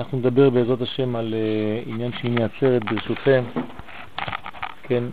[0.00, 3.44] אנחנו נדבר בעזרת השם על uh, עניין שמיני עצרת ברשותכם,
[4.82, 5.04] כן,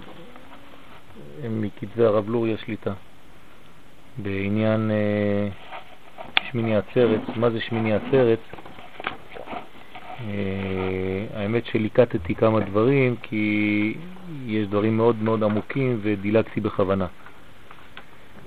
[1.50, 2.94] מכתבי הרב לוריה שליטה,
[4.18, 7.22] בעניין uh, שמיני עצרת.
[7.36, 8.40] מה זה שמיני עצרת?
[11.34, 13.94] האמת שליקטתי כמה דברים כי
[14.46, 17.08] יש דברים מאוד מאוד עמוקים ודילגתי בכוונה.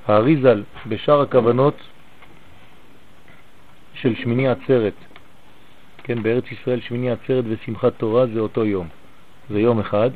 [0.06, 1.76] האריזל בשאר הכוונות
[3.94, 4.94] של שמיני עצרת,
[6.10, 8.88] כן, בארץ ישראל שמיני עצרת ושמחת תורה זה אותו יום,
[9.50, 10.10] זה יום אחד.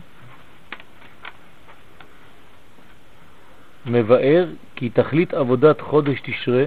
[3.87, 6.65] מבאר כי תכלית עבודת חודש תשרה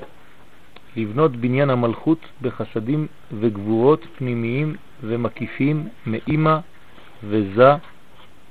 [0.96, 3.08] לבנות בניין המלכות בחסדים
[3.40, 6.58] וגבורות פנימיים ומקיפים מאימא
[7.24, 7.72] וזה,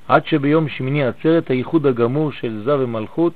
[0.08, 3.34] עד שביום שמיני עצרת הייחוד הגמור של זה ומלכות,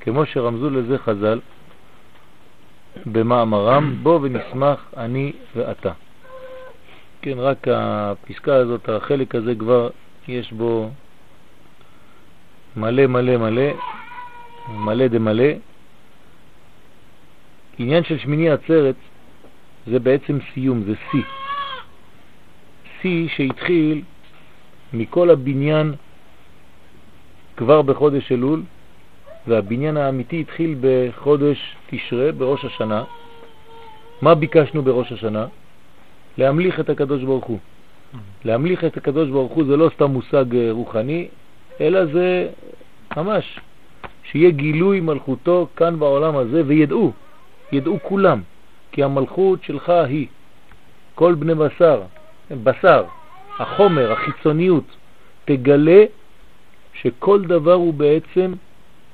[0.00, 1.40] כמו שרמזו לזה חז"ל
[3.06, 5.92] במאמרם, בו ונשמח אני ואתה.
[7.22, 9.90] כן, רק הפסקה הזאת, החלק הזה כבר
[10.28, 10.90] יש בו
[12.76, 13.72] מלא מלא מלא,
[14.68, 15.52] מלא דמלא.
[17.78, 18.94] עניין של שמיני עצרת
[19.86, 21.22] זה בעצם סיום, זה שיא.
[23.00, 24.02] שיא שהתחיל
[24.92, 25.94] מכל הבניין
[27.56, 28.62] כבר בחודש אלול,
[29.46, 33.04] והבניין האמיתי התחיל בחודש תשרה, בראש השנה.
[34.22, 35.46] מה ביקשנו בראש השנה?
[36.40, 37.58] להמליך את הקדוש ברוך הוא.
[38.44, 41.28] להמליך את הקדוש ברוך הוא זה לא סתם מושג אה, רוחני,
[41.80, 42.48] אלא זה
[43.16, 43.60] ממש,
[44.22, 47.12] שיהיה גילוי מלכותו כאן בעולם הזה, וידעו,
[47.72, 48.40] ידעו כולם,
[48.92, 50.26] כי המלכות שלך היא
[51.14, 52.02] כל בני בשר,
[52.50, 53.04] בשר,
[53.58, 54.84] החומר, החיצוניות,
[55.44, 56.04] תגלה
[56.92, 58.52] שכל דבר הוא בעצם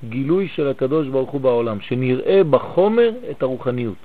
[0.08, 4.02] גילוי של הקדוש ברוך הוא בעולם, שנראה בחומר את הרוחניות,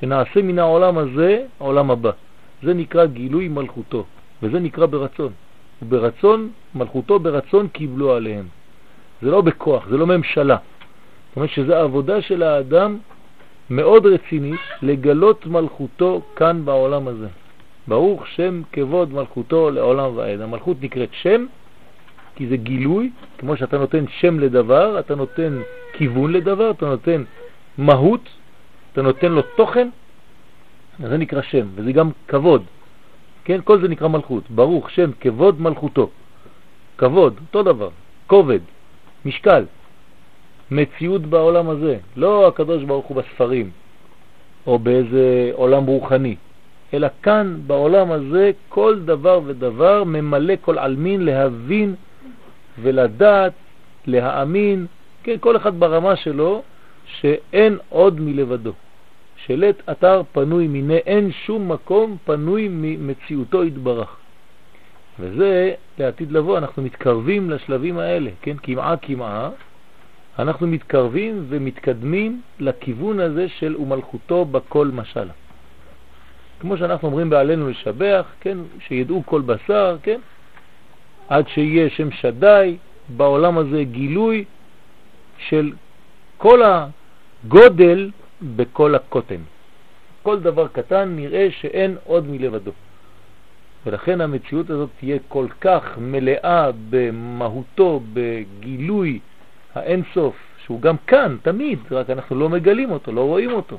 [0.00, 2.10] שנעשה מן העולם הזה העולם הבא.
[2.62, 4.04] זה נקרא גילוי מלכותו,
[4.42, 5.32] וזה נקרא ברצון.
[5.82, 8.46] וברצון, מלכותו ברצון קיבלו עליהם.
[9.22, 10.56] זה לא בכוח, זה לא ממשלה.
[11.28, 12.98] זאת אומרת שזו עבודה של האדם
[13.70, 17.28] מאוד רצינית לגלות מלכותו כאן בעולם הזה.
[17.88, 20.40] ברוך שם כבוד מלכותו לעולם ועד.
[20.40, 21.46] המלכות נקראת שם,
[22.36, 25.60] כי זה גילוי, כמו שאתה נותן שם לדבר, אתה נותן
[25.92, 27.24] כיוון לדבר, אתה נותן
[27.78, 28.28] מהות,
[28.92, 29.88] אתה נותן לו תוכן,
[30.98, 32.62] זה נקרא שם, וזה גם כבוד.
[33.44, 34.50] כן, כל זה נקרא מלכות.
[34.50, 36.10] ברוך שם כבוד מלכותו.
[36.98, 37.88] כבוד, אותו דבר,
[38.26, 38.60] כובד,
[39.24, 39.64] משקל,
[40.70, 43.70] מציאות בעולם הזה, לא הקדוש ברוך הוא בספרים
[44.66, 46.36] או באיזה עולם רוחני,
[46.94, 51.94] אלא כאן בעולם הזה כל דבר ודבר ממלא כל עלמין להבין
[52.82, 53.52] ולדעת,
[54.06, 54.86] להאמין,
[55.22, 56.62] כן, כל אחד ברמה שלו,
[57.06, 58.72] שאין עוד מלבדו.
[59.46, 64.16] שלט אתר פנוי מיני, אין שום מקום פנוי ממציאותו יתברך.
[65.20, 68.56] וזה לעתיד לבוא, אנחנו מתקרבים לשלבים האלה, כן?
[68.62, 69.50] כמעה כמעה,
[70.38, 75.28] אנחנו מתקרבים ומתקדמים לכיוון הזה של ומלכותו בכל משל.
[76.60, 78.58] כמו שאנחנו אומרים בעלינו לשבח, כן?
[78.88, 80.20] שידעו כל בשר, כן?
[81.28, 82.76] עד שיהיה שם שדי,
[83.08, 84.44] בעולם הזה גילוי
[85.38, 85.72] של
[86.36, 88.10] כל הגודל
[88.42, 89.40] בכל הקוטן.
[90.22, 92.72] כל דבר קטן נראה שאין עוד מלבדו.
[93.86, 99.18] ולכן המציאות הזאת תהיה כל כך מלאה במהותו, בגילוי
[99.74, 103.78] האינסוף, שהוא גם כאן, תמיד, רק אנחנו לא מגלים אותו, לא רואים אותו.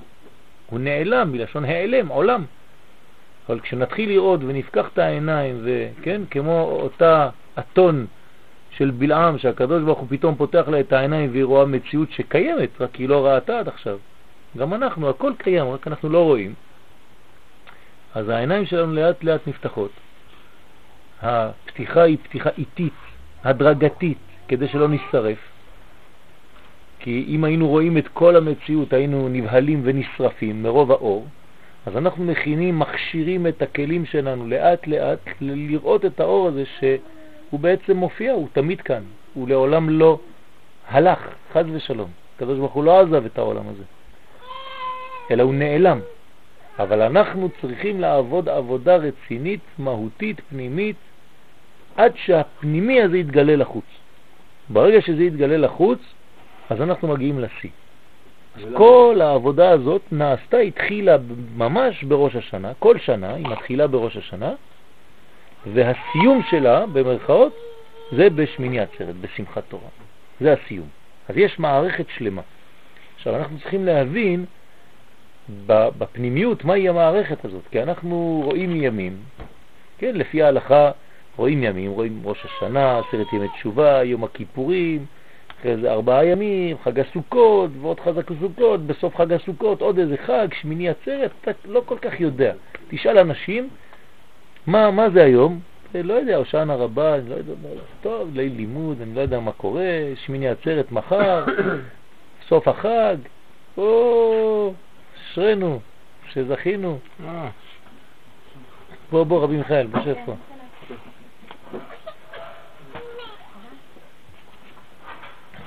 [0.69, 2.45] הוא נעלם, מלשון העלם, עולם.
[3.49, 7.29] אבל כשנתחיל לראות ונפקח את העיניים, וכן, כמו אותה
[7.59, 8.05] אתון
[8.69, 12.95] של בלעם, שהקדוש ברוך הוא פתאום פותח לה את העיניים והיא רואה מציאות שקיימת, רק
[12.95, 13.97] היא לא ראתה עד עכשיו.
[14.57, 16.53] גם אנחנו, הכל קיים, רק אנחנו לא רואים.
[18.13, 19.91] אז העיניים שלנו לאט לאט נפתחות.
[21.21, 22.93] הפתיחה היא פתיחה איטית,
[23.43, 24.17] הדרגתית,
[24.47, 25.37] כדי שלא נשרף.
[26.99, 31.27] כי אם היינו רואים את כל המציאות, היינו נבהלים ונשרפים מרוב האור,
[31.85, 37.97] אז אנחנו מכינים, מכשירים את הכלים שלנו לאט לאט לראות את האור הזה שהוא בעצם
[37.97, 39.03] מופיע, הוא תמיד כאן,
[39.33, 40.19] הוא לעולם לא
[40.87, 41.19] הלך,
[41.53, 42.09] חז ושלום.
[42.39, 43.83] הוא לא עזב את העולם הזה.
[45.31, 45.99] אלא הוא נעלם.
[46.79, 50.95] אבל אנחנו צריכים לעבוד עבודה רצינית, מהותית, פנימית,
[51.95, 53.85] עד שהפנימי הזה יתגלה לחוץ.
[54.69, 55.99] ברגע שזה יתגלה לחוץ,
[56.69, 57.69] אז אנחנו מגיעים לשיא.
[58.55, 61.15] אז כל העבודה הזאת נעשתה, התחילה
[61.55, 64.53] ממש בראש השנה, כל שנה היא מתחילה בראש השנה,
[65.73, 67.53] והסיום שלה, במרכאות,
[68.11, 69.89] זה בשמיני עצרת, בשמחת תורה.
[70.41, 70.87] זה הסיום.
[71.29, 72.41] אז יש מערכת שלמה.
[73.15, 74.45] עכשיו אנחנו צריכים להבין
[75.67, 79.17] בפנימיות מהי המערכת הזאת, כי אנחנו רואים ימים,
[79.97, 80.91] כן, לפי ההלכה
[81.37, 85.05] רואים ימים, רואים ראש השנה, עשרת ימי תשובה, יום הכיפורים,
[85.59, 90.47] אחרי זה ארבעה ימים, חג הסוכות ועוד חג הסוכות, בסוף חג הסוכות עוד איזה חג,
[90.61, 92.53] שמיני עצרת, אתה לא כל כך יודע.
[92.87, 93.69] תשאל אנשים,
[94.67, 95.59] מה, מה זה היום?
[95.95, 97.53] אה, לא יודע, הושענא רבה, אני לא יודע,
[98.01, 99.91] טוב, ליל לימוד, אני לא יודע מה קורה,
[100.25, 101.45] שמיני עצרת מחר,
[102.49, 103.15] סוף החג,
[103.77, 104.73] או,
[105.35, 105.79] אשרנו,
[106.29, 106.99] שזכינו.
[109.11, 110.35] בוא, בוא, רבי מיכאל, בוא שב פה.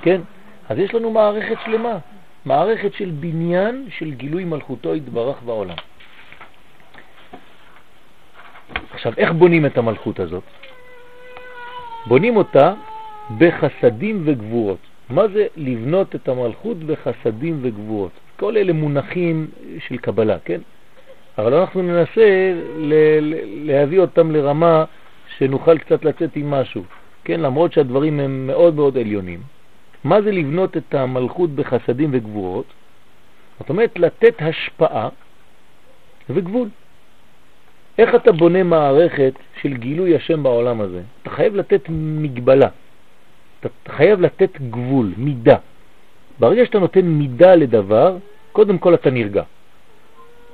[0.01, 0.21] כן?
[0.69, 1.97] אז יש לנו מערכת שלמה,
[2.45, 5.77] מערכת של בניין של גילוי מלכותו יתברך בעולם.
[8.91, 10.43] עכשיו, איך בונים את המלכות הזאת?
[12.07, 12.73] בונים אותה
[13.37, 14.79] בחסדים וגבורות.
[15.09, 18.11] מה זה לבנות את המלכות בחסדים וגבורות?
[18.39, 19.47] כל אלה מונחים
[19.87, 20.61] של קבלה, כן?
[21.37, 22.53] אבל אנחנו ננסה
[23.45, 24.85] להביא אותם לרמה
[25.37, 26.83] שנוכל קצת לצאת עם משהו,
[27.23, 27.39] כן?
[27.39, 29.41] למרות שהדברים הם מאוד מאוד עליונים.
[30.03, 32.65] מה זה לבנות את המלכות בחסדים וגבורות?
[33.59, 35.09] זאת אומרת, לתת השפעה
[36.29, 36.69] וגבול.
[37.97, 41.01] איך אתה בונה מערכת של גילוי השם בעולם הזה?
[41.21, 42.67] אתה חייב לתת מגבלה,
[43.59, 45.57] אתה חייב לתת גבול, מידה.
[46.39, 48.17] ברגע שאתה נותן מידה לדבר,
[48.51, 49.43] קודם כל אתה נרגע.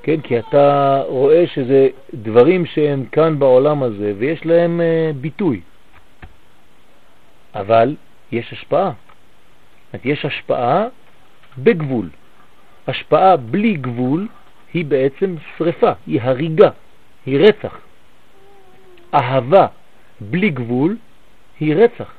[0.04, 5.62] כן, כי אתה רואה שזה דברים שהם כאן בעולם הזה ויש להם uh, ביטוי.
[7.56, 7.96] אבל
[8.32, 8.92] יש השפעה.
[10.04, 10.88] יש השפעה
[11.58, 12.10] בגבול.
[12.88, 14.28] השפעה בלי גבול
[14.74, 16.70] היא בעצם שריפה, היא הריגה,
[17.26, 17.78] היא רצח.
[19.14, 19.68] אהבה
[20.22, 20.98] בלי גבול
[21.60, 22.15] היא רצח.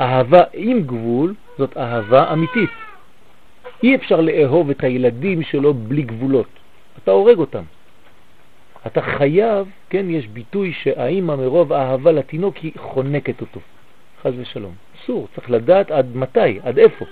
[0.00, 2.70] אהבה עם גבול זאת אהבה אמיתית.
[3.82, 6.48] אי אפשר לאהוב את הילדים שלו בלי גבולות.
[7.02, 7.62] אתה הורג אותם.
[8.86, 13.60] אתה חייב, כן, יש ביטוי שהאימא מרוב אהבה לתינוק היא חונקת אותו,
[14.22, 14.74] חז ושלום.
[14.96, 17.04] אסור, צריך לדעת עד מתי, עד איפה.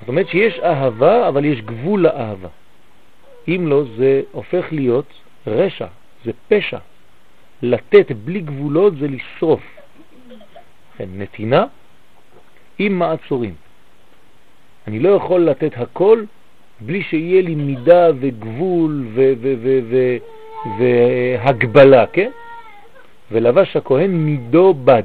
[0.00, 2.48] זאת אומרת שיש אהבה, אבל יש גבול לאהבה.
[3.48, 5.06] אם לא, זה הופך להיות
[5.46, 5.86] רשע,
[6.24, 6.78] זה פשע.
[7.62, 9.81] לתת בלי גבולות זה לשרוף.
[11.02, 11.64] כן, נתינה
[12.78, 13.54] עם מעצורים.
[14.86, 16.24] אני לא יכול לתת הכל
[16.80, 19.06] בלי שיהיה לי מידה וגבול
[20.78, 22.30] והגבלה, כן?
[23.30, 25.02] ולבש הכהן מידו בד.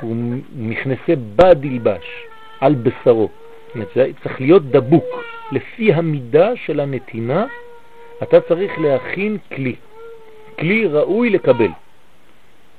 [0.00, 0.16] הוא
[0.56, 2.06] מכנסי בד ילבש
[2.60, 3.28] על בשרו.
[4.22, 5.04] צריך להיות דבוק.
[5.52, 7.46] לפי המידה של הנתינה,
[8.22, 9.74] אתה צריך להכין כלי.
[10.58, 11.70] כלי ראוי לקבל.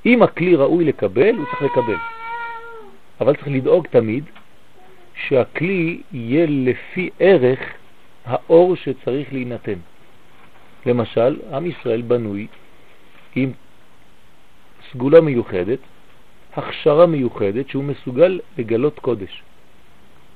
[0.05, 2.20] אם הכלי ראוי לקבל, הוא צריך לקבל.
[3.21, 4.23] אבל צריך לדאוג תמיד
[5.15, 7.59] שהכלי יהיה לפי ערך
[8.25, 9.79] האור שצריך להינתן.
[10.85, 12.47] למשל, עם ישראל בנוי
[13.35, 13.51] עם
[14.91, 15.79] סגולה מיוחדת,
[16.53, 19.43] הכשרה מיוחדת שהוא מסוגל לגלות קודש.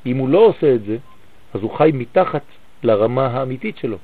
[0.06, 0.98] אם הוא לא עושה את זה,
[1.54, 2.44] אז הוא חי מתחת
[2.84, 3.98] לרמה האמיתית שלו.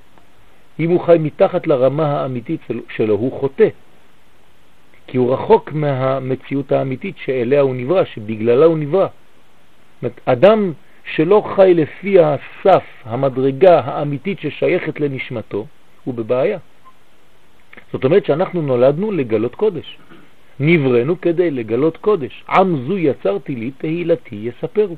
[0.79, 3.67] אם הוא חי מתחת לרמה האמיתית שלו, הוא חוטא.
[5.07, 9.07] כי הוא רחוק מהמציאות האמיתית שאליה הוא נברא, שבגללה הוא נברא.
[10.25, 10.73] אדם
[11.15, 15.65] שלא חי לפי הסף, המדרגה האמיתית ששייכת לנשמתו,
[16.03, 16.59] הוא בבעיה.
[17.93, 19.97] זאת אומרת שאנחנו נולדנו לגלות קודש.
[20.59, 22.43] נברנו כדי לגלות קודש.
[22.49, 24.95] עם זו יצרתי לי, תהילתי יספרו.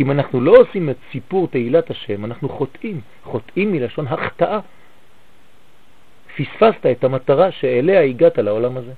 [0.00, 3.00] אם אנחנו לא עושים את סיפור תהילת השם, אנחנו חוטאים.
[3.24, 4.60] חוטאים מלשון החטאה.
[6.36, 8.92] פספסת את המטרה שאליה הגעת לעולם הזה.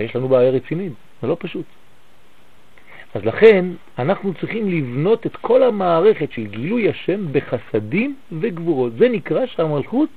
[0.00, 1.64] ויש לנו בעיה רצינית, זה לא פשוט.
[3.14, 3.64] אז לכן
[3.98, 8.92] אנחנו צריכים לבנות את כל המערכת של גילוי השם בחסדים וגבורות.
[8.98, 10.08] זה נקרא שהמלכות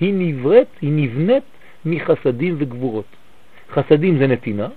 [0.00, 1.42] היא נבראת, היא נבנית
[1.84, 3.04] מחסדים וגבורות.
[3.72, 4.68] חסדים זה נתינה,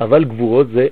[0.00, 0.86] אבל גבורות זה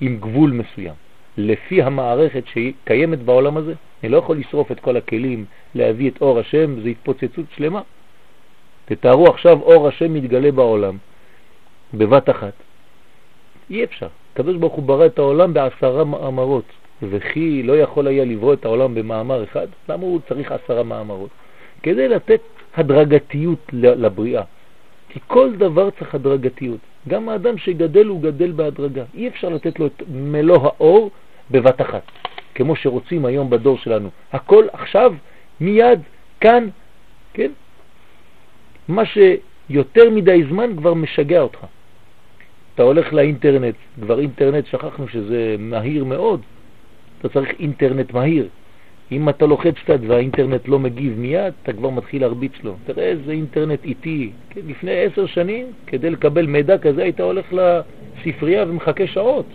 [0.00, 0.94] עם גבול מסוים.
[1.38, 6.20] לפי המערכת שהיא קיימת בעולם הזה, אני לא יכול לשרוף את כל הכלים, להביא את
[6.20, 7.80] אור השם, זה התפוצצות שלמה.
[8.84, 10.96] תתארו עכשיו אור השם מתגלה בעולם,
[11.94, 12.52] בבת אחת.
[13.70, 14.08] אי אפשר.
[14.32, 16.64] הקדוש ברוך הוא ברא את העולם בעשרה מאמרות,
[17.02, 19.66] וכי לא יכול היה לברוא את העולם במאמר אחד?
[19.88, 21.30] למה הוא צריך עשרה מאמרות?
[21.82, 22.40] כדי לתת
[22.76, 24.42] הדרגתיות לבריאה.
[25.08, 26.78] כי כל דבר צריך הדרגתיות.
[27.08, 29.04] גם האדם שגדל הוא גדל בהדרגה.
[29.14, 31.10] אי אפשר לתת לו את מלוא האור
[31.50, 32.02] בבת אחת,
[32.54, 34.08] כמו שרוצים היום בדור שלנו.
[34.32, 35.14] הכל עכשיו,
[35.60, 36.00] מיד,
[36.40, 36.68] כאן,
[37.34, 37.50] כן?
[38.88, 41.66] מה שיותר מדי זמן כבר משגע אותך.
[42.76, 46.40] אתה הולך לאינטרנט, כבר אינטרנט שכחנו שזה מהיר מאוד,
[47.18, 48.48] אתה צריך אינטרנט מהיר.
[49.12, 52.74] אם אתה לוחץ קצת והאינטרנט לא מגיב מיד, אתה כבר מתחיל להרביץ לו.
[52.86, 54.30] תראה איזה אינטרנט איטי.
[54.50, 59.46] כן, לפני עשר שנים, כדי לקבל מידע כזה, היית הולך לספרייה ומחכה שעות,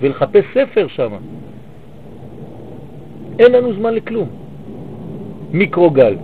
[0.00, 1.12] ולחפש ספר שם.
[3.38, 4.28] אין לנו זמן לכלום.
[5.52, 6.16] מיקרוגל.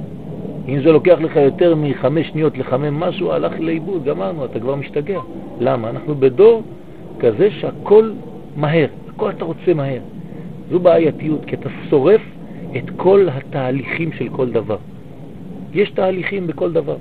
[0.68, 5.20] אם זה לוקח לך יותר מחמש שניות לחמם משהו, הלך לאיבוד, גמרנו, אתה כבר משתגע.
[5.60, 5.90] למה?
[5.90, 6.62] אנחנו בדור
[7.20, 8.12] כזה שהכל
[8.56, 10.00] מהר, הכל אתה רוצה מהר.
[10.70, 12.20] זו בעייתיות, כי אתה שורף
[12.76, 14.78] את כל התהליכים של כל דבר.
[15.72, 16.96] יש תהליכים בכל דבר.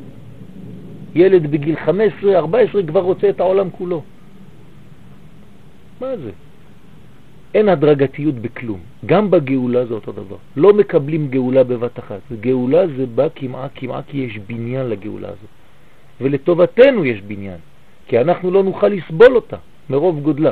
[1.15, 4.01] ילד בגיל 15, 14 כבר רוצה את העולם כולו.
[6.01, 6.31] מה זה?
[7.53, 8.79] אין הדרגתיות בכלום.
[9.05, 10.35] גם בגאולה זה אותו דבר.
[10.55, 12.19] לא מקבלים גאולה בבת אחת.
[12.39, 15.51] גאולה זה בא כמעה כמעה כי יש בניין לגאולה הזאת.
[16.21, 17.57] ולטובתנו יש בניין,
[18.07, 19.57] כי אנחנו לא נוכל לסבול אותה
[19.89, 20.51] מרוב גודלה.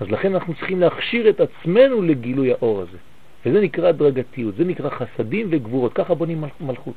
[0.00, 2.98] אז לכן אנחנו צריכים להכשיר את עצמנו לגילוי האור הזה.
[3.46, 6.94] וזה נקרא הדרגתיות, זה נקרא חסדים וגבורות, ככה בונים מלכות.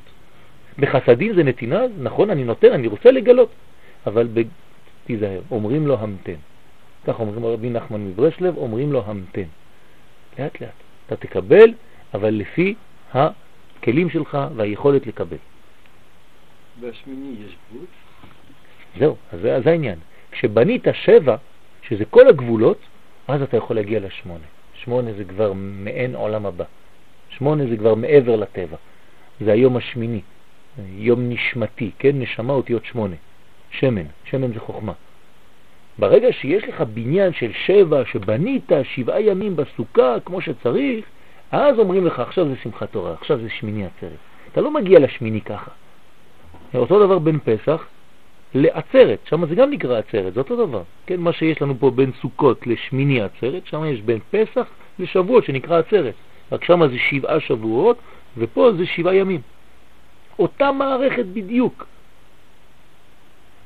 [0.78, 3.50] בחסדים זה נתינה, נכון, אני נותן, אני רוצה לגלות,
[4.06, 4.42] אבל ב...
[5.06, 6.40] תיזהר, אומרים לו המתן.
[7.06, 9.48] ככה אומרים רבי נחמן מברסלב, אומרים לו המתן.
[10.38, 10.70] לאט לאט.
[11.06, 11.74] אתה תקבל,
[12.14, 12.74] אבל לפי
[13.12, 15.36] הכלים שלך והיכולת לקבל.
[16.80, 17.86] והשמיני יש גבול?
[19.00, 19.98] זהו, אז זה, זה העניין.
[20.30, 21.36] כשבנית שבע,
[21.82, 22.78] שזה כל הגבולות,
[23.28, 24.44] אז אתה יכול להגיע לשמונה.
[24.74, 26.64] שמונה זה כבר מעין עולם הבא.
[27.28, 28.76] שמונה זה כבר מעבר לטבע.
[29.40, 30.20] זה היום השמיני,
[30.96, 32.10] יום נשמתי, כן?
[32.14, 33.16] נשמה אותיות שמונה.
[33.70, 34.92] שמן, שמן זה חוכמה.
[35.98, 41.04] ברגע שיש לך בניין של שבע, שבנית שבעה ימים בסוכה כמו שצריך,
[41.50, 44.18] אז אומרים לך, עכשיו זה שמחת תורה, עכשיו זה שמיני עצרת.
[44.52, 45.70] אתה לא מגיע לשמיני ככה.
[46.74, 47.86] אותו דבר בין פסח,
[48.54, 50.82] לעצרת, שם זה גם נקרא עצרת, זה אותו דבר.
[51.06, 54.66] כן, מה שיש לנו פה בין סוכות לשמיני עצרת, שם יש בין פסח
[54.98, 56.14] לשבועות שנקרא עצרת.
[56.52, 57.96] רק שם זה שבעה שבועות,
[58.38, 59.40] ופה זה שבעה ימים.
[60.38, 61.86] אותה מערכת בדיוק.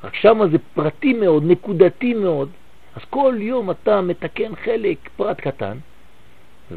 [0.05, 2.49] רק שם זה פרטי מאוד, נקודתי מאוד.
[2.97, 5.77] אז כל יום אתה מתקן חלק, פרט קטן,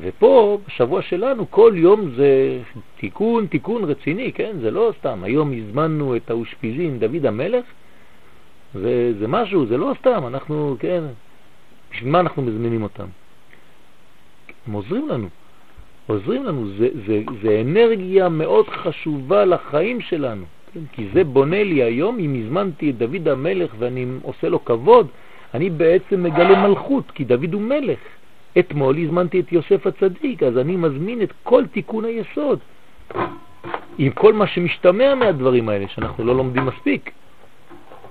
[0.02, 2.60] ופה, בשבוע שלנו, כל יום זה
[3.00, 4.56] תיקון, תיקון רציני, כן?
[4.62, 5.24] זה לא סתם.
[5.24, 7.66] היום הזמנו את האושפיזין, דוד המלך,
[8.74, 11.04] זה, זה משהו, זה לא סתם, אנחנו, כן,
[11.92, 13.06] בשביל מה אנחנו מזמינים אותם?
[14.68, 15.28] הם עוזרים לנו,
[16.08, 20.80] עוזרים לנו, זה, זה, זה אנרגיה מאוד חשובה לחיים שלנו, כן?
[20.92, 25.08] כי זה בונה לי היום, אם הזמנתי את דוד המלך ואני עושה לו כבוד,
[25.54, 28.00] אני בעצם מגלה מלכות, כי דוד הוא מלך.
[28.60, 32.60] אתמול הזמנתי את יוסף הצדיק, אז אני מזמין את כל תיקון היסוד,
[33.98, 37.12] עם כל מה שמשתמע מהדברים האלה, שאנחנו לא לומדים מספיק.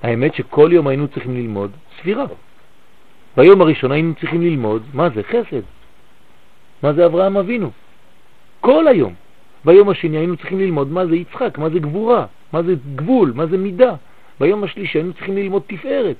[0.06, 2.24] האמת שכל יום היינו צריכים ללמוד ספירה.
[3.36, 5.22] ביום הראשון היינו צריכים ללמוד, מה זה?
[5.22, 5.62] חסד.
[6.82, 7.70] מה זה אברהם אבינו?
[8.60, 9.14] כל היום.
[9.64, 13.46] ביום השני היינו צריכים ללמוד מה זה יצחק, מה זה גבורה, מה זה גבול, מה
[13.46, 13.94] זה מידה.
[14.40, 16.16] ביום השלישי היינו צריכים ללמוד תפארת.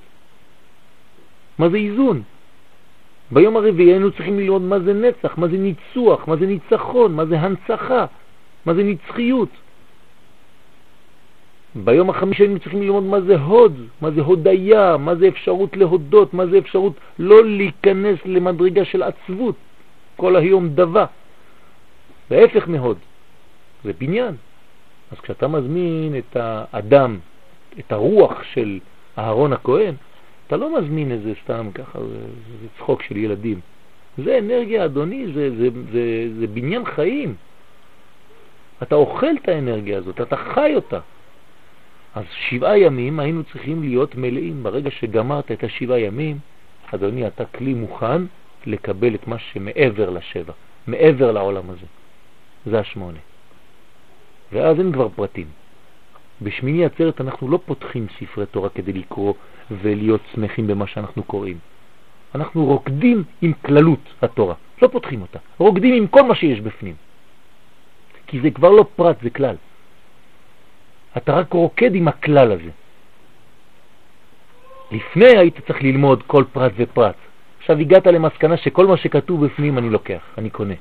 [1.57, 2.21] מה זה איזון?
[3.31, 7.25] ביום הרביעי היינו צריכים ללמוד מה זה נצח, מה זה ניצוח, מה זה ניצחון, מה
[7.25, 8.05] זה הנצחה,
[8.65, 9.49] מה זה נצחיות.
[11.83, 16.33] ביום החמישי היינו צריכים ללמוד מה זה הוד, מה זה הודיה, מה זה אפשרות להודות,
[16.33, 19.55] מה זה אפשרות לא להיכנס למדרגה של עצבות,
[20.15, 21.05] כל היום דבה.
[22.29, 22.97] וההפך מהוד,
[23.83, 24.35] זה בניין.
[25.11, 27.19] אז כשאתה מזמין את האדם,
[27.79, 28.79] את הרוח של
[29.17, 29.95] אהרון הכהן,
[30.47, 32.19] אתה לא מזמין איזה סתם ככה, זה,
[32.61, 33.59] זה צחוק של ילדים.
[34.17, 37.35] זה אנרגיה, אדוני, זה, זה, זה, זה בניין חיים.
[38.83, 40.99] אתה אוכל את האנרגיה הזאת, אתה חי אותה.
[42.17, 44.63] אז שבעה ימים היינו צריכים להיות מלאים.
[44.63, 46.37] ברגע שגמרת את השבעה ימים,
[46.93, 48.21] אדוני, אתה כלי מוכן
[48.65, 50.53] לקבל את מה שמעבר לשבע,
[50.87, 51.85] מעבר לעולם הזה.
[52.65, 53.19] זה השמונה.
[54.51, 55.47] ואז אין כבר פרטים.
[56.41, 59.33] בשמיני עצרת אנחנו לא פותחים ספרי תורה כדי לקרוא
[59.71, 61.57] ולהיות שמחים במה שאנחנו קוראים.
[62.35, 66.95] אנחנו רוקדים עם כללות התורה, לא פותחים אותה, רוקדים עם כל מה שיש בפנים.
[68.27, 69.55] כי זה כבר לא פרט, זה כלל.
[71.17, 72.71] אתה רק רוקד עם הכלל הזה.
[74.91, 77.15] לפני היית צריך ללמוד כל פרט ופרט.
[77.59, 80.73] עכשיו הגעת למסקנה שכל מה שכתוב בפנים אני לוקח, אני קונה.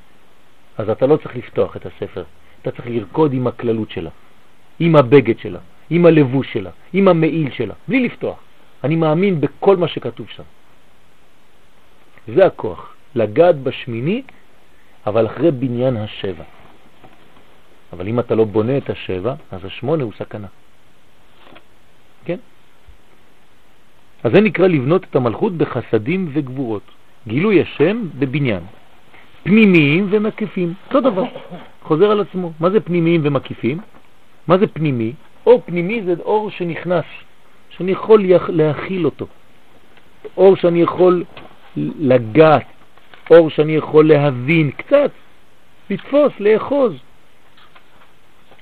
[0.78, 2.24] אז אתה לא צריך לפתוח את הספר,
[2.62, 4.10] אתה צריך לרקוד עם הכללות שלה,
[4.78, 5.58] עם הבגד שלה,
[5.90, 8.38] עם הלבוש שלה, עם המעיל שלה, בלי לפתוח.
[8.84, 10.42] אני מאמין בכל מה שכתוב שם.
[12.34, 14.22] זה הכוח, לגעת בשמיני,
[15.06, 16.44] אבל אחרי בניין השבע.
[17.96, 20.46] אבל אם אתה לא בונה את השבע, אז השמונה הוא סכנה.
[22.24, 22.36] כן?
[24.24, 26.82] אז זה נקרא לבנות את המלכות בחסדים וגבורות.
[27.26, 28.62] גילוי השם בבניין.
[29.42, 30.74] פנימיים ומקיפים.
[30.86, 31.24] אותו דבר,
[31.82, 32.52] חוזר על עצמו.
[32.60, 33.78] מה זה פנימיים ומקיפים?
[34.48, 35.12] מה זה פנימי?
[35.46, 37.04] אור פנימי זה אור שנכנס,
[37.70, 39.26] שאני יכול להכיל אותו.
[40.36, 41.24] אור שאני יכול
[41.76, 42.66] לגעת,
[43.30, 45.10] אור שאני יכול להבין קצת,
[45.90, 46.92] לתפוס, לאחוז.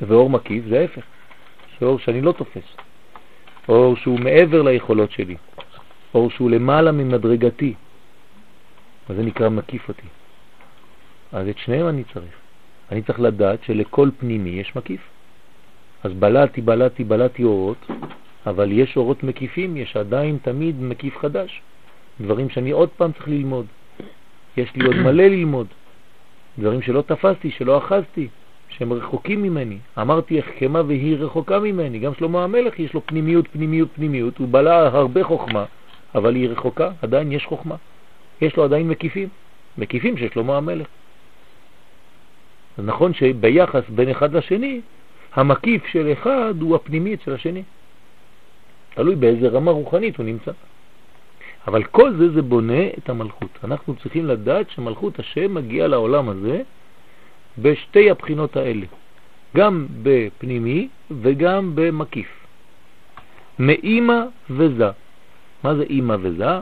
[0.00, 1.02] ואור מקיף זה ההפך,
[1.80, 2.76] זה אור שאני לא תופס.
[3.68, 5.36] אור שהוא מעבר ליכולות שלי,
[6.14, 7.74] אור שהוא למעלה ממדרגתי.
[9.08, 10.06] אז זה נקרא מקיף אותי.
[11.32, 12.34] אז את שניהם אני צריך.
[12.92, 15.00] אני צריך לדעת שלכל פנימי יש מקיף.
[16.04, 17.86] אז בלעתי, בלעתי, בלעתי אורות,
[18.46, 21.62] אבל יש אורות מקיפים, יש עדיין תמיד מקיף חדש.
[22.20, 23.66] דברים שאני עוד פעם צריך ללמוד.
[24.56, 25.66] יש לי עוד מלא ללמוד.
[26.58, 28.28] דברים שלא תפסתי, שלא אחזתי,
[28.78, 29.78] שהם רחוקים ממני.
[30.00, 31.98] אמרתי החכמה והיא רחוקה ממני.
[31.98, 34.38] גם שלמה המלך יש לו פנימיות, פנימיות, פנימיות.
[34.38, 35.64] הוא בלע הרבה חוכמה,
[36.14, 37.76] אבל היא רחוקה, עדיין יש חוכמה.
[38.40, 39.28] יש לו עדיין מקיפים,
[39.78, 40.86] מקיפים של שלמה המלך.
[42.78, 44.80] נכון שביחס בין אחד לשני,
[45.34, 47.62] המקיף של אחד הוא הפנימית של השני.
[48.94, 50.52] תלוי באיזה רמה רוחנית הוא נמצא.
[51.66, 53.58] אבל כל זה זה בונה את המלכות.
[53.64, 56.62] אנחנו צריכים לדעת שמלכות השם מגיע לעולם הזה
[57.58, 58.86] בשתי הבחינות האלה,
[59.56, 62.28] גם בפנימי וגם במקיף.
[63.58, 64.20] מאימא
[64.50, 64.90] וזה.
[65.62, 66.60] מה זה אימא וזה?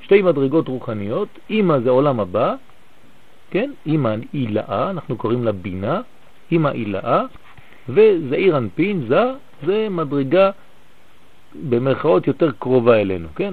[0.00, 2.54] שתי מדרגות רוחניות, אימא זה עולם הבא,
[3.50, 3.70] כן?
[3.86, 6.00] אימא אילאה, אנחנו קוראים לה בינה,
[6.50, 7.22] אימא אילאה,
[7.88, 9.22] וזעיר אנפין, זה,
[9.66, 10.50] זה מדרגה
[11.68, 13.52] במרכאות יותר קרובה אלינו, כן?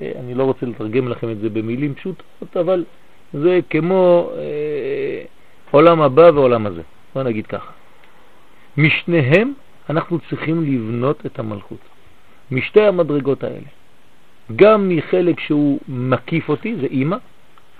[0.00, 2.84] אה, אני לא רוצה לתרגם לכם את זה במילים פשוטות, אבל
[3.32, 5.24] זה כמו אה,
[5.70, 6.82] עולם הבא ועולם הזה.
[7.14, 7.70] בוא נגיד ככה.
[8.76, 9.52] משניהם
[9.90, 11.80] אנחנו צריכים לבנות את המלכות.
[12.50, 13.66] משתי המדרגות האלה.
[14.56, 17.16] גם מחלק שהוא מקיף אותי, זה אימא,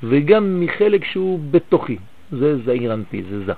[0.02, 1.96] וגם מחלק שהוא בתוכי,
[2.30, 3.52] זה זעיר אנפי, זה זה.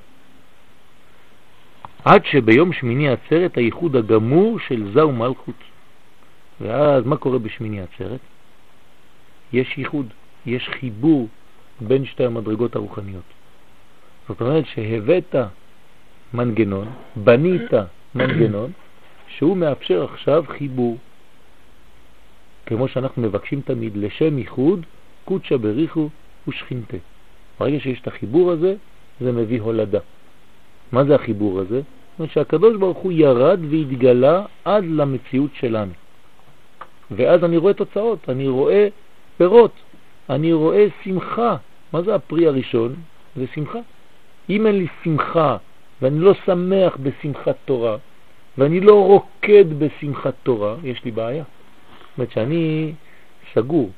[2.04, 5.54] עד שביום שמיני עצרת הייחוד הגמור של זה ומלכות.
[6.61, 8.20] ואז מה קורה בשמיני עצרת?
[9.53, 10.07] יש ייחוד,
[10.46, 11.29] יש חיבור
[11.81, 13.23] בין שתי המדרגות הרוחניות.
[14.29, 15.35] זאת אומרת שהבאת
[16.35, 17.71] מנגנון, בנית
[18.14, 18.71] מנגנון,
[19.29, 20.97] שהוא מאפשר עכשיו חיבור.
[22.66, 24.87] כמו שאנחנו מבקשים תמיד, לשם ייחוד,
[25.25, 26.09] קודשא בריחו
[26.49, 26.97] ושכינתה.
[27.61, 28.75] ברגע שיש את החיבור הזה,
[29.21, 29.99] זה מביא הולדה.
[30.93, 31.81] מה זה החיבור הזה?
[31.81, 35.93] זאת אומרת שהקדוש ברוך הוא ירד והתגלה עד למציאות שלנו.
[37.11, 38.88] ואז אני רואה תוצאות, אני רואה
[39.37, 39.75] פירות,
[40.31, 41.57] אני רואה שמחה.
[41.92, 42.94] מה זה הפרי הראשון?
[43.37, 43.79] זה שמחה.
[44.50, 45.57] אם אין לי שמחה
[46.03, 47.96] ואני לא שמח בשמחת תורה
[48.59, 51.44] ואני לא רוקד בשמחת תורה, יש לי בעיה.
[51.44, 52.92] זאת אומרת שאני
[53.55, 53.90] סגור,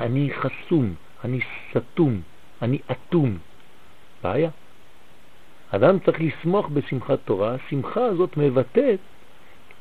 [0.00, 1.40] אני חסום, אני
[1.72, 2.20] סתום,
[2.62, 3.38] אני אטום.
[4.22, 4.50] בעיה.
[5.70, 8.98] אדם צריך לשמוח בשמחת תורה, השמחה הזאת מבטאת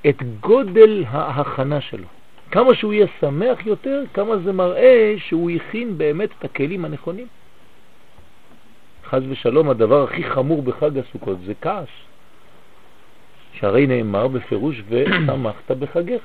[0.09, 2.07] את גודל ההכנה שלו.
[2.53, 7.27] כמה שהוא יהיה שמח יותר, כמה זה מראה שהוא הכין באמת את הכלים הנכונים.
[9.05, 11.87] חז ושלום, הדבר הכי חמור בחג הסוכות זה כעס.
[13.53, 16.21] שהרי נאמר בפירוש ושמחת בחגך.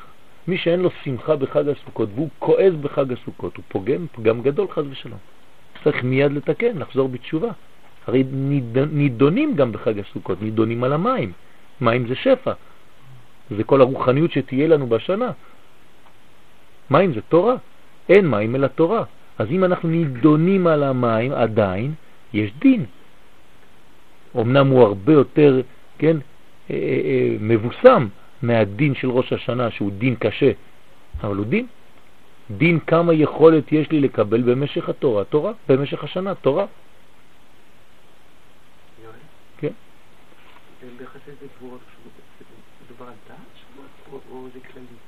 [0.49, 4.85] מי שאין לו שמחה בחג הסוכות והוא כועס בחג הסוכות, הוא פוגם פגם גדול חז
[4.91, 5.19] ושלום.
[5.85, 7.51] צריך מיד לתקן, לחזור בתשובה.
[8.07, 8.25] הרי
[8.93, 11.33] נידונים גם בחג הסוכות, נידונים על המים.
[11.81, 12.53] מים זה שפע.
[13.57, 15.31] זה כל הרוחניות שתהיה לנו בשנה.
[16.91, 17.55] מים זה תורה,
[18.09, 19.05] אין מים אלא תורה.
[19.39, 21.95] אז אם אנחנו נידונים על המים, עדיין
[22.33, 22.85] יש דין.
[24.37, 25.61] אמנם הוא הרבה יותר,
[25.99, 26.17] כן,
[26.71, 28.09] אה, אה, אה, מבוסם
[28.43, 30.51] מהדין של ראש השנה, שהוא דין קשה,
[31.21, 31.67] אבל הוא דין.
[32.51, 36.67] דין כמה יכולת יש לי לקבל במשך התורה, תורה, במשך השנה, תורה.
[39.59, 39.73] כן.
[40.97, 41.81] בחסד וגבורות,
[42.87, 44.99] מדובר על דעת או זה כללי?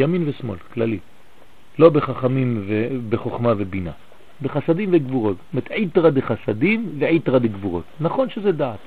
[0.00, 0.98] ימין ושמאל, כללי.
[1.78, 3.90] לא בחכמים ובחוכמה ובינה,
[4.42, 5.36] בחסדים וגבורות.
[5.36, 7.84] זאת אומרת, עיתרא דחסדים ועיתרא דגבורות.
[8.00, 8.78] נכון שזה דעת.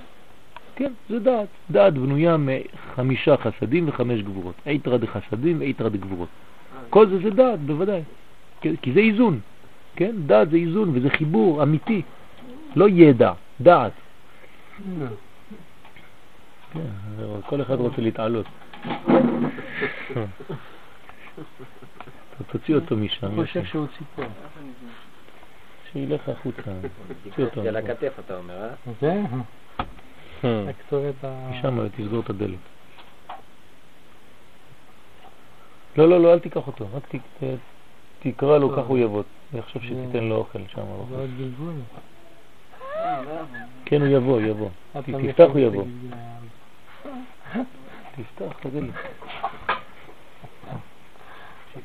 [0.76, 1.48] כן, זה דעת.
[1.72, 4.56] דעת בנויה מחמישה חסדים וחמש גבורות.
[4.66, 6.30] עיתרא דחסדים ועיתרא דגבורות.
[6.90, 8.02] כל זה זה דעת, בוודאי.
[8.62, 9.40] כי זה איזון.
[9.96, 10.16] כן?
[10.26, 12.02] דעת זה איזון וזה חיבור אמיתי.
[12.76, 13.92] לא ידע, דעת.
[16.74, 16.80] כן,
[17.46, 18.46] כל אחד רוצה להתעלות.
[22.52, 23.28] תוציא אותו משם.
[23.28, 24.26] אני חושב שהוא ציפור.
[25.92, 26.62] שילך החוצה.
[27.24, 27.64] תוציא אותו.
[27.64, 28.94] זה על הכתף אתה אומר, אה?
[29.02, 29.22] זה?
[30.70, 31.50] הקטורת ה...
[31.52, 32.58] משם תסגור את הדלת.
[35.98, 37.16] לא, לא, לא, אל תיקח אותו, רק
[38.20, 39.24] תקרא לו, כך הוא יבוא.
[39.54, 40.82] אני חושב שתיתן לו אוכל שם.
[41.10, 41.74] זה עוד גלגול.
[43.86, 44.70] כן, הוא יבוא, יבוא.
[44.94, 45.86] תפתח, הוא יבוא.
[48.16, 48.90] תפתח, תגיד לי.
[51.74, 51.82] C'est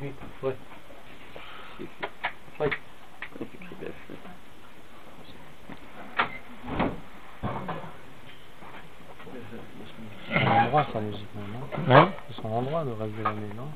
[10.34, 13.70] un endroit ça logiquement, non Hein C'est son endroit de raser la main, non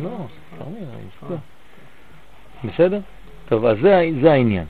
[0.00, 0.08] לא,
[1.08, 1.36] יפגע.
[2.64, 3.00] בסדר?
[3.48, 4.66] טוב, אז זה, זה העניין.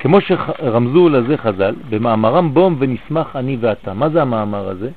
[0.00, 3.94] כמו שרמזו לזה חז"ל, במאמרם בום ונשמח אני ואתה.
[3.94, 4.90] מה זה המאמר הזה?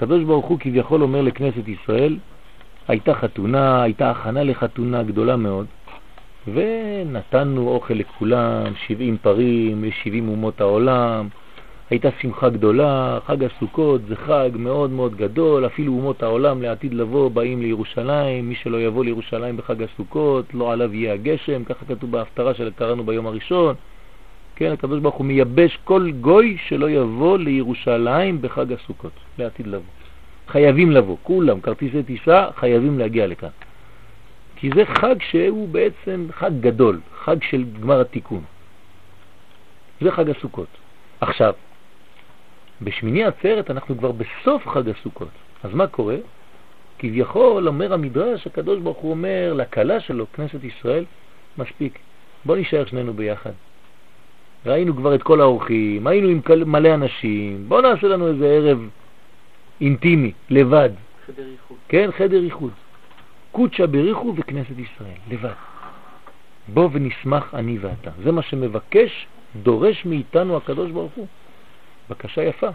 [0.00, 2.16] הקדוש ברוך הוא כביכול אומר לכנסת ישראל,
[2.88, 5.66] הייתה חתונה, הייתה הכנה לחתונה גדולה מאוד,
[6.54, 11.28] ונתנו אוכל לכולם, 70 פרים ל-70 אומות העולם,
[11.90, 17.30] הייתה שמחה גדולה, חג הסוכות זה חג מאוד מאוד גדול, אפילו אומות העולם לעתיד לבוא
[17.30, 22.54] באים לירושלים, מי שלא יבוא לירושלים בחג הסוכות, לא עליו יהיה הגשם, ככה כתוב בהפטרה
[22.54, 23.74] שקראנו ביום הראשון.
[24.60, 29.92] כן, הקדוש ברוך הוא מייבש כל גוי שלא יבוא לירושלים בחג הסוכות, לעתיד לבוא.
[30.48, 33.48] חייבים לבוא, כולם, כרטיסי טיסה, חייבים להגיע לכאן.
[34.56, 38.42] כי זה חג שהוא בעצם חג גדול, חג של גמר התיקון.
[40.00, 40.68] זה חג הסוכות.
[41.20, 41.54] עכשיו,
[42.82, 45.28] בשמיני עצרת אנחנו כבר בסוף חג הסוכות.
[45.62, 46.16] אז מה קורה?
[46.98, 51.04] כביכול אומר המדרש, הקדוש ברוך הוא אומר לקלה שלו, כנסת ישראל,
[51.58, 51.98] מספיק,
[52.44, 53.52] בוא נשאר שנינו ביחד.
[54.66, 58.88] ראינו כבר את כל האורחים, היינו עם מלא אנשים, בוא נעשה לנו איזה ערב
[59.80, 60.90] אינטימי, לבד.
[61.26, 61.76] חדר איחוד.
[61.88, 62.72] כן, חדר איחוד.
[63.52, 65.52] קודשא בריחו וכנסת ישראל, לבד.
[66.68, 68.10] בוא ונשמח אני ואתה.
[68.24, 69.26] זה מה שמבקש,
[69.62, 71.26] דורש מאיתנו הקדוש ברוך הוא.
[72.10, 72.68] בקשה יפה,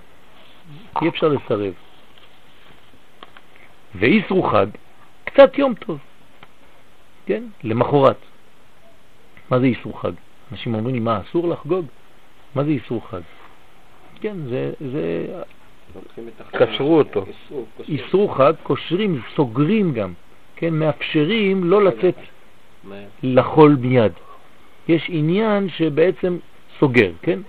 [1.01, 1.73] אי אפשר לסרב.
[3.95, 4.67] ואיסרו חג,
[5.23, 5.99] קצת יום טוב,
[7.25, 8.17] כן, למחרת.
[9.49, 10.11] מה זה איסרו חג?
[10.51, 11.85] אנשים אומרים לי, מה, אסור לחגוג?
[12.55, 13.21] מה זה איסרו חג?
[14.21, 15.27] כן, זה, זה
[16.51, 17.25] קשרו אותו.
[17.87, 20.13] איסרו חג, קושרים, סוגרים גם,
[20.55, 22.15] כן, מאפשרים לא לצאת
[23.23, 24.11] לחול מיד.
[24.87, 26.37] יש עניין שבעצם
[26.79, 27.39] סוגר, כן?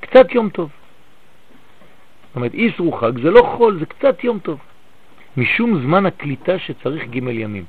[0.00, 0.70] קצת יום טוב.
[2.26, 4.58] זאת אומרת, איסרו חג זה לא חול, זה קצת יום טוב.
[5.36, 7.64] משום זמן הקליטה שצריך ג' ימים.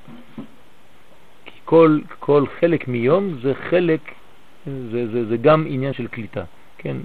[1.73, 3.99] כל, כל חלק מיום זה חלק,
[4.65, 6.43] זה, זה, זה גם עניין של קליטה.
[6.77, 6.97] כן,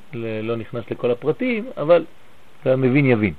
[0.42, 2.04] לא נכנס לכל הפרטים, אבל
[2.64, 3.35] המבין יבין.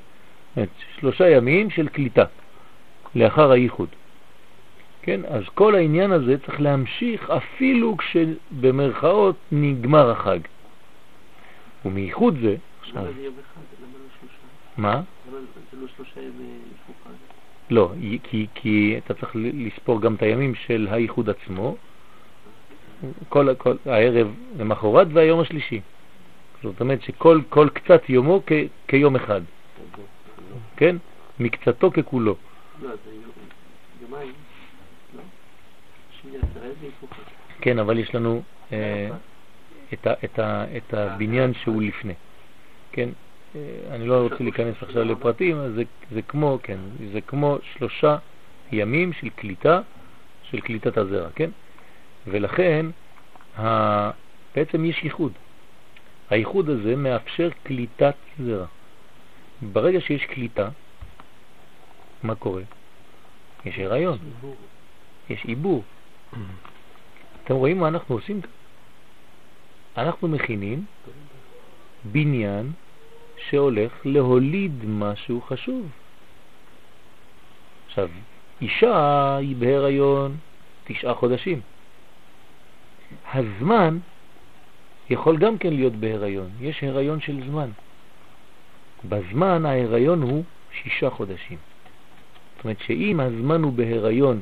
[0.56, 2.24] זאת שלושה ימים של קליטה
[3.16, 3.90] לאחר הייחוד.
[5.02, 10.40] כן, אז כל העניין הזה צריך להמשיך אפילו כשבמרכאות נגמר החג.
[11.86, 13.04] ומייחוד זה, עכשיו?
[14.78, 15.02] מה?
[15.72, 16.59] זה לא שלושה ימי איסור חג?
[17.70, 17.92] לא,
[18.24, 21.76] כי, כי אתה צריך לספור גם את הימים של הייחוד עצמו,
[23.30, 24.28] כל, כל הערב
[24.58, 25.82] למחרת והיום השלישי.
[26.64, 28.52] זאת אומרת שכל כל קצת יומו כ,
[28.88, 29.42] כיום אחד,
[30.78, 30.96] כן?
[31.40, 32.36] מקצתו ככולו.
[37.62, 39.10] כן, אבל יש לנו אה,
[39.94, 42.14] את, הבניין שהוא לפני.
[42.92, 43.10] כן,
[43.92, 46.80] אני לא רוצה להיכנס עכשיו לפרטים, זה, זה כמו, כן,
[47.14, 48.18] זה כמו שלושה
[48.72, 49.82] ימים של קליטה,
[50.44, 51.50] של קליטת הזרע, כן?
[52.28, 52.86] ולכן
[53.58, 54.12] ה,
[54.56, 55.32] בעצם יש ייחוד.
[56.30, 58.66] הייחוד הזה מאפשר קליטת זרע.
[59.62, 60.70] ברגע שיש קליטה,
[62.24, 62.62] מה קורה?
[63.66, 64.18] יש הריון,
[65.30, 65.84] יש עיבור.
[67.44, 68.42] אתם רואים מה אנחנו עושים?
[69.98, 70.86] אנחנו מכינים
[72.06, 72.72] בניין
[73.48, 75.88] שהולך להוליד משהו חשוב.
[77.88, 78.10] עכשיו,
[78.62, 80.38] אישה היא בהיריון
[80.84, 81.62] תשעה חודשים.
[83.34, 83.98] הזמן
[85.10, 87.70] יכול גם כן להיות בהיריון, יש הריון של זמן.
[89.10, 91.58] בזמן ההיריון הוא שישה חודשים.
[92.56, 94.42] זאת אומרת שאם הזמן הוא בהיריון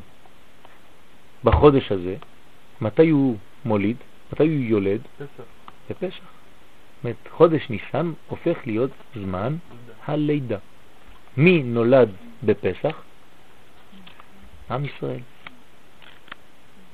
[1.43, 2.15] בחודש הזה,
[2.81, 3.97] מתי הוא מוליד?
[4.33, 5.01] מתי הוא יולד?
[5.17, 5.43] פסח.
[5.89, 6.36] בפסח.
[7.03, 9.55] אומרת, חודש ניסן הופך להיות זמן
[10.05, 10.57] הלידה.
[11.37, 12.09] מי נולד
[12.43, 13.01] בפסח?
[14.71, 15.19] עם ישראל.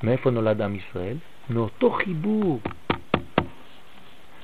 [0.03, 1.17] מאיפה נולד עם ישראל?
[1.49, 2.59] מאותו חיבור.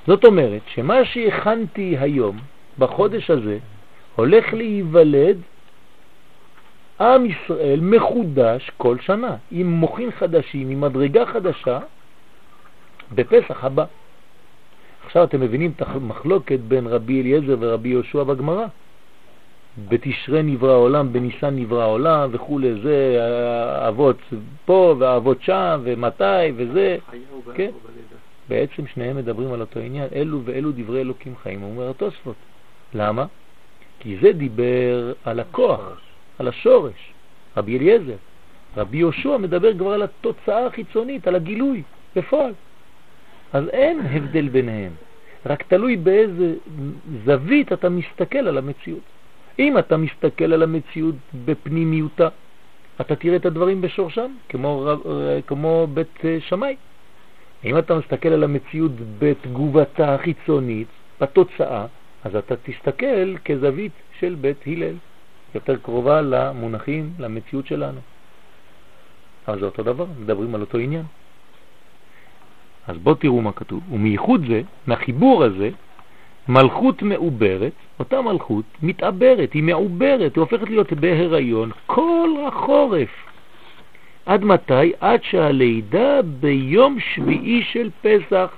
[0.08, 2.40] זאת אומרת שמה שהכנתי היום,
[2.80, 3.58] בחודש הזה,
[4.16, 5.38] הולך להיוולד
[7.00, 11.80] עם ישראל מחודש כל שנה, עם מוחין חדשים, עם מדרגה חדשה,
[13.12, 13.86] בפסח הבא.
[15.10, 18.66] עכשיו אתם מבינים את המחלוקת בין רבי אליעזר ורבי יהושע בגמרא.
[19.90, 23.18] בתשרה נברא העולם, בניסן נברא העולם וכו', זה
[23.82, 24.18] האבות
[24.66, 26.98] פה והאבות שם ומתי וזה,
[27.56, 27.72] כן?
[28.50, 32.36] בעצם שניהם מדברים על אותו עניין, אלו ואלו דברי אלוקים חיים, אומר התוספות.
[32.94, 33.26] למה?
[34.00, 36.02] כי זה דיבר על הכוח,
[36.40, 37.14] על השורש,
[37.58, 38.18] רבי אליעזר.
[38.78, 41.84] רבי יהושע מדבר כבר על התוצאה החיצונית, על הגילוי,
[42.16, 42.54] בפועל.
[43.54, 44.92] אז אין הבדל ביניהם,
[45.46, 46.56] רק תלוי באיזה
[47.26, 49.04] זווית אתה מסתכל על המציאות.
[49.60, 52.28] אם אתה מסתכל על המציאות בפנימיותה,
[53.02, 54.94] אתה תראה את הדברים בשורשם, כמו,
[55.48, 56.76] כמו בית שמאי.
[57.66, 60.88] אם אתה מסתכל על המציאות בתגובתה החיצונית,
[61.22, 61.86] בתוצאה,
[62.24, 64.96] אז אתה תסתכל כזווית של בית הלל,
[65.56, 68.00] יותר קרובה למונחים, למציאות שלנו.
[69.48, 71.04] אבל זה אותו דבר, מדברים על אותו עניין.
[72.90, 73.84] אז בואו תראו מה כתוב.
[73.92, 75.70] ומייחוד זה, מהחיבור הזה,
[76.48, 83.10] מלכות מעוברת, אותה מלכות מתעברת, היא מעוברת, היא הופכת להיות בהיריון כל החורף.
[84.26, 84.94] עד מתי?
[85.00, 88.56] עד שהלידה ביום שביעי של פסח.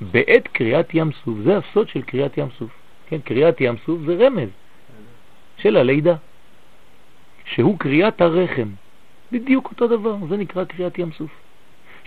[0.00, 2.70] בעת קריאת ים סוף, זה הסוד של קריאת ים סוף.
[3.08, 4.48] כן, קריאת ים סוף זה רמז
[5.58, 6.14] של הלידה,
[7.44, 8.68] שהוא קריאת הרחם.
[9.32, 11.30] בדיוק אותו דבר, זה נקרא קריאת ים סוף,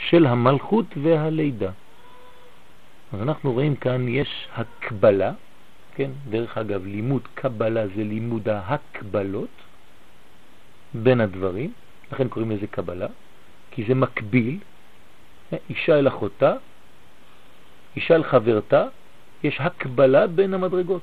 [0.10, 1.72] של המלכות והלידה.
[3.14, 5.32] אז אנחנו רואים כאן יש הקבלה,
[5.96, 9.50] כן, דרך אגב לימוד קבלה זה לימוד ההקבלות
[10.94, 11.74] בין הדברים,
[12.12, 13.08] לכן קוראים לזה קבלה,
[13.72, 14.58] כי זה מקביל,
[15.70, 16.54] אישה אל אחותה,
[17.96, 18.86] אישה אל חברתה,
[19.44, 21.02] יש הקבלה בין המדרגות,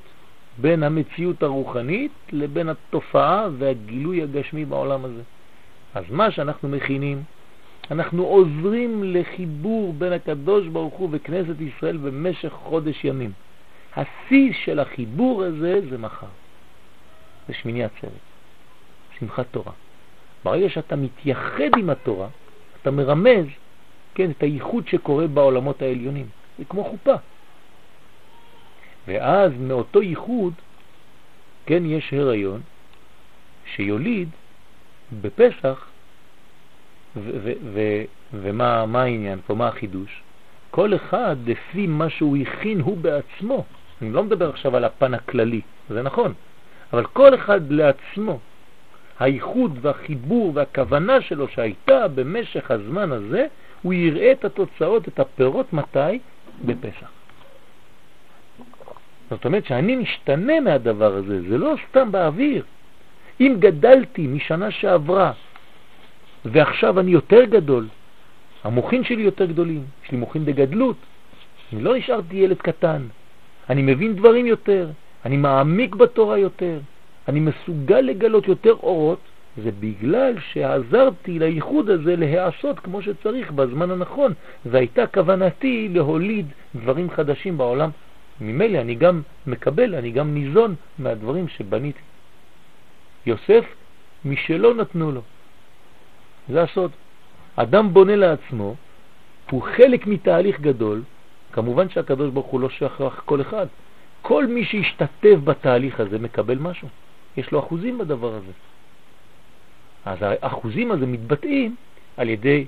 [0.57, 5.21] בין המציאות הרוחנית לבין התופעה והגילוי הגשמי בעולם הזה.
[5.95, 7.23] אז מה שאנחנו מכינים
[7.91, 13.31] אנחנו עוזרים לחיבור בין הקדוש ברוך הוא וכנסת ישראל במשך חודש ימים.
[13.95, 16.27] השיא של החיבור הזה זה מחר,
[17.47, 18.11] זה שמיני עצרת,
[19.19, 19.71] שמחת תורה.
[20.43, 22.27] ברגע שאתה מתייחד עם התורה,
[22.81, 23.45] אתה מרמז
[24.15, 26.27] כן, את הייחוד שקורה בעולמות העליונים.
[26.57, 27.15] זה כמו חופה.
[29.07, 30.53] ואז מאותו ייחוד,
[31.65, 32.61] כן, יש הריון
[33.75, 34.29] שיוליד
[35.21, 35.88] בפסח
[38.33, 40.21] ומה העניין פה, מה החידוש?
[40.71, 43.63] כל אחד לפי מה שהוא הכין הוא בעצמו.
[44.01, 46.33] אני לא מדבר עכשיו על הפן הכללי, זה נכון,
[46.93, 48.39] אבל כל אחד לעצמו,
[49.19, 53.45] הייחוד והחיבור והכוונה שלו שהייתה במשך הזמן הזה,
[53.81, 56.19] הוא יראה את התוצאות, את הפירות, מתי?
[56.65, 57.11] בפסח.
[59.29, 62.63] זאת אומרת שאני משתנה מהדבר הזה, זה לא סתם באוויר.
[63.39, 65.31] אם גדלתי משנה שעברה
[66.45, 67.87] ועכשיו אני יותר גדול,
[68.63, 70.95] המוחין שלי יותר גדולים, יש לי מוחין בגדלות,
[71.73, 73.01] אני לא נשארתי ילד קטן,
[73.69, 74.89] אני מבין דברים יותר,
[75.25, 76.79] אני מעמיק בתורה יותר,
[77.27, 79.19] אני מסוגל לגלות יותר אורות,
[79.63, 84.33] זה בגלל שעזרתי לייחוד הזה להיעשות כמו שצריך בזמן הנכון,
[84.65, 87.89] והייתה כוונתי להוליד דברים חדשים בעולם.
[88.41, 91.99] ממילא אני גם מקבל, אני גם ניזון מהדברים שבניתי.
[93.25, 93.65] יוסף,
[94.25, 95.21] משלא נתנו לו.
[96.49, 96.91] זה הסוד.
[97.55, 98.75] אדם בונה לעצמו,
[99.51, 101.03] הוא חלק מתהליך גדול,
[101.51, 103.67] כמובן שהקדוש ברוך הוא לא שכח כל אחד.
[104.21, 106.87] כל מי שהשתתף בתהליך הזה מקבל משהו.
[107.37, 108.51] יש לו אחוזים בדבר הזה.
[110.05, 111.75] אז האחוזים הזה מתבטאים
[112.17, 112.65] על ידי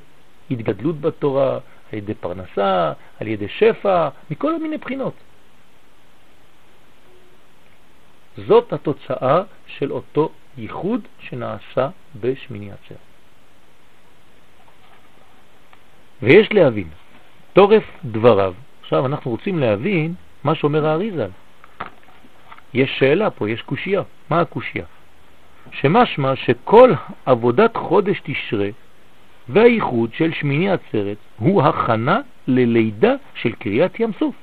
[0.52, 1.60] התגדלות בתורה,
[1.92, 5.14] על ידי פרנסה, על ידי שפע, מכל מיני בחינות.
[8.38, 11.90] זאת התוצאה של אותו ייחוד שנעשה
[12.22, 13.11] בשמיני עצרת.
[16.24, 16.88] ויש להבין,
[17.54, 18.54] תורף דבריו.
[18.82, 21.30] עכשיו אנחנו רוצים להבין מה שאומר האריזל.
[22.74, 24.02] יש שאלה פה, יש קושייה.
[24.30, 24.86] מה הקושייה?
[25.72, 26.94] שמשמע שכל
[27.26, 28.70] עבודת חודש תשרה
[29.50, 34.36] והייחוד של שמיני עצרת הוא הכנה ללידה של קריאת ים סוף.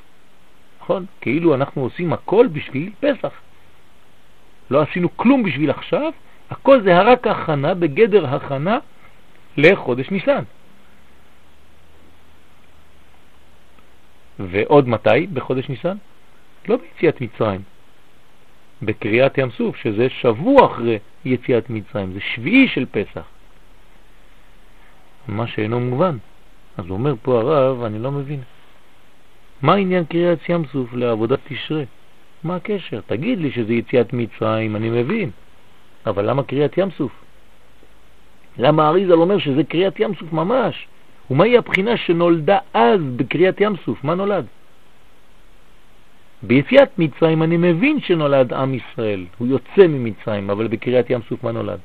[0.83, 1.07] נכון?
[1.21, 3.33] כאילו אנחנו עושים הכל בשביל פסח.
[4.71, 6.13] לא עשינו כלום בשביל עכשיו,
[6.51, 8.79] הכל זה רק הכנה בגדר הכנה
[9.57, 10.43] לחודש ניסן.
[14.39, 15.27] ועוד מתי?
[15.33, 15.97] בחודש ניסן?
[16.69, 17.61] לא ביציאת מצרים,
[18.83, 23.25] בקריאת ים סוף, שזה שבוע אחרי יציאת מצרים, זה שביעי של פסח.
[25.29, 26.17] מה שאינו מובן.
[26.77, 28.41] אז אומר פה הרב, אני לא מבין.
[29.63, 31.83] מה העניין קריאת ים סוף לעבודת תשרה?
[32.45, 33.01] מה הקשר?
[33.07, 35.31] תגיד לי שזה יציאת מצרים, אני מבין.
[36.07, 37.13] אבל למה קריאת ים סוף?
[38.59, 40.87] למה אריזל אומר שזה קריאת ים סוף ממש?
[41.31, 44.05] ומהי הבחינה שנולדה אז בקריאת ים סוף?
[44.05, 44.47] מה נולד?
[46.43, 51.53] ביציאת מצרים אני מבין שנולד עם ישראל, הוא יוצא ממצרים, אבל בקריאת ים סוף מה
[51.53, 51.79] נולד?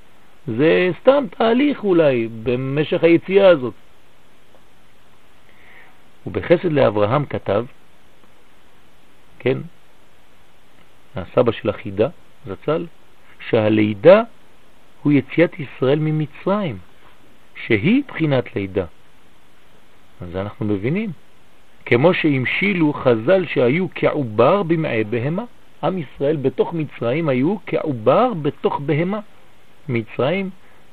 [0.47, 3.73] זה סתם תהליך אולי במשך היציאה הזאת.
[6.27, 7.65] ובחסד לאברהם כתב,
[9.39, 9.57] כן,
[11.15, 12.07] הסבא של החידה,
[12.47, 12.85] זצ"ל,
[13.49, 14.21] שהלידה
[15.03, 16.77] הוא יציאת ישראל ממצרים,
[17.65, 18.85] שהיא בחינת לידה.
[20.23, 21.09] אז אנחנו מבינים.
[21.85, 25.43] כמו שהמשילו חז"ל שהיו כעובר במעי בהמה.
[25.83, 29.19] עם ישראל בתוך מצרים היו כעובר בתוך בהמה.
[29.89, 30.49] מצרים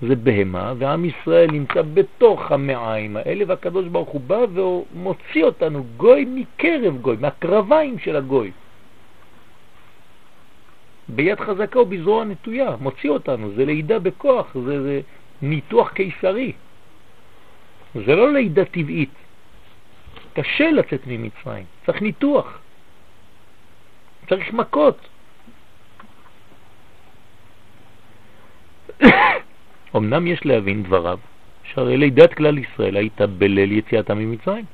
[0.09, 6.25] זה בהמה, ועם ישראל נמצא בתוך המעיים האלה, והקדוש ברוך הוא בא ומוציא אותנו גוי
[6.29, 8.51] מקרב גוי, מהקרביים של הגוי.
[11.09, 15.01] ביד חזקה ובזרוע נטויה, מוציא אותנו, זה לידה בכוח, זה, זה
[15.43, 16.53] ניתוח קיסרי.
[17.94, 19.11] זה לא לידה טבעית.
[20.33, 22.59] קשה לצאת ממצרים, צריך ניתוח,
[24.29, 25.09] צריך מכות.
[29.96, 31.18] אמנם יש להבין דבריו,
[31.64, 34.64] שהרי לידת כלל ישראל הייתה בליל יציאתה ממצרים.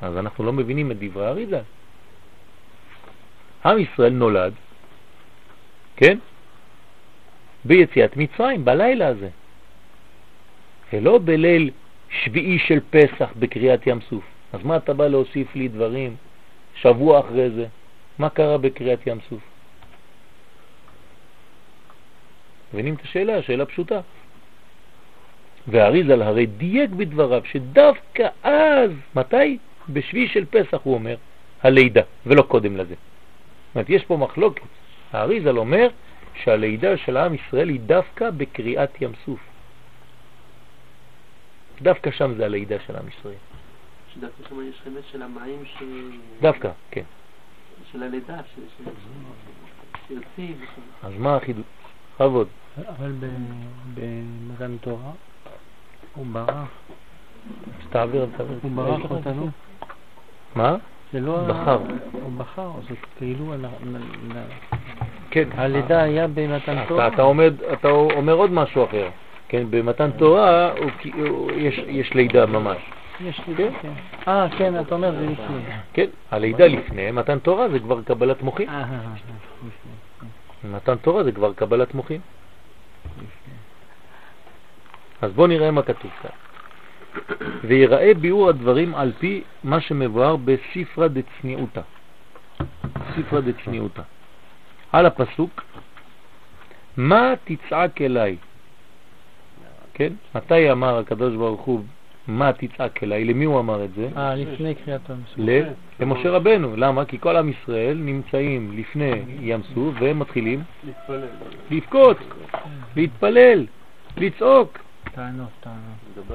[0.00, 1.60] אז אנחנו לא מבינים את דברי הרידה.
[3.64, 4.52] עם ישראל נולד,
[5.96, 6.18] כן?
[7.64, 9.28] ביציאת מצרים, בלילה הזה.
[10.92, 11.70] ולא בליל
[12.22, 14.24] שביעי של פסח בקריאת ים סוף.
[14.52, 16.16] אז מה אתה בא להוסיף לי דברים
[16.74, 17.66] שבוע אחרי זה?
[18.18, 19.42] מה קרה בקריאת ים סוף?
[22.72, 23.42] מבינים את השאלה?
[23.42, 24.00] שאלה פשוטה.
[25.66, 29.58] והאריזל הרי דייק בדבריו שדווקא אז, מתי?
[29.88, 31.16] בשביעי של פסח הוא אומר,
[31.62, 32.94] הלידה, ולא קודם לזה.
[32.94, 34.62] זאת אומרת, יש פה מחלוקת.
[35.12, 35.88] האריזל אומר
[36.42, 39.40] שהלידה של עם ישראל היא דווקא בקריאת ים סוף.
[41.82, 43.34] דווקא שם זה הלידה של עם ישראל.
[44.14, 45.82] שדווקא שם יש רמז של המים ש...
[46.40, 47.02] דווקא, כן.
[47.92, 48.36] של הלידה,
[50.08, 50.56] שיוצאים.
[51.02, 51.64] אז מה החידוש?
[52.14, 52.48] בכבוד.
[52.88, 53.12] אבל
[53.94, 55.12] במתן תורה
[56.14, 56.68] הוא ברח.
[57.82, 58.58] אז תעביר, תעביר.
[58.62, 59.48] הוא ברח אותנו.
[60.54, 60.76] מה?
[61.12, 61.48] זה לא...
[61.48, 61.78] בחר.
[62.12, 63.54] הוא בחר, זה כאילו...
[65.30, 65.48] כן.
[65.52, 67.08] הלידה היה במתן תורה.
[67.72, 69.08] אתה אומר עוד משהו אחר.
[69.54, 70.72] כן, במתן תורה
[71.88, 72.78] יש לידה ממש.
[73.20, 73.92] יש לידה, כן.
[74.28, 75.60] אה, כן, אתה אומר זה לפני.
[75.92, 78.68] כן, הלידה לפני, מתן תורה זה כבר קבלת מוחין.
[78.68, 78.84] אה, אה,
[80.64, 82.20] אה, מתן תורה זה כבר קבלת מוחין.
[85.22, 86.30] אז בואו נראה מה כתוב כאן.
[87.64, 91.80] ויראה ביאור הדברים על פי מה שמבואר בספרה דצניעותה.
[93.16, 94.02] ספרה דצניעותה.
[94.92, 95.62] על הפסוק,
[96.96, 98.36] מה תצעק אליי?
[99.94, 100.12] כן?
[100.34, 101.80] מתי אמר הקדוש ברוך הוא
[102.26, 103.24] מה תצעק אליי?
[103.24, 104.08] למי הוא אמר את זה?
[104.16, 105.38] אה, לפני קריאת ים סוף.
[106.00, 106.76] למשה רבנו.
[106.76, 107.04] למה?
[107.04, 110.62] כי כל עם ישראל נמצאים לפני ים סוף והם מתחילים
[111.70, 112.16] לבכות,
[112.96, 113.66] להתפלל,
[114.16, 114.78] לצעוק.
[115.14, 116.28] טענות, טענות.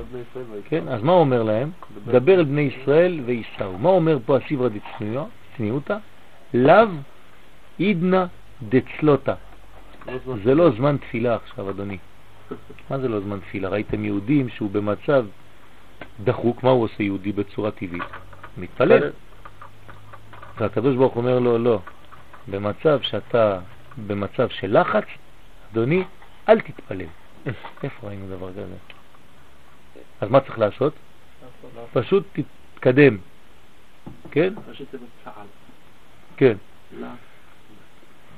[0.70, 1.72] כן, אז מה הוא אומר להם?
[2.06, 3.78] דבר אל בני ישראל ויסעו.
[3.78, 4.70] מה אומר פה הסיברא
[5.56, 5.98] דצניעותא?
[6.54, 6.88] לאו
[7.78, 8.26] עידנא
[8.70, 9.34] דצלותא.
[10.44, 11.98] זה לא זמן תפילה עכשיו, אדוני.
[12.90, 13.70] מה זה לא זמן תפילה?
[13.70, 15.26] ראיתם יהודים שהוא במצב
[16.24, 18.04] דחוק, מה הוא עושה יהודי בצורה טבעית?
[18.58, 19.12] מתפלל.
[20.58, 21.80] והקדוש ברוך אומר לו, לא,
[22.48, 23.60] במצב שאתה
[24.08, 25.06] במצב של לחץ,
[25.72, 26.04] אדוני,
[26.50, 27.06] אל תתפלל.
[27.84, 28.76] איפה ראינו דבר כזה?
[30.22, 30.94] אז מה צריך לעשות?
[31.94, 32.24] פשוט
[32.74, 33.18] תתקדם.
[34.32, 34.54] כן?
[36.38, 36.58] כן.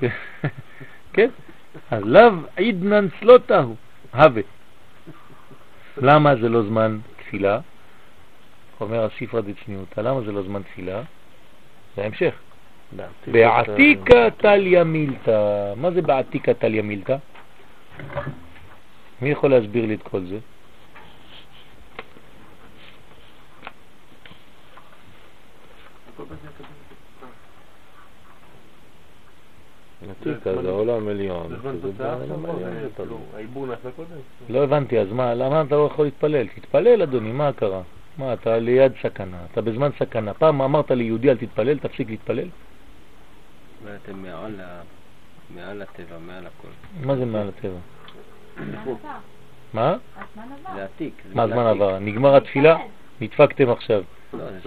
[1.14, 1.30] כן.
[1.92, 3.76] אז לאו עידנן סלוטהו,
[4.14, 4.42] הווה.
[5.98, 7.60] למה זה לא זמן תפילה?
[8.82, 11.02] אומר הספרא דצניעותא, למה זה לא זמן תפילה?
[11.96, 12.36] זה ההמשך.
[13.28, 15.74] בעתיקה טליה מילתא.
[15.78, 17.16] מה זה בעתיקה טליה מילתא?
[19.22, 20.40] מי יכול להסביר לי את כל זה?
[30.10, 31.58] עתיקה זה העולם עליון.
[34.50, 36.48] לא הבנתי, אז מה, למה אתה לא יכול להתפלל?
[36.48, 37.82] תתפלל אדוני, מה קרה?
[38.18, 40.34] מה, אתה ליד סכנה, אתה בזמן סכנה.
[40.34, 42.48] פעם אמרת ליהודי אל תתפלל, תפסיק להתפלל?
[44.04, 44.24] אתם
[45.56, 46.68] מעל הטבע, מעל הכל.
[47.06, 47.80] מה זה מעל הטבע?
[49.74, 49.98] מה?
[50.76, 51.14] זה עתיק.
[51.34, 52.00] מה זמן עבר?
[52.00, 52.78] נגמר התפילה?
[53.22, 54.04] נדפקתם עכשיו.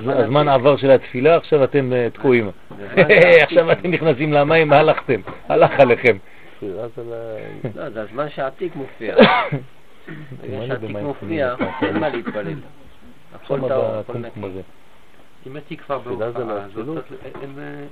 [0.06, 2.50] הזמן עבר של התפילה, עכשיו אתם אה, תקועים.
[3.42, 6.16] עכשיו אתם נכנסים למים, הלכתם, הלך עליכם.
[6.62, 6.86] לא,
[7.90, 9.16] זה הזמן שעתיק מופיע.
[10.42, 12.54] בגלל שעתיק מופיע, אין מה להתפלל.
[13.34, 14.40] הכל טהור, הכל נקי.
[15.40, 17.04] סטימטי כבר תפילה זה בהופעה, אומרת,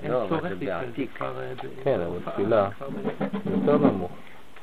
[0.03, 1.07] אין- לא, צורך זה להתפלל.
[1.17, 1.53] כבר, אה,
[1.85, 2.69] כן, אבל תפילה.
[2.71, 2.87] כבר
[3.57, 4.13] יותר נמוך.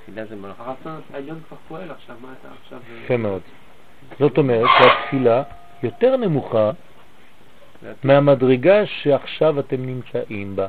[0.06, 0.64] תפילה זה מלאכה.
[0.64, 2.80] הרצון העליון כבר פועל עכשיו, מה אתה עכשיו...
[2.92, 3.42] אה, יפה מאוד.
[4.20, 5.44] זאת אומרת שהתפילה
[5.84, 6.72] יותר נמוכה
[8.04, 10.68] מהמדרגה שעכשיו אתם נמצאים בה.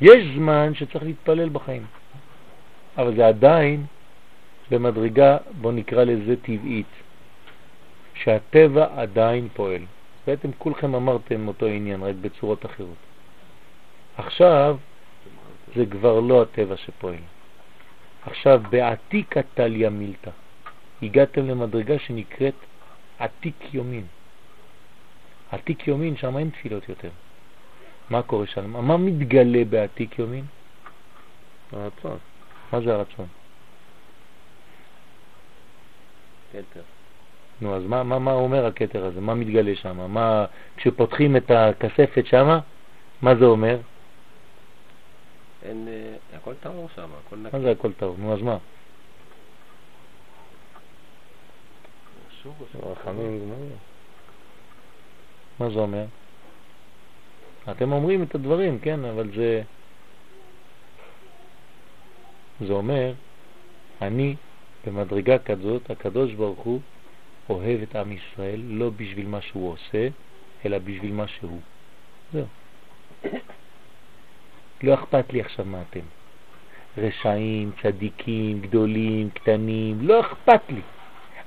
[0.00, 1.86] יש זמן שצריך להתפלל בחיים,
[2.98, 3.84] אבל זה עדיין
[4.70, 6.86] במדרגה, בוא נקרא לזה טבעית,
[8.14, 9.82] שהטבע עדיין פועל.
[10.26, 12.96] בעצם כולכם אמרתם אותו עניין, רק בצורות אחרות.
[14.16, 14.76] עכשיו
[15.76, 17.22] זה כבר לא הטבע שפועל.
[18.26, 20.30] עכשיו, בעתיקה טליה מילתא,
[21.02, 22.54] הגעתם למדרגה שנקראת
[23.20, 24.06] עתיק יומין.
[25.50, 27.10] עתיק יומין, שם אין תפילות יותר.
[28.10, 28.86] מה קורה שם?
[28.86, 30.44] מה מתגלה בעתיק יומין?
[31.72, 32.18] הרצון.
[32.72, 33.26] מה זה הרצון?
[36.52, 36.82] כתר.
[37.60, 39.20] נו, אז מה, מה, מה אומר הכתר הזה?
[39.20, 40.12] מה מתגלה שם?
[40.12, 40.44] מה,
[40.76, 42.58] כשפותחים את הכספת שם,
[43.22, 43.78] מה זה אומר?
[45.62, 47.56] אין, אה, הכל טהור שם, הכל נקי.
[47.56, 48.20] מה זה הכל טוב?
[48.20, 48.56] נו, אז מה?
[52.74, 53.76] רחמים גמורים.
[55.60, 56.04] מה זה אומר?
[57.70, 59.62] אתם אומרים את הדברים, כן, אבל זה...
[62.66, 63.12] זה אומר,
[64.02, 64.36] אני
[64.86, 66.80] במדרגה כזאת, הקדוש ברוך הוא
[67.48, 70.08] אוהב את עם ישראל לא בשביל מה שהוא עושה,
[70.64, 71.60] אלא בשביל מה שהוא.
[72.32, 72.46] זהו.
[74.82, 76.00] לא אכפת לי עכשיו מה אתם.
[76.98, 80.80] רשעים, צדיקים, גדולים, קטנים, לא אכפת לי.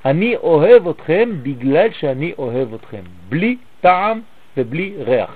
[0.05, 4.21] אני אוהב אתכם בגלל שאני אוהב אתכם, בלי טעם
[4.57, 5.31] ובלי ריח.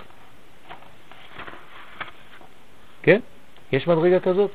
[3.03, 3.19] כן?
[3.71, 4.51] יש מדרגה כזאת?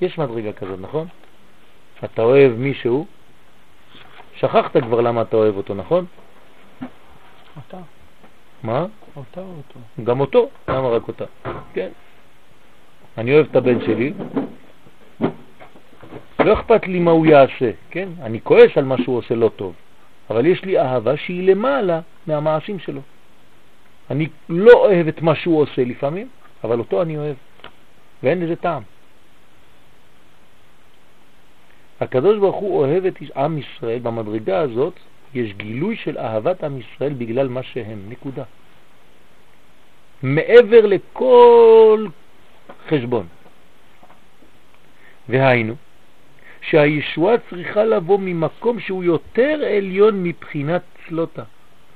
[0.00, 1.06] יש מדרגה כזאת, נכון?
[2.04, 3.06] אתה אוהב מישהו,
[4.34, 6.04] שכחת כבר למה אתה אוהב אותו, נכון?
[7.56, 7.78] אותה,
[8.62, 8.86] מה?
[9.16, 9.80] אותה או אותו.
[10.04, 11.24] גם אותו, למה רק אותה?
[11.74, 11.88] כן.
[13.18, 14.12] אני אוהב את הבן שלי,
[16.40, 18.08] לא אכפת לי מה הוא יעשה, כן?
[18.22, 19.74] אני כועס על מה שהוא עושה לא טוב,
[20.30, 23.00] אבל יש לי אהבה שהיא למעלה מהמעשים שלו.
[24.10, 26.28] אני לא אוהב את מה שהוא עושה לפעמים,
[26.64, 27.36] אבל אותו אני אוהב,
[28.22, 28.82] ואין לזה טעם.
[32.00, 34.94] הקדוש ברוך הוא אוהב את עם ישראל, במדרגה הזאת
[35.34, 38.44] יש גילוי של אהבת עם ישראל בגלל מה שהם, נקודה.
[40.22, 42.06] מעבר לכל
[42.88, 43.26] חשבון.
[45.28, 45.74] והיינו,
[46.62, 51.42] שהישועה צריכה לבוא ממקום שהוא יותר עליון מבחינת צלותה.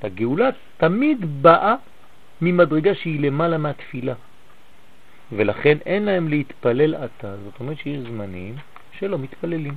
[0.03, 1.75] הגאולה תמיד באה
[2.41, 4.15] ממדרגה שהיא למעלה מהתפילה.
[5.33, 7.37] ולכן אין להם להתפלל עתה.
[7.37, 8.57] זאת אומרת שיש זמנים
[8.99, 9.75] שלא מתפללים.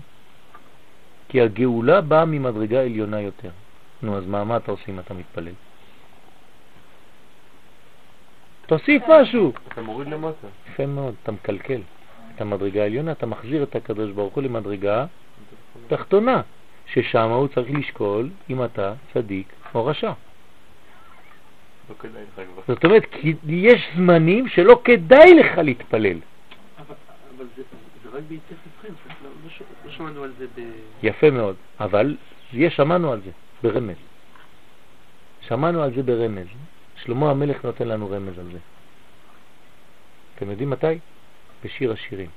[1.29, 3.49] כי הגאולה באה ממדרגה עליונה יותר.
[4.01, 5.53] נו, אז מה, מה אתה עושה אם אתה מתפלל?
[8.65, 9.53] תוסיף משהו.
[9.67, 10.47] אתה מוריד למטה.
[10.73, 11.81] יפה מאוד, אתה מקלקל
[12.39, 15.05] את המדרגה העליונה, אתה מחזיר את הקדוש ברוך הוא למדרגה
[15.87, 16.41] תחתונה,
[16.85, 20.11] ששם הוא צריך לשקול אם אתה צדיק או רשע.
[21.89, 22.03] לא.
[22.67, 26.17] זאת אומרת, כי יש זמנים שלא כדאי לך להתפלל.
[26.77, 26.95] אבל
[27.37, 27.63] אבל זה
[28.03, 30.61] זה רק בהתייחס איתכם, לא- לא לא שמענו על זה ב...
[31.03, 32.17] יפה מאוד, אבל
[32.53, 33.31] יש, שמענו על זה
[33.63, 33.97] ברמז.
[35.41, 36.47] שמענו על זה ברמז.
[37.03, 38.59] שלמה המלך נותן לנו רמז על זה.
[40.35, 40.99] אתם יודעים מתי?
[41.63, 42.29] בשיר השירים.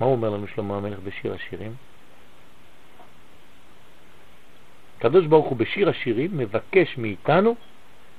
[0.00, 1.74] מה אומר לנו שלמה המלך בשיר השירים?
[4.98, 7.54] הקדוש ברוך הוא בשיר השירים מבקש מאיתנו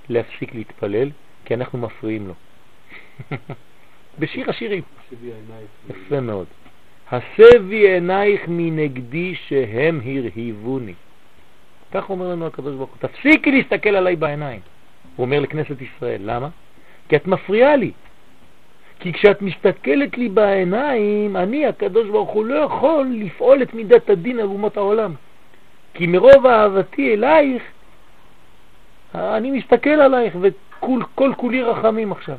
[0.10, 1.10] להפסיק להתפלל
[1.45, 2.34] כי אנחנו מפריעים לו.
[4.20, 4.84] בשיר השירים.
[5.89, 6.47] יפה מאוד.
[7.12, 10.93] הסבי עינייך מנגדי שהם הרהיבוני.
[11.91, 14.60] כך אומר לנו הקדוש ברוך הוא, תפסיקי להסתכל עליי בעיניים.
[15.16, 16.49] הוא אומר לכנסת ישראל, למה?
[17.10, 17.91] כי את מפריעה לי.
[18.99, 24.39] כי כשאת מסתכלת לי בעיניים, אני, הקדוש ברוך הוא, לא יכול לפעול את מידת הדין
[24.39, 25.13] על אומות העולם.
[25.93, 27.63] כי מרוב אהבתי אלייך,
[29.15, 32.37] אני מסתכל עלייך וכל כל כולי רחמים עכשיו.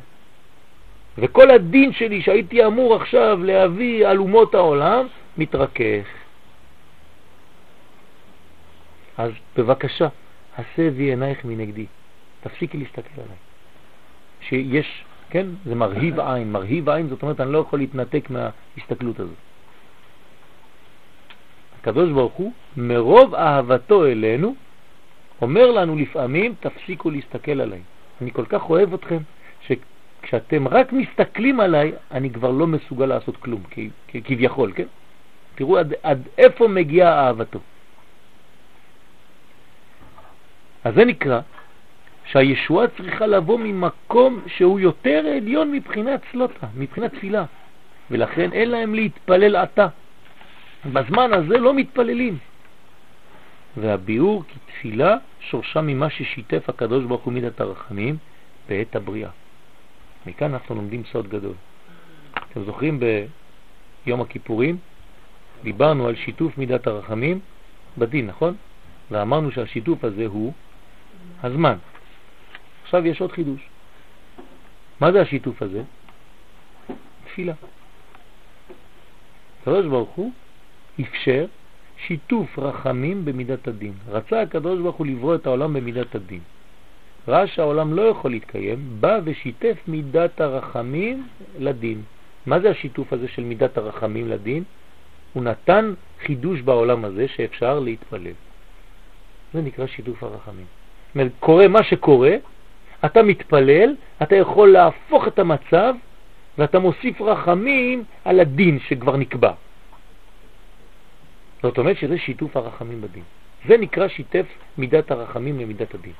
[1.17, 6.07] וכל הדין שלי שהייתי אמור עכשיו להביא על אומות העולם, מתרכך.
[9.17, 10.07] אז בבקשה,
[10.57, 11.85] הסבי עינייך מנגדי.
[12.41, 13.37] תפסיקי להסתכל עליי.
[14.41, 16.51] שיש, כן, זה מרהיב עין.
[16.51, 19.35] מרהיב עין זאת אומרת אני לא יכול להתנתק מההסתכלות הזאת.
[21.79, 24.55] הקדוש ברוך הוא, מרוב אהבתו אלינו,
[25.41, 27.81] אומר לנו לפעמים, תפסיקו להסתכל עליי.
[28.21, 29.17] אני כל כך אוהב אתכם,
[29.61, 33.63] שכשאתם רק מסתכלים עליי, אני כבר לא מסוגל לעשות כלום,
[34.07, 34.87] כביכול, כן?
[35.55, 37.59] תראו עד, עד איפה מגיעה אהבתו.
[40.83, 41.39] אז זה נקרא
[42.31, 47.45] שהישועה צריכה לבוא ממקום שהוא יותר עליון מבחינת סלוטה, מבחינת תפילה,
[48.11, 49.87] ולכן אין להם להתפלל עתה.
[50.85, 52.37] בזמן הזה לא מתפללים.
[53.77, 58.17] והביאור כי תפילה שורשה ממה ששיתף הקדוש ברוך הוא מידת הרחמים
[58.69, 59.29] בעת הבריאה.
[60.25, 61.53] מכאן אנחנו לומדים סוד גדול.
[62.51, 62.99] אתם זוכרים
[64.05, 64.77] ביום הכיפורים?
[65.63, 67.39] דיברנו על שיתוף מידת הרחמים
[67.97, 68.55] בדין, נכון?
[69.11, 70.53] ואמרנו שהשיתוף הזה הוא
[71.43, 71.77] הזמן.
[72.87, 73.69] עכשיו יש עוד חידוש.
[74.99, 75.83] מה זה השיתוף הזה?
[77.25, 77.53] תפילה.
[79.61, 80.31] הקדוש ברוך הוא
[81.01, 81.45] אפשר
[81.97, 83.93] שיתוף רחמים במידת הדין.
[84.07, 86.39] רצה הקדוש ברוך הוא לברוא את העולם במידת הדין.
[87.27, 91.27] ראה שהעולם לא יכול להתקיים, בא ושיתף מידת הרחמים
[91.59, 92.01] לדין.
[92.45, 94.63] מה זה השיתוף הזה של מידת הרחמים לדין?
[95.33, 95.93] הוא נתן
[96.25, 98.37] חידוש בעולם הזה שאפשר להתפלל.
[99.53, 100.65] זה נקרא שיתוף הרחמים.
[101.07, 102.35] זאת אומרת, קורה מה שקורה,
[103.07, 105.95] אתה מתפלל, אתה יכול להפוך את המצב
[106.57, 109.51] ואתה מוסיף רחמים על הדין שכבר נקבע.
[111.63, 113.23] זאת אומרת שזה שיתוף הרחמים בדין.
[113.67, 114.45] זה נקרא שיתף
[114.77, 116.13] מידת הרחמים למידת הדין.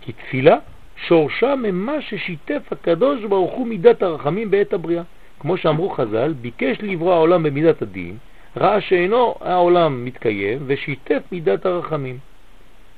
[0.00, 0.56] כי תפילה
[0.96, 5.02] שורשה ממה ששיתף הקדוש ברוך הוא מידת הרחמים בעת הבריאה.
[5.40, 8.16] כמו שאמרו חז"ל, ביקש לברוא העולם במידת הדין,
[8.56, 12.18] ראה שאינו העולם מתקיים ושיתף מידת הרחמים.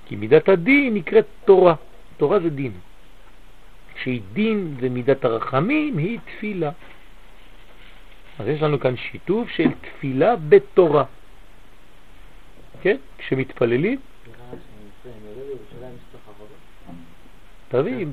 [0.07, 1.75] כי מידת הדין נקראת תורה,
[2.17, 2.73] תורה זה דין.
[4.03, 6.71] שהיא דין ומידת הרחמים היא תפילה.
[8.39, 11.05] אז יש לנו כאן שיתוף של תפילה בתורה.
[12.83, 12.97] כן?
[13.19, 13.99] כשמתפללים,
[17.69, 18.07] תביא,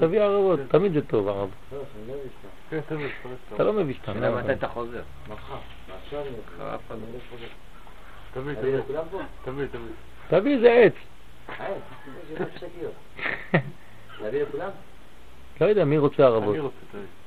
[0.00, 1.50] תביא ערבות, תמיד זה טוב ערב.
[3.54, 4.12] אתה לא מביא סתם.
[4.12, 5.02] השאלה מתי אתה חוזר.
[8.32, 8.58] תמיד.
[9.44, 9.92] תמיד, תמיד.
[10.28, 11.13] תביא איזה עץ.
[15.60, 16.56] לא יודע, מי רוצה ערבות?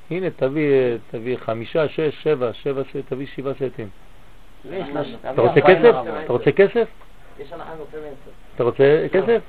[0.10, 3.90] הנה, תביא, חמישה, שש, שבע, שבע, תביא שבעה סטים.
[5.32, 5.94] אתה רוצה כסף?
[6.24, 6.88] אתה רוצה כסף?
[8.56, 9.42] אתה רוצה כסף?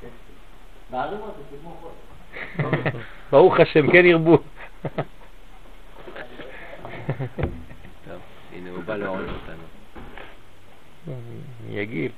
[3.31, 4.39] ברוך השם, כן ירבו.
[8.05, 8.21] טוב,
[8.53, 9.63] הנה הוא בא להוריד אותנו.
[11.69, 12.13] יגיל.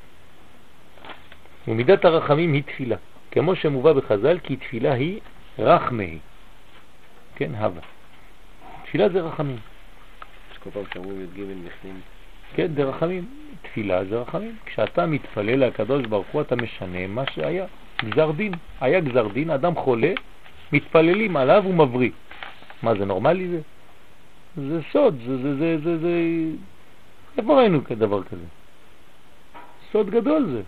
[1.68, 2.96] ומידת הרחמים היא תפילה,
[3.30, 5.20] כמו שמובא בחז"ל, כי תפילה היא
[5.58, 6.18] רחמי.
[7.36, 7.82] כן, הווה.
[8.84, 9.58] תפילה זה רחמים.
[10.52, 12.00] אז כל פעם שאומרים י"ג מכנים,
[12.54, 13.24] כן, זה רחמים.
[13.62, 14.56] תפילה זה רחמים.
[14.66, 17.66] כשאתה מתפלל לקדוש ברוך הוא, אתה משנה מה שהיה.
[18.04, 18.52] גזר דין.
[18.80, 20.12] היה גזר דין, אדם חולה,
[20.72, 22.10] מתפללים עליו ומבריא.
[22.82, 23.60] מה, זה נורמלי זה?
[24.56, 26.12] זה סוד, זה, זה, זה, זה, זה...
[27.38, 28.44] איפה ראינו כדבר כזה?
[29.92, 30.62] סוד גדול זה.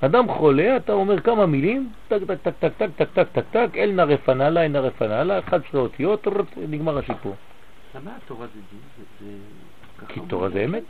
[0.00, 3.70] אדם חולה, אתה אומר כמה מילים, טק טק טק טק טק טק טק טק טק,
[3.76, 4.02] אל נא
[4.48, 6.26] לה, אל נא רפא נא לה, 11 אותיות,
[6.68, 7.34] נגמר הסיפור.
[7.94, 8.80] למה התורה זה דין?
[10.08, 10.20] כי.
[10.28, 10.82] תורה זה אמת,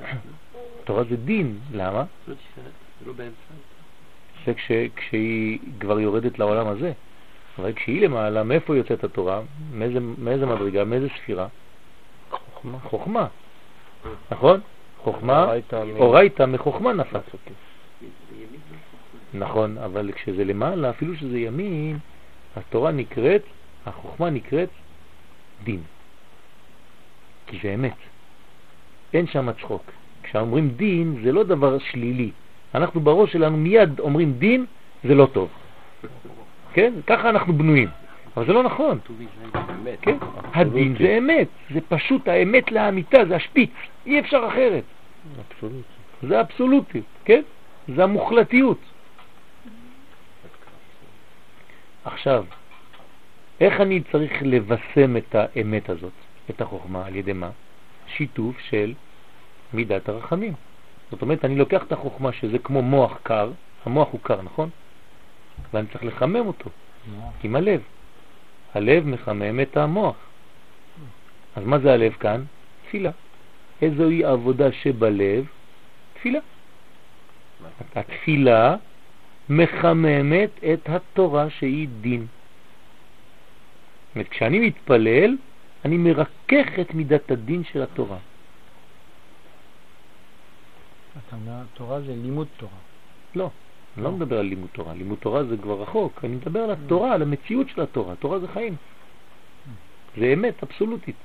[0.00, 0.06] לא?
[0.84, 2.04] תורה זה דין, למה?
[2.28, 2.34] לא
[3.00, 3.12] זה לא
[4.56, 6.92] כש, כשהיא כבר יורדת לעולם הזה.
[7.58, 9.40] אבל כשהיא למעלה, מאיפה יוצאת התורה?
[9.72, 10.00] מאיזה,
[10.46, 10.84] מדרגה?
[10.84, 11.48] מאיזה ספירה?
[12.82, 13.26] חוכמה,
[14.30, 14.60] נכון?
[15.02, 15.52] חוכמה,
[15.96, 17.18] אורייתא מחוכמה נפל.
[19.34, 21.98] נכון, אבל כשזה למעלה, אפילו שזה ימין,
[22.56, 23.42] התורה נקראת,
[23.86, 24.68] החוכמה נקראת
[25.64, 25.80] דין.
[27.46, 27.96] כי זה אמת.
[29.14, 29.82] אין שם צחוק.
[30.22, 32.30] כשאומרים דין זה לא דבר שלילי.
[32.74, 34.66] אנחנו בראש שלנו מיד אומרים דין
[35.04, 35.48] זה לא טוב.
[36.72, 36.92] כן?
[37.06, 37.88] ככה אנחנו בנויים.
[38.36, 38.98] אבל זה לא נכון.
[40.02, 40.16] כן?
[40.54, 41.48] הדין זה אמת.
[41.74, 43.70] זה פשוט האמת לאמיתה, זה השפיץ.
[44.06, 44.84] אי אפשר אחרת.
[45.38, 45.88] אבסולוטי.
[46.22, 47.42] זה אבסולוטי, כן?
[47.96, 48.78] זה המוחלטיות.
[52.04, 52.44] עכשיו,
[53.60, 56.12] איך אני צריך לבשם את האמת הזאת,
[56.50, 57.50] את החוכמה, על ידי מה?
[58.06, 58.94] שיתוף של
[59.72, 60.52] מידת הרחמים.
[61.10, 63.50] זאת אומרת, אני לוקח את החוכמה שזה כמו מוח קר,
[63.84, 64.70] המוח הוא קר, נכון?
[65.74, 66.70] ואני צריך לחמם אותו
[67.42, 67.80] עם הלב.
[68.74, 70.16] הלב מחמם את המוח.
[71.56, 72.44] אז מה זה הלב כאן?
[72.86, 73.10] תפילה.
[73.82, 75.44] איזוהי עבודה שבלב?
[76.14, 76.38] תפילה.
[77.94, 78.76] התפילה
[79.48, 82.26] מחממת את התורה שהיא דין.
[84.08, 85.36] זאת אומרת, כשאני מתפלל,
[85.84, 88.18] אני מרכך את מידת הדין של התורה.
[91.12, 92.78] אתה אומר, תורה זה לימוד תורה.
[93.34, 93.50] לא,
[93.96, 94.94] אני לא מדבר על לימוד תורה.
[94.94, 96.20] לימוד תורה זה כבר רחוק.
[96.24, 98.14] אני מדבר על התורה, על המציאות של התורה.
[98.16, 98.76] תורה זה חיים.
[100.18, 101.16] זה אמת אבסולוטית.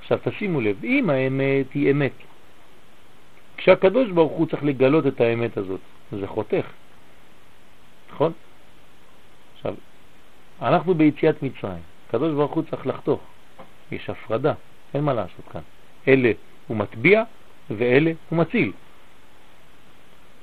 [0.00, 2.12] עכשיו תשימו לב, אם האמת היא אמת,
[3.56, 5.80] כשהקדוש ברוך הוא צריך לגלות את האמת הזאת,
[6.12, 6.66] זה חותך,
[8.12, 8.32] נכון?
[9.54, 9.74] עכשיו,
[10.62, 13.20] אנחנו ביציאת מצרים, הקדוש ברוך הוא צריך לחתוך,
[13.92, 14.54] יש הפרדה,
[14.94, 15.60] אין מה לעשות כאן.
[16.08, 16.32] אלה
[16.66, 17.22] הוא מטביע
[17.70, 18.72] ואלה הוא מציל.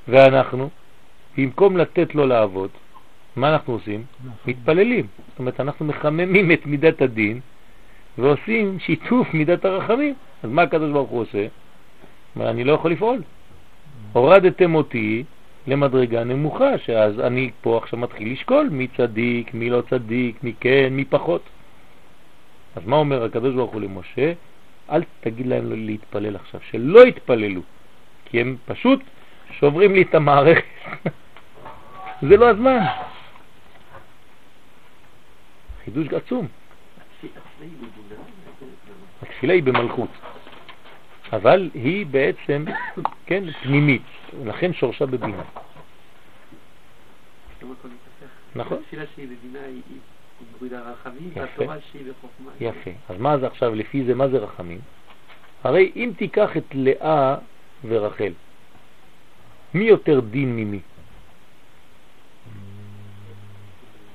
[0.07, 0.69] ואנחנו,
[1.37, 2.69] במקום לתת לו לעבוד,
[3.35, 4.03] מה אנחנו עושים?
[4.45, 5.07] מתפללים.
[5.29, 7.39] זאת אומרת, אנחנו מחממים את מידת הדין
[8.17, 10.13] ועושים שיתוף מידת הרחמים.
[10.43, 11.47] אז מה הקדוש ברוך הוא עושה?
[12.35, 13.21] אומר, אני לא יכול לפעול.
[14.13, 15.23] הורדתם אותי
[15.67, 20.87] למדרגה נמוכה, שאז אני פה עכשיו מתחיל לשקול מי צדיק, מי לא צדיק, מי כן,
[20.91, 21.41] מי פחות.
[22.75, 24.33] אז מה אומר הקדוש ברוך הוא למשה?
[24.91, 27.61] אל תגיד להם להתפלל עכשיו, שלא יתפללו,
[28.25, 28.99] כי הם פשוט
[29.51, 30.63] שוברים לי את המערכת.
[32.21, 32.79] זה לא הזמן.
[35.85, 36.47] חידוש עצום.
[39.21, 40.09] התפילה היא במלכות,
[41.33, 42.65] אבל היא בעצם,
[43.25, 44.01] כן, פנימית,
[44.45, 45.43] לכן שורשה בבינה.
[48.55, 48.77] נכון.
[48.77, 49.81] התפילה שהיא בבינה היא
[50.55, 51.39] בגודל רחמים, יפה.
[51.39, 52.51] והתורה שהיא בחוכמה.
[52.59, 52.91] יפה.
[53.09, 54.79] אז מה זה עכשיו, לפי זה, מה זה רחמים?
[55.63, 57.35] הרי אם תיקח את לאה
[57.87, 58.31] ורחל,
[59.73, 60.79] מי יותר דין ממי?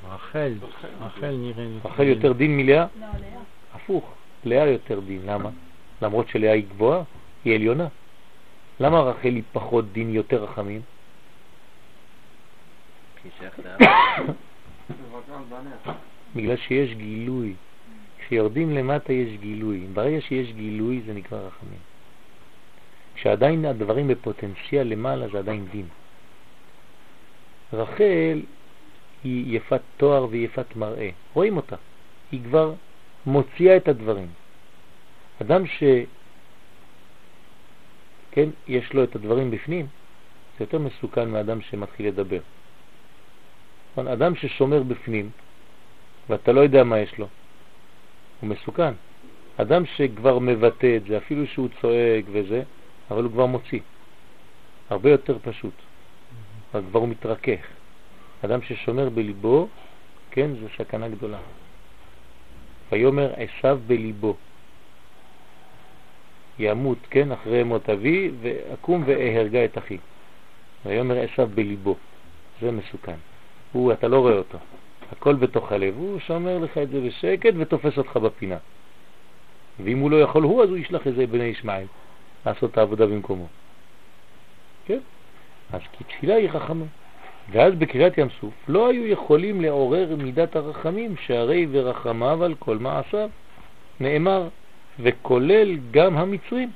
[0.08, 0.52] רחל,
[1.00, 1.78] רחל נראה לי.
[1.84, 2.86] רחל יותר דין מלאה?
[3.74, 5.20] הפוך, לאה יותר דין.
[5.26, 5.50] למה?
[6.02, 7.02] למרות שלאה היא גבוהה,
[7.44, 7.88] היא עליונה.
[8.80, 10.80] למה רחל היא פחות דין, יותר רחמים?
[16.36, 17.54] בגלל שיש גילוי.
[18.18, 19.86] כשיורדים למטה יש גילוי.
[19.94, 21.93] ברגע שיש גילוי זה נקרא רחמים.
[23.14, 25.86] כשעדיין הדברים בפוטנציאל למעלה זה עדיין דין.
[27.72, 28.42] רחל
[29.24, 31.10] היא יפת תואר ויפת מראה.
[31.34, 31.76] רואים אותה.
[32.32, 32.74] היא כבר
[33.26, 34.28] מוציאה את הדברים.
[35.42, 35.82] אדם ש...
[38.30, 39.86] כן, יש לו את הדברים בפנים,
[40.58, 42.40] זה יותר מסוכן מאדם שמתחיל לדבר.
[43.92, 44.08] נכון?
[44.08, 45.30] אדם ששומר בפנים,
[46.30, 47.28] ואתה לא יודע מה יש לו,
[48.40, 48.92] הוא מסוכן.
[49.56, 52.62] אדם שכבר מבטא את זה, אפילו שהוא צועק וזה,
[53.10, 53.80] אבל הוא כבר מוציא.
[54.90, 55.74] הרבה יותר פשוט.
[56.74, 57.66] אבל כבר הוא מתרכך.
[58.44, 59.68] אדם ששומר בליבו,
[60.30, 61.38] כן, זו סכנה גדולה.
[62.92, 64.36] ויאמר עשיו בליבו.
[66.58, 69.98] ימות, כן, אחרי מות אבי, ואקום ואהרגה את אחי.
[70.86, 71.96] ויאמר עשיו בליבו.
[72.60, 73.16] זה מסוכן.
[73.72, 74.58] הוא, אתה לא רואה אותו.
[75.12, 75.94] הכל בתוך הלב.
[75.96, 78.56] הוא שומר לך את זה בשקט ותופס אותך בפינה.
[79.84, 81.86] ואם הוא לא יכול הוא, אז הוא ישלח איזה בני ישמעאל
[82.46, 83.46] לעשות את העבודה במקומו.
[84.86, 84.98] כן?
[85.72, 86.84] אז כי תפילה היא חכמה.
[87.50, 93.28] ואז בקריאת ים סוף לא היו יכולים לעורר מידת הרחמים, שהרי ורחמיו על כל מעשיו.
[94.00, 94.48] נאמר,
[95.00, 96.70] וכולל גם המצרים.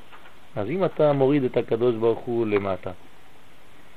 [0.57, 2.91] אז אם אתה מוריד את הקדוש ברוך הוא למטה,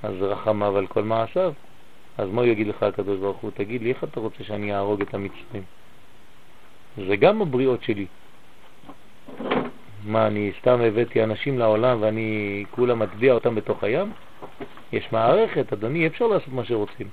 [0.03, 1.53] אז רחמיו על כל מעשיו.
[2.17, 3.51] אז מה יגיד לך הקדוש ברוך הוא?
[3.53, 5.63] תגיד לי, איך אתה רוצה שאני אהרוג את המצרים?
[6.97, 8.05] זה גם הבריאות שלי.
[10.05, 14.11] מה, אני סתם הבאתי אנשים לעולם ואני כולה מטביע אותם בתוך הים?
[14.91, 17.09] יש מערכת, אדוני, אפשר לעשות מה שרוצים.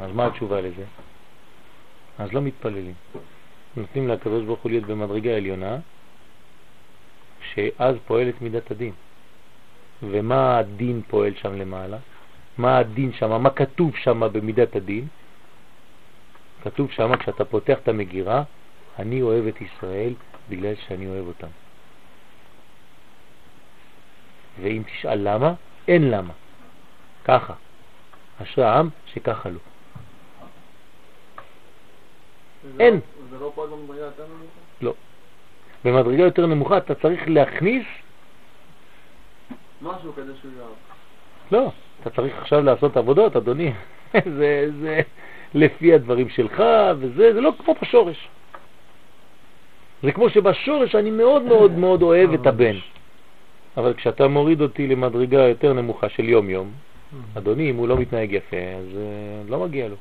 [0.00, 0.84] אז מה התשובה לזה?
[2.18, 2.94] אז לא מתפללים.
[3.76, 5.78] נותנים לקדוש ברוך הוא להיות במדרגה עליונה,
[7.54, 8.92] שאז פועלת מידת הדין.
[10.02, 11.98] ומה הדין פועל שם למעלה?
[12.58, 13.42] מה הדין שם?
[13.42, 15.06] מה כתוב שם במידת הדין?
[16.62, 18.42] כתוב שם כשאתה פותח את המגירה,
[18.98, 20.14] אני אוהב את ישראל
[20.48, 21.46] בגלל שאני אוהב אותם.
[24.62, 25.54] ואם תשאל למה,
[25.88, 26.32] אין למה.
[27.24, 27.54] ככה.
[28.42, 29.58] אשרי העם שככה לא.
[32.80, 33.00] אין.
[33.30, 34.60] זה לא פועל במדרגה יותר נמוכה?
[34.80, 34.94] לא.
[35.84, 37.86] במדרגה יותר נמוכה אתה צריך להכניס,
[39.82, 40.70] משהו כדי שהוא יאהב.
[41.52, 41.70] לא,
[42.00, 43.72] אתה צריך עכשיו לעשות עבודות, אדוני.
[44.38, 45.00] זה, זה
[45.54, 46.62] לפי הדברים שלך,
[46.98, 48.28] וזה, זה לא כמו בשורש.
[50.02, 52.76] זה כמו שבשורש אני מאוד מאוד מאוד אוהב את הבן.
[53.76, 56.72] אבל כשאתה מוריד אותי למדרגה יותר נמוכה של יום יום,
[57.38, 59.96] אדוני, אם הוא לא מתנהג יפה, אז uh, לא מגיע לו.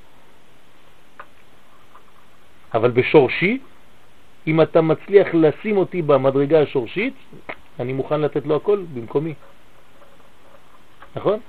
[2.73, 3.59] אבל בשורשי,
[4.47, 7.13] אם אתה מצליח לשים אותי במדרגה השורשית,
[7.79, 9.33] אני מוכן לתת לו הכל במקומי.
[11.15, 11.39] נכון?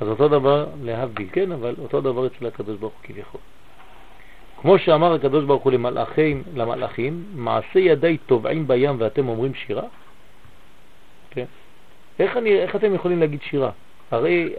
[0.00, 3.40] אז אותו דבר להבדיל, כן, אבל אותו דבר אצל הקדוש ברוך הוא כביכול.
[4.64, 9.82] כמו שאמר הקדוש ברוך הוא למלאכים, למלאכים, מעשה ידיי טובעים בים ואתם אומרים שירה?
[11.30, 11.44] כן.
[12.18, 13.70] איך, אני, איך אתם יכולים להגיד שירה?
[14.10, 14.54] הרי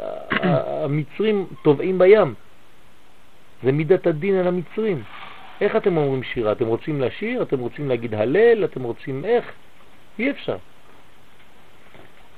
[0.84, 2.34] המצרים טובעים בים.
[3.64, 5.04] זה מידת הדין על המצרים.
[5.62, 6.52] איך אתם אומרים שירה?
[6.52, 7.42] אתם רוצים לשיר?
[7.42, 8.66] אתם רוצים להגיד הלל?
[8.66, 9.52] אתם רוצים איך?
[10.20, 10.58] אי אפשר.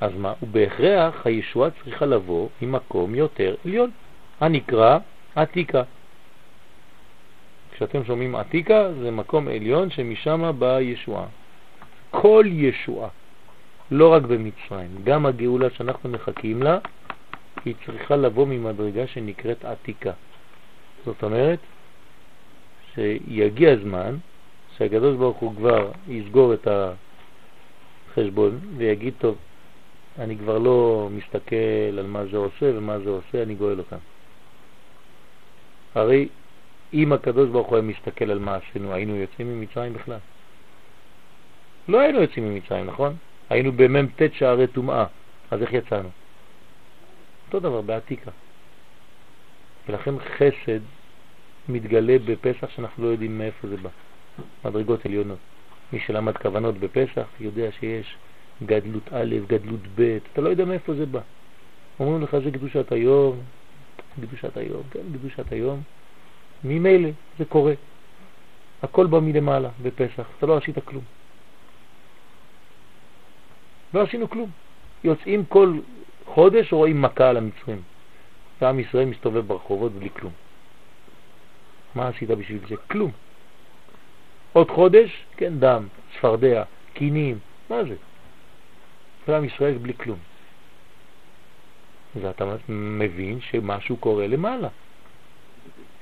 [0.01, 0.33] אז מה?
[0.43, 3.89] ובהכרח הישועה צריכה לבוא ממקום יותר עליון,
[4.39, 4.97] הנקרא
[5.35, 5.83] עתיקה.
[7.77, 11.25] כשאתם שומעים עתיקה זה מקום עליון שמשם באה ישועה.
[12.09, 13.09] כל ישועה,
[13.91, 16.77] לא רק במצרים, גם הגאולה שאנחנו מחכים לה,
[17.65, 20.11] היא צריכה לבוא ממדרגה שנקראת עתיקה.
[21.05, 21.59] זאת אומרת,
[22.93, 24.15] שיגיע הזמן
[24.77, 26.67] שהקדוש ברוך הוא כבר יסגור את
[28.11, 29.35] החשבון ויגיד, טוב,
[30.19, 33.97] אני כבר לא מסתכל על מה זה עושה ומה זה עושה, אני גואל אותם.
[35.95, 36.27] הרי
[36.93, 40.19] אם הקדוש ברוך הוא היה מסתכל על מה עשינו, היינו יוצאים ממצרים בכלל.
[41.87, 43.15] לא היינו יוצאים ממצרים, נכון?
[43.49, 45.05] היינו במ"ט שערי טומאה,
[45.51, 46.09] אז איך יצאנו?
[47.45, 48.31] אותו דבר בעתיקה.
[49.87, 50.79] ולכן חסד
[51.69, 53.89] מתגלה בפסח שאנחנו לא יודעים מאיפה זה בא.
[54.65, 55.39] מדרגות עליונות.
[55.93, 58.15] מי שלמד כוונות בפסח יודע שיש
[58.63, 61.21] גדלות א', גדלות ב', אתה לא יודע מאיפה זה בא.
[61.99, 63.39] אומרים לך זה קדושת היום,
[64.21, 65.81] קדושת היום, כן, קדושת היום.
[66.63, 67.73] ממילא זה קורה.
[68.83, 71.03] הכל בא מלמעלה בפסח, אתה לא עשית כלום.
[73.93, 74.49] לא עשינו כלום.
[75.03, 75.79] יוצאים כל
[76.25, 77.81] חודש רואים מכה על המצרים.
[78.61, 80.33] ועם ישראל מסתובב ברחובות בלי כלום.
[81.95, 82.75] מה עשית בשביל זה?
[82.91, 83.11] כלום.
[84.53, 87.39] עוד חודש, כן, דם, צפרדע, קינים,
[87.69, 87.95] מה זה?
[89.27, 90.19] ועם ישראל בלי כלום.
[92.15, 94.67] ואתה מבין שמשהו קורה למעלה,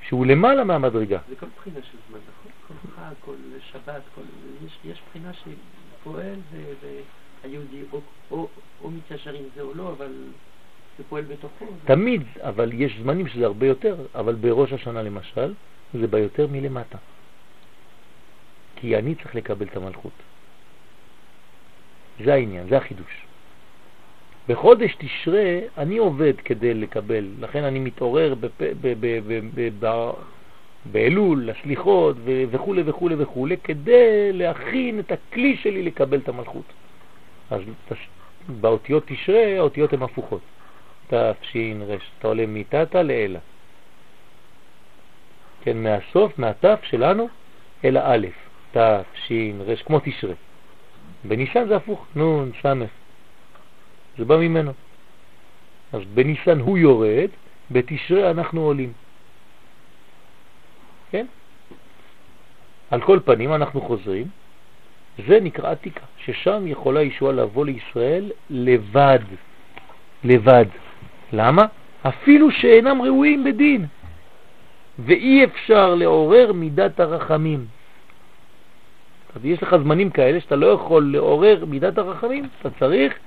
[0.08, 1.18] שהוא למעלה מהמדרגה.
[1.28, 2.52] זה כל בחינה של זמן, נכון?
[2.68, 3.34] כל חג, כל
[3.72, 4.20] שבת, כל...
[4.66, 6.38] יש, יש בחינה שפועל
[7.42, 8.00] והיהודי או,
[8.30, 8.48] או,
[8.82, 10.12] או מתיישר עם זה או לא, אבל
[10.98, 11.66] זה פועל בתוכו.
[11.84, 15.54] תמיד, אבל יש זמנים שזה הרבה יותר, אבל בראש השנה למשל,
[15.94, 16.98] זה ביותר מלמטה.
[18.76, 20.12] כי אני צריך לקבל את המלכות.
[22.24, 23.26] זה העניין, זה החידוש.
[24.48, 28.34] בחודש תשרה אני עובד כדי לקבל, לכן אני מתעורר
[30.92, 36.64] באלול, לסליחות וכו' וכו' וכו', כדי להכין את הכלי שלי לקבל את המלכות.
[37.50, 37.60] אז
[38.48, 40.40] באותיות תשרה, האותיות הן הפוכות.
[41.12, 43.38] רש, אתה עולה מתתה לאלה.
[45.62, 47.28] כן, מהסוף, מהתף שלנו,
[47.84, 48.34] אל האלף.
[48.72, 50.34] תפשין רש, כמו תשרה.
[51.24, 52.90] בניסן זה הפוך, נון, סמך.
[54.18, 54.72] זה בא ממנו.
[55.92, 57.28] אז בניסן הוא יורד,
[57.70, 58.92] בתשרה אנחנו עולים.
[61.10, 61.26] כן?
[62.90, 64.26] על כל פנים אנחנו חוזרים,
[65.28, 69.18] זה נקרא עתיקה, ששם יכולה ישועה לבוא לישראל לבד,
[70.24, 70.66] לבד.
[71.32, 71.66] למה?
[72.02, 73.86] אפילו שאינם ראויים בדין,
[74.98, 77.66] ואי אפשר לעורר מידת הרחמים.
[79.36, 83.18] אז יש לך זמנים כאלה שאתה לא יכול לעורר מידת הרחמים, אתה צריך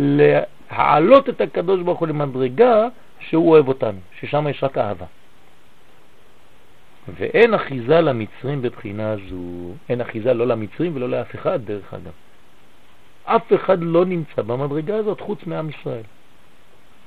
[0.00, 2.88] להעלות את הקדוש ברוך הוא למדרגה
[3.20, 5.06] שהוא אוהב אותנו, ששם יש רק אהבה.
[7.14, 12.12] ואין אחיזה למצרים בבחינה זו, אין אחיזה לא למצרים ולא לאף אחד דרך אגב.
[13.24, 16.02] אף אחד לא נמצא במדרגה הזאת חוץ מעם ישראל.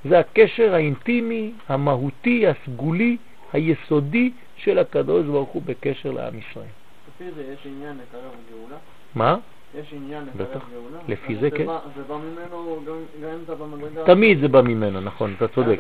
[0.06, 3.18] זה הקשר האינטימי, המהותי, הסגולי,
[3.54, 6.74] היסודי של הקדוש ברוך הוא בקשר לעם ישראל.
[7.08, 8.78] לפי זה יש עניין לקרב גאולה?
[9.16, 9.38] מה?
[9.80, 10.24] יש עניין.
[10.40, 10.98] לקרב גאולה?
[11.08, 11.66] לפי זה כן.
[11.96, 12.80] זה בא ממנו
[13.22, 14.06] גם אם אתה במדרגה...
[14.06, 15.80] תמיד זה בא ממנו, נכון, אתה צודק.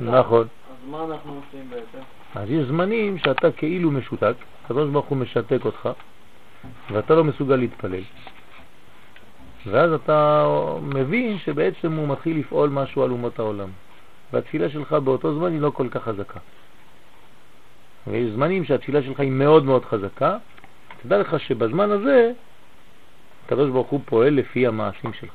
[0.00, 0.40] נכון.
[0.42, 2.04] אז מה אנחנו עושים בעצם?
[2.34, 4.34] אז יש זמנים שאתה כאילו משותק,
[4.64, 5.88] הקדוש ברוך הוא משתק אותך,
[6.90, 8.02] ואתה לא מסוגל להתפלל.
[9.66, 10.46] ואז אתה
[10.82, 13.68] מבין שבעצם הוא מתחיל לפעול משהו על אומות העולם.
[14.32, 16.40] והתפילה שלך באותו זמן היא לא כל כך חזקה.
[18.06, 20.36] ויש זמנים שהתפילה שלך היא מאוד מאוד חזקה,
[21.02, 22.32] תדע לך שבזמן הזה
[23.50, 25.34] הקדוש ברוך הוא פועל לפי המעשים שלך.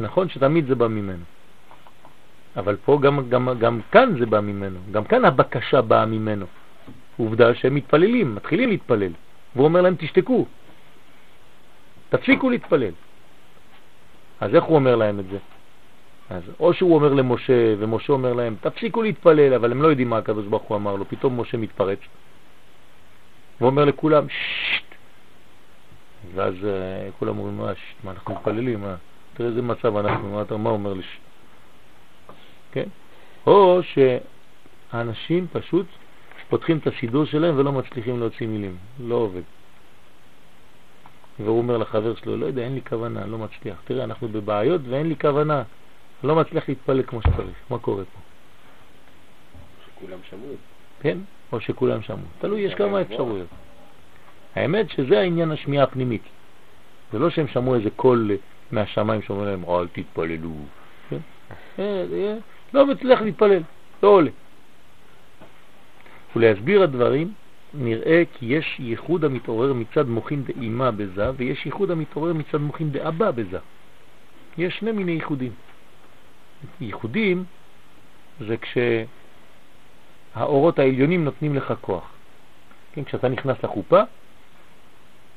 [0.00, 1.24] נכון שתמיד זה בא ממנו.
[2.56, 6.46] אבל פה גם, גם, גם כאן זה בא ממנו, גם כאן הבקשה באה ממנו.
[7.16, 9.12] עובדה שהם מתפללים, מתחילים להתפלל,
[9.56, 10.46] והוא אומר להם תשתקו,
[12.08, 12.92] תפסיקו להתפלל.
[14.40, 15.38] אז איך הוא אומר להם את זה?
[16.30, 20.18] אז או שהוא אומר למשה, ומשה אומר להם תפסיקו להתפלל, אבל הם לא יודעים מה
[20.18, 21.98] הקדוש הוא אמר לו, פתאום משה מתפרץ.
[23.58, 24.89] הוא אומר לכולם ששט,
[26.34, 26.66] ואז uh,
[27.18, 27.72] כולם אומרים מה,
[28.10, 28.94] אנחנו מתפללים, מה?
[29.34, 31.02] תראה איזה מצב אנחנו, מה, אתה, מה אומר לי?
[32.72, 32.88] כן?
[33.46, 35.86] או שהאנשים פשוט
[36.48, 39.42] פותחים את הסידור שלהם ולא מצליחים להוציא מילים, לא עובד.
[41.44, 43.76] והוא אומר לחבר שלו, לא יודע, אין לי כוונה, לא מצליח.
[43.84, 45.62] תראה, אנחנו בבעיות ואין לי כוונה,
[46.24, 47.56] לא מצליח להתפלל כמו שצריך.
[47.70, 48.20] מה קורה פה?
[49.86, 50.54] שכולם שמעו.
[51.00, 51.18] כן?
[51.52, 52.26] או שכולם שמעו.
[52.40, 53.48] תלוי, יש כמה אפשרויות.
[54.60, 56.22] האמת שזה העניין השמיעה הפנימית.
[57.12, 58.30] זה לא שהם שמעו איזה קול
[58.70, 60.50] מהשמיים שאומר להם, אל תתפללו.
[61.10, 61.18] כן?
[61.78, 62.36] אה,
[62.74, 63.62] לא מצליח להתפלל,
[64.02, 64.30] לא עולה.
[66.36, 67.32] ולהסביר הדברים,
[67.74, 73.30] נראה כי יש ייחוד המתעורר מצד מוכין דאימה בזה, ויש ייחוד המתעורר מצד מוכין דאבא
[73.30, 73.58] בזה.
[74.58, 75.52] יש שני מיני ייחודים.
[76.80, 77.44] ייחודים
[78.40, 78.56] זה
[80.34, 82.12] כשהאורות העליונים נותנים לך כוח.
[82.92, 84.02] כן, כשאתה נכנס לחופה,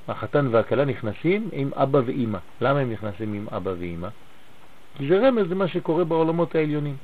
[0.08, 2.38] החתן והכלה נכנסים עם אבא ואימא.
[2.62, 4.08] למה הם נכנסים עם אבא ואימא?
[4.98, 6.96] כי זה רמז למה שקורה בעולמות העליונים.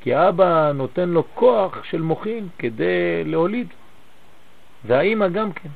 [0.00, 3.66] כי האבא נותן לו כוח של מוכין כדי להוליד,
[4.84, 5.68] והאימא גם כן.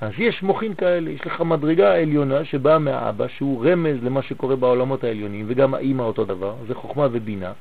[0.00, 5.04] אז יש מוכין כאלה, יש לך מדרגה עליונה שבאה מהאבא, שהוא רמז למה שקורה בעולמות
[5.04, 7.52] העליונים, וגם האימא אותו דבר, זה חוכמה ובינה.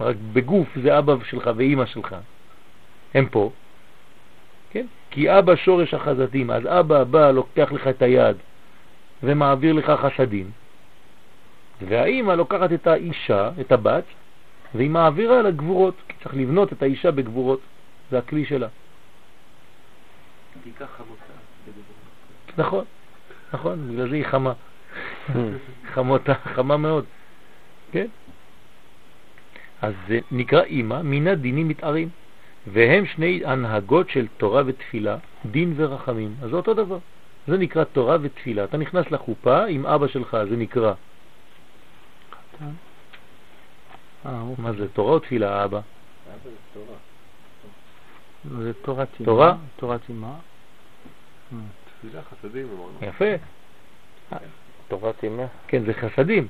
[0.00, 2.16] רק בגוף זה אבא שלך ואימא שלך,
[3.14, 3.50] הם פה?
[5.10, 8.36] כי אבא שורש החזדים, אז אבא בא, לוקח לך את היד
[9.22, 10.50] ומעביר לך חסדים,
[11.88, 14.04] והאימא לוקחת את האישה, את הבת,
[14.74, 17.60] והיא מעבירה לגבורות, כי צריך לבנות את האישה בגבורות,
[18.10, 18.68] זה הכלי שלה.
[22.58, 22.84] נכון,
[23.52, 24.52] נכון, בגלל זה היא חמה.
[25.94, 27.04] חמותה, חמה מאוד.
[27.92, 28.06] כן?
[29.82, 32.08] אז זה נקרא אימא, מן הדינים מתארים,
[32.72, 35.16] והם שני הנהגות של תורה ותפילה,
[35.50, 36.34] דין ורחמים.
[36.42, 36.98] אז זה אותו דבר.
[37.46, 38.64] זה נקרא תורה ותפילה.
[38.64, 40.92] אתה נכנס לחופה עם אבא שלך, זה נקרא.
[44.26, 45.80] אה, מה זה, תורה או תפילה, אבא?
[48.58, 49.26] זה תורת אימא.
[49.26, 49.56] תורה?
[49.76, 50.32] תורת אימא.
[51.98, 52.98] תפילה חסדים אמרנו.
[53.02, 53.34] יפה.
[54.88, 55.44] תורת אימא.
[55.68, 56.46] כן, זה חסדים.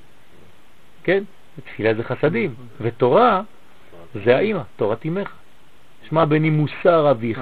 [1.03, 1.25] כן?
[1.65, 2.55] תפילה זה חסדים.
[2.81, 3.43] ותורה
[4.25, 5.33] זה האימא, תורת אימך.
[6.09, 7.41] שמע בני מוסר אביך.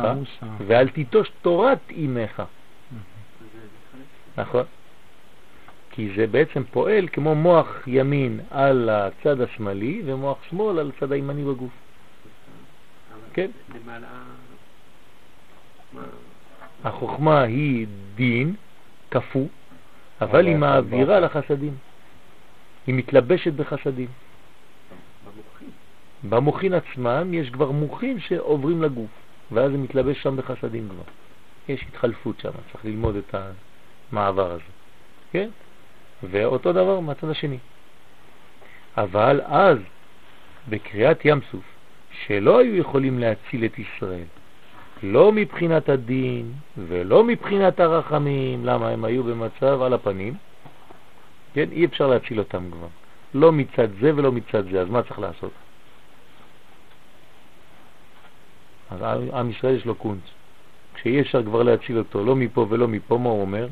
[0.67, 2.43] ואל תיטוש תורת אימך.
[4.37, 4.65] נכון.
[5.91, 11.45] כי זה בעצם פועל כמו מוח ימין על הצד השמאלי ומוח שמאל על הצד הימני
[11.45, 11.73] בגוף.
[13.33, 13.51] כן.
[16.85, 18.55] החוכמה היא דין,
[19.11, 19.47] כפו,
[20.21, 21.77] אבל היא מעבירה לחסדים.
[22.87, 24.09] היא מתלבשת בחסדים.
[26.29, 29.11] במוחין עצמם יש כבר מוחין שעוברים לגוף,
[29.53, 31.03] ואז זה מתלבש שם בחסדים כבר.
[31.68, 33.35] יש התחלפות שם, צריך ללמוד את
[34.12, 34.62] המעבר הזה.
[35.33, 35.49] כן?
[36.22, 37.59] ואותו דבר מהצד השני.
[38.97, 39.79] אבל אז,
[40.68, 41.64] בקריאת ים סוף,
[42.27, 44.25] שלא היו יכולים להציל את ישראל,
[45.03, 46.53] לא מבחינת הדין
[46.89, 50.35] ולא מבחינת הרחמים, למה הם היו במצב על הפנים,
[51.55, 52.87] כן, אי אפשר להציל אותם כבר,
[53.35, 55.51] לא מצד זה ולא מצד זה, אז מה צריך לעשות?
[58.91, 60.22] אז עם- ישראל יש לו קונץ,
[60.95, 63.68] כשאי אפשר כבר להציל אותו, לא מפה ולא מפה, מה הוא אומר?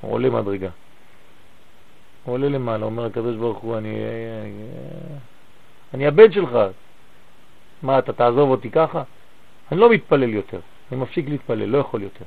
[0.00, 0.70] הוא עולה מדרגה.
[2.24, 3.96] הוא עולה למעלה, אומר הקדוש ברוך הוא, אני,
[4.42, 4.64] אני,
[5.94, 6.58] אני הבן שלך,
[7.82, 9.02] מה, אתה תעזוב אותי ככה?
[9.72, 10.60] אני לא מתפלל יותר,
[10.92, 12.24] אני מפסיק להתפלל, לא יכול יותר.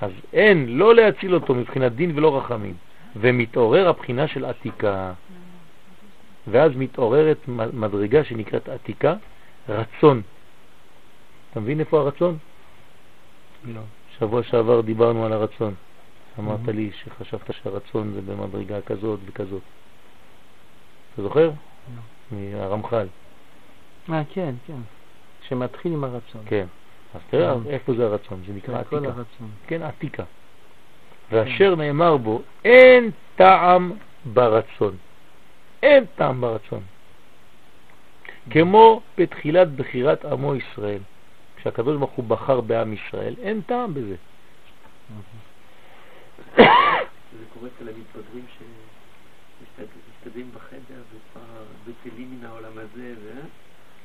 [0.00, 2.74] אז אין, לא להציל אותו מבחינת דין ולא רחמים,
[3.16, 5.12] ומתעורר הבחינה של עתיקה,
[6.46, 7.38] ואז מתעוררת
[7.72, 9.14] מדרגה שנקראת עתיקה,
[9.68, 10.22] רצון.
[11.50, 12.38] אתה מבין איפה הרצון?
[13.64, 13.80] לא.
[14.18, 15.74] שבוע שעבר דיברנו על הרצון.
[16.38, 16.72] אמרת Mhm.
[16.72, 19.62] לי שחשבת שהרצון זה במדרגה כזאת וכזאת.
[21.14, 21.50] אתה זוכר?
[22.30, 23.06] מהרמח"ל.
[24.12, 24.80] אה, כן, כן.
[25.48, 26.42] שמתחיל עם הרצון.
[26.46, 26.66] כן.
[27.14, 27.68] אז תראה Mhm.
[27.68, 29.12] איפה זה הרצון, זה נקרא כן, כל עתיקה.
[29.66, 30.24] כן, עתיקה.
[31.30, 33.92] ואשר נאמר בו, אין טעם
[34.24, 34.96] ברצון.
[35.82, 36.82] אין טעם ברצון.
[38.50, 41.00] כמו בתחילת בחירת עמו ישראל.
[41.56, 44.16] כשהקדוש ברוך הוא בחר בעם ישראל, אין טעם בזה.
[46.56, 48.44] זה קורה אצל המתבגרים
[49.68, 53.14] שמסתדרים בחדר וכבר בטלים מן העולם הזה,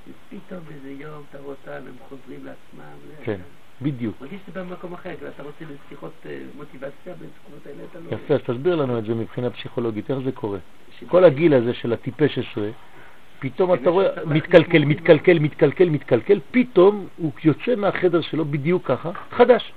[0.08, 2.98] ופתאום איזה יום אתה רואה אותם, הם חוזרים לעצמם.
[3.24, 3.40] כן,
[3.82, 4.22] בדיוק.
[4.22, 8.12] מרגיש שזה במקום אחר, ואתה רוצה לשיחות אה, מוטיבציה בתקופות האלה, אתה לא...
[8.12, 10.60] יפה, אז תסביר לנו את זה מבחינה פסיכולוגית, איך זה קורה.
[11.08, 12.70] כל הגיל הזה של הטיפש עשרה,
[13.40, 19.74] פתאום אתה רואה, מתקלקל, מתקלקל, מתקלקל, מתקלקל, פתאום הוא יוצא מהחדר שלו בדיוק ככה, חדש.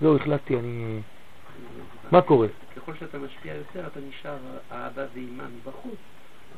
[0.00, 1.00] זהו, החלטתי, אני...
[2.10, 2.48] מה קורה?
[2.76, 4.36] ככל שאתה משפיע יותר, אתה נשאר
[4.70, 5.98] האבא ואימא מבחוץ.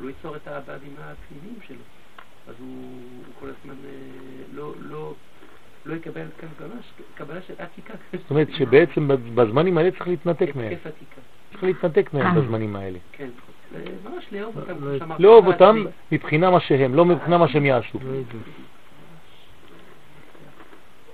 [0.00, 1.76] הוא ייצור את האבא ואימא הפנימיים שלו.
[2.48, 3.02] אז הוא,
[3.40, 3.90] כל הזמן אה,
[4.54, 5.14] לא, לא,
[5.86, 6.80] לא יקבל כאן קבלה,
[7.14, 7.94] קבלה של עתיקה.
[8.12, 10.72] זאת אומרת שבעצם בזמנים האלה צריך להתנתק מהם.
[11.50, 12.98] צריך להתנתק מהם בזמנים האלה.
[13.12, 13.28] כן.
[14.04, 15.20] ממש לאהוב אותם, כמו לא- שאמרת.
[15.20, 15.84] לאהוב אהבת אותם.
[16.12, 17.98] מבחינה מה שהם, לא מבחינה מה שהם יעשו.
[18.02, 18.10] לא.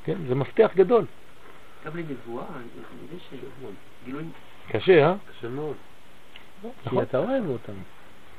[0.05, 1.05] כן, זה מפתח גדול.
[1.87, 2.45] גם לנבואה,
[3.31, 4.25] שגילוי...
[4.69, 5.15] קשה, אה?
[5.39, 5.77] קשה מאוד.
[6.63, 6.73] נכון.
[6.91, 7.73] כי אתה אוהב אותם.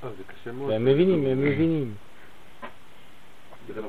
[0.04, 0.70] אה, זה קשה מאוד.
[0.70, 1.94] והם מבינים, הם מבינים.
[3.68, 3.82] זה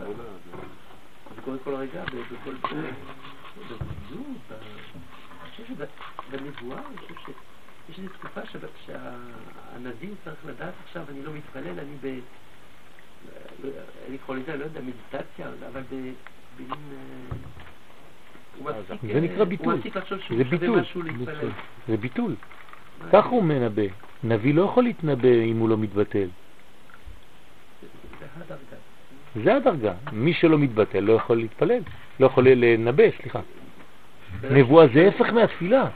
[1.45, 2.89] קורה כל רגע, בכל פעולה.
[3.59, 7.15] בזלזול, ב- אני חושב שבנבואה, אני חושב
[7.87, 8.69] שיש איזו תקופה שבה-
[9.75, 12.07] שהנביא צריך לדעת עכשיו, אני לא מתפלל, אני ב...
[13.65, 13.71] לא-
[14.09, 15.83] אני קורא לזה, לא יודע, מדיטציה, אבל
[16.57, 16.71] במין...
[16.71, 17.37] אה,
[18.63, 19.81] מפסיק, זה אה, נקרא ביטול.
[20.37, 20.83] זה ביטול.
[21.89, 22.35] זה ביטול.
[23.13, 23.83] כך הוא מנבא.
[24.25, 26.29] נביא לא יכול להתנבא אם הוא לא מתבטל.
[29.45, 29.95] זה הדרגה.
[30.13, 31.83] מי שלא מתבטל לא יכול להתפלל.
[32.21, 33.41] לא יכול לנבא, סליחה.
[34.51, 35.89] נבואה זה הפך מהתפילה.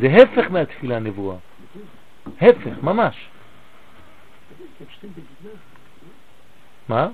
[0.00, 1.36] זה הפך מהתפילה נבואה.
[2.26, 3.28] הפך, ממש.
[6.88, 7.08] מה?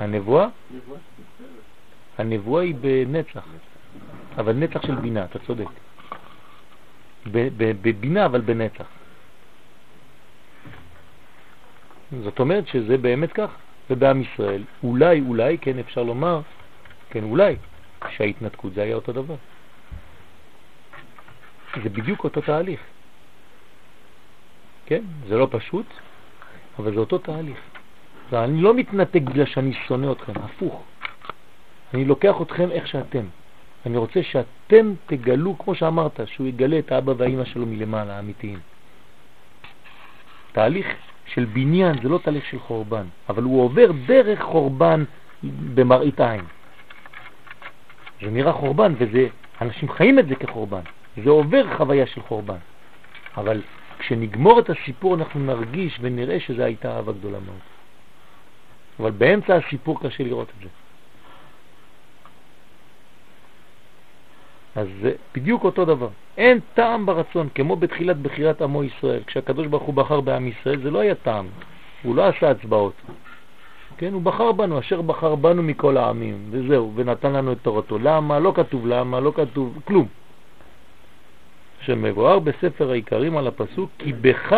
[0.00, 0.48] הנבואה?
[0.70, 0.98] נבואה
[2.18, 3.46] הנבואה היא בנצח.
[4.36, 5.66] אבל נצח של בינה, אתה צודק.
[7.56, 8.86] בבינה אבל בנצח.
[12.22, 13.50] זאת אומרת שזה באמת כך,
[13.90, 16.40] ובעם ישראל, אולי, אולי, כן אפשר לומר,
[17.10, 17.56] כן אולי,
[18.08, 19.36] שההתנתקות זה היה אותו דבר.
[21.82, 22.80] זה בדיוק אותו תהליך.
[24.86, 25.86] כן, זה לא פשוט,
[26.78, 27.58] אבל זה אותו תהליך.
[28.30, 30.82] ואני לא מתנתק בגלל שאני שונא אתכם, הפוך.
[31.94, 33.24] אני לוקח אתכם איך שאתם.
[33.86, 38.58] אני רוצה שאתם תגלו, כמו שאמרת, שהוא יגלה את האבא והאמא שלו מלמעלה, האמיתיים.
[40.52, 40.86] תהליך
[41.26, 45.04] של בניין זה לא תהליך של חורבן, אבל הוא עובר דרך חורבן
[45.74, 46.44] במראית עין.
[48.22, 49.26] זה נראה חורבן, וזה,
[49.60, 50.80] אנשים חיים את זה כחורבן.
[51.24, 52.58] זה עובר חוויה של חורבן.
[53.36, 53.62] אבל
[53.98, 57.64] כשנגמור את הסיפור אנחנו נרגיש ונראה שזו הייתה אהבה גדולה מאוד.
[59.00, 60.68] אבל באמצע הסיפור קשה לראות את זה.
[64.74, 66.08] אז זה בדיוק אותו דבר.
[66.36, 69.22] אין טעם ברצון, כמו בתחילת בחירת עמו ישראל.
[69.26, 71.46] כשהקדוש ברוך הוא בחר בעם ישראל, זה לא היה טעם.
[72.02, 72.94] הוא לא עשה הצבעות.
[73.96, 77.98] כן, הוא בחר בנו, אשר בחר בנו מכל העמים, וזהו, ונתן לנו את תורתו.
[77.98, 78.38] למה?
[78.38, 80.06] לא כתוב למה, לא כתוב כלום.
[81.86, 84.56] שמבואר בספר העיקרים על הפסוק, כי בך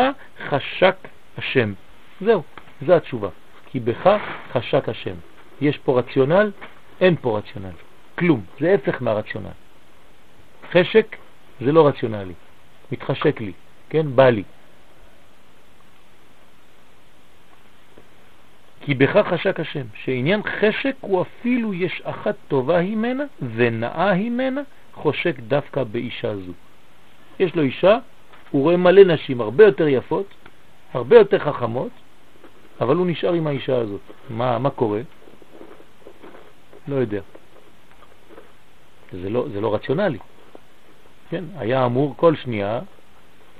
[0.48, 0.96] חשק
[1.38, 1.72] השם.
[2.20, 2.42] זהו,
[2.86, 3.28] זו התשובה.
[3.66, 4.18] כי בך
[4.52, 5.14] חשק השם.
[5.60, 6.50] יש פה רציונל?
[7.00, 7.76] אין פה רציונל.
[8.18, 8.40] כלום.
[8.60, 9.56] זה הפך מהרציונל.
[10.72, 11.16] חשק
[11.60, 12.34] זה לא רציונלי.
[12.92, 13.52] מתחשק לי,
[13.90, 14.06] כן?
[14.14, 14.42] בא לי.
[18.80, 23.24] כי בך חשק השם, שעניין חשק הוא אפילו יש אחת טובה הימנה
[23.54, 24.60] ונאה הימנה,
[24.94, 26.52] חושק דווקא באישה זו.
[27.38, 27.98] יש לו אישה,
[28.50, 30.26] הוא רואה מלא נשים הרבה יותר יפות,
[30.92, 31.90] הרבה יותר חכמות,
[32.80, 34.00] אבל הוא נשאר עם האישה הזאת.
[34.30, 35.00] מה, מה קורה?
[36.88, 37.20] לא יודע.
[39.12, 40.18] זה לא, זה לא רציונלי.
[41.30, 42.80] כן, היה אמור כל שנייה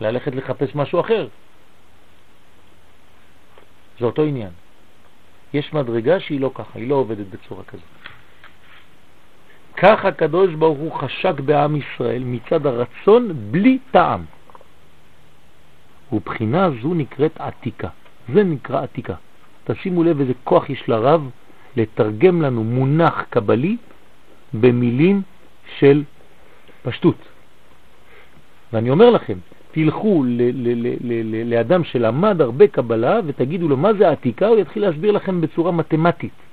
[0.00, 1.28] ללכת לחפש משהו אחר.
[4.00, 4.50] זה אותו עניין.
[5.54, 7.95] יש מדרגה שהיא לא ככה, היא לא עובדת בצורה כזאת.
[9.76, 14.24] כך הקדוש ברוך הוא חשק בעם ישראל מצד הרצון בלי טעם.
[16.12, 17.88] ובחינה זו נקראת עתיקה.
[18.34, 19.14] זה נקרא עתיקה.
[19.64, 21.30] תשימו לב איזה כוח יש לרב
[21.76, 23.76] לתרגם לנו מונח קבלי
[24.54, 25.22] במילים
[25.78, 26.02] של
[26.82, 27.28] פשטות.
[28.72, 29.38] ואני אומר לכם,
[29.72, 30.24] תלכו
[31.44, 36.45] לאדם שלמד הרבה קבלה ותגידו לו מה זה עתיקה, הוא יתחיל להסביר לכם בצורה מתמטית.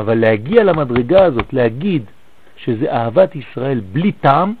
[0.00, 2.04] אבל להגיע למדרגה הזאת, להגיד
[2.56, 4.54] שזה אהבת ישראל בלי טעם,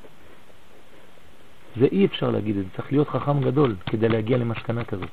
[1.76, 5.08] זה אי אפשר להגיד את זה, צריך להיות חכם גדול כדי להגיע למסקנה כזאת.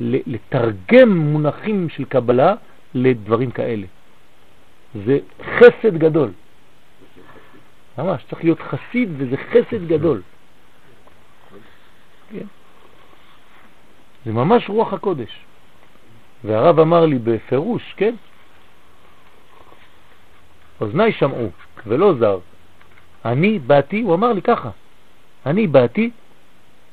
[0.00, 2.54] לתרגם מונחים של קבלה
[2.94, 3.86] לדברים כאלה.
[5.06, 6.30] זה חסד גדול.
[7.98, 10.22] ממש, צריך להיות חסיד וזה חסד גדול.
[12.30, 12.46] כן.
[14.24, 15.30] זה ממש רוח הקודש.
[16.44, 18.14] והרב אמר לי בפירוש, כן?
[20.80, 21.48] אוזניי שמעו
[21.86, 22.38] ולא זר.
[23.24, 24.70] אני באתי, הוא אמר לי ככה,
[25.46, 26.10] אני באתי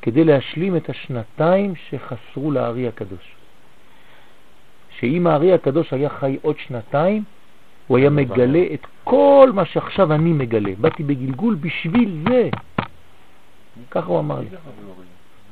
[0.02, 3.36] כדי להשלים את השנתיים שחסרו לארי הקדוש.
[5.00, 7.24] שאם הארי הקדוש היה חי עוד שנתיים,
[7.88, 10.72] הוא היה מגלה את כל מה שעכשיו אני מגלה.
[10.78, 12.50] באתי בגלגול בשביל זה.
[13.92, 14.48] ככה הוא אמר לי.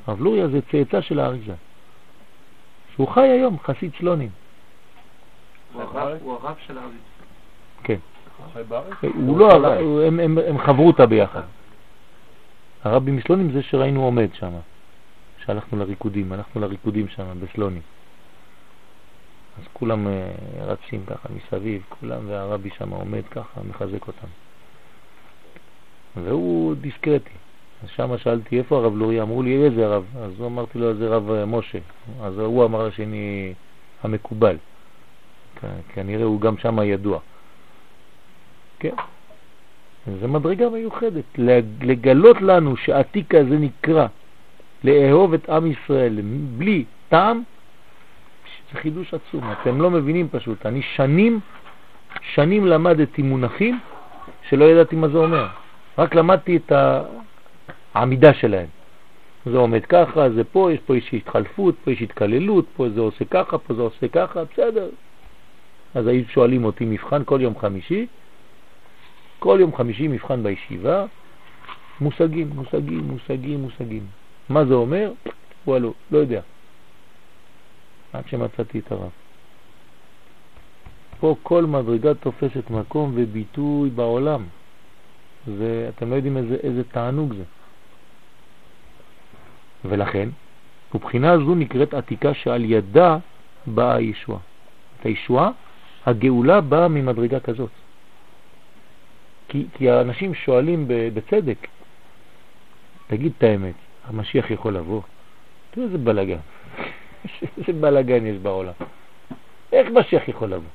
[0.08, 1.54] רב לוריה זה צאצא של האריזה.
[2.94, 4.30] שהוא חי היום, חסיד שלונים.
[5.72, 6.92] הוא הרב- של הארץ.
[7.84, 7.98] כן.
[8.68, 8.94] בארץ?
[9.14, 9.74] הוא לא,
[10.06, 11.42] הם- חברותא ביחד.
[12.82, 14.52] הרבי מסלונים זה שראינו עומד שם,
[15.44, 17.82] שהלכנו לריקודים, הלכנו לריקודים שם בסלונים.
[19.58, 20.30] אז כולם אה,
[20.66, 24.26] רצים ככה מסביב, כולם, והרבי שם עומד ככה, מחזק אותם.
[26.24, 27.34] והוא דיסקרטי.
[27.82, 29.22] אז שם שאלתי, איפה הרב לורי?
[29.22, 30.04] אמרו לי, איזה רב?
[30.18, 31.78] אז הוא אמרתי לו, זה רב אה, משה.
[32.22, 33.54] אז הוא אמר לשני,
[34.02, 34.56] המקובל.
[35.94, 37.20] כנראה הוא גם שם ידוע.
[38.84, 38.94] כן.
[40.20, 44.06] זה מדרגה מיוחדת, לג- לגלות לנו שעתיק הזה נקרא
[44.84, 46.20] לאהוב את עם ישראל
[46.58, 47.42] בלי טעם,
[48.72, 49.52] זה חידוש עצום.
[49.52, 50.66] אתם לא מבינים פשוט.
[50.66, 51.40] אני שנים,
[52.34, 53.80] שנים למדתי מונחים
[54.48, 55.46] שלא ידעתי מה זה אומר.
[55.98, 56.72] רק למדתי את
[57.94, 58.66] העמידה שלהם.
[59.46, 63.24] זה עומד ככה, זה פה, יש פה יש התחלפות, פה יש התקללות, פה זה עושה
[63.24, 64.88] ככה, פה זה עושה ככה, בסדר.
[65.94, 68.06] אז היו שואלים אותי מבחן כל יום חמישי,
[69.44, 71.04] כל יום חמישי מבחן בישיבה,
[72.00, 74.06] מושגים, מושגים, מושגים, מושגים.
[74.48, 75.12] מה זה אומר?
[75.66, 76.40] וואלו, לא יודע.
[78.12, 79.10] עד שמצאתי את הרב.
[81.20, 84.44] פה כל מדרגה תופסת מקום וביטוי בעולם.
[85.58, 87.44] ואתם לא יודעים איזה, איזה תענוג זה.
[89.84, 90.28] ולכן,
[90.94, 93.18] מבחינה זו נקראת עתיקה שעל ידה
[93.66, 94.38] באה הישועה.
[95.00, 95.50] את הישועה,
[96.06, 97.83] הגאולה באה ממדרגה כזאת.
[99.48, 101.68] כי, כי האנשים שואלים בצדק,
[103.06, 103.74] תגיד את האמת,
[104.04, 105.02] המשיח יכול לבוא?
[105.70, 106.38] תראו איזה בלגן,
[107.58, 108.72] איזה בלגן יש בעולם.
[109.72, 110.70] איך משיח יכול לבוא?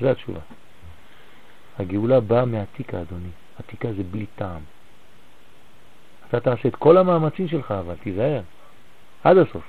[0.00, 0.40] זו התשובה.
[1.78, 3.28] הגאולה באה מעתיקה, אדוני.
[3.58, 4.60] עתיקה זה בלי טעם.
[6.28, 8.40] אתה תעשה את כל המאמצים שלך, אבל תיזהר,
[9.24, 9.64] עד הסוף.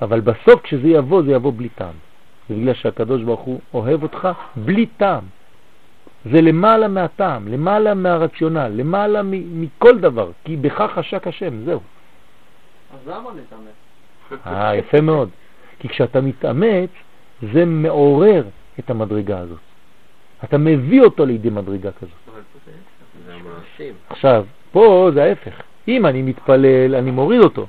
[0.00, 1.94] אבל בסוף כשזה יבוא, זה יבוא בלי טעם.
[2.48, 5.24] זה בגלל שהקדוש ברוך הוא אוהב אותך בלי טעם.
[6.24, 11.80] זה למעלה מהטעם, למעלה מהרציונל, למעלה מ- מכל דבר, כי בכך חשק השם, זהו.
[12.92, 14.46] אז למה להתאמץ?
[14.46, 15.30] אה, יפה מאוד.
[15.78, 16.90] כי כשאתה מתאמץ,
[17.52, 18.44] זה מעורר
[18.78, 19.58] את המדרגה הזאת.
[20.44, 22.12] אתה מביא אותו לידי מדרגה כזאת.
[24.10, 25.62] עכשיו, פה זה ההפך.
[25.88, 27.66] אם אני מתפלל, אני מוריד אותו.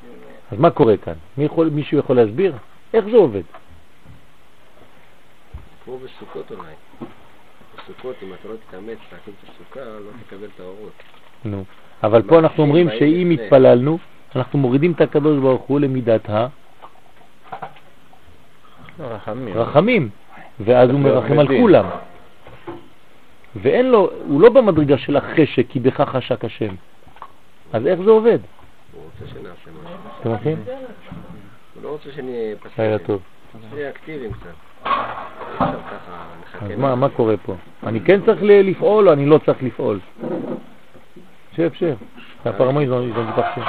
[0.00, 0.14] כאילו.
[0.50, 1.14] אז מה קורה כאן?
[1.38, 2.54] מי יכול, מישהו יכול להסביר?
[2.94, 3.42] איך זה עובד?
[5.84, 6.72] כמו בסוכות אולי.
[7.74, 10.92] בסוכות, אם אתה לא תתאמץ להקים את הסוכה, לא תקבל את האורות.
[11.44, 11.64] נו.
[12.02, 13.30] אבל פה אנחנו אומרים שאם.
[13.30, 13.98] התפללנו,
[14.36, 16.30] אנחנו מורידים את הקדוש ברוך הוא למידת
[19.00, 19.56] רחמים.
[19.56, 20.08] הרחמים,
[20.60, 21.48] ואז הוא מרחם על.
[21.48, 21.88] כולם.
[23.56, 26.74] ואין לו, הוא לא במדרגה של החשק, כי בכך חשק השם.
[27.72, 28.38] אז איך זה עובד?
[28.92, 29.96] הוא רוצה שנעשה משהו.
[30.20, 30.64] אתם הולכים?
[31.74, 32.98] הוא לא רוצה שנהיה לילה פסיביים.
[32.98, 33.20] טוב.
[33.74, 34.71] נהיה אקטיביים קצת.
[36.62, 37.54] אז מה, מה קורה פה?
[37.86, 40.00] אני כן צריך לפעול או אני לא צריך לפעול?
[41.56, 41.96] שב, שב.
[42.44, 43.60] הפרמי זו מתפחשי.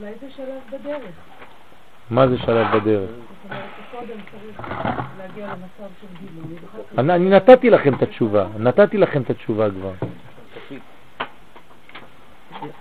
[0.00, 1.12] אולי זה שלב בדרך.
[2.10, 3.10] מה זה שלב בדרך?
[6.98, 9.92] אני נתתי לכם את התשובה, נתתי לכם את התשובה כבר.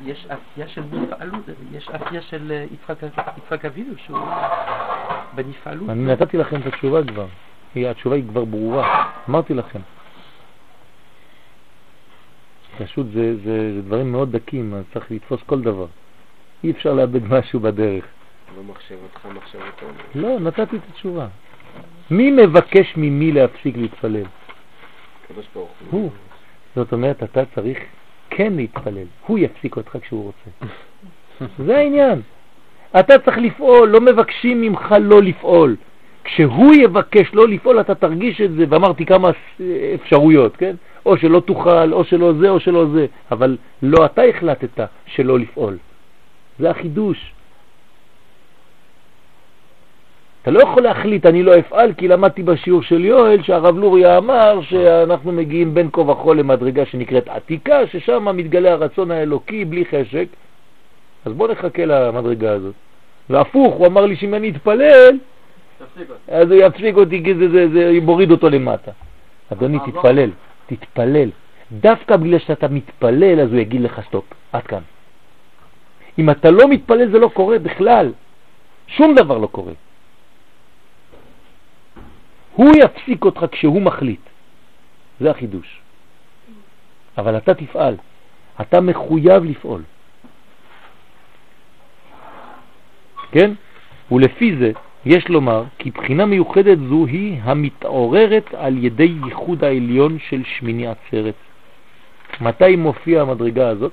[0.06, 2.96] יש עשייה של נפעלות, יש עשייה של אה, יצחק
[3.38, 4.18] יצחק אבינו שהוא
[5.36, 5.90] בנפעלות.
[5.90, 7.26] אני נתתי לכם את התשובה כבר.
[7.76, 9.80] היא- התשובה היא כבר ברורה, אמרתי לכם.
[12.78, 15.86] פשוט זה, זה, זה דברים מאוד דקים, אז צריך לתפוס כל דבר.
[16.64, 18.06] אי אפשר לאבד משהו בדרך.
[18.58, 19.86] לא מחשבתך, מחשבתו.
[20.16, 21.28] לא, נתתי את התשובה.
[22.12, 24.24] מי מבקש ממי להפסיק להתפלל?
[25.26, 25.72] הקדוש ברוך.
[25.92, 26.12] הוא.
[26.76, 27.78] זאת אומרת, אתה צריך
[28.36, 29.08] כן להתפלל.
[29.28, 30.74] הוא יפסיק אותך כשהוא רוצה.
[31.66, 32.22] זה העניין.
[33.00, 35.76] אתה צריך לפעול, לא מבקשים ממך לא לפעול.
[36.24, 39.30] כשהוא יבקש לא לפעול, אתה תרגיש את זה, ואמרתי כמה
[39.96, 40.76] אפשרויות, כן?
[41.06, 45.78] או שלא תוכל, או שלא זה, או שלא זה, אבל לא אתה החלטת שלא לפעול.
[46.60, 47.34] זה החידוש.
[50.44, 54.62] אתה לא יכול להחליט, אני לא אפעל, כי למדתי בשיעור של יואל שהרב לוריה אמר
[54.62, 60.26] שאנחנו מגיעים בין כה וכה למדרגה שנקראת עתיקה, ששם מתגלה הרצון האלוקי בלי חשק.
[61.26, 62.74] אז בוא נחכה למדרגה הזאת.
[63.30, 65.18] והפוך, הוא אמר לי שאם אני אתפלל.
[66.28, 68.92] אז הוא יפסיק אותי, כי זה, זה, זה מוריד אותו למטה.
[69.54, 70.30] אדוני, אבל- תתפלל,
[70.68, 71.30] תתפלל.
[71.72, 74.82] דווקא בגלל שאתה מתפלל, אז הוא יגיד לך סטופ, עד כאן.
[76.20, 78.12] אם אתה לא מתפלל זה לא קורה בכלל.
[78.88, 79.74] שום דבר לא קורה.
[82.56, 84.20] הוא יפסיק אותך כשהוא מחליט.
[85.20, 85.82] זה החידוש.
[87.18, 87.96] אבל אתה תפעל.
[88.62, 89.82] אתה מחויב לפעול.
[93.32, 93.52] כן?
[94.12, 94.72] ולפי זה
[95.06, 101.36] יש לומר כי בחינה מיוחדת זו היא המתעוררת על ידי ייחוד העליון של שמיני עצרת.
[102.42, 103.92] מתי מופיע המדרגה הזאת?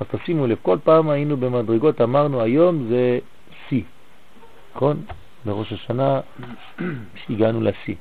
[0.00, 3.18] אז תשימו לב, כל פעם היינו במדרגות, אמרנו היום זה
[3.68, 3.82] שיא,
[4.76, 4.96] נכון?
[5.44, 6.20] בראש השנה
[7.14, 7.94] שהגענו לשיא.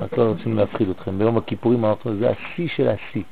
[0.00, 1.18] רק לא רוצים להפחיד אתכם.
[1.18, 3.22] ביום הכיפורים אמרנו, זה השיא של השיא.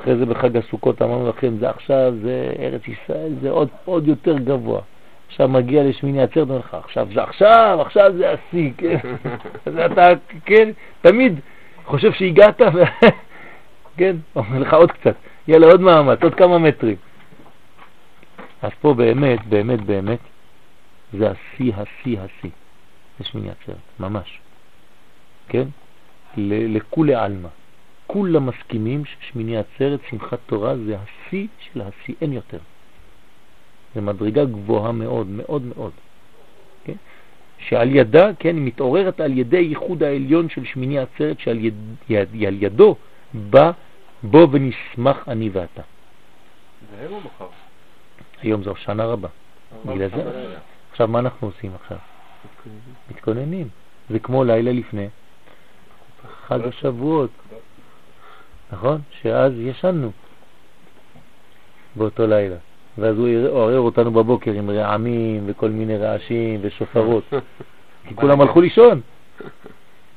[0.00, 4.38] אחרי זה בחג הסוכות אמרנו לכם, זה עכשיו, זה ארץ ישראל, זה עוד, עוד יותר
[4.38, 4.80] גבוה.
[5.28, 8.96] עכשיו מגיע לשמיני עצרת, אומר לך, עכשיו זה עכשיו, עכשיו זה השיא, כן?
[9.86, 10.08] אתה,
[10.44, 10.70] כן,
[11.02, 11.40] תמיד
[11.84, 12.82] חושב שהגעת, ו...
[13.98, 15.14] כן, אומר לך עוד קצת,
[15.48, 16.96] יאללה עוד מאמץ, עוד כמה מטרים.
[18.62, 20.18] אז פה באמת, באמת, באמת,
[21.18, 22.50] זה השיא, השיא, השיא.
[23.18, 24.38] זה שמיני עצרת, ממש.
[25.48, 25.68] כן?
[26.36, 27.48] לכולי עלמא.
[28.06, 32.58] כולם מסכימים ששמיני עצרת, שמחת תורה, זה השיא של השיא, אין יותר.
[33.94, 35.92] זה מדרגה גבוהה מאוד, מאוד מאוד.
[36.84, 36.96] כן?
[37.58, 41.74] שעל ידה, כן, היא מתעוררת על ידי ייחוד העליון של שמיני עצרת, שעל יד,
[42.08, 42.96] יד, יד, ידו
[43.34, 43.70] בא
[44.22, 45.82] בו ונשמח אני ואתה.
[46.90, 47.48] זה היום או מחר?
[48.42, 49.28] היום זו שנה רבה.
[49.84, 50.56] בגלל זה.
[50.94, 51.98] עכשיו, מה אנחנו עושים עכשיו?
[53.10, 53.68] מתכוננים.
[54.10, 55.08] זה כמו לילה לפני
[56.46, 57.30] חג השבועות,
[58.72, 59.00] נכון?
[59.10, 60.10] שאז ישנו
[61.96, 62.56] באותו לילה.
[62.98, 67.24] ואז הוא עורר אותנו בבוקר עם רעמים וכל מיני רעשים ושופרות.
[68.08, 69.00] כי כולם הלכו לישון.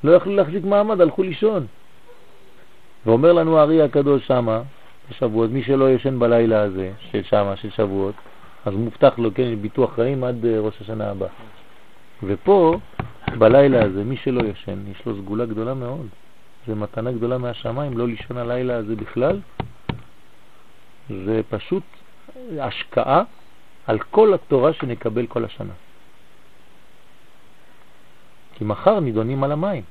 [0.04, 1.66] לא יכלו להחזיק מעמד, הלכו לישון.
[3.06, 4.62] ואומר לנו הארי הקדוש שמה,
[5.10, 8.16] בשבועות, מי שלא ישן בלילה הזה, של שמה, של שבועות,
[8.68, 11.28] אז מובטח לו, כן, ביטוח חיים עד אה, ראש השנה הבא.
[12.24, 12.80] ופה,
[13.38, 16.08] בלילה הזה, מי שלא ישן, יש לו סגולה גדולה מאוד.
[16.68, 19.40] זה מתנה גדולה מהשמיים, לא לישון הלילה הזה בכלל.
[21.10, 21.84] זה פשוט
[22.60, 23.24] השקעה
[23.88, 25.74] על כל התורה שנקבל כל השנה.
[28.54, 29.84] כי מחר נידונים על המים.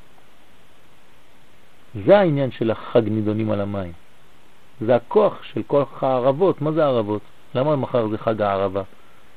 [2.07, 3.93] זה העניין של החג נידונים על המים.
[4.81, 6.63] זה הכוח של כוח הערבות.
[6.63, 7.23] מה זה הערבות?
[7.57, 8.83] למה מחר זה חג הערבה?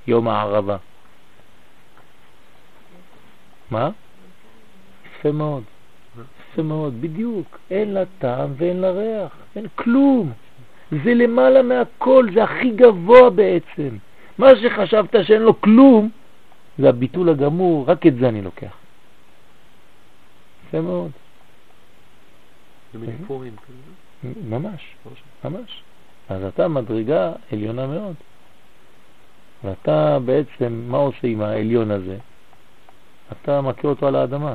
[0.08, 0.78] יום הערבה.
[3.72, 3.90] מה?
[5.06, 5.64] יפה מאוד.
[6.20, 7.60] יפה מאוד, בדיוק.
[7.72, 10.32] אין לה טעם ואין לה ריח, אין כלום.
[10.91, 13.98] זה למעלה מהכל, זה הכי גבוה בעצם.
[14.38, 16.10] מה שחשבת שאין לו כלום,
[16.78, 18.76] זה הביטול הגמור, רק את זה אני לוקח.
[20.68, 21.12] יפה מאוד.
[22.94, 24.30] זה מין כזה.
[24.50, 24.96] ממש,
[25.44, 25.84] ממש.
[26.30, 28.15] אז אתה מדרגה עליונה מאוד.
[29.64, 32.18] ואתה בעצם, מה עושה עם העליון הזה?
[33.31, 34.53] אתה מכיר אותו על האדמה.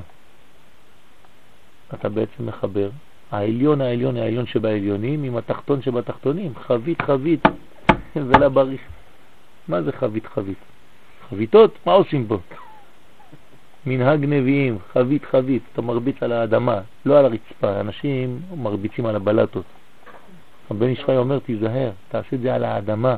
[1.95, 2.91] אתה בעצם מחבר
[3.31, 7.41] העליון העליון העליון שבעליונים עם התחתון שבתחתונים, חבית חבית
[8.29, 8.81] ולה בריך.
[9.69, 10.59] מה זה חבית חבית?
[11.31, 12.39] חביתות, מה עושים פה?
[13.87, 19.65] מנהג נביאים, חבית חבית, אתה מרביץ על האדמה, לא על הרצפה, אנשים מרביצים על הבלטות.
[20.71, 23.17] הבן ישחי אומר, תיזהר, תעשה את זה על האדמה.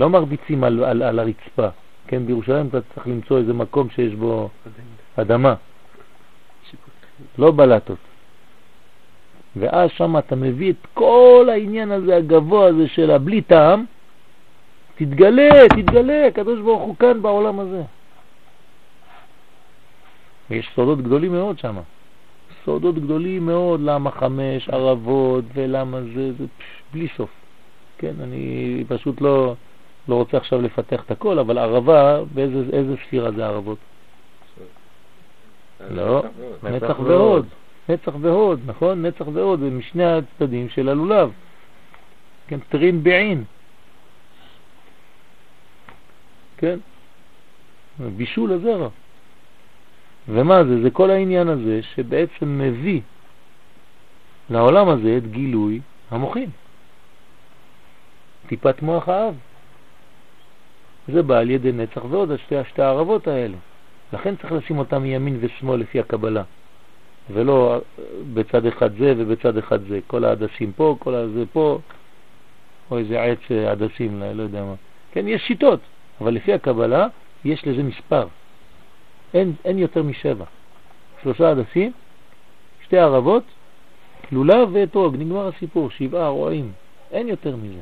[0.00, 1.68] לא מרביצים על, על, על הרצפה.
[2.06, 4.48] כן, בירושלים אתה צריך למצוא איזה מקום שיש בו
[5.16, 5.54] אדמה,
[7.38, 7.98] לא בלטות.
[9.56, 13.84] ואז שם אתה מביא את כל העניין הזה הגבוה הזה של הבלי טעם,
[14.94, 17.82] תתגלה, תתגלה, הקדוש ברוך הוא כאן בעולם הזה.
[20.50, 21.76] ויש סודות גדולים מאוד שם.
[22.64, 27.30] סודות גדולים מאוד, למה חמש ערבות ולמה זה, זה פש, בלי סוף.
[27.98, 29.54] כן, אני פשוט לא,
[30.08, 33.78] לא רוצה עכשיו לפתח את הכל, אבל ערבה, באיזה ספירה זה ערבות?
[35.90, 36.22] לא,
[36.62, 37.46] נצח והוד.
[37.88, 39.06] נצח והוד, נכון?
[39.06, 41.30] נצח והוד, זה משני הצדדים של הלולב.
[42.46, 43.44] כן, טרין בעין.
[46.56, 46.78] כן?
[48.16, 48.88] בישול הזרע.
[50.28, 50.82] ומה זה?
[50.82, 53.00] זה כל העניין הזה שבעצם מביא
[54.50, 55.80] לעולם הזה את גילוי
[56.10, 56.50] המוחין.
[58.46, 59.34] טיפת מוח האב.
[61.08, 63.56] זה בא על ידי נצח ועוד, שתי, שתי הערבות האלה.
[64.12, 66.42] לכן צריך לשים אותם מימין ושמאל לפי הקבלה,
[67.30, 67.80] ולא
[68.34, 69.98] בצד אחד זה ובצד אחד זה.
[70.06, 71.78] כל העדשים פה, כל הזה פה,
[72.90, 73.38] או איזה עץ
[73.70, 74.74] עדשים, לא יודע מה.
[75.12, 75.80] כן, יש שיטות,
[76.20, 77.06] אבל לפי הקבלה
[77.44, 78.26] יש לזה מספר.
[79.34, 80.44] אין, אין יותר משבע.
[81.22, 81.92] שלושה הדסים,
[82.84, 83.42] שתי ערבות,
[84.32, 86.72] לולב ואתרוג, נגמר הסיפור, שבעה רועים,
[87.10, 87.80] אין יותר מזה.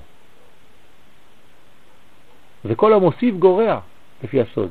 [2.64, 3.80] וכל המוסיף גורע,
[4.24, 4.70] לפי הסוד.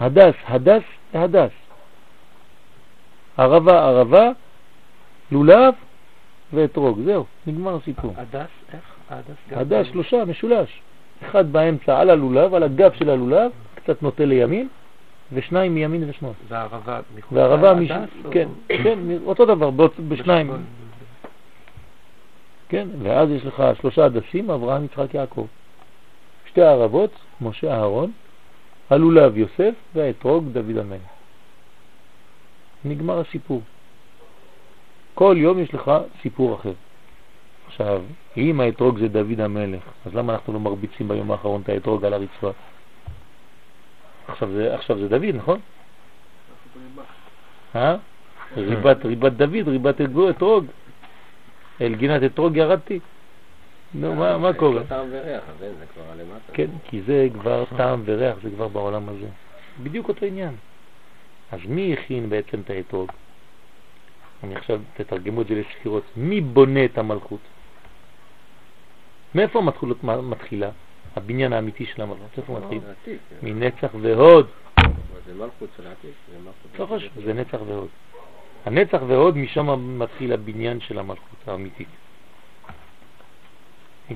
[0.00, 0.82] הדס, הדס,
[1.14, 1.50] הדס.
[3.36, 4.30] ערבה, ערבה,
[5.30, 5.74] לולב
[6.52, 8.14] ואתרוג, זהו, נגמר הסיפור.
[8.16, 8.94] הדס, איך?
[9.10, 9.36] הדס.
[9.50, 10.80] הדס, שלושה, משולש.
[11.24, 13.50] אחד באמצע על הלולב, על הגב של הלולב,
[13.88, 14.68] קצת נוטה לימין,
[15.32, 16.32] ושניים מימין ושמאל.
[16.48, 17.90] והערבה מחוץ והערבה, מש...
[18.30, 19.70] כן, כן, אותו דבר,
[20.08, 20.52] בשניים.
[22.68, 25.46] כן, ואז יש לך שלושה הדסים, אברהם, יצחק, יעקב.
[26.48, 27.10] שתי הערבות,
[27.40, 28.12] משה, אהרון,
[28.90, 31.00] הלולב, יוסף, והאתרוג, דוד המלך.
[32.84, 33.62] נגמר הסיפור.
[35.14, 35.90] כל יום יש לך
[36.22, 36.72] סיפור אחר.
[37.66, 38.02] עכשיו,
[38.36, 42.14] אם האתרוג זה דוד המלך, אז למה אנחנו לא מרביצים ביום האחרון את האתרוג על
[42.14, 42.50] הרצפה?
[44.28, 45.60] עכשיו זה, עכשיו זה דוד, נכון?
[47.76, 47.96] אה?
[48.56, 50.00] ריבת, ריבת דוד, ריבת
[50.30, 50.66] אתרוג.
[51.80, 53.00] אל גינת אתרוג ירדתי.
[53.94, 54.84] נו, מה, מה קורה?
[54.84, 56.52] טעם וריח, זה כבר למטה.
[56.52, 59.26] כן, כי זה כבר טעם וריח, זה כבר בעולם הזה.
[59.82, 60.54] בדיוק אותו עניין.
[61.52, 63.12] אז מי הכין בעצם את האתרוג?
[64.44, 66.04] אני עכשיו, תתרגמו את זה לספירות.
[66.16, 67.40] מי בונה את המלכות?
[69.34, 70.70] מאיפה מתחילות- מתחילה?
[71.16, 72.38] הבניין האמיתי של המלכות.
[72.38, 72.80] איפה מתחיל?
[72.80, 74.50] זה עתיק, זה- מנצח והוד.
[75.26, 76.10] זה מלכות של העתיק.
[76.78, 77.88] לא חשוב, זה נצח והוד.
[78.64, 81.88] הנצח והוד, משם מתחיל הבניין של המלכות האמיתית.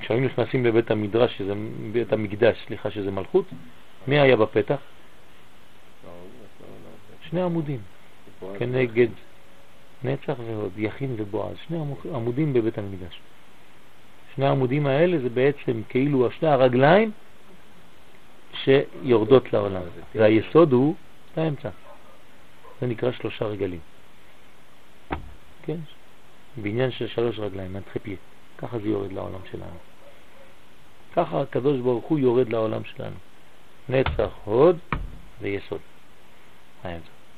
[0.00, 1.52] כשהיינו נכנסים לבית המדרש, שזה
[1.92, 3.44] בית המקדש, סליחה, שזה מלכות,
[4.06, 4.76] מי היה בפתח?
[6.04, 6.16] לא, לא,
[6.60, 7.28] לא, לא.
[7.30, 7.80] שני עמודים,
[8.58, 9.08] כנגד
[10.04, 11.78] נצח והוד, יכין ובועז, שני
[12.14, 13.20] עמודים בבית המקדש.
[14.34, 17.10] שני העמודים האלה זה בעצם כאילו שני הרגליים
[18.64, 19.82] שיורדות לעולם.
[20.14, 20.94] והיסוד הוא
[21.36, 21.68] באמצע.
[22.80, 23.80] זה נקרא שלושה רגלים.
[25.62, 25.76] כן?
[26.56, 28.16] בעניין של שלוש רגליים, אנטרפיה.
[28.58, 29.78] ככה זה יורד לעולם שלנו.
[31.16, 33.16] ככה הקדוש ברוך הוא יורד לעולם שלנו.
[33.88, 34.78] נצח, הוד
[35.40, 35.80] ויסוד.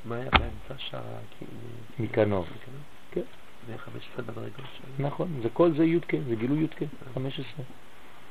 [0.04, 1.02] מה היה באמצע שער
[1.38, 1.52] כאילו...
[1.98, 2.44] מכנור.
[3.10, 3.20] כן.
[3.66, 5.07] זה 15 בדרגות שלו.
[5.07, 6.85] נכון, זה כל זה יודקה, זה גילוי יודקה,
[7.15, 7.65] 15.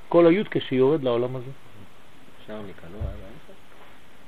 [0.10, 1.52] כל היודקה שיורד לעולם הזה.
[2.48, 3.54] שער היה באמצע?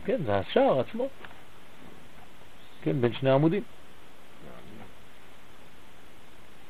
[0.05, 1.07] כן, זה השער עצמו.
[2.81, 3.63] כן, בין שני עמודים.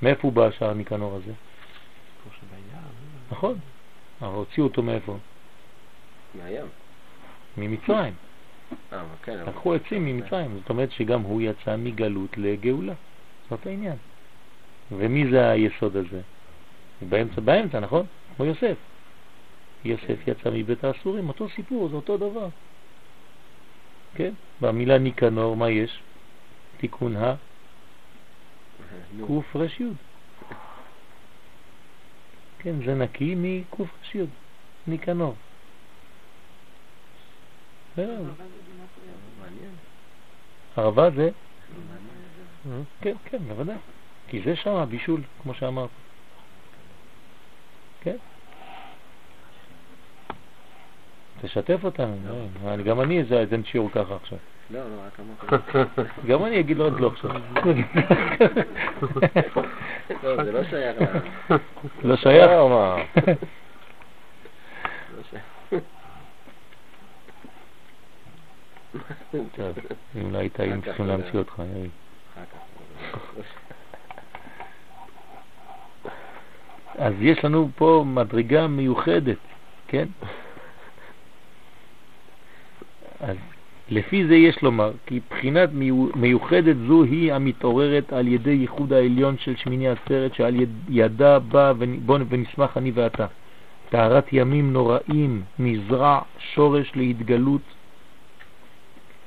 [0.01, 1.31] מאיפה הוא בא השער המיקנור הזה?
[2.39, 2.81] שביער.
[3.31, 3.59] נכון,
[4.21, 5.17] אבל הוציאו אותו מאיפה?
[6.35, 6.65] מהים.
[7.57, 8.13] ממצרים.
[8.93, 9.37] אה, כן.
[9.47, 12.93] לקחו עצים ממצרים, זאת אומרת שגם הוא יצא מגלות לגאולה.
[13.49, 13.97] זאת העניין.
[14.91, 16.21] ומי זה היסוד הזה?
[17.09, 18.05] באמצע, באמצע, נכון?
[18.35, 18.75] כמו יוסף.
[19.85, 22.47] יוסף יצא מבית האסורים, אותו סיפור, זה אותו דבר.
[24.15, 24.33] כן?
[24.61, 26.01] במילה ניקנור, מה יש?
[26.77, 27.35] תיקון ה...
[29.27, 29.95] קוף יוד.
[32.59, 34.29] כן, זה נקי מקוף יוד.
[34.87, 35.35] ניקנור.
[40.77, 41.29] ערבה זה?
[43.01, 43.75] כן, כן, בוודאי.
[44.27, 45.89] כי זה שם הבישול, כמו שאמרת.
[48.01, 48.15] כן.
[51.41, 52.15] תשתף אותנו,
[52.63, 54.37] לא, אני- גם אני איזה- אתן שיעור ככה עכשיו.
[54.69, 55.79] לא, לא, רק אמרתי.
[56.27, 57.31] גם אני אגיד לו עוד לא עכשיו.
[60.23, 60.97] לא, זה לא שייך.
[62.03, 62.49] לא שייך?
[62.49, 62.97] לא
[65.29, 65.43] שייך.
[69.55, 69.77] טוב,
[70.21, 71.61] אם לא היית, היינו צריכים להמציא אותך.
[71.75, 71.89] יאיר.
[72.33, 72.59] אחר כך.
[76.97, 79.37] אז יש לנו פה מדרגה מיוחדת,
[79.87, 80.05] כן?
[83.19, 83.37] אז
[83.89, 89.37] לפי זה יש לומר כי בחינת מיו- מיוחדת זו היא המתעוררת על ידי ייחוד העליון
[89.37, 91.73] של שמיני עצרת שעל יד, ידה בא
[92.05, 93.25] בוא ונשמח אני ואתה.
[93.89, 96.19] טהרת ימים נוראים, מזרע
[96.53, 97.61] שורש להתגלות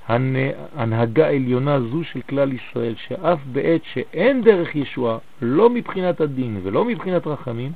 [0.09, 6.85] הנהגה עליונה זו של כלל ישראל, שאף בעת שאין דרך ישועה, לא מבחינת הדין ולא
[6.85, 7.73] מבחינת רחמים,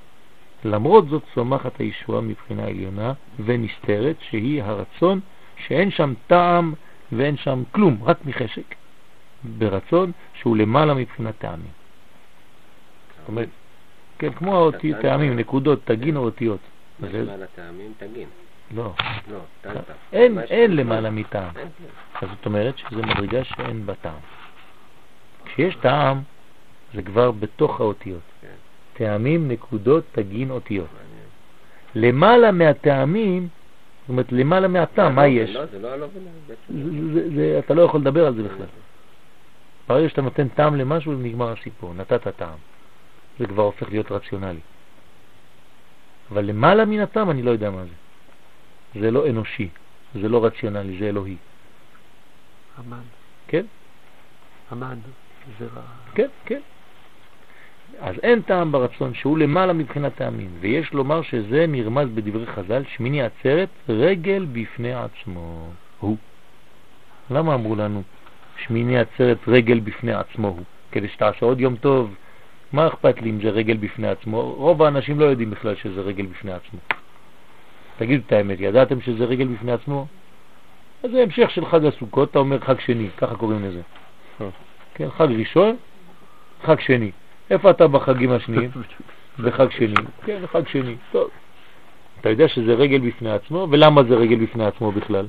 [0.64, 3.12] למרות זאת צומחת הישועה מבחינה עליונה
[3.44, 5.20] ונסתרת, שהיא הרצון
[5.66, 6.74] שאין שם טעם
[7.12, 8.74] ואין שם כלום, רק מחשק,
[9.58, 11.70] ברצון שהוא למעלה מבחינת טעמים.
[13.18, 13.48] זאת אומרת,
[14.18, 16.60] כן, כמו האותיות, טעמים, נקודות, תגין או אותיות.
[16.98, 17.92] מה זה- למעלה טעמים?
[17.98, 18.28] תגין.
[18.74, 18.92] לא,
[19.30, 19.70] לא.
[20.12, 20.78] אין, אין לך?
[20.80, 21.56] למעלה מטעם.
[21.56, 21.68] אין.
[22.22, 24.20] אז זאת אומרת שזו מדרגה שאין בה טעם.
[25.44, 26.22] כשיש טעם,
[26.94, 28.20] זה כבר בתוך האותיות.
[28.40, 28.48] כן.
[28.92, 30.88] טעמים, נקודות, תגין, אותיות.
[31.94, 33.48] למעלה מהטעמים,
[34.00, 35.50] זאת אומרת, למעלה מהטעם, מה לא, יש?
[35.50, 36.06] לא, לא
[37.58, 38.66] אתה לא יכול לדבר על זה בכלל.
[39.88, 42.58] ברגע שאתה נותן טעם למשהו, נגמר הסיפור, נתת טעם.
[43.38, 44.60] זה כבר הופך להיות רציונלי.
[46.30, 48.01] אבל למעלה מן הטעם אני לא יודע מה זה.
[49.00, 49.68] זה לא אנושי,
[50.14, 51.36] זה לא רציונלי, זה אלוהי.
[52.76, 53.02] המן.
[53.48, 53.66] כן?
[54.70, 54.98] המן.
[55.58, 55.82] זרע.
[56.14, 56.60] כן, כן.
[58.00, 63.22] אז אין טעם ברצון שהוא למעלה מבחינת טעמים, ויש לומר שזה נרמז בדברי חז"ל, שמיני
[63.22, 65.70] עצרת, רגל בפני עצמו
[66.00, 66.16] הוא.
[67.30, 68.02] למה אמרו לנו
[68.56, 70.64] שמיני עצרת רגל בפני עצמו הוא?
[70.92, 72.14] כדי שתעשה עוד יום טוב,
[72.72, 74.42] מה אכפת לי אם זה רגל בפני עצמו?
[74.42, 76.78] רוב האנשים לא יודעים בכלל שזה רגל בפני עצמו.
[78.02, 80.06] תגידו את האמת, ידעתם שזה רגל בפני עצמו?
[81.02, 83.80] אז זה המשך של חג הסוכות, אתה אומר חג שני, ככה קוראים לזה.
[84.94, 85.76] כן, חג ראשון,
[86.62, 87.10] חג שני.
[87.50, 88.70] איפה אתה בחגים השניים?
[89.44, 89.94] בחג שני.
[90.24, 90.96] כן, חג שני.
[91.12, 91.30] טוב.
[92.20, 95.26] אתה יודע שזה רגל בפני עצמו, ולמה זה רגל בפני עצמו בכלל?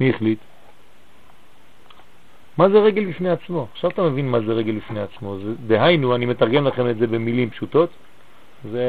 [0.00, 0.38] מי החליט?
[2.58, 3.66] מה זה רגל בפני עצמו?
[3.72, 5.38] עכשיו אתה מבין מה זה רגל בפני עצמו.
[5.38, 7.90] זה, דהיינו, אני מתרגם לכם את זה במילים פשוטות,
[8.70, 8.84] זה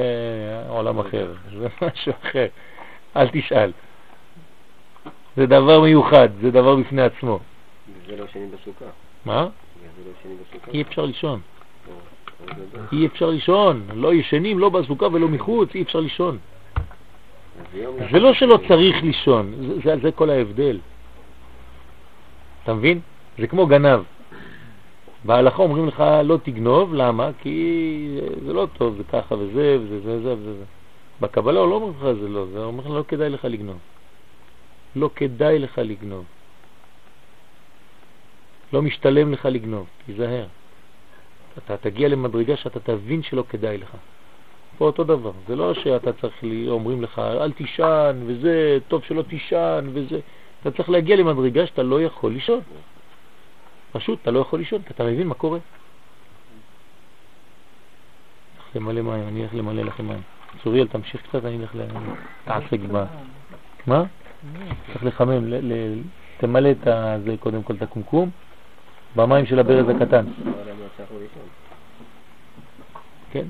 [0.67, 2.47] עולם אחר, זה משהו אחר.
[3.15, 3.71] אל תשאל.
[5.37, 7.39] זה דבר מיוחד, זה דבר בפני עצמו.
[8.07, 8.85] זה לא שני בסוכה.
[9.25, 9.47] מה?
[9.97, 10.71] זה לא שני בסוכה.
[10.71, 11.39] אי אפשר לישון.
[11.89, 12.85] או גדול.
[12.91, 13.83] אי אפשר לישון.
[13.93, 16.37] לא ישנים, לא בסוכה ולא מחוץ, אי אפשר לישון.
[18.11, 20.79] זה לא שלא צריך לישון, זה, זה, זה כל ההבדל.
[22.63, 22.99] אתה מבין?
[23.37, 23.99] זה כמו גנב.
[25.23, 27.29] בהלכה אומרים לך לא תגנוב, למה?
[27.41, 30.63] כי זה לא טוב, זה ככה וזה וזה וזה וזה.
[31.21, 33.77] בקבלה הוא לא אומר לך זה לא, זה אומר לך לא כדאי לך לגנוב.
[34.95, 36.25] לא כדאי לך לגנוב.
[38.73, 40.45] לא משתלם לך לגנוב, תיזהר.
[41.57, 43.97] אתה תגיע למדרגה שאתה תבין שלא כדאי לך.
[44.77, 49.21] פה אותו דבר, זה לא שאתה צריך, לי, אומרים לך אל תישן וזה, טוב שלא
[49.21, 50.19] תישן וזה,
[50.61, 52.61] אתה צריך להגיע למדרגה שאתה לא יכול לישון.
[53.91, 55.59] פשוט אתה לא יכול לישון, כי אתה מבין מה קורה.
[58.57, 60.21] הלך למלא מים, אני אלך למלא לכם מים.
[60.63, 63.03] צוריאל, תמשיך קצת, אני אלך להתעסק ב...
[63.87, 64.03] מה?
[64.87, 65.53] צריך לחמם,
[66.37, 66.87] תמלא את
[67.25, 68.29] זה קודם כל את הקומקום
[69.15, 70.25] במים של הברז הקטן.
[73.31, 73.45] כן?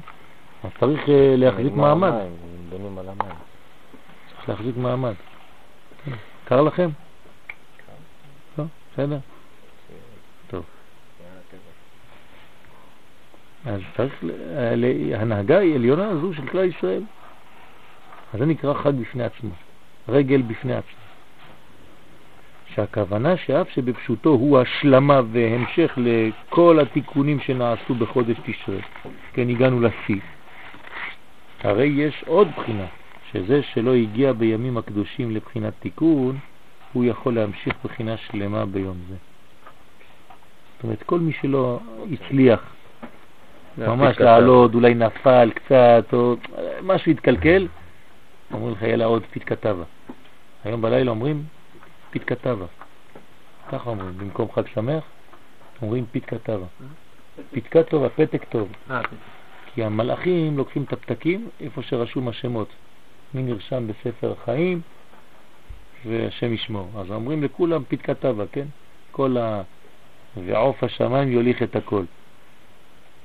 [0.64, 2.12] אז צריך אה, להחזיק מעמד.
[4.36, 5.14] צריך להחזיק מעמד.
[6.06, 6.12] כן.
[6.46, 6.90] קר לכם?
[8.58, 8.64] לא?
[8.94, 9.18] בסדר?
[10.48, 10.64] טוב.
[13.66, 14.24] אז צריך,
[15.16, 17.04] ההנהגה היא עליונה הזו של כלל ישראל.
[18.34, 19.50] אז זה נקרא חג בפני עצמו,
[20.10, 21.04] רגל בפני עצמו.
[22.76, 28.78] שהכוונה שאף שבפשוטו הוא השלמה והמשך לכל התיקונים שנעשו בחודש תשרה,
[29.34, 30.22] כן הגענו לשיא.
[31.64, 32.86] הרי יש עוד בחינה,
[33.32, 36.38] שזה שלא הגיע בימים הקדושים לבחינת תיקון,
[36.94, 39.16] הוא יכול להמשיך בחינה שלמה ביום זה.
[40.76, 41.80] זאת אומרת, כל מי שלא
[42.12, 42.74] הצליח
[43.78, 46.36] ממש לעלות, אולי נפל קצת, או
[46.84, 47.68] משהו התקלקל,
[48.54, 49.84] אומרים לך, יאללה עוד פתקה טבה.
[50.64, 51.44] היום בלילה אומרים
[52.12, 52.66] פתקה טבה.
[53.72, 55.04] ככה אומרים, במקום חג שמח,
[55.82, 56.66] אומרים פתקה טבה.
[57.52, 58.68] פתקה טובה, פתק טוב.
[58.92, 59.02] אה,
[59.74, 62.68] כי המלאכים לוקחים את הפתקים איפה שרשום השמות.
[63.34, 64.82] מי נרשם בספר החיים
[66.06, 66.88] והשם ישמור.
[66.96, 68.66] אז אומרים לכולם פתקה טבה, כן?
[69.12, 69.62] כל ה...
[70.46, 72.04] ועוף השמיים יוליך את הכל.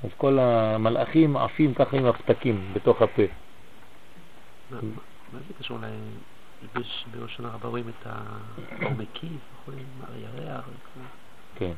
[0.03, 3.23] אז כל המלאכים עפים ככה עם הפתקים בתוך הפה.
[4.71, 4.79] מה
[5.33, 5.77] מה זה קשור
[7.11, 10.69] בראשון הרבה רואים את האור מקיף, רואים הירח,
[11.55, 11.73] כן.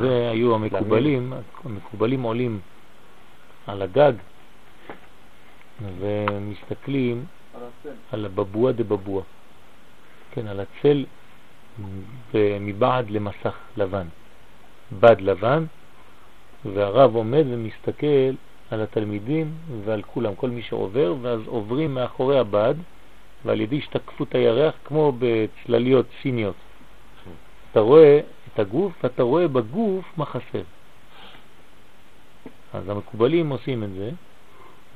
[0.00, 1.32] זה, היו המקובלים,
[1.64, 2.60] המקובלים עולים
[3.66, 4.12] על הגג
[5.98, 7.24] ומסתכלים
[8.12, 9.22] על הבבוע דבבוע,
[10.30, 11.04] כן, על הצל
[12.60, 14.06] מבעד למסך לבן,
[15.00, 15.64] בד לבן,
[16.72, 18.34] והרב עומד ומסתכל
[18.70, 19.54] על התלמידים
[19.84, 22.74] ועל כולם, כל מי שעובר, ואז עוברים מאחורי הבד,
[23.44, 26.54] ועל ידי השתקפות הירח כמו בצלליות סיניות.
[27.70, 28.20] אתה רואה
[28.52, 30.62] את הגוף, ואתה רואה בגוף מה חסר.
[32.74, 34.10] אז המקובלים עושים את זה,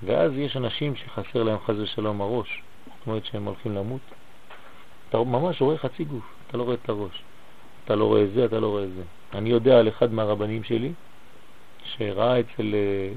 [0.04, 4.00] ואז יש אנשים שחסר להם חס ושלום הראש, זאת אומרת שהם הולכים למות.
[5.08, 7.22] אתה ממש רואה חצי גוף, אתה לא רואה את הראש.
[7.84, 9.02] אתה לא רואה זה, אתה לא רואה זה.
[9.34, 10.92] אני יודע על אחד מהרבנים שלי,
[11.97, 13.12] שראה אצל אה,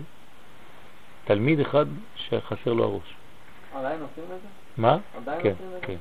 [1.26, 1.86] תלמיד אחד
[2.16, 3.16] שחסר לו הראש.
[3.76, 4.48] עדיין עושים את זה?
[4.78, 4.98] מה?
[5.42, 5.54] כן?
[5.82, 5.96] כן.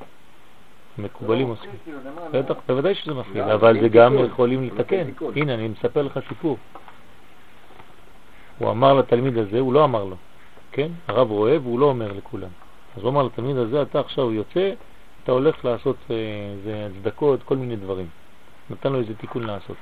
[0.99, 1.71] מקובלים לא עושים.
[1.85, 1.99] כאילו,
[2.33, 4.15] בטח, בוודאי שזה מפחיד, גם, אבל זה גם.
[4.25, 5.09] יכולים לתקן.
[5.37, 6.57] הנה, אני מספר לך סיפור.
[8.59, 10.17] הוא אמר לתלמיד הזה, הוא לא אמר לו,
[10.73, 10.89] כן?
[11.09, 12.49] הרב רואה והוא לא אומר לכולם.
[12.97, 14.73] אז הוא אמר לתלמיד הזה, אתה עכשיו יוצא,
[15.25, 16.17] אתה הולך לעשות אה,
[16.53, 18.09] איזה הצדקות, כל מיני דברים.
[18.71, 19.77] נתן לו איזה תיקון לעשות.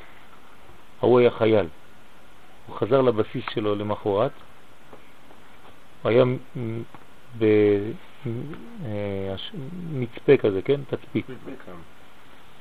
[1.01, 1.67] ההוא היה חייל.
[2.69, 4.31] הוא חזר לבסיס שלו למחרת,
[6.03, 6.83] הוא היה מ-
[9.95, 10.81] במצפה כזה, כן?
[10.91, 11.27] תצפית.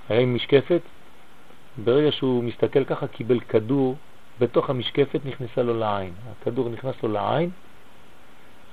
[0.09, 0.81] היה עם משקפת,
[1.85, 3.95] ברגע שהוא מסתכל ככה קיבל כדור
[4.39, 6.13] בתוך המשקפת נכנסה לו לעין.
[6.31, 7.49] הכדור נכנס לו לעין,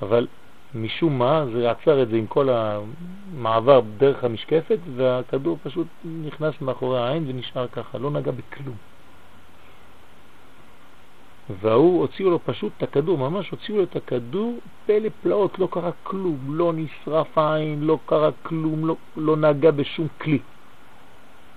[0.03, 0.27] אבל
[0.75, 7.01] משום מה זה עצר את זה עם כל המעבר דרך המשקפת, והכדור פשוט נכנס מאחורי
[7.01, 8.94] העין ונשאר ככה, לא נגע בכלום.
[11.51, 15.91] והוא הוציאו לו פשוט את הכדור, ממש הוציאו לו את הכדור, פלא פלאות, לא קרה
[16.03, 20.39] כלום, לא נשרף העין, לא קרה כלום, לא, לא נגע בשום כלי.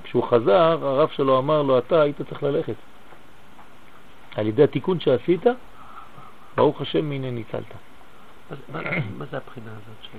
[0.03, 2.76] כשהוא חזר, הרב שלו אמר לו, אתה היית צריך ללכת.
[4.35, 5.43] על ידי התיקון שעשית,
[6.55, 7.73] ברוך השם, הנה ניצלת.
[8.69, 10.18] מה זה- הבחינה הזאת של...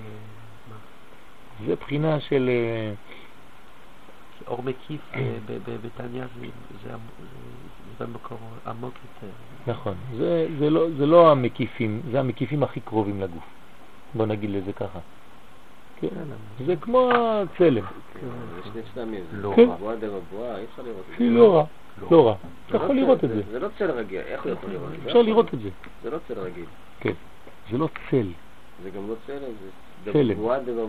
[1.66, 2.49] זה בחינה של...
[2.49, 2.93] אה,
[4.47, 5.39] אור מקיף אה,
[5.82, 6.24] בתניא
[6.82, 6.97] זה-
[7.99, 9.33] זה זה במקור עמוק יותר.
[9.66, 13.45] נכון, זה, זה, לא, זה לא המקיפים, זה המקיפים הכי קרובים לגוף.
[14.15, 14.99] בוא נגיד לזה ככה.
[16.01, 16.09] כן,
[16.66, 17.85] זה כמו הצלם,
[18.15, 19.25] זה שני צלמים.
[19.33, 19.69] לא כן.
[19.69, 19.77] רע.
[19.77, 21.25] בועה דבבועה, אי אפשר לראות את זה.
[21.25, 21.65] לא רע,
[22.11, 22.35] לא רע.
[22.66, 24.91] אתה זה יכול לא לראות את זה, זה לא צל רגיל, איך הוא יכול לראות?
[25.07, 25.69] אפשר לראות את זה.
[26.03, 26.66] זה לא צל רגיל.
[27.01, 27.12] כן,
[27.70, 28.29] זה לא צל.
[28.83, 29.70] זה גם לא צלם, זה.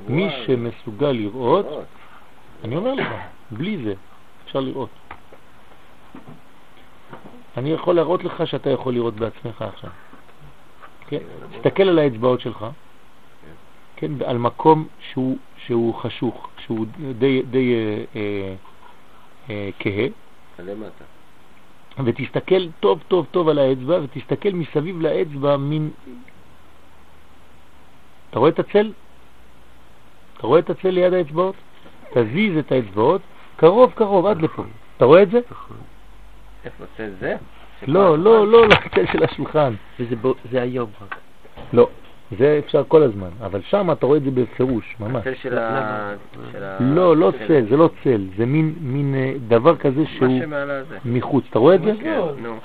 [0.07, 1.65] מי שמסוגל לראות.
[2.63, 3.07] אני אומר לך,
[3.51, 3.93] בלי זה
[4.45, 4.89] אפשר לראות.
[7.59, 9.89] אני יכול להראות לך שאתה יכול לראות בעצמך עכשיו.
[11.07, 11.17] כן?
[11.55, 12.65] תסתכל על האצבעות שלך,
[13.95, 14.11] כן?
[14.25, 16.85] על מקום שהוא, שהוא חשוך, שהוא
[17.17, 18.55] די, די אה, אה,
[19.49, 20.07] אה, כהה,
[20.59, 21.03] למטה.
[22.05, 25.89] ותסתכל טוב טוב טוב על האצבע, ותסתכל מסביב לאצבע מין...
[28.29, 28.91] אתה רואה את הצל?
[30.37, 31.55] אתה רואה את הצל ליד האצבעות?
[32.13, 33.21] תזיז את האצבעות
[33.55, 34.63] קרוב קרוב עד לפה.
[34.97, 35.39] אתה רואה את זה?
[36.65, 37.35] איפה צל זה?
[37.87, 39.73] לא, לא, לא לצל של השולחן.
[39.99, 40.15] וזה
[40.51, 41.15] זה היום רק.
[41.73, 41.87] לא,
[42.37, 45.15] זה אפשר כל הזמן, אבל שם אתה רואה את זה בפירוש, ממש.
[45.27, 46.13] הצל של ה...
[46.79, 50.39] לא, לא צל, זה לא צל, זה מין, מין אה, דבר כזה שהוא.
[51.05, 51.45] מחוץ.
[51.49, 51.91] אתה רואה את זה?
[52.01, 52.55] כן, נו.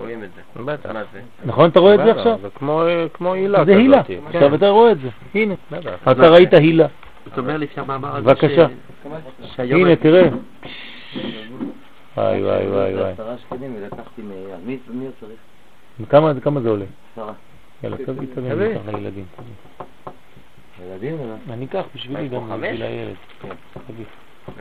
[0.00, 0.62] רואים את זה.
[0.64, 0.90] בטח.
[0.92, 1.20] מה זה?
[1.44, 2.38] נכון, אתה רואה את זה עכשיו?
[2.42, 2.82] זה כמו-
[3.12, 4.02] כמו הילה זה הילה.
[4.02, 4.18] כזאת.
[4.34, 5.54] עכשיו אתה רואה את זה, הנה.
[6.10, 6.86] אתה ראית הילה.
[7.26, 8.66] זאת אומרת לפי המאמר הזה בבקשה.
[9.58, 10.28] הנה, תראה.
[12.16, 13.12] וואי, וואי, וואי, וואי.
[13.12, 14.56] עשרה שקלים ולקחתי מאייל.
[14.64, 15.40] מי מי צריך?
[16.42, 16.84] כמה זה עולה?
[17.12, 17.32] עשרה.
[17.82, 18.66] יאללה, תביא, תביא, תביא.
[18.66, 19.24] אני אקח לילדים.
[20.84, 21.52] ילדים או לא?
[21.52, 22.68] אני אקח בשבילי גם חמש?
[22.68, 23.16] בשביל הילד.
[23.40, 23.54] כן.
[23.86, 24.04] תביא.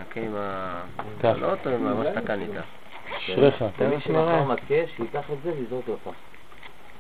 [0.02, 0.82] נקה עם ה...
[1.22, 1.36] קח.
[1.40, 2.50] לא אותו עם מה שאתה קנית.
[3.18, 3.62] אשריך.
[3.62, 6.12] מי שמכר מכה, שייקח את זה ויזרוק לפח.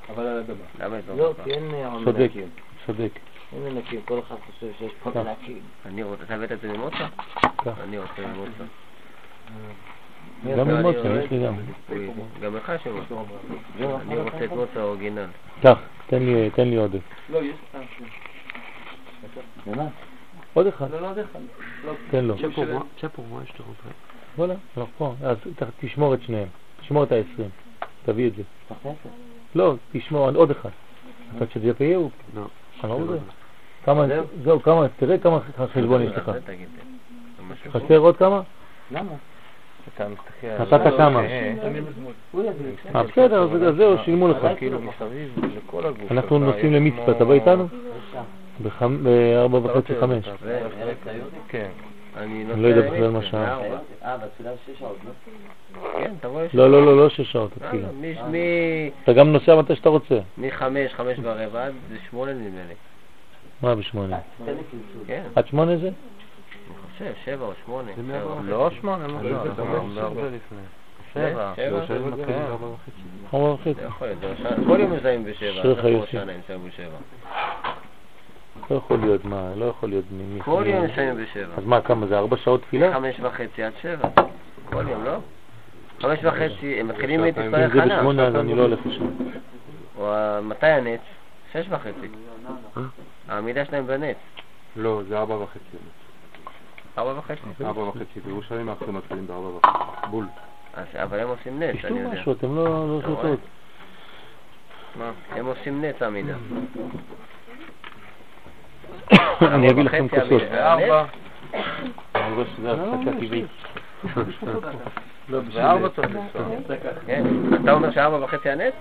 [0.09, 0.55] אבל על אדמה.
[0.79, 2.19] למה את לא, לא כי אין אה, צודק.
[2.19, 2.49] מנקים.
[2.85, 3.11] צודק.
[3.53, 5.23] אין מנקים, כל אחד חושב שיש פה.
[5.23, 5.59] מנקים.
[5.85, 6.23] אני רוצה...
[6.23, 7.05] אתה הבאת את זה ממוצא?
[7.83, 8.63] אני רוצה ממוצא.
[10.53, 11.55] גם אני ממוצא, רואה יש לי גם.
[12.41, 13.15] גם לך יש ממוצא.
[14.01, 15.25] אני רוצה את מוצא האורגינל.
[15.61, 16.19] קח, תן
[16.57, 16.99] לי- עודף.
[17.29, 17.55] לא, יש...
[17.75, 17.79] אה,
[19.65, 19.71] כן.
[20.53, 20.91] עוד אחד.
[20.91, 21.39] לא, לא, עוד אחד.
[21.85, 22.35] לא, תן לו.
[22.35, 23.93] Moi, je te rentrerai.
[24.37, 25.13] וואלה, אנחנו פה.
[25.23, 25.37] אז
[25.79, 26.47] תשמור את שניהם.
[26.81, 27.41] תשמור את ה-20.
[28.05, 28.43] תביא את זה.
[29.55, 30.69] לא, תשמור עוד אחד.
[31.37, 32.09] אתה שזה יהיה הוא.
[32.35, 32.41] לא.
[32.83, 33.17] לא.
[33.85, 34.05] כמה,
[34.43, 35.39] זהו, כמה, תראה כמה
[35.73, 36.31] חשבון יש לך.
[37.71, 38.41] חסר עוד כמה?
[38.91, 39.11] למה?
[39.93, 41.19] אתה מסתכל על נתת זה, כמה?
[41.19, 41.53] אה.
[42.95, 44.47] אה, בסדר, אז זהו, שילמו לך.
[44.57, 44.79] כאילו
[46.11, 47.67] אנחנו נוסעים למצפה, בא איתנו?
[47.67, 48.87] בבקשה.
[49.03, 50.27] בארבע אתה וחצי, רוצה- חמש.
[50.27, 51.29] אתה- ו- אלף ציוד?
[51.47, 51.69] כן.
[52.17, 53.59] אני אני לא יודע בכלל מה שעה.
[54.03, 55.81] אה, בתפילה שש שעות, לא?
[55.99, 56.45] כן, אתה רואה?
[56.53, 57.87] לא, לא, לא, לא שש שעות, אה, תתחילה.
[59.03, 60.19] אתה גם נוסע מתי שאתה רוצה.
[60.37, 61.73] מחמש, חמש ורבע עד
[62.09, 62.73] שמונה נדמה לי.
[63.61, 64.17] מה בשמונה?
[65.07, 65.89] כן, עד שמונה זה?
[66.97, 67.91] חושב, שבע או שמונה.
[68.43, 69.53] לא שמונה, לא לא, שמונה, זה
[69.93, 70.57] זה הרבה לפני.
[71.13, 71.53] שבע.
[71.55, 71.85] שבע?
[72.25, 72.41] כן.
[72.51, 73.73] ארבע וחצי.
[73.73, 75.63] זה יכול להיות, זה ראשון- כל יום מזהים בשבע.
[78.71, 79.51] לא יכול להיות, מה?
[79.55, 80.39] לא יכול להיות מי...
[80.41, 81.53] כל יום מסיימים בשבע.
[81.57, 82.17] אז מה, כמה זה?
[82.17, 82.93] ארבע שעות תפילה?
[82.93, 84.07] חמש וחצי עד שבע.
[84.65, 85.17] כל יום, לא?
[86.01, 87.97] חמש וחצי, הם מתחילים אם להתפלל זה חנה.
[87.97, 89.05] בשמונה אז אני לא הולך לשם.
[90.49, 90.99] מתי הנץ?
[91.53, 92.07] שש וחצי.
[93.27, 94.17] העמידה שלהם בנץ.
[94.75, 95.77] לא, זה ארבע וחצי.
[96.97, 97.41] ארבע וחצי.
[97.65, 98.19] ארבע וחצי.
[98.25, 99.77] בירושלים אנחנו מתחילים בארבע וחצי.
[100.09, 100.25] בול.
[100.73, 102.13] אז- אבל הם עושים נץ, תשתו אני יודע.
[102.13, 103.01] משהו, אתם לא לא?
[103.01, 103.39] שותות.
[104.95, 105.11] מה?
[105.31, 106.33] הם עושים נץ עמידה.
[109.55, 110.41] אני אביא לכם כוסות.
[110.41, 110.73] עמידה.
[110.73, 111.07] הנץ?
[112.15, 113.45] אני רואה שזה הפסקה טבעית.
[115.95, 116.41] צריך לנסוע.
[117.05, 117.23] כן.
[117.63, 118.73] אתה אומר שארבע וחצי הנץ?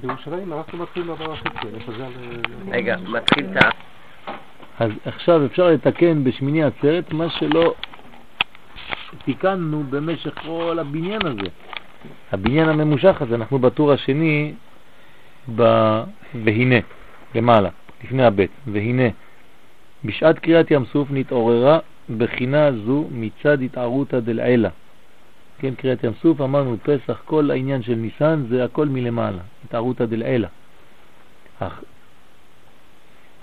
[0.00, 1.66] בירושלים אנחנו מתחילים בארבע וחצי.
[2.70, 3.68] רגע, מתחיל את ה...
[4.78, 7.74] אז עכשיו אפשר לתקן בשמיני עצרת מה שלא
[9.24, 11.48] תיקנו במשך כל הבניין הזה.
[12.32, 14.54] הבניין הממושך הזה, אנחנו בטור השני
[15.56, 15.62] ב...
[16.44, 16.76] והנה,
[17.34, 17.68] למעלה,
[18.04, 19.08] לפני הבית, והנה,
[20.04, 21.78] בשעת קריאת ים סוף נתעוררה
[22.16, 24.68] בחינה זו מצד התערותא דלעילה.
[25.58, 30.48] כן, קריאת ים סוף, אמרנו פסח, כל העניין של ניסן זה הכל מלמעלה, התערותא דלעילא.
[31.58, 31.82] אך-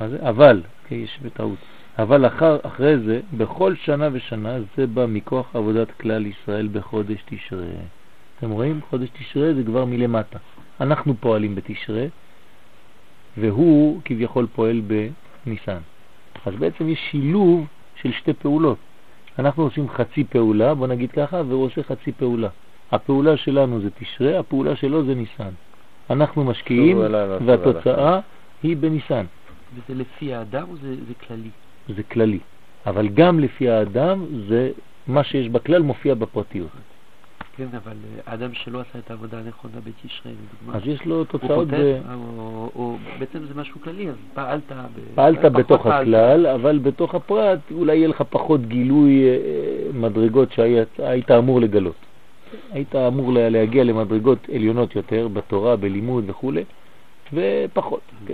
[0.01, 1.57] אבל, כן, יש בטעות,
[1.99, 7.65] אבל אחר, אחרי זה, בכל שנה ושנה, זה בא מכוח עבודת כלל ישראל בחודש תשרה.
[8.37, 8.79] אתם רואים?
[8.89, 10.39] חודש תשרה זה כבר מלמטה.
[10.81, 12.05] אנחנו פועלים בתשרה,
[13.37, 15.77] והוא כביכול פועל בניסן.
[16.45, 17.65] אז בעצם יש שילוב
[18.01, 18.77] של שתי פעולות.
[19.39, 22.49] אנחנו עושים חצי פעולה, בוא נגיד ככה, והוא עושה חצי פעולה.
[22.91, 25.53] הפעולה שלנו זה תשרה, הפעולה שלו זה ניסן.
[26.09, 28.19] אנחנו משקיעים, שוב עליי, שוב והתוצאה
[28.63, 29.25] היא בניסן.
[29.75, 31.49] וזה לפי האדם או זה, זה כללי?
[31.95, 32.39] זה כללי.
[32.85, 34.71] אבל גם לפי האדם, זה
[35.07, 36.69] מה שיש בכלל מופיע בפרטיות.
[37.57, 40.77] כן, אבל אה, האדם שלא עשה את העבודה הנכונה בתשרי, לדוגמה.
[40.77, 42.13] אז יש לו הוא תוצאות, חוטא, ב...
[42.13, 44.71] או, או בעצם זה משהו כללי, אז פעלת...
[44.71, 44.99] ב...
[45.15, 46.01] פעלת בתוך פעלת.
[46.01, 49.37] הכלל, אבל בתוך הפרט אולי יהיה לך פחות גילוי אה,
[49.93, 51.95] מדרגות שהיית אמור לגלות.
[52.71, 56.51] היית אמור לה- להגיע למדרגות עליונות יותר בתורה, בלימוד וכו',
[57.33, 58.01] ופחות.
[58.25, 58.33] כן.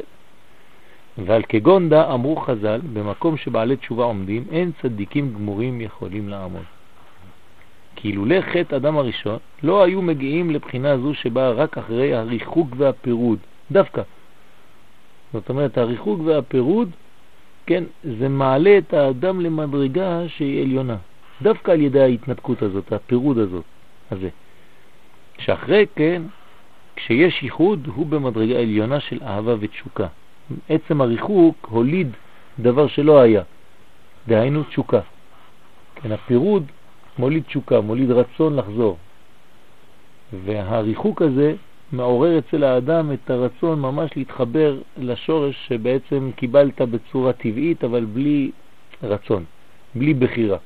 [1.25, 6.63] ועל כגונדה אמרו חז"ל, במקום שבעלי תשובה עומדים, אין צדיקים גמורים יכולים לעמוד.
[7.95, 13.39] כי אילולא חטא אדם הראשון, לא היו מגיעים לבחינה זו שבאה רק אחרי הריחוק והפירוד,
[13.71, 14.01] דווקא.
[15.33, 16.89] זאת אומרת, הריחוק והפירוד,
[17.65, 20.97] כן, זה מעלה את האדם למדרגה שהיא עליונה.
[21.41, 23.63] דווקא על ידי ההתנתקות הזאת, הפירוד הזאת,
[24.11, 24.29] הזה.
[25.37, 26.21] שאחרי כן,
[26.95, 30.07] כשיש ייחוד, הוא במדרגה עליונה של אהבה ותשוקה.
[30.69, 32.07] עצם הריחוק הוליד
[32.59, 33.41] דבר שלא היה,
[34.27, 34.99] דהיינו תשוקה.
[35.95, 36.63] כן, הפירוד
[37.17, 38.97] מוליד תשוקה, מוליד רצון לחזור.
[40.45, 41.55] והריחוק הזה
[41.91, 48.51] מעורר אצל האדם את הרצון ממש להתחבר לשורש שבעצם קיבלת בצורה טבעית, אבל בלי
[49.03, 49.43] רצון,
[49.95, 50.57] בלי בחירה.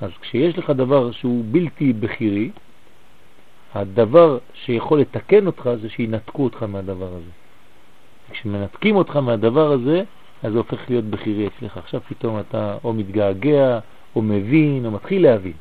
[0.00, 2.50] אז כשיש לך דבר שהוא בלתי בחירי,
[3.74, 7.41] הדבר שיכול לתקן אותך זה שינתקו אותך מהדבר הזה.
[8.32, 10.02] כשמנתקים אותך מהדבר הזה,
[10.42, 11.76] אז זה הופך להיות בחירי אצלך.
[11.76, 13.78] עכשיו פתאום אתה או מתגעגע,
[14.16, 15.52] או מבין, או מתחיל להבין.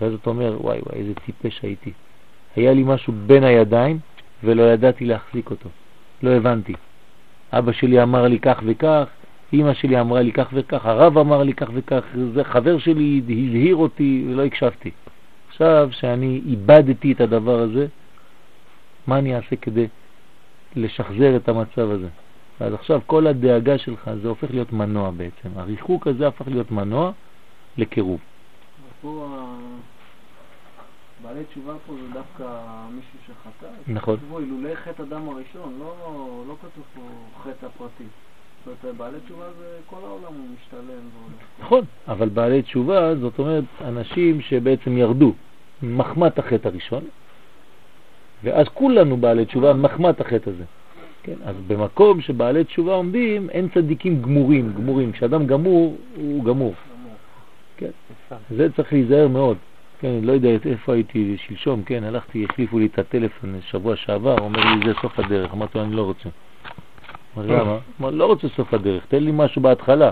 [0.00, 1.92] ואז אתה אומר, וואי וואי, איזה טיפש הייתי.
[2.56, 3.98] היה לי משהו בין הידיים
[4.44, 5.68] ולא ידעתי להחזיק אותו.
[6.22, 6.74] לא הבנתי.
[7.52, 9.06] אבא שלי אמר לי כך וכך,
[9.52, 12.02] אמא שלי אמרה לי כך וכך, הרב אמר לי כך וכך,
[12.34, 14.90] זה חבר שלי הזהיר אותי ולא הקשבתי.
[15.48, 17.86] עכשיו שאני איבדתי את הדבר הזה,
[19.06, 19.86] מה אני אעשה כדי
[20.76, 22.08] לשחזר את המצב הזה?
[22.60, 25.48] אז עכשיו כל הדאגה שלך זה הופך להיות מנוע בעצם.
[25.56, 27.12] הריחוק הזה הפך להיות מנוע
[27.78, 28.20] לקירוב.
[29.02, 30.00] פה ה-
[31.22, 32.44] בעלי תשובה פה זה דווקא
[32.90, 33.66] מישהו שחטא.
[33.86, 34.16] נכון.
[34.16, 35.94] כתבו אילולי חטא אדם הראשון, לא,
[36.48, 37.00] לא כתוב פה
[37.42, 38.04] חטא הפרטי.
[38.64, 41.08] זאת אומרת, בעלי תשובה זה כל העולם הוא משתלם.
[41.60, 45.32] נכון, אבל בעלי תשובה זאת אומרת אנשים שבעצם ירדו
[45.82, 47.02] מחמת החטא הראשון,
[48.44, 50.64] ואז כולנו בעלי תשובה מחמת החטא הזה.
[51.22, 55.12] כן, אז במקום שבעלי תשובה עומדים אין צדיקים גמורים, גמורים.
[55.12, 56.74] כשאדם גמור, הוא גמור.
[57.76, 57.90] כן,
[58.50, 59.56] זה צריך להיזהר מאוד.
[60.00, 64.38] כן, אני לא יודע איפה הייתי שלשום, כן, הלכתי, החליפו לי את הטלפון שבוע שעבר,
[64.38, 66.28] אומר לי זה סוף הדרך, אמרתי לו אני לא רוצה.
[67.36, 67.78] אמר למה?
[68.00, 70.10] אמר לא רוצה סוף הדרך, תן לי משהו בהתחלה.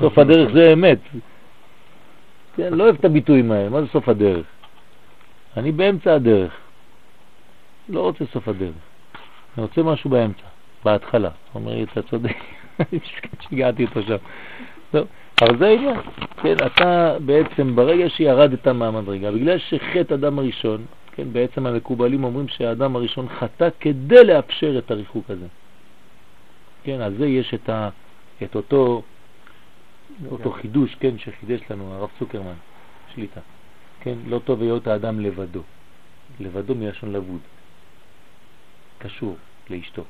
[0.00, 0.98] סוף הדרך זה אמת.
[2.56, 4.46] כן, לא אוהב את הביטויים האלה, מה זה סוף הדרך?
[5.56, 6.61] אני באמצע הדרך.
[7.92, 8.74] לא רוצה סוף הדרך.
[9.56, 10.42] אני רוצה משהו באמצע,
[10.84, 11.30] בהתחלה.
[11.52, 12.36] הוא אומר לי, אתה צודק,
[13.48, 14.16] שיגעתי אותו שם.
[14.90, 15.06] טוב,
[15.42, 15.96] אבל זה העניין.
[16.42, 22.96] כן, אתה בעצם, ברגע שירדת מהמדרגה, בגלל שחטא אדם הראשון, כן, בעצם המקובלים אומרים שהאדם
[22.96, 25.46] הראשון חטא כדי לאפשר את הריחוק הזה.
[26.84, 27.88] כן, על זה יש את, ה,
[28.42, 29.02] את אותו,
[30.30, 32.54] אותו חידוש, כן, שחידש לנו הרב צוקרמן,
[33.14, 33.40] שליטה.
[34.00, 35.62] כן, לא טוב היות האדם לבדו.
[36.40, 37.40] לבדו מלשון לבוד.
[39.02, 39.36] קשור
[39.70, 40.02] לאשתו.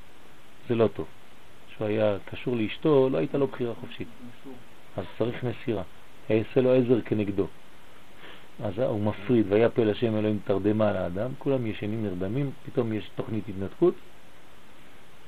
[0.68, 1.06] זה לא טוב.
[1.68, 4.08] כשהוא היה קשור לאשתו, לא הייתה לו בחירה חופשית.
[4.96, 5.82] אז צריך מסירה.
[6.30, 7.46] יעשה לו עזר כנגדו.
[8.64, 13.10] אז הוא מפריד, והיה פה לשם אלוהים תרדמה על האדם, כולם ישנים נרדמים, פתאום יש
[13.14, 13.94] תוכנית התנתקות,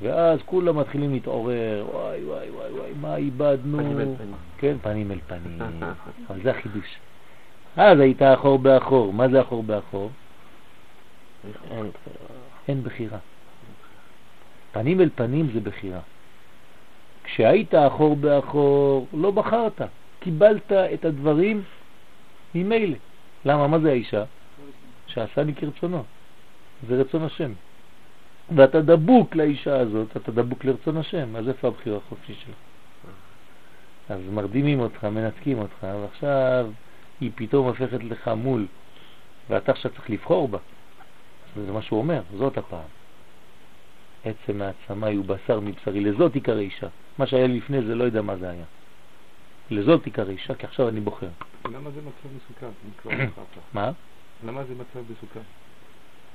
[0.02, 3.78] ואז כולם מתחילים להתעורר, וואי וואי וואי וואי, מה איבדנו?
[3.78, 4.34] פנים אל פנים.
[4.58, 5.58] כן, פנים אל פנים.
[6.30, 6.96] אבל זה החידוש.
[7.76, 9.12] אז היית אחור באחור.
[9.12, 10.10] מה זה אחור באחור?
[12.68, 13.18] אין בחירה.
[14.74, 16.00] פנים אל פנים זה בחירה.
[17.24, 19.80] כשהיית אחור באחור, לא בחרת,
[20.20, 21.62] קיבלת את הדברים
[22.54, 22.96] ממילא.
[23.44, 23.66] למה?
[23.66, 24.24] מה זה האישה?
[25.06, 26.02] שעשני כרצונו.
[26.88, 27.52] זה רצון השם.
[28.56, 32.56] ואתה דבוק לאישה הזאת, אתה דבוק לרצון השם, אז איפה הבחירה החופשית שלך?
[34.08, 36.70] אז מרדימים אותך, מנתקים אותך, ועכשיו
[37.20, 38.66] היא פתאום הופכת לך מול
[39.50, 40.58] ואתה עכשיו צריך לבחור בה.
[41.66, 43.03] זה מה שהוא אומר, זאת הפעם.
[44.24, 46.86] עצם העצמי הוא בשר מבשרי, לזאת עיקר אישה.
[47.18, 48.64] מה שהיה לפני זה לא יודע מה זה היה.
[49.70, 51.28] לזאת עיקר אישה, כי עכשיו אני בוחר.
[51.64, 52.66] למה זה מצב מסוכן?
[53.74, 53.92] מה?
[54.46, 55.40] למה זה מצב מסוכן?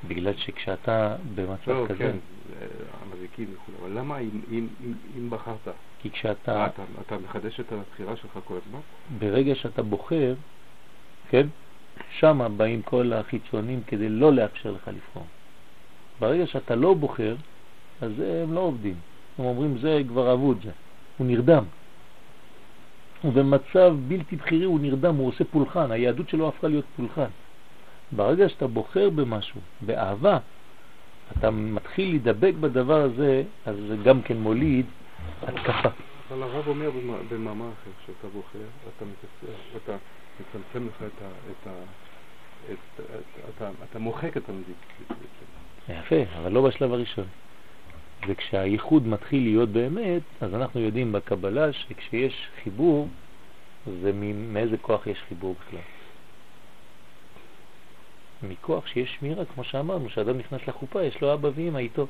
[0.08, 2.18] בגלל שכשאתה במצב לא, כזה, כן,
[2.50, 2.66] זה
[3.02, 5.68] המזיקים וכו', אבל למה אם- אם אם- אם בחרת?
[6.02, 8.80] כי כשאתה, אתה אתה מחדש את הבחירה שלך כל הזמן?
[9.20, 10.34] ברגע שאתה בוחר,
[11.30, 11.48] כן,
[12.20, 15.26] שמה באים כל החיצונים כדי לא לאפשר לך לבחור.
[16.20, 17.36] ברגע שאתה לא בוחר,
[18.02, 18.96] אז הם לא עובדים.
[19.38, 20.66] הם אומרים, זה כבר אבוד.
[21.18, 21.64] הוא נרדם.
[23.22, 25.92] הוא במצב בלתי בחירי, הוא נרדם, הוא עושה פולחן.
[25.92, 27.30] היהדות שלו הפכה להיות פולחן.
[28.12, 30.38] ברגע שאתה בוחר במשהו, באהבה,
[31.38, 34.86] אתה מתחיל להידבק בדבר הזה, אז זה גם כן מוליד
[35.42, 35.90] התקפה.
[36.30, 38.60] אבל הרב אומר במ- במאמר אחר, שאתה בוחר,
[38.98, 39.06] אתה
[39.76, 39.98] אתה
[40.40, 41.28] מצמצם לך את ה...
[41.52, 41.72] את ה...
[42.72, 44.76] את, את, אתה, אתה מוחק את המזיק.
[45.90, 47.26] יפה, אבל לא בשלב הראשון.
[48.28, 53.08] וכשהייחוד מתחיל להיות באמת, אז אנחנו יודעים בקבלה שכשיש חיבור,
[54.02, 54.12] זה
[54.54, 55.80] מאיזה כוח יש חיבור בכלל.
[58.44, 62.08] מכוח שיש שמירה, כמו שאמרנו, כשאדם נכנס לחופה יש לו אבא ואמא איתו.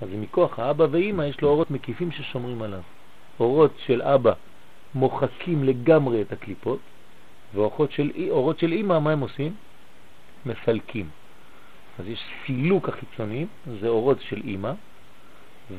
[0.00, 2.80] אז מכוח האבא ואמא יש לו אורות מקיפים ששומרים עליו.
[3.40, 4.32] אורות של אבא
[4.94, 6.78] מוחקים לגמרי את הקליפות,
[7.54, 9.54] ואורות של, אורות של אמא, מה הם עושים?
[10.46, 11.08] מסלקים.
[11.98, 13.46] אז יש סילוק החיצוניים,
[13.80, 14.72] זה אורות של אימא,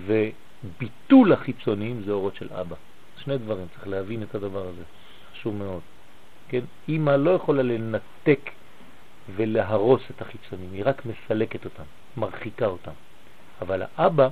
[0.05, 2.75] וביטול החיצוניים זה אורות של אבא.
[3.23, 4.83] שני דברים, צריך להבין את הדבר הזה,
[5.31, 5.81] חשוב מאוד.
[6.49, 6.61] כן?
[6.87, 8.49] אימא לא יכולה לנתק
[9.35, 11.83] ולהרוס את החיצוניים, היא רק מסלקת אותם,
[12.17, 12.91] מרחיקה אותם.
[13.61, 14.29] אבל האבא,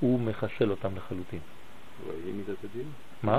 [0.00, 1.40] הוא מחסל אותם לחלוטין.
[3.22, 3.38] מה?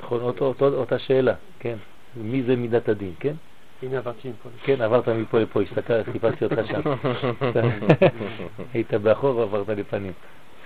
[0.00, 1.76] נכון, אותו, אותו, אותה שאלה, כן.
[2.16, 3.34] מי זה מידת הדין, כן?
[3.82, 4.48] הנה עברתי מפה.
[4.64, 6.80] כן, עברת מפה לפה, הסתכל, חיפשתי אותך שם.
[8.74, 10.12] היית באחור ועברת לפנים.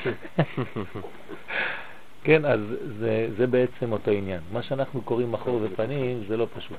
[2.25, 2.61] כן, אז
[2.99, 4.41] זה, זה בעצם אותו עניין.
[4.53, 6.77] מה שאנחנו קוראים אחור ופנים זה לא פשוט.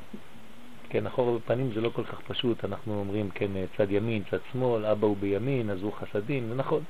[0.89, 2.65] כן, אחור ופנים זה לא כל כך פשוט.
[2.65, 6.83] אנחנו אומרים, כן, צד ימין, צד שמאל, אבא הוא בימין, אז הוא חסדים, זה נכון.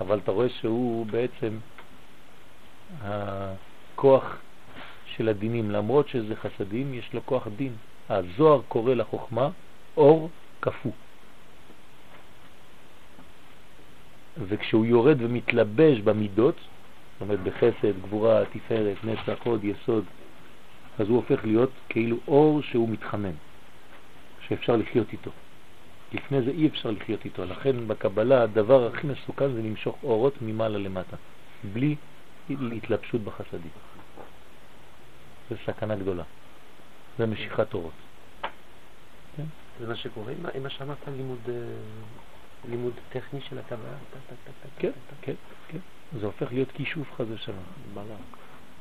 [0.00, 1.58] אבל אתה רואה שהוא בעצם
[3.02, 4.36] הכוח
[5.16, 7.72] של הדינים, למרות שזה חסדים, יש לו כוח דין.
[8.08, 9.50] הזוהר קורא לחוכמה
[9.96, 10.30] אור
[10.62, 10.92] כפו.
[14.46, 20.04] וכשהוא יורד ומתלבש במידות, זאת אומרת בחסד, גבורה, תפארת, נצח, הוד, יסוד,
[20.98, 23.34] אז הוא הופך להיות כאילו אור שהוא מתחמם,
[24.48, 25.30] שאפשר לחיות איתו.
[26.12, 30.78] לפני זה אי אפשר לחיות איתו, לכן בקבלה הדבר הכי מסוכן זה למשוך אורות ממעלה
[30.78, 31.16] למטה,
[31.74, 31.96] בלי
[32.48, 33.70] התלבשות בחסדים.
[35.50, 36.24] זה סכנה גדולה.
[37.18, 37.92] זה משיכת אורות.
[39.80, 41.08] זה מה שקורה עם- עם מה שאמרת,
[42.64, 43.76] לימוד, טכני של טה,
[44.78, 44.90] כן.
[45.22, 45.34] כן,
[45.68, 45.78] כן.
[46.20, 47.64] זה הופך להיות כישוף חס ושלום.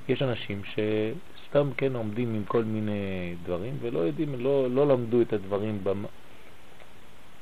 [0.09, 5.33] יש אנשים שסתם כן עומדים עם כל מיני דברים ולא יודעים, לא, לא למדו את
[5.33, 5.83] הדברים.
[5.83, 6.05] במ...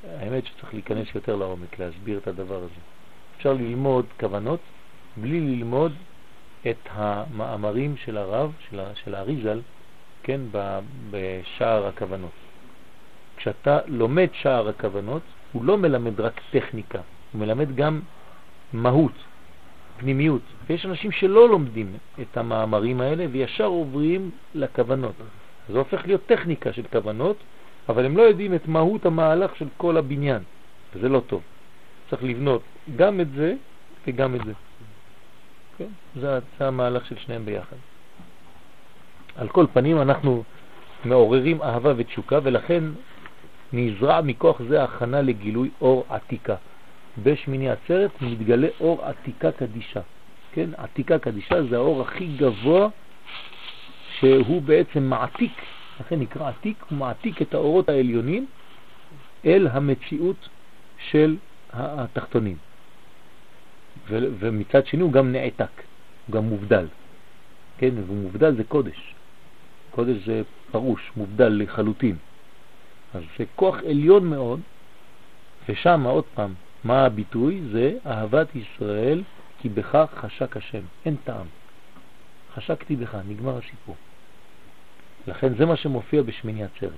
[0.04, 2.82] האמת שצריך להיכנס יותר לעומק, להסביר את הדבר הזה.
[3.38, 4.60] אפשר ללמוד כוונות
[5.18, 5.92] בלי ללמוד
[6.70, 9.62] את המאמרים של הרב, של, של האריזל,
[10.24, 10.42] כן,
[11.12, 12.32] בשער הכוונות.
[13.38, 15.22] כשאתה לומד שער הכוונות,
[15.56, 17.00] הוא לא מלמד רק טכניקה,
[17.32, 18.02] הוא מלמד גם
[18.74, 19.12] מהות,
[19.98, 20.42] פנימיות.
[20.68, 25.16] ויש אנשים שלא לומדים את המאמרים האלה וישר עוברים לכוונות.
[25.70, 27.38] זה הופך להיות טכניקה של כוונות,
[27.90, 30.44] אבל הם לא יודעים את מהות המהלך של כל הבניין,
[30.96, 31.42] וזה לא טוב.
[32.10, 32.62] צריך לבנות
[32.96, 33.54] גם את זה
[34.08, 34.54] וגם את זה.
[35.78, 35.90] כן?
[36.16, 37.76] זה, זה המהלך של שניהם ביחד.
[39.36, 40.44] על כל פנים אנחנו
[41.06, 42.84] מעוררים אהבה ותשוקה ולכן
[43.74, 46.56] נזרע מכוח זה הכנה לגילוי אור עתיקה.
[47.24, 50.02] בשמיני עצרת מתגלה אור עתיקה קדישה.
[50.52, 50.70] כן?
[50.78, 52.88] עתיקה קדישה זה האור הכי גבוה
[54.20, 55.52] שהוא בעצם מעתיק,
[56.00, 58.46] לכן נקרא עתיק, הוא מעתיק את האורות העליונים
[59.46, 60.50] אל המציאות
[61.10, 61.38] של
[61.70, 62.58] התחתונים.
[64.10, 65.82] ו- ומצד שני הוא גם נעתק,
[66.28, 66.88] הוא גם מובדל.
[67.78, 67.90] כן?
[68.08, 69.16] ומובדל זה קודש.
[69.92, 72.16] קודש זה פרוש, מובדל לחלוטין.
[73.16, 74.60] אז זה כוח עליון מאוד,
[75.70, 77.62] ושם עוד פעם, מה הביטוי?
[77.72, 79.24] זה אהבת ישראל,
[79.60, 81.46] כי בך חשק השם, אין טעם.
[82.56, 83.96] חשקתי בך, נגמר הסיפור.
[85.28, 86.92] לכן זה מה שמופיע בשמיני עצרת.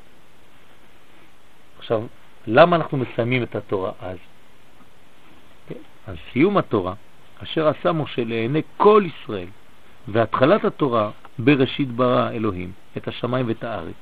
[1.77, 2.03] עכשיו,
[2.47, 4.17] למה אנחנו מסיימים את התורה אז?
[5.67, 5.75] כן?
[6.07, 6.93] אז סיום התורה,
[7.43, 9.47] אשר עשה משה לעיני כל ישראל,
[10.07, 14.01] והתחלת התורה בראשית ברא אלוהים את השמיים ואת הארץ,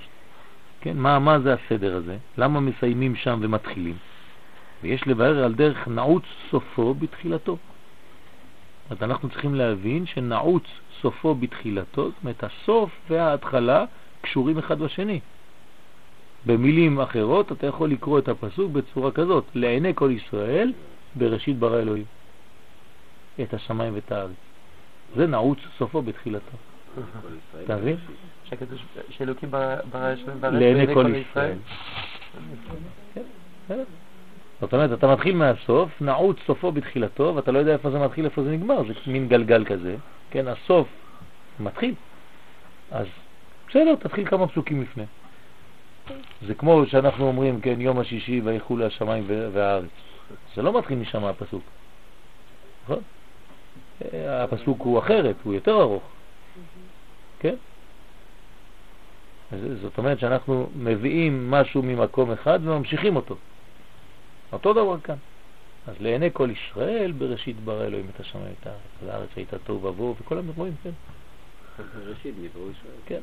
[0.85, 2.17] כן, מה, מה זה הסדר הזה?
[2.37, 3.95] למה מסיימים שם ומתחילים?
[4.83, 7.57] ויש לבאר על דרך נעוץ סופו בתחילתו.
[8.89, 10.63] אז אנחנו צריכים להבין שנעוץ
[11.01, 13.85] סופו בתחילתו, זאת אומרת הסוף וההתחלה
[14.21, 15.19] קשורים אחד בשני.
[16.45, 20.73] במילים אחרות אתה יכול לקרוא את הפסוק בצורה כזאת, לעיני כל ישראל
[21.15, 22.05] בראשית ברא אלוהים
[23.41, 24.31] את השמיים ואת הארץ.
[25.15, 26.57] זה נעוץ סופו בתחילתו.
[27.63, 27.97] אתה מבין?
[28.49, 31.57] שהקדוש- שאלוקים ברא ברא השם בארץ לעיני כל ישראל.
[33.67, 33.83] כן,
[34.61, 38.43] זאת אומרת, אתה מתחיל מהסוף, נעוץ סופו בתחילתו, ואתה לא יודע איפה זה מתחיל, איפה
[38.43, 39.95] זה נגמר, זה מין גלגל כזה,
[40.31, 40.87] כן, הסוף
[41.59, 41.93] מתחיל,
[42.91, 43.07] אז
[43.69, 45.03] בסדר, תתחיל כמה פסוקים לפני.
[46.47, 49.89] זה כמו שאנחנו אומרים, כן, יום השישי ויחולו השמיים והארץ.
[50.55, 51.63] זה לא מתחיל משם הפסוק,
[52.83, 52.99] נכון?
[54.13, 56.03] אה, הפסוק הוא אחרת, הוא יותר ארוך,
[57.39, 57.55] כן?
[59.81, 63.35] זאת אומרת שאנחנו מביאים משהו ממקום אחד וממשיכים אותו.
[64.53, 65.15] אותו דבר כאן.
[65.87, 70.15] אז לעיני כל ישראל בראשית ברא אלוהים את השמיים ואת הארץ, והארץ הייתה תוהו ובוהו,
[70.21, 70.89] וכל המרואים, כן.
[72.07, 72.95] ראשית נבראו ישראל.
[73.05, 73.19] כן.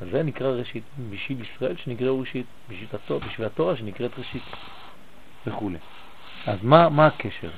[0.00, 4.42] אז זה נקרא ראשית, בשביל ישראל שנקרא ראשית, בשביל התורה, בשביל התורה שנקראת ראשית,
[5.46, 5.70] וכו'.
[6.46, 7.50] אז מה, מה הקשר?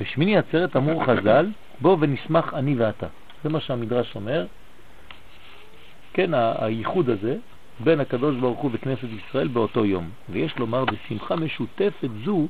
[0.00, 1.46] בשמיני עצרת אמור חז"ל,
[1.80, 3.06] בוא ונשמח אני ואתה.
[3.44, 4.46] זה מה שהמדרש אומר.
[6.12, 7.36] כן, הייחוד הזה
[7.84, 10.10] בין הקדוש ברוך הוא וכנסת ישראל באותו יום.
[10.28, 12.46] ויש לומר, בשמחה משותפת זו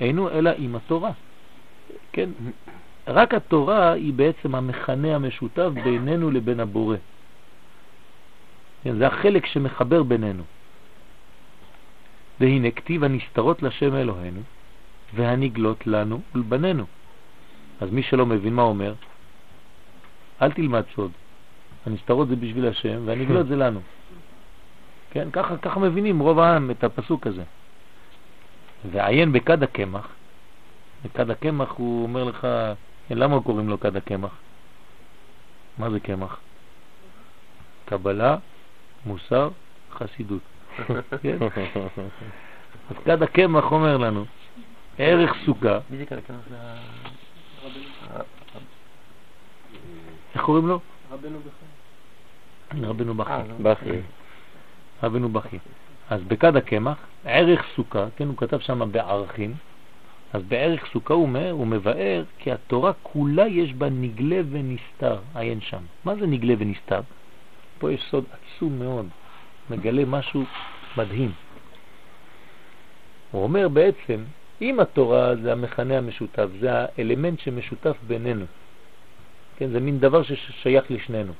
[0.00, 1.10] אינו אלא עם התורה.
[2.12, 2.30] כן,
[3.06, 6.96] רק התורה היא בעצם המכנה המשותף בינינו לבין הבורא.
[8.84, 10.42] כן, זה החלק שמחבר בינינו.
[12.40, 14.40] והנה כתיב הנסתרות לשם אלוהינו
[15.14, 16.84] והנגלות לנו ולבנינו.
[17.80, 18.94] אז מי שלא מבין מה אומר,
[20.42, 21.10] אל תלמד סוד.
[21.86, 23.80] הנסתרות זה בשביל השם והנגלות זה לנו.
[25.12, 27.42] כן, ככה, ככה מבינים רוב העם את הפסוק הזה.
[28.90, 30.08] ועיין בכד הקמח,
[31.04, 32.46] בכד הקמח הוא אומר לך,
[33.08, 34.30] כן, למה קוראים לו כד הקמח?
[35.78, 36.40] מה זה קמח?
[37.84, 38.36] קבלה,
[39.06, 39.50] מוסר,
[39.92, 40.42] חסידות.
[41.22, 41.36] כן?
[42.90, 44.24] אז כד הקמח אומר לנו,
[44.98, 46.36] ערך סוכה, מי זה כאן כאן?
[46.50, 48.22] זה ה-
[50.34, 50.80] איך קוראים לו?
[51.10, 52.88] רבנו בכלל.
[52.88, 53.14] רבנו
[53.62, 54.21] בכי.
[55.04, 55.58] אה, בכי.
[56.10, 59.54] אז בכד הקמח, ערך סוכה, כן, הוא כתב שם בערכים,
[60.32, 65.60] אז בערך סוכה הוא, אומר, הוא מבאר כי התורה כולה יש בה נגלה ונסתר, עיין
[65.60, 65.82] שם.
[66.04, 67.00] מה זה נגלה ונסתר?
[67.78, 69.06] פה יש סוד עצום מאוד,
[69.70, 70.44] מגלה משהו
[70.96, 71.32] מדהים.
[73.30, 74.24] הוא אומר בעצם,
[74.62, 78.44] אם התורה זה המכנה המשותף, זה האלמנט שמשותף בינינו,
[79.56, 81.32] כן, זה מין דבר ששייך לשנינו,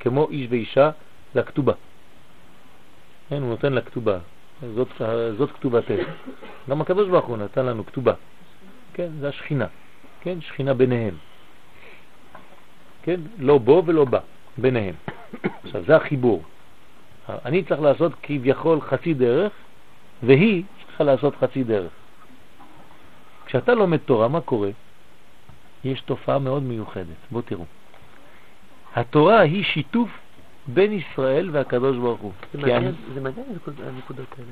[0.00, 0.90] כמו איש ואישה,
[1.34, 1.72] זה הכתובה.
[3.28, 4.18] כן, הוא נותן לה כתובה,
[4.74, 4.88] זאת,
[5.38, 6.08] זאת כתובתך.
[6.70, 8.12] גם הקדוש ברוך הוא נתן לנו כתובה,
[8.94, 9.66] כן, זה השכינה,
[10.20, 11.14] כן, שכינה ביניהם.
[13.02, 14.20] כן, לא בו ולא בה,
[14.58, 14.94] ביניהם.
[15.64, 16.42] עכשיו, זה החיבור.
[17.28, 19.52] אני צריך לעשות כביכול חצי דרך,
[20.22, 21.92] והיא צריכה לעשות חצי דרך.
[23.46, 24.70] כשאתה לומד תורה, מה קורה?
[25.84, 27.20] יש תופעה מאוד מיוחדת.
[27.30, 27.64] בואו תראו.
[28.94, 30.08] התורה היא שיתוף
[30.66, 32.32] בין ישראל והקדוש ברוך הוא.
[32.52, 34.48] זה מעניין, זה מעניין הנקוד- הנקודות האלה.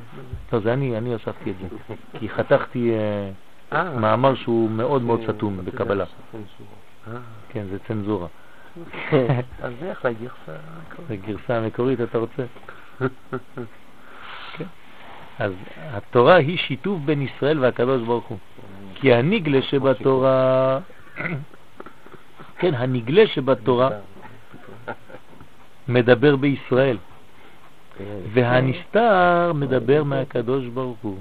[0.53, 1.95] לא, זה אני, אני הוספתי את זה.
[2.19, 3.31] כי חתכתי אה,
[3.73, 6.05] אה, מאמר שהוא מאוד מאוד סתום אתה יודע, בקבלה.
[7.09, 7.13] אה,
[7.49, 8.27] כן, זה צנזורה.
[9.63, 10.61] אז זה אחלה גרסה.
[11.09, 12.43] זה גרסה המקורית, אתה רוצה?
[14.57, 14.65] כן.
[15.39, 18.39] אז התורה היא שיתוף בין ישראל והקדוש ברוך הוא.
[18.95, 20.79] כי הנגלה שבתורה,
[22.59, 23.91] כן, הנגלה שבתורה
[25.89, 26.97] מדבר בישראל,
[28.33, 31.17] והנסתר מדבר מהקדוש ברוך הוא.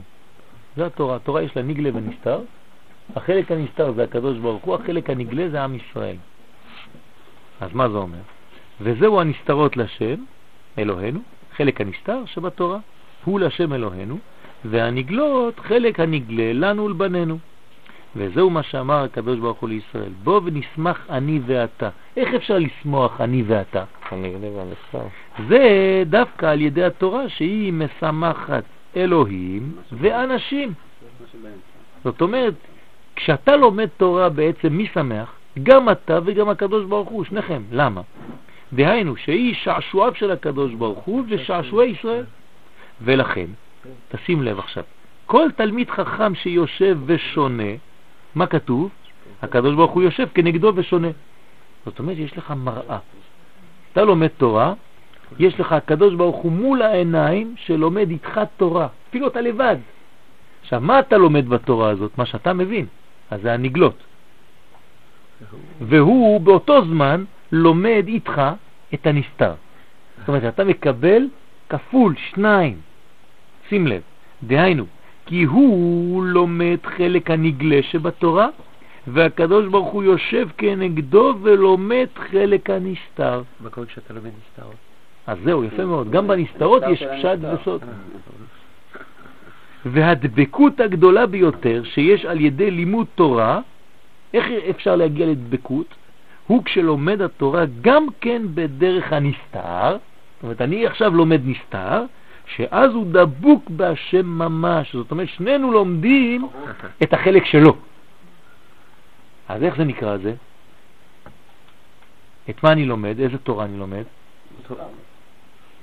[0.76, 1.16] זה התורה.
[1.16, 2.40] התורה יש לה נגלה ונסתר.
[3.16, 6.16] החלק הנסתר זה הקדוש ברוך הוא, החלק הנגלה זה עם ישראל.
[7.62, 8.18] אז מה זה אומר?
[8.82, 10.16] וזהו הנסתרות לשם,
[10.80, 11.20] אלוהינו,
[11.56, 12.80] חלק הנסתר שבתורה,
[13.24, 14.18] הוא לשם אלוהינו,
[14.66, 17.38] והנגלות חלק הנגלה לנו ולבנינו.
[18.16, 21.90] וזהו מה שאמר הקדוש ברוך הוא לישראל, בוא ונשמח אני ואתה.
[22.18, 23.84] איך אפשר לשמוח אני ואתה?
[25.50, 28.64] זה דווקא על ידי התורה שהיא משמחת
[28.96, 30.74] אלוהים ואנשים.
[32.04, 32.54] זאת אומרת,
[33.16, 35.34] כשאתה לומד תורה בעצם מי שמח?
[35.64, 37.62] גם אתה וגם הקדוש ברוך הוא, שניכם.
[37.72, 38.02] למה?
[38.74, 42.26] דהיינו שהיא שעשועיו של הקדוש ברוך הוא ושעשועי ישראל.
[43.02, 43.46] ולכן,
[44.10, 44.84] תשים לב עכשיו,
[45.26, 47.74] כל תלמיד חכם שיושב ושונה,
[48.36, 48.90] מה כתוב?
[49.42, 51.08] הקדוש ברוך הוא יושב כנגדו ושונה.
[51.86, 52.98] זאת אומרת, יש לך מראה.
[53.92, 54.74] אתה לומד תורה,
[55.40, 59.78] יש לך הקדוש ברוך הוא מול העיניים שלומד איתך תורה, אפילו אתה לבד.
[60.62, 62.18] עכשיו, מה אתה לומד בתורה הזאת?
[62.18, 62.86] מה שאתה מבין,
[63.32, 64.04] אז זה הנגלות.
[65.82, 68.42] והוא באותו זמן לומד איתך
[68.94, 69.54] את הנסתר.
[70.20, 71.28] זאת אומרת, אתה מקבל
[71.70, 72.78] כפול שניים.
[73.70, 74.02] שים לב,
[74.44, 74.86] דהיינו,
[75.26, 78.48] כי הוא לומד חלק הנגלה שבתורה,
[79.08, 83.42] והקדוש ברוך הוא יושב כנגדו ולומד חלק הנסתר.
[83.60, 84.76] מה קורה כשאתה לומד נסתרות?
[85.28, 86.12] אז זהו, יפה מאוד.
[86.12, 87.82] גם בנסתרות יש פשט וסוד.
[89.86, 93.60] והדבקות הגדולה ביותר שיש על ידי לימוד תורה,
[94.34, 95.86] איך אפשר להגיע לדבקות?
[96.48, 102.04] הוא כשלומד התורה גם כן בדרך הנסתר, זאת אומרת, אני עכשיו לומד נסתר,
[102.46, 104.96] שאז הוא דבוק בהשם ממש.
[104.96, 106.48] זאת אומרת, שנינו לומדים
[107.04, 107.76] את החלק שלו.
[109.50, 110.34] אז איך זה נקרא זה?
[112.50, 113.20] את מה אני לומד?
[113.20, 114.04] איזה תורה אני לומד?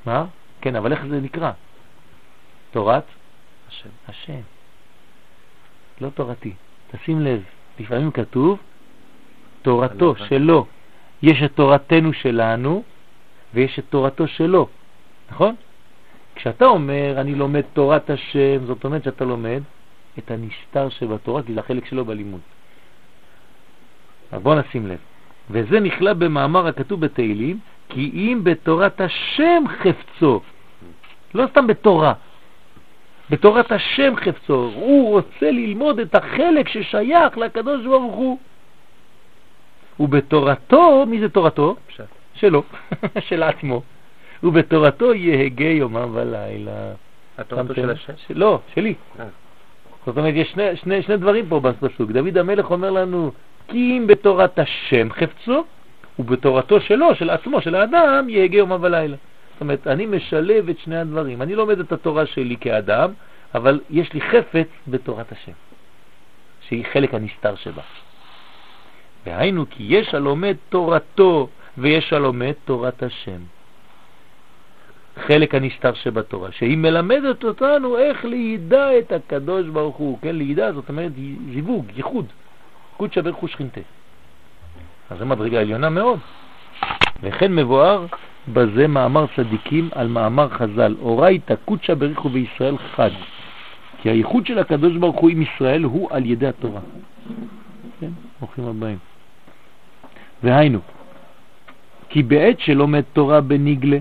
[0.07, 0.25] מה?
[0.61, 1.53] כן, אבל איך זה נקרא?
[2.71, 3.05] תורת?
[3.69, 3.89] השם.
[4.09, 4.41] השם.
[6.01, 6.53] לא תורתי.
[6.91, 7.43] תשים לב,
[7.81, 8.59] לפעמים כתוב
[9.63, 10.67] תורתו שלו.
[11.23, 12.83] יש את תורתנו שלנו
[13.55, 14.69] ויש את תורתו שלו,
[15.31, 15.55] נכון?
[16.39, 19.62] כשאתה אומר אני לומד תורת השם, זאת אומרת שאתה לומד
[20.19, 22.40] את הנסתר שבתורה, כי זה החלק שלו בלימוד.
[24.32, 24.98] אז בוא נשים לב.
[25.51, 27.59] וזה נכלל במאמר הכתוב בתהילים,
[27.89, 30.40] כי אם בתורת השם חפצו,
[31.35, 32.12] לא סתם בתורה,
[33.31, 38.39] בתורת השם חפצו, הוא רוצה ללמוד את החלק ששייך לקדוש ברוך הוא.
[40.01, 41.77] ובתורתו, מי זה תורתו?
[41.86, 42.05] פשט.
[42.35, 42.62] שלו,
[43.28, 43.82] של עצמו.
[44.43, 46.93] ובתורתו יהגה יומם ולילה.
[47.39, 47.74] התורתו?
[47.74, 48.12] של השם?
[48.31, 48.94] לא, שלי.
[49.20, 49.24] אה.
[50.06, 52.10] זאת אומרת, יש שני, שני, שני דברים פה בפסוק.
[52.10, 53.32] דוד המלך אומר לנו,
[53.69, 55.65] כי אם בתורת השם חפצו,
[56.19, 59.16] ובתורתו שלו, של עצמו, של האדם, יהגה יומם ולילה.
[59.52, 61.43] זאת אומרת, אני משלב את שני הדברים.
[61.43, 63.12] אני לומד את התורה שלי כאדם,
[63.55, 65.52] אבל יש לי חפץ בתורת השם,
[66.60, 67.82] שהיא חלק הנסתר שבה.
[69.27, 71.48] והיינו כי יש הלומד תורתו
[71.78, 73.40] ויש הלומד תורת השם.
[75.19, 80.19] חלק הנסתר שבתורה, שהיא מלמדת אותנו איך לידע את הקדוש ברוך הוא.
[80.23, 81.12] כן, לידע זאת אומרת
[81.53, 82.27] זיווג, ייחוד,
[82.97, 83.81] קודשא הוא שכינתה.
[85.11, 86.19] אז זו מדרגה עליונה מאוד.
[87.23, 88.07] וכן מבואר
[88.53, 93.11] בזה מאמר צדיקים על מאמר חז"ל, אורייתא קודשא בריך הוא בישראל חד.
[94.03, 96.81] כי הייחוד של הקדוש ברוך הוא עם ישראל הוא על ידי התורה.
[98.01, 98.99] כן, ברוכים הבאים.
[100.43, 100.78] והיינו,
[102.09, 103.99] כי בעת שלומד תורה בניגלה,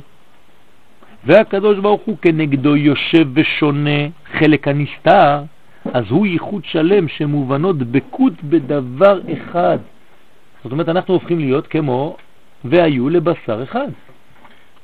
[1.28, 4.00] והקדוש ברוך הוא כנגדו יושב ושונה
[4.40, 5.44] חלק הנסתר,
[5.94, 9.78] אז הוא ייחוד שלם שמובנות דבקות בדבר אחד.
[10.64, 12.18] זאת אומרת, אנחנו הופכים להיות כמו
[12.66, 13.88] והיו לבשר אחד.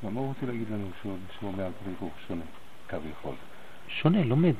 [0.03, 2.41] מה הוא רוצה להגיד לנו שהוא שהוא אומר על דברים ברוך שונה,
[2.89, 3.33] כביכול?
[3.87, 4.53] שונה, לומד,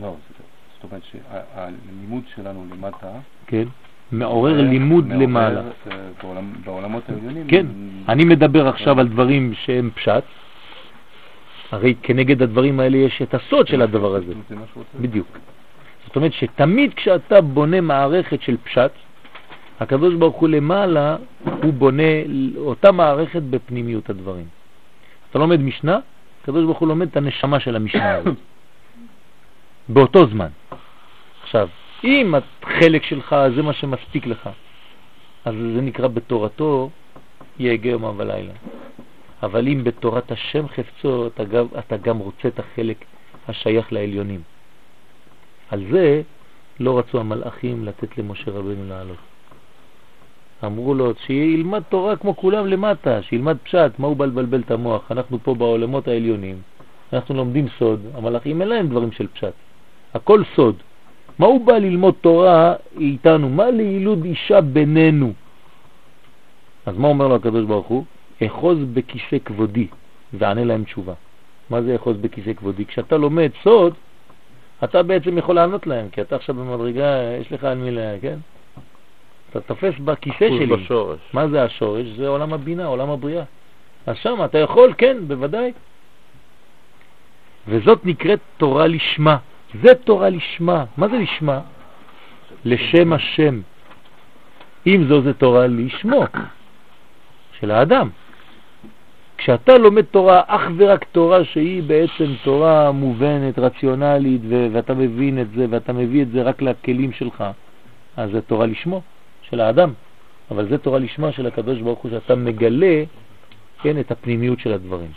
[0.00, 3.10] לא, זאת- אומרת שהלימוד שלנו למטה...
[3.46, 3.64] כן?
[4.12, 5.60] מעורר לימוד מעורר, למעלה.
[5.90, 5.96] אה,
[6.64, 7.46] בעולמות העליונים...
[7.48, 7.66] כן,
[8.08, 10.24] אני מדבר עכשיו על דברים שהם פשט,
[11.76, 14.32] הרי כנגד הדברים האלה יש את הסוד של הדבר הזה.
[15.00, 15.38] בדיוק.
[16.06, 18.90] זאת אומרת שתמיד כשאתה בונה מערכת של פשט,
[19.80, 21.16] הקדוש ברוך הוא למעלה,
[21.62, 22.12] הוא בונה
[22.56, 24.44] אותה מערכת בפנימיות הדברים.
[25.30, 25.98] אתה לומד משנה,
[26.42, 28.36] הקדוש ברוך הוא לומד את הנשמה של המשנה הזאת.
[29.94, 30.48] באותו זמן.
[31.42, 31.68] עכשיו,
[32.04, 34.50] אם החלק שלך זה מה שמספיק לך,
[35.44, 36.90] אז זה נקרא בתורתו
[37.58, 38.52] יהגה יומם ולילה.
[39.42, 43.04] אבל אם בתורת השם חפצו, אתה גם, אתה גם רוצה את החלק
[43.48, 44.40] השייך לעליונים.
[45.70, 46.22] על זה
[46.80, 49.16] לא רצו המלאכים לתת למשה רבנו לעלות.
[50.64, 55.12] אמרו לו שילמד תורה כמו כולם למטה, שילמד פשט, מה הוא בא לבלבל את המוח?
[55.12, 56.56] אנחנו פה בעולמות העליונים,
[57.12, 59.52] אנחנו לומדים סוד, המלאכים אין להם דברים של פשט,
[60.14, 60.76] הכל סוד.
[61.38, 63.48] מה הוא בא ללמוד תורה איתנו?
[63.48, 65.32] מה לילוד אישה בינינו?
[66.86, 68.04] אז מה אומר לו הקדוש ברוך הוא?
[68.46, 69.86] אחוז בכיסא כבודי
[70.32, 71.14] וענה להם תשובה.
[71.70, 72.84] מה זה אחוז בכיסא כבודי?
[72.84, 73.94] כשאתה לומד סוד,
[74.84, 77.98] אתה בעצם יכול לענות להם, כי אתה עכשיו במדרגה, יש לך על מי ל...
[78.20, 78.36] כן?
[79.50, 80.66] אתה תופס בכיסא שלי.
[80.66, 81.18] בשורש.
[81.32, 82.06] מה זה השורש?
[82.06, 83.44] זה עולם הבינה, עולם הבריאה.
[84.06, 85.72] אז שם אתה יכול, כן, בוודאי.
[87.68, 89.36] וזאת נקראת תורה לשמה.
[89.82, 90.84] זה תורה לשמה.
[90.96, 91.60] מה זה לשמה?
[92.64, 93.60] לשם השם.
[94.86, 96.24] אם זו זה תורה לשמו,
[97.60, 98.08] של האדם.
[99.38, 105.50] כשאתה לומד תורה, אך ורק תורה שהיא בעצם תורה מובנת, רציונלית, ו- ואתה מבין את
[105.50, 107.44] זה, ואתה מביא את זה רק לכלים שלך,
[108.16, 109.02] אז זה תורה לשמו,
[109.42, 109.92] של האדם.
[110.50, 113.04] אבל זה תורה לשמה של הקדוש ברוך הוא, שאתה מגלה
[113.82, 115.10] כן, את הפנימיות של הדברים.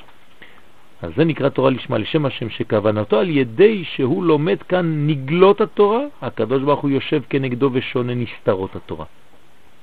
[1.02, 6.02] אז זה נקרא תורה לשמה לשם השם שכוונתו על ידי שהוא לומד כאן נגלות התורה,
[6.22, 9.06] הקדוש ברוך הוא יושב כנגדו ושונה נסתרות התורה.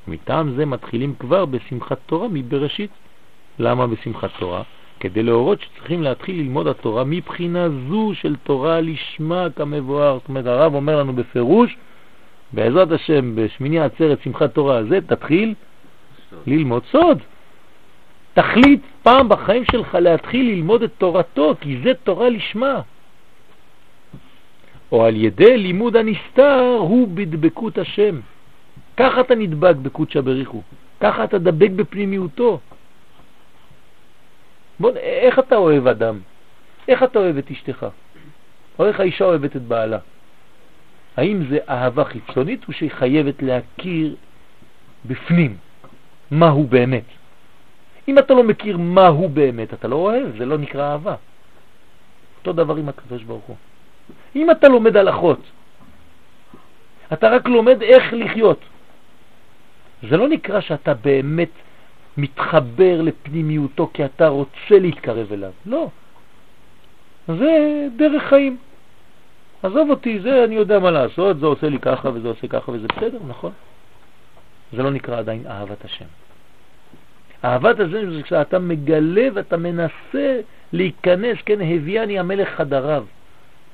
[0.08, 2.90] מטעם זה מתחילים כבר בשמחת תורה מבראשית.
[3.58, 4.62] למה בשמחת תורה?
[5.00, 10.18] כדי להורות שצריכים להתחיל ללמוד התורה מבחינה זו של תורה לשמה כמבואר.
[10.18, 11.76] זאת אומרת, הרב אומר לנו בפירוש,
[12.52, 15.54] בעזרת השם, בשמיני עצרת שמחת תורה הזה, תתחיל
[16.46, 17.18] ללמוד סוד.
[18.34, 22.80] תחליט פעם בחיים שלך להתחיל ללמוד את תורתו, כי זה תורה לשמה.
[24.92, 28.20] או על ידי לימוד הנסתר הוא בדבקות השם.
[28.96, 30.62] ככה אתה נדבק בקודשא בריחו,
[31.00, 32.60] ככה אתה דבק בפנימיותו.
[34.81, 36.20] בוא, איך אתה אוהב אדם?
[36.89, 37.86] איך אתה אוהב את אשתך?
[38.78, 39.98] או איך האישה אוהבת את בעלה?
[41.16, 44.16] האם זה אהבה חיצונית או שהיא חייבת להכיר
[45.07, 45.57] בפנים
[46.31, 47.05] מה הוא באמת?
[48.09, 51.15] אם אתה לא מכיר מה הוא באמת, אתה לא אוהב, זה לא נקרא אהבה.
[52.39, 53.57] אותו דבר עם הקדוש ברוך הוא.
[54.36, 55.40] אם אתה לומד הלכות,
[57.12, 58.61] אתה רק לומד איך לחיות.
[60.11, 61.48] זה לא נקרא שאתה באמת
[62.18, 65.52] מתחבר לפנימיותו כי אתה רוצה להתקרב אליו.
[65.66, 65.88] לא.
[67.28, 68.56] זה דרך חיים.
[69.62, 72.86] עזוב אותי, זה אני יודע מה לעשות, זה עושה לי ככה וזה עושה ככה וזה
[72.97, 73.52] בסדר, נכון.
[74.72, 76.05] זה לא נקרא עדיין אהבת השם.
[77.44, 80.40] אהבת השם זה כשאתה מגלה ואתה מנסה
[80.72, 83.05] להיכנס, כן, הביאני המלך חדריו.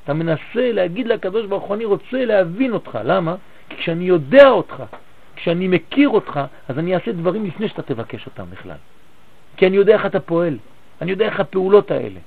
[0.05, 2.99] אתה מנסה להגיד לקדוש ברוך הוא, אני רוצה להבין אותך.
[3.05, 3.35] למה?
[3.69, 4.83] כי כשאני יודע אותך,
[5.43, 8.77] כשאני מכיר אותך, אז אני אעשה דברים לפני שאתה תבקש אותם בכלל.
[9.57, 10.59] כי אני יודע איך אתה פועל,
[11.01, 12.21] אני יודע איך הפעולות האלה.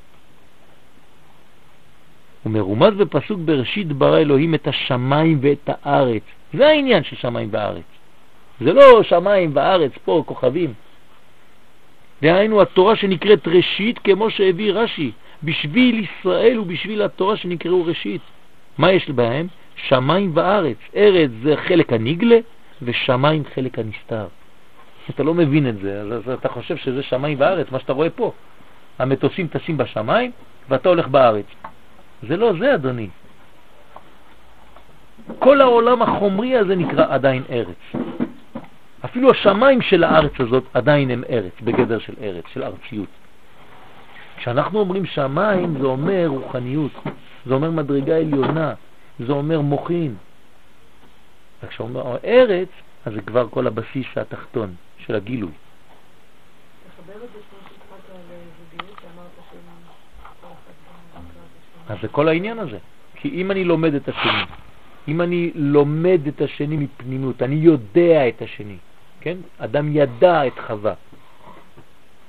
[2.43, 6.23] הוא מרומז בפסוק בראשית ברא אלוהים את השמיים ואת הארץ.
[6.53, 7.83] זה העניין של שמיים וארץ.
[8.61, 10.73] זה לא שמיים וארץ פה, כוכבים.
[12.21, 15.11] דהיינו התורה שנקראת ראשית, כמו שהביא רש"י,
[15.43, 18.21] בשביל ישראל ובשביל התורה שנקראו ראשית.
[18.77, 19.47] מה יש בהם?
[19.75, 20.77] שמיים וארץ.
[20.95, 22.37] ארץ זה חלק הנגלה,
[22.81, 24.27] ושמיים חלק הנסתר.
[25.09, 28.31] אתה לא מבין את זה, אז אתה חושב שזה שמיים וארץ, מה שאתה רואה פה.
[28.99, 30.31] המטוסים טסים בשמיים
[30.69, 31.45] ואתה הולך בארץ.
[32.27, 33.09] זה לא זה, אדוני.
[35.39, 38.03] כל העולם החומרי הזה נקרא עדיין ארץ.
[39.05, 43.09] אפילו השמיים של הארץ הזאת עדיין הם ארץ, בגדר של ארץ, של ארציות.
[44.37, 46.91] כשאנחנו אומרים שמיים זה אומר רוחניות,
[47.45, 48.73] זה אומר מדרגה עליונה,
[49.19, 50.15] זה אומר מוחין.
[51.63, 52.69] וכשאומר ארץ,
[53.05, 55.51] אז זה כבר כל הבסיס התחתון של הגילוי.
[61.89, 62.77] אז זה כל העניין הזה.
[63.15, 64.43] כי אם אני לומד את השני,
[65.07, 68.77] אם אני לומד את השני מפנימות, אני יודע את השני,
[69.21, 69.37] כן?
[69.57, 70.93] אדם ידע את חווה,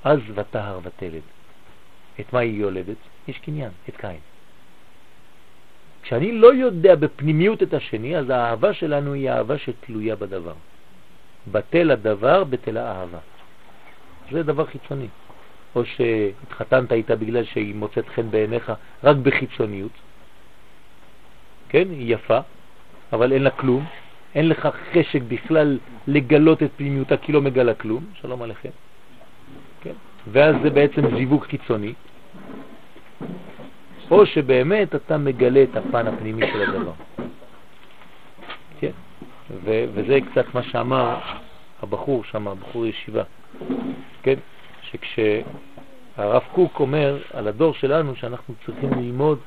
[0.04, 1.22] אז ותהר ותלד.
[2.20, 2.96] את מה היא יולדת?
[3.28, 4.35] יש קניין, את קין.
[6.06, 10.54] כשאני לא יודע בפנימיות את השני, אז האהבה שלנו היא אהבה שתלויה בדבר.
[11.52, 13.18] בטל הדבר, בטל האהבה.
[14.30, 15.08] זה דבר חיצוני.
[15.76, 18.72] או שהתחתנת איתה בגלל שהיא מוצאת חן בעיניך
[19.04, 19.92] רק בחיצוניות,
[21.68, 22.38] כן, היא יפה,
[23.12, 23.84] אבל אין לה כלום,
[24.34, 28.70] אין לך חשק בכלל לגלות את פנימיותה כי לא מגלה כלום, שלום עליכם,
[29.80, 29.92] כן?
[30.32, 31.94] ואז זה בעצם זיווג חיצוני,
[34.10, 36.92] או שבאמת אתה מגלה את הפן הפנימי של הדבר.
[38.80, 38.90] כן,
[39.50, 41.18] ו- וזה קצת מה שאמר
[41.82, 43.22] הבחור שם, הבחור ישיבה,
[44.22, 44.34] כן,
[44.82, 49.38] שכשהרב קוק אומר על הדור שלנו שאנחנו צריכים ללמוד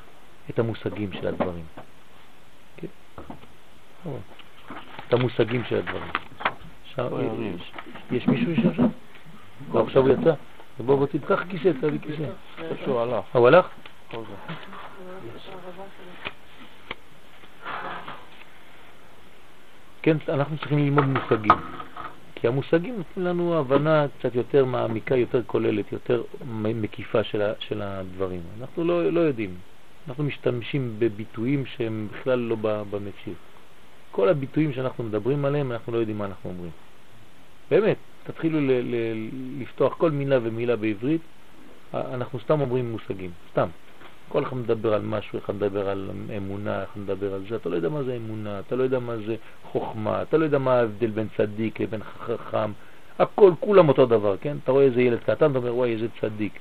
[0.50, 1.66] את המושגים של הדברים.
[2.78, 2.88] כן?
[5.08, 6.12] את המושגים של הדברים.
[6.96, 7.08] שם,
[7.56, 7.72] יש,
[8.12, 8.88] יש מישהו יושב שם?
[9.74, 10.34] לא, עכשיו הוא יצא?
[10.80, 12.24] בוא בוא תיקח כיסא, תביא כיסא.
[12.86, 13.24] הוא הלך.
[13.32, 13.70] הוא הלך?
[20.02, 21.52] כן, אנחנו צריכים ללמוד מושגים.
[22.36, 26.24] כי המושגים נותנים לנו הבנה קצת יותר מעמיקה, יותר כוללת, יותר
[26.76, 28.42] מקיפה של, של הדברים.
[28.60, 29.58] אנחנו לא, לא יודעים.
[30.08, 32.56] אנחנו משתמשים בביטויים שהם בכלל לא
[32.90, 33.38] במציאות.
[34.12, 36.72] כל הביטויים שאנחנו מדברים עליהם, אנחנו לא יודעים מה אנחנו אומרים.
[37.72, 41.22] באמת, תתחילו ל- ל- לפתוח כל מילה ומילה בעברית,
[41.94, 43.70] אנחנו סתם אומרים מושגים, סתם.
[44.30, 47.76] כל אחד מדבר על משהו, אחד מדבר על אמונה, אחד מדבר על זה, אתה לא
[47.76, 49.36] יודע מה זה אמונה, אתה לא יודע מה זה
[49.72, 52.72] חוכמה, אתה לא יודע מה ההבדל בין צדיק לבין חכם,
[53.20, 54.58] הכל, כולם אותו דבר, כן?
[54.64, 56.60] אתה רואה איזה ילד קטן, אתה אומר, וואי, איזה צדיק.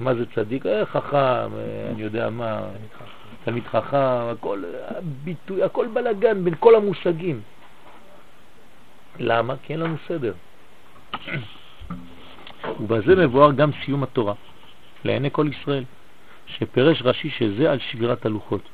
[0.00, 0.66] מה זה צדיק?
[0.66, 2.62] אה, חכם, אה, אני יודע מה,
[3.44, 4.62] תלמיד חכם, הכל
[5.24, 7.40] ביטוי, הכל בלגן בין כל המושגים.
[9.18, 9.54] למה?
[9.62, 10.32] כי אין לנו סדר.
[12.80, 14.34] ובזה מבואר גם סיום התורה,
[15.04, 15.84] לעיני כל ישראל,
[16.58, 18.68] שפרש רש"י שזה על שבירת הלוחות.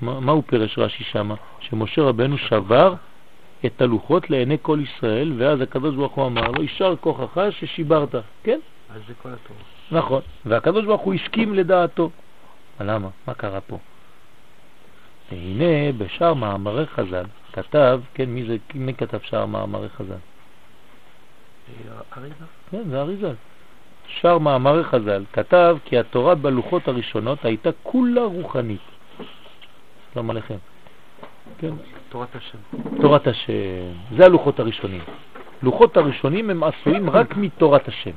[0.00, 1.34] מה, מה הוא פרש רש"י שמה?
[1.60, 2.94] שמשה רבנו שבר
[3.66, 8.58] את הלוחות לעיני כל ישראל, ואז הקדוש ברוך הוא אמר לו, יישר כוחך ששיברת, כן?
[8.94, 9.60] אז זה כל התורה.
[9.90, 12.10] נכון, והקדוש ברוך הוא הסכים לדעתו.
[12.80, 13.08] למה?
[13.26, 13.78] מה קרה פה?
[15.32, 20.12] והנה בשאר מאמרי חז"ל כתב, כן, מי, זה, מי כתב שאר מאמרי חז"ל?
[20.12, 20.16] אה,
[22.16, 22.44] אריזה?
[22.70, 23.34] כן, זה אריזל.
[24.06, 28.80] שאר מאמרי חז"ל כתב כי התורה בלוחות הראשונות הייתה כולה רוחנית.
[30.14, 30.56] שלום עליכם.
[31.58, 31.70] כן,
[32.08, 32.58] תורת השם.
[33.00, 33.52] תורת השם,
[34.16, 35.00] זה הלוחות הראשונים.
[35.62, 38.10] לוחות הראשונים הם עשויים רק מתורת השם.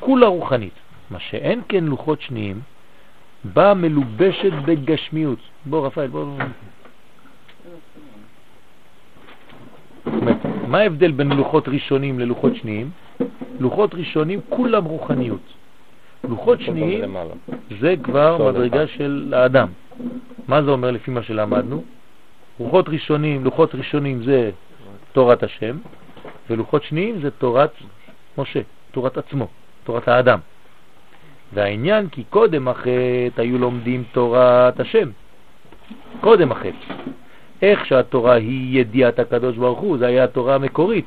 [0.00, 0.72] כולה רוחנית.
[1.10, 2.60] מה שאין כן לוחות שניים,
[3.44, 5.38] באה מלובשת בגשמיות.
[5.66, 6.38] בוא רפאל, בוא...
[10.04, 12.90] זאת אומרת, מה ההבדל בין לוחות ראשונים ללוחות שניים?
[13.60, 15.40] לוחות ראשונים כולם רוחניות.
[16.28, 17.16] לוחות שניים
[17.80, 19.68] זה כבר מדרגה של האדם.
[20.48, 21.84] מה זה אומר לפי מה שלמדנו?
[22.60, 24.50] לוחות ראשונים, לוחות ראשונים זה
[25.12, 25.76] תורת השם,
[26.50, 27.72] ולוחות שניים זה תורת
[28.38, 28.60] משה,
[28.90, 29.48] תורת עצמו,
[29.84, 30.38] תורת האדם.
[31.54, 35.10] והעניין כי קודם החטא היו לומדים תורת השם.
[36.20, 36.94] קודם החטא.
[37.62, 41.06] איך שהתורה היא ידיעת הקדוש ברוך הוא, זה היה התורה המקורית.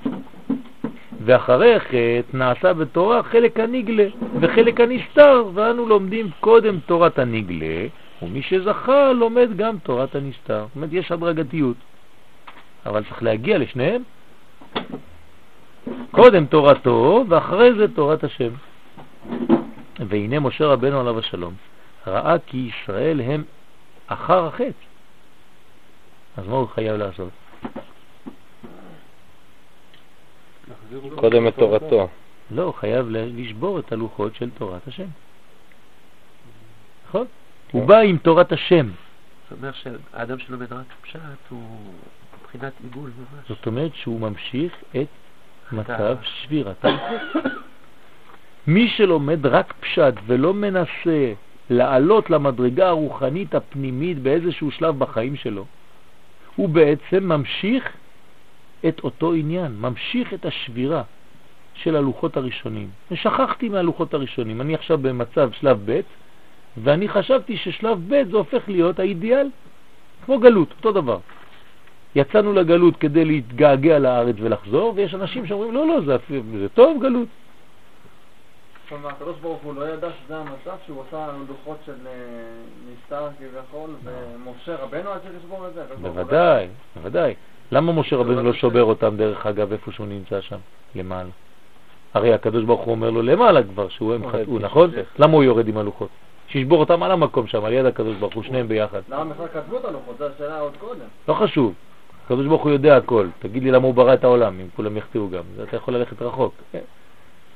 [1.25, 4.05] ואחרי חטא נעשה בתורה חלק הנגלה
[4.41, 7.87] וחלק הנסתר, ואנו לומדים קודם תורת הנגלה,
[8.21, 10.65] ומי שזכה לומד גם תורת הנסתר.
[10.67, 11.77] זאת אומרת, יש הדרגתיות,
[12.85, 14.01] אבל צריך להגיע לשניהם.
[16.11, 18.51] קודם תורתו, ואחרי זה תורת השם.
[19.99, 21.53] והנה משה רבנו עליו השלום
[22.07, 23.43] ראה כי ישראל הם
[24.07, 24.88] אחר החטא.
[26.37, 27.29] אז מה הוא חייב לעשות?
[31.15, 31.55] קודם את.
[31.55, 32.07] תורתו.
[32.51, 35.07] לא, הוא חייב לשבור את הלוחות של תורת השם.
[37.07, 37.25] נכון?
[37.71, 38.89] הוא בא עם תורת השם.
[39.49, 41.19] זאת אומרת שהאדם שלומד רק פשט
[41.49, 41.63] הוא
[42.41, 43.49] מבחינת עיגול ממש.
[43.49, 45.07] זאת אומרת שהוא ממשיך את
[45.71, 47.43] מצב שבירת הלוחות.
[48.67, 51.33] מי שלומד רק פשט ולא מנסה
[51.69, 55.65] לעלות למדרגה הרוחנית הפנימית באיזשהו שלב בחיים שלו,
[56.59, 57.93] הוא בעצם ממשיך
[58.87, 61.03] את אותו עניין, ממשיך את השבירה
[61.73, 62.89] של הלוחות הראשונים.
[63.11, 65.99] ושכחתי מהלוחות הראשונים, אני עכשיו במצב שלב ב',
[66.83, 69.49] ואני חשבתי ששלב ב' זה הופך להיות האידיאל,
[70.25, 71.19] כמו גלות, אותו דבר.
[72.15, 76.17] יצאנו לגלות כדי להתגעגע לארץ ולחזור, ויש אנשים שאומרים, לא, לא, זה,
[76.59, 77.27] זה טוב גלות.
[78.91, 82.11] אומרת, הקדוש ברוך הוא לא ידע שזה המצב שהוא עשה לוחות של אה,
[82.91, 85.83] נסתר כביכול, ומשה רבנו היה צריך לשבור את זה.
[85.89, 87.33] לא בוודאי, בוודאי.
[87.71, 90.57] למה משה רבנו לא שובר אותם דרך אגב איפה שהוא נמצא שם,
[90.95, 91.29] למעלה?
[92.13, 94.91] הרי הקדוש ברוך הוא אומר לו למעלה כבר שהוא הם חטאו, נכון?
[95.19, 96.09] למה הוא יורד עם הלוחות?
[96.47, 99.01] שישבור אותם על המקום שם, על יד הקדוש ברוך הוא, שניהם ביחד.
[99.09, 100.17] למה בכלל כתבו את הלוחות?
[100.17, 101.05] זו השאלה עוד קודם.
[101.27, 101.73] לא חשוב.
[102.25, 103.27] הקדוש ברוך הוא יודע הכל.
[103.39, 105.43] תגיד לי למה הוא ברא את העולם, אם כולם יחטאו גם.
[105.63, 106.53] אתה יכול ללכת רחוק.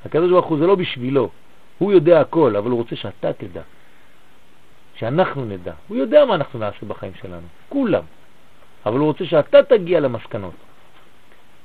[0.06, 1.30] הקדוש ברוך הוא זה לא בשבילו.
[1.78, 3.62] הוא יודע הכל, אבל הוא רוצה שאתה תדע.
[4.96, 5.74] שאנחנו נדע.
[5.88, 7.48] הוא יודע מה אנחנו נעשה בחיים שלנו.
[7.70, 8.04] כולם.
[8.86, 10.54] אבל הוא רוצה שאתה תגיע למסקנות.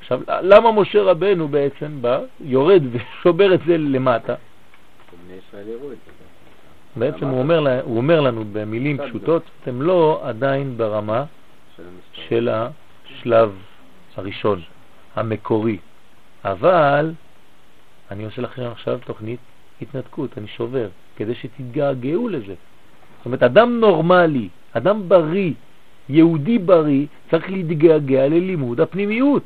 [0.01, 4.35] עכשיו, למה משה רבנו בעצם בא, יורד ושובר את זה למטה?
[6.97, 11.25] בעצם הוא אומר, לה- הוא אומר לנו במילים פשוטות, אתם לא עדיין ברמה.
[12.29, 13.53] של השלב
[14.17, 14.61] הראשון,
[15.17, 15.79] המקורי.
[16.45, 17.13] אבל
[18.11, 19.41] אני עושה לכם עכשיו תוכנית
[19.83, 22.55] התנתקות, אני שובר, כדי שתתגעגעו לזה.
[23.17, 25.53] זאת אומרת, אדם נורמלי, אדם בריא,
[26.09, 29.43] יהודי בריא, צריך להתגעגע ללימוד הפנימיות,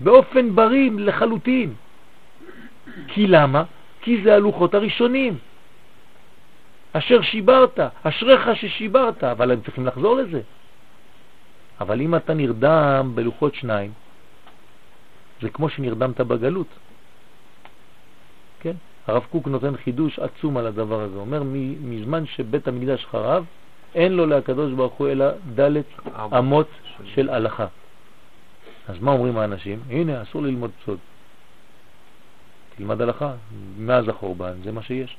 [0.00, 1.74] באופן בריא לחלוטין.
[3.08, 3.64] כי למה?
[4.00, 5.38] כי זה הלוחות הראשונים.
[6.92, 10.40] אשר שיברת, אשריך ששיברת, אבל הם צריכים לחזור לזה.
[11.80, 13.92] אבל אם אתה נרדם בלוחות שניים,
[15.42, 16.66] זה כמו שנרדמת בגלות.
[18.60, 18.72] כן?
[19.06, 21.16] הרב קוק נותן חידוש עצום על הדבר הזה.
[21.16, 21.42] אומר,
[21.80, 23.44] מזמן שבית המקדש חרב,
[23.94, 25.84] אין לו להקדוש ברוך הוא אלא דלת.
[26.38, 26.68] אמות
[27.04, 27.66] של הלכה.
[28.88, 29.80] אז מה אומרים האנשים?
[29.90, 30.98] הנה, אסור ללמוד סוד.
[32.76, 33.32] תלמד הלכה,
[33.78, 35.16] מאז החורבן, זה מה שיש.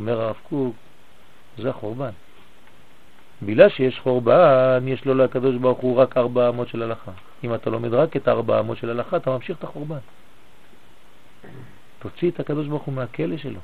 [0.00, 0.76] אומר הרב קוק,
[1.58, 2.10] זה החורבן.
[3.42, 7.10] בגלל שיש חורבן, יש לו לקדוש ברוך הוא רק ארבע אמות של הלכה.
[7.44, 9.98] אם אתה לומד רק את ארבע אמות של הלכה, אתה ממשיך את החורבן.
[12.10, 13.60] תוציא את הקדוש ברוך הוא מהכלא שלו.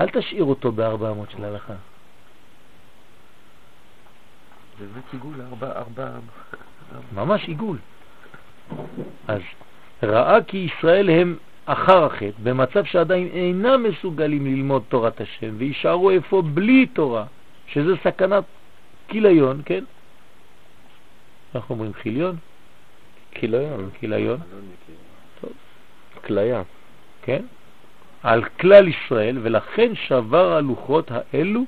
[0.00, 1.74] אל תשאיר אותו בארבע אמות של הלכה.
[4.78, 6.10] זה באמת עיגול ארבע, ארבע,
[7.14, 7.78] ממש עיגול.
[9.28, 9.40] אז
[10.02, 11.36] ראה כי ישראל הם
[11.66, 17.24] אחר החטא, במצב שעדיין אינם מסוגלים ללמוד תורת השם וישארו איפה בלי תורה,
[17.66, 18.44] שזה סכנת
[19.08, 19.84] כיליון, כן?
[21.54, 22.36] אנחנו אומרים חיליון?
[23.30, 24.40] כיליון, כיליון,
[26.24, 26.62] כליה.
[27.22, 27.42] כן?
[28.26, 31.64] על כלל ישראל, ולכן שבר הלוחות האלו,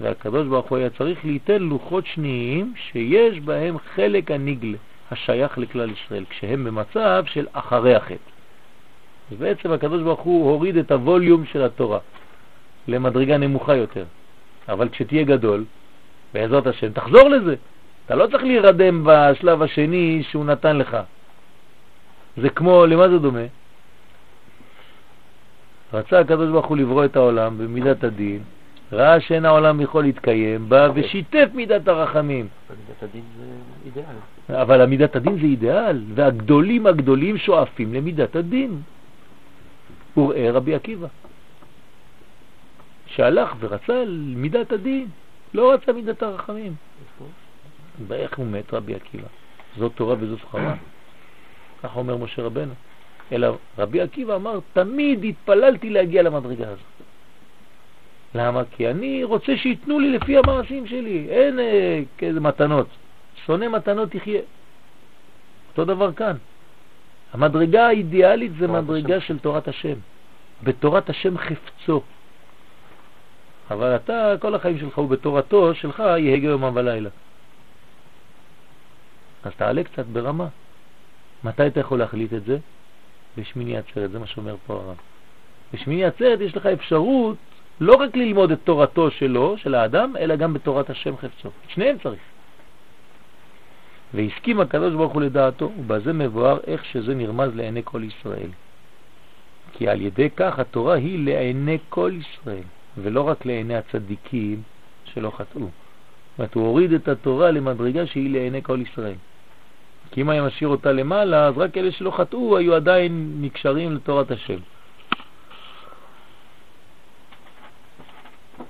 [0.00, 4.76] והקדוש ברוך הוא היה צריך ליתן לוחות שניים שיש בהם חלק הנגלה,
[5.10, 8.30] השייך לכלל ישראל, כשהם במצב של אחרי החטא.
[9.32, 11.98] ובעצם הקדוש ברוך הוא הוריד את הווליום של התורה
[12.88, 14.04] למדרגה נמוכה יותר.
[14.68, 15.64] אבל כשתהיה גדול,
[16.34, 17.54] בעזרת השם, תחזור לזה.
[18.06, 20.96] אתה לא צריך להירדם בשלב השני שהוא נתן לך.
[22.36, 23.61] זה כמו, למה זה דומה?
[25.92, 28.42] רצה הקדוש ברוך הוא לברוא את העולם במידת הדין,
[28.92, 32.48] ראה שאין העולם יכול להתקיים, בא ושיתף מידת הרחמים.
[32.70, 33.44] מידת הדין זה
[33.86, 34.62] אידיאל.
[34.62, 38.80] אבל המידת הדין זה אידיאל, והגדולים הגדולים שואפים למידת הדין.
[40.16, 41.06] וראה רבי עקיבא,
[43.06, 44.04] שהלך ורצה
[44.36, 45.06] מידת הדין,
[45.54, 46.74] לא רצה מידת הרחמים.
[48.10, 49.26] איך הוא מת רבי עקיבא?
[49.76, 50.74] זאת תורה וזו שכרה.
[51.82, 52.72] כך אומר משה רבנו.
[53.32, 56.92] אלא רבי עקיבא אמר, תמיד התפללתי להגיע למדרגה הזאת.
[58.34, 58.62] למה?
[58.70, 62.86] כי אני רוצה שיתנו לי לפי המעשים שלי, אין אה, כאיזה מתנות.
[63.46, 64.40] שונא מתנות תחיה.
[65.68, 66.36] אותו דבר כאן.
[67.32, 69.26] המדרגה האידיאלית זה מדרגה השם.
[69.26, 69.94] של תורת השם.
[70.62, 72.02] בתורת השם חפצו.
[73.70, 77.10] אבל אתה, כל החיים שלך הוא בתורתו שלך, יהגה יומם ולילה.
[79.44, 80.48] אז תעלה קצת ברמה.
[81.44, 82.58] מתי אתה יכול להחליט את זה?
[83.36, 84.96] בשמיני עצרת, זה מה שאומר פה הרב.
[85.72, 87.36] בשמיני עצרת יש לך אפשרות
[87.80, 91.50] לא רק ללמוד את תורתו שלו, של האדם, אלא גם בתורת השם חפצו.
[91.68, 92.20] שניהם צריך.
[94.14, 98.48] והסכים הקדוש ברוך הוא לדעתו, ובזה מבואר איך שזה נרמז לעיני כל ישראל.
[99.72, 102.64] כי על ידי כך התורה היא לעיני כל ישראל,
[102.98, 104.62] ולא רק לעיני הצדיקים
[105.04, 105.60] שלא חטאו.
[105.60, 105.70] זאת
[106.38, 109.16] אומרת, הוא הוריד את התורה למדרגה שהיא לעיני כל ישראל.
[110.12, 114.30] כי אם היה משאיר אותה למעלה, אז רק אלה שלא חטאו היו עדיין נקשרים לתורת
[114.30, 114.58] השם.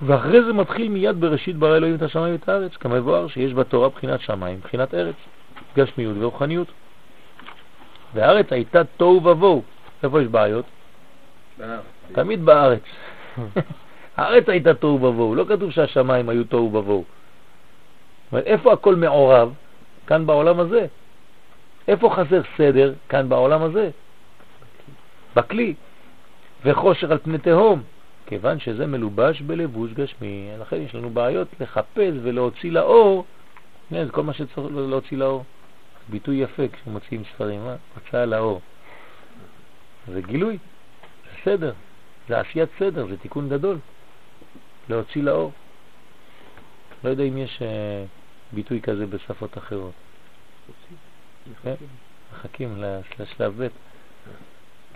[0.02, 4.20] ואחרי זה מתחיל מיד בראשית ברא אלוהים את השמיים ואת הארץ, כמבואר שיש בתורה בחינת
[4.20, 5.14] שמיים, בחינת ארץ,
[5.76, 6.68] גשמיות ורוחניות.
[8.14, 9.62] והארץ הייתה תוהו ובוהו.
[10.02, 10.64] איפה יש בעיות?
[12.12, 12.82] תמיד בארץ.
[14.16, 17.04] הארץ הייתה תוהו ובוהו, לא כתוב שהשמיים היו תוהו ובוהו.
[18.32, 19.52] איפה הכל מעורב?
[20.06, 20.86] כאן בעולם הזה.
[21.88, 22.94] איפה חסר סדר?
[23.08, 23.90] כאן בעולם הזה.
[25.36, 25.74] בכלי.
[26.64, 27.82] וחושך על פני תהום.
[28.26, 33.24] כיוון שזה מלובש בלבוש גשמי, לכן יש לנו בעיות לחפש ולהוציא לאור,
[33.90, 35.44] זה כל מה שצריך להוציא לאור.
[36.08, 37.76] ביטוי יפה כשמוציאים ספרים, מה?
[37.94, 38.60] הוצאה לאור.
[40.08, 40.58] זה גילוי,
[41.24, 41.72] זה סדר,
[42.28, 43.78] זה עשיית סדר, זה תיקון גדול.
[44.88, 45.52] להוציא לאור.
[47.04, 47.64] לא יודע אם יש uh,
[48.52, 49.92] ביטוי כזה בשפות אחרות.
[52.32, 52.82] מחכים
[53.18, 53.68] לשלב ב',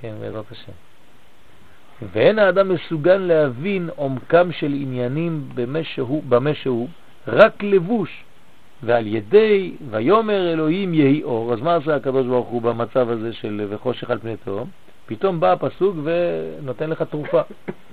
[0.01, 0.73] כן, בעזרת השם.
[2.13, 5.49] ואין האדם מסוגל להבין עומקם של עניינים
[6.29, 6.89] במה שהוא,
[7.27, 8.25] רק לבוש,
[8.83, 11.53] ועל ידי ויומר אלוהים יהי אור.
[11.53, 14.71] אז מה עשה הקדוש ברוך הוא במצב הזה של וחושך על פני תהום?
[15.07, 17.41] פתאום בא הפסוק ונותן לך תרופה.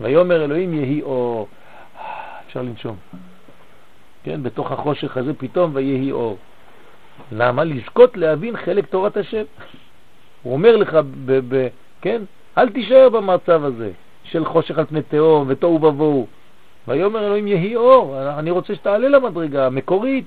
[0.02, 1.48] ויומר אלוהים יהי אור.
[2.48, 2.96] אפשר לנשום.
[4.24, 6.38] כן, בתוך החושך הזה פתאום ויהי אור.
[7.32, 7.64] למה?
[7.64, 9.44] לזכות להבין חלק תורת השם.
[10.44, 10.94] הוא אומר לך,
[11.26, 11.68] ב, ב,
[12.02, 12.22] כן,
[12.58, 13.92] אל תישאר במצב הזה
[14.24, 16.28] של חושך על פני תהום ותוהו ובוהו.
[16.88, 20.26] ויאמר אלוהים יהי אור, אני רוצה שתעלה למדרגה המקורית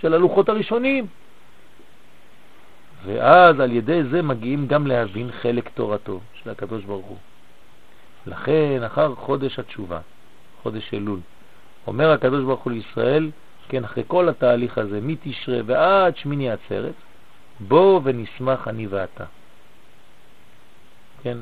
[0.00, 1.06] של הלוחות הראשונים.
[3.06, 7.16] ואז על ידי זה מגיעים גם להבין חלק תורתו של הקדוש ברוך הוא.
[8.26, 9.98] לכן, אחר חודש התשובה,
[10.62, 11.18] חודש אלול,
[11.86, 13.30] אומר הקדוש ברוך הוא לישראל,
[13.68, 16.94] כן, אחרי כל התהליך הזה, מתשרה ועד שמיני עצרת,
[17.60, 19.24] בוא ונשמח אני ואתה.
[21.22, 21.38] כן,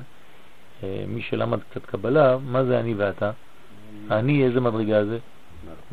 [0.82, 3.30] אה, מי שלמד קצת קבלה, מה זה אני ואתה?
[4.10, 5.18] אני, איזה מדרגה זה?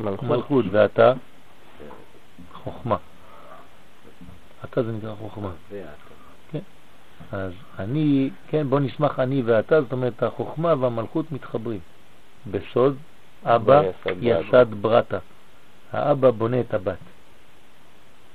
[0.00, 0.28] מלכות.
[0.28, 1.12] מלכות, ואתה?
[2.52, 2.96] חוכמה.
[4.64, 5.50] אתה זה נקרא חוכמה.
[6.50, 6.58] כן.
[7.32, 11.80] אז אני, כן, בוא נשמח אני ואתה, זאת אומרת החוכמה והמלכות מתחברים.
[12.50, 12.96] בסוד
[13.44, 13.82] אבא
[14.20, 15.18] יסד ברטה.
[15.92, 16.98] האבא בונה את הבת.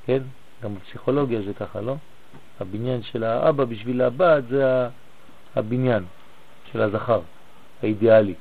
[0.06, 0.20] כן?
[0.64, 1.96] גם בפסיכולוגיה זה ככה, לא?
[2.60, 4.88] הבניין של האבא בשביל הבת זה
[5.56, 6.06] הבניין
[6.72, 7.22] של הזכר,
[7.84, 8.34] האידיאלי.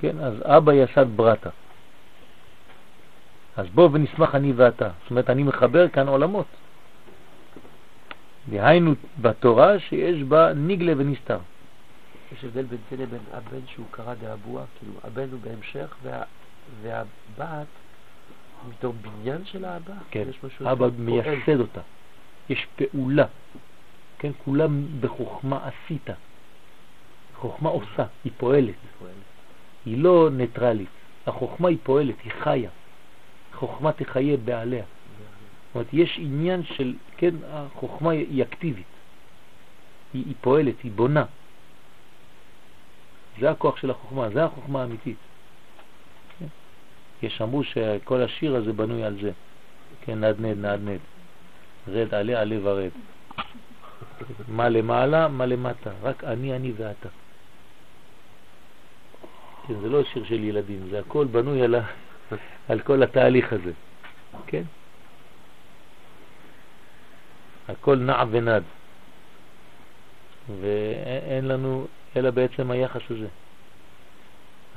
[0.00, 0.18] כן?
[0.18, 1.50] אז אבא יסד ברטה.
[3.56, 4.88] אז בוא ונשמח אני ואתה.
[5.02, 6.46] זאת אומרת, אני מחבר כאן עולמות.
[8.48, 11.38] דהיינו בתורה שיש בה ניגלה ונסתר.
[12.32, 16.22] יש הבדל בין זה לבין הבן שהוא קרא דאבוה, כאילו הבן הוא בהמשך, וה,
[16.82, 17.66] והבת
[18.68, 19.94] מתוך בניין של האבא?
[20.10, 20.28] כן,
[20.72, 21.80] אבא מייסד אותה.
[22.48, 23.26] יש פעולה,
[24.18, 26.10] כן, כולם בחוכמה עשית.
[27.34, 28.74] חוכמה עושה, היא פועלת.
[28.98, 29.12] פועל.
[29.84, 30.88] היא לא ניטרלית.
[31.26, 32.70] החוכמה היא פועלת, היא חיה.
[33.54, 34.84] חוכמה תחיה בעליה.
[34.84, 38.86] זאת אומרת, יש עניין של, כן, החוכמה היא אקטיבית.
[40.14, 41.24] היא, היא פועלת, היא בונה.
[43.40, 45.16] זה הכוח של החוכמה, זה החוכמה האמיתית.
[47.22, 49.30] יש אמרו שכל השיר הזה בנוי על זה.
[50.04, 51.00] כן, נדנד, נדנד.
[51.88, 52.90] רד, עלה, עלה ורד.
[54.48, 55.90] מה למעלה, מה למטה.
[56.02, 57.08] רק אני, אני ואתה.
[59.66, 61.80] כן, זה לא שיר של ילדים, זה הכל בנוי על, ה...
[62.68, 63.72] על כל התהליך הזה.
[64.46, 64.62] כן?
[67.68, 68.62] הכל נע ונד.
[70.60, 71.86] ואין לנו
[72.16, 73.26] אלא בעצם היחס הזה.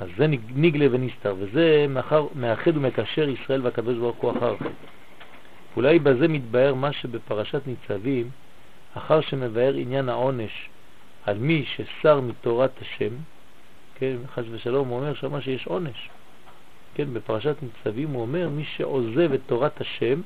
[0.00, 4.54] אז זה נגלה ונסתר, וזה מאחר, מאחד ומקשר ישראל והקדוש ברוך הוא אחר.
[5.76, 8.30] אולי בזה מתבהר מה שבפרשת ניצבים,
[8.94, 10.68] אחר שמבאר עניין העונש
[11.26, 13.14] על מי ששר מתורת השם,
[13.94, 16.08] כן, חס ושלום, הוא אומר שמה שיש עונש.
[16.94, 20.20] כן, בפרשת ניצבים הוא אומר מי שעוזב את תורת השם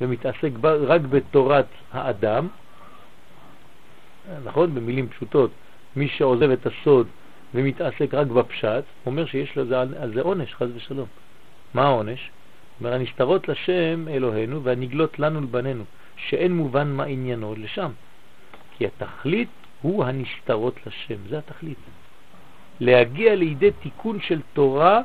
[0.00, 2.48] ומתעסק רק בתורת האדם,
[4.44, 4.74] נכון?
[4.74, 5.50] במילים פשוטות,
[5.96, 7.06] מי שעוזב את הסוד
[7.54, 11.06] ומתעסק רק בפשט, אומר שיש לזה על זה עונש, חז ושלום.
[11.74, 12.30] מה העונש?
[12.80, 15.84] אומר, הנסתרות לשם אלוהינו והנגלות לנו לבנינו,
[16.16, 17.90] שאין מובן מה עניינו לשם.
[18.76, 19.48] כי התכלית
[19.82, 21.78] הוא הנסתרות לשם, זה התכלית.
[22.80, 25.00] להגיע לידי תיקון של תורה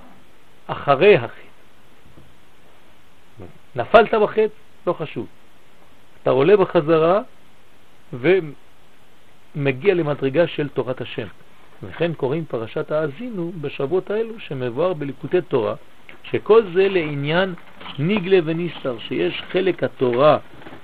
[0.68, 1.53] אחרי החטא.
[3.76, 4.53] נפלת בחטא,
[4.88, 5.28] לא חשוב.
[6.22, 7.22] אתה עולה בחזרה
[8.14, 11.28] ומגיע למדרגה של תורת השם.
[11.88, 15.76] וכן קוראים פרשת האזינו בשבועות האלו שמבואר בליקוטי תורה,
[16.23, 17.53] שכל זה לעניין
[17.99, 20.38] ניגלה וניסתר, שיש חלק התורה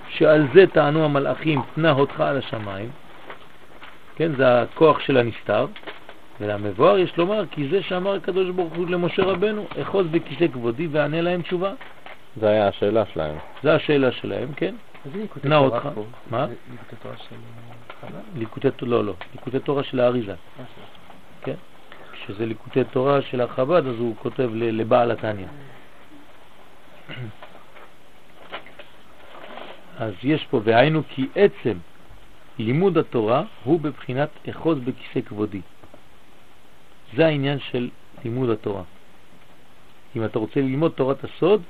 [0.09, 2.89] שעל זה טענו המלאכים, תנה אותך על השמיים,
[4.15, 5.65] כן, זה הכוח של הנסתר,
[6.41, 11.21] ולמבואר יש לומר, כי זה שאמר הקדוש ברוך הוא למשה רבנו, אחוז בכיסא כבודי וענה
[11.21, 11.73] להם תשובה.
[12.39, 13.35] זה היה השאלה שלהם.
[13.63, 14.75] זה השאלה שלהם, כן.
[15.41, 15.89] תורה אותך.
[15.95, 16.05] פה.
[16.31, 16.47] מה?
[18.03, 18.39] ליקוטי תורה של חב"ד?
[18.39, 20.35] ליקוטי, לא, לא, ליקוטי תורה של האריזה.
[21.41, 21.55] כן?
[22.11, 25.47] כשזה ליקוטי תורה של החב"ד, אז הוא כותב לבעל התניא.
[29.99, 31.77] אז יש פה, והיינו כי עצם
[32.57, 35.61] לימוד התורה הוא בבחינת אחוז בכיסא כבודי.
[37.15, 37.89] זה העניין של
[38.23, 38.83] לימוד התורה.
[40.15, 41.61] אם אתה רוצה ללמוד תורת הסוד,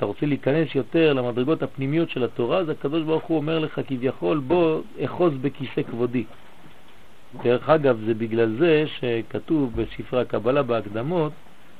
[0.00, 4.38] אתה רוצה להיכנס יותר למדרגות הפנימיות של התורה, אז הקדוש ברוך הוא אומר לך כביכול,
[4.38, 6.24] בוא אחוז בכיסא כבודי.
[7.42, 11.32] דרך אגב, זה בגלל זה שכתוב בספרי הקבלה בהקדמות,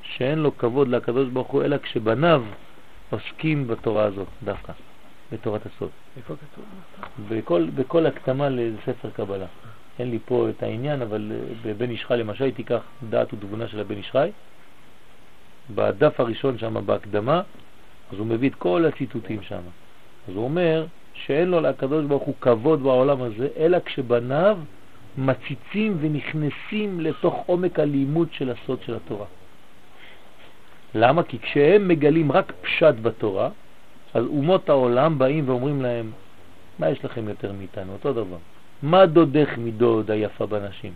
[0.03, 2.43] שאין לו כבוד לקדוש ברוך הוא אלא כשבניו
[3.11, 4.73] עוסקים בתורה הזאת דווקא,
[5.33, 5.91] בתורת הסוד.
[6.17, 6.65] איפה כתוב?
[7.29, 9.47] בכל, בכל הקדמה לספר קבלה.
[9.99, 13.81] אין לי פה את העניין, אבל אה, בבן איש חי למשל תיקח דעת ותבונה של
[13.81, 14.31] הבן איש חי.
[15.75, 17.43] בדף הראשון שם בהקדמה,
[18.13, 19.61] אז הוא מביא את כל הציטוטים שם.
[20.29, 24.59] אז הוא אומר שאין לו לקדוש ברוך הוא כבוד בעולם הזה, אלא כשבניו
[25.19, 29.27] מציצים ונכנסים לתוך עומק הלימוד של הסוד של התורה.
[30.95, 31.23] למה?
[31.23, 33.49] כי כשהם מגלים רק פשט בתורה,
[34.15, 36.11] אז אומות העולם באים ואומרים להם,
[36.79, 37.93] מה יש לכם יותר מאיתנו?
[37.93, 38.37] אותו דבר.
[38.83, 40.93] מה דודך מדוד היפה בנשים?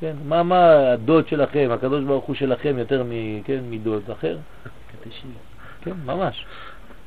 [0.00, 4.38] כן, מה, מה הדוד שלכם, הקדוש ברוך הוא שלכם יותר מ, כן, מדוד אחר?
[4.92, 5.26] קטשי.
[5.82, 6.46] כן, ממש,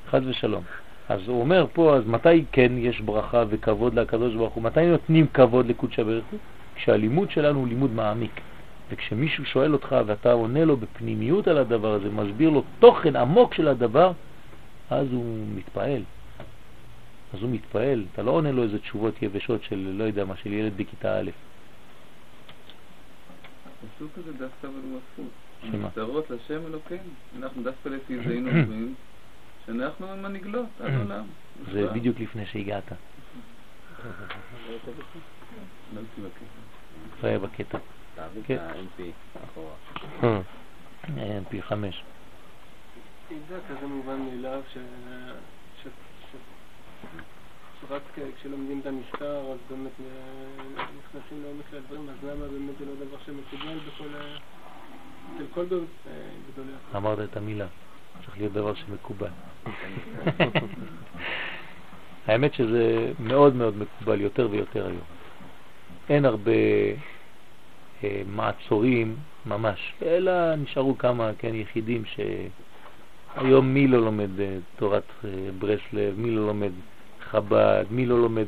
[0.09, 0.63] חד ושלום.
[1.09, 4.63] אז הוא אומר פה, אז מתי כן יש ברכה וכבוד לקדוש ברוך הוא?
[4.63, 6.39] מתי נותנים כבוד לקודשא בריך הוא?
[6.75, 8.41] כשהלימוד שלנו הוא לימוד מעמיק.
[8.89, 13.67] וכשמישהו שואל אותך ואתה עונה לו בפנימיות על הדבר הזה, מסביר לו תוכן עמוק של
[13.67, 14.11] הדבר,
[14.89, 16.01] אז הוא מתפעל.
[17.33, 20.53] אז הוא מתפעל, אתה לא עונה לו איזה תשובות יבשות של לא יודע מה, של
[20.53, 21.29] ילד בכיתה א'.
[23.85, 25.44] הפסוק הזה דווקא אבל הוא הפוך.
[25.71, 25.87] שמה?
[25.87, 27.01] נסתרות לשם אלוקינו.
[27.39, 28.95] אנחנו דווקא לפי זה היינו אומרים
[29.65, 31.25] שאנחנו הם הנגלות על עולם.
[31.71, 31.87] זה.
[31.87, 32.91] בדיוק לפני שהגעת.
[34.69, 35.99] לא.
[37.21, 37.77] זה היה בקטע.
[38.47, 38.57] כן.
[39.43, 39.73] אחורה.
[41.17, 42.03] אה, חמש.
[43.49, 44.61] זה כזה מובן מאליו.
[47.81, 48.01] שרק
[48.37, 52.95] כשלומדים את המשטר אז באמת אה, נכנסים לעומק של הדברים, אז למה באמת זה לא
[52.95, 54.07] דבר שמקובל בכל
[55.53, 56.11] כל אה,
[56.51, 56.71] גדולי?
[56.95, 57.67] אמרת את המילה,
[58.25, 59.29] צריך להיות דבר שמקובל.
[62.27, 65.03] האמת שזה מאוד מאוד מקובל יותר ויותר היום.
[66.09, 66.51] אין הרבה
[68.03, 72.03] אה, מעצורים ממש, אלא נשארו כמה כן, יחידים
[73.35, 75.29] שהיום מי לא לומד אה, תורת אה,
[75.59, 76.71] ברסלב, מי לא לומד
[77.29, 78.47] חב"ד, מי לא לומד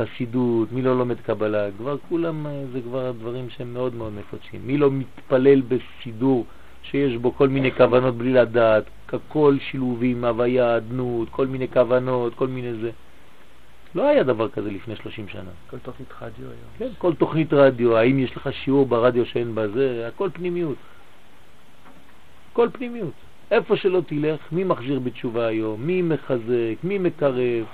[0.00, 4.60] חסידות, מי לא לומד קבלה, כבר כולם אה, זה כבר דברים שהם מאוד מאוד מקודשים.
[4.64, 6.46] מי לא מתפלל בסידור
[6.82, 12.46] שיש בו כל מיני כוונות בלי לדעת, הכל שילובים, הוויה, אדנות, כל מיני כוונות, כל
[12.46, 12.90] מיני זה.
[13.94, 15.50] לא היה דבר כזה לפני 30 שנה.
[15.70, 16.70] כל תוכנית רדיו היום.
[16.78, 20.76] כן, כל תוכנית רדיו, האם יש לך שיעור ברדיו שאין בזה, הכל פנימיות.
[22.52, 23.12] הכל פנימיות.
[23.50, 27.64] איפה שלא תלך, מי מחזיר בתשובה היום, מי מחזק, מי מקרב.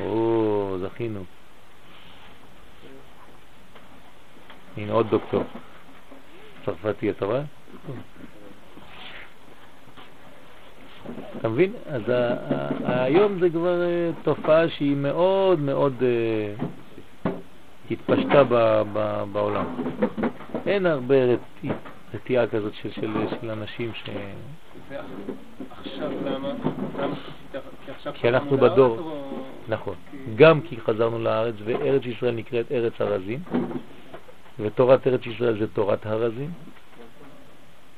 [0.00, 1.24] או, זכינו.
[4.76, 5.42] הנה עוד דוקטור.
[6.64, 7.42] צרפתי, אתה רואה?
[11.38, 11.72] אתה מבין?
[11.86, 12.02] אז
[12.84, 16.66] היום זה כבר אה, תופעה שהיא מאוד מאוד אה,
[17.90, 18.44] התפשטה
[19.32, 19.64] בעולם.
[20.66, 21.14] אין הרבה
[22.14, 24.10] רתיעה כזאת של, אנשים ש...
[28.14, 29.22] כי אנחנו בדור,
[29.68, 29.94] נכון,
[30.36, 33.42] גם כי חזרנו לארץ וארץ ישראל נקראת ארץ הרזים
[34.62, 36.50] ותורת ארץ ישראל זה תורת הרזים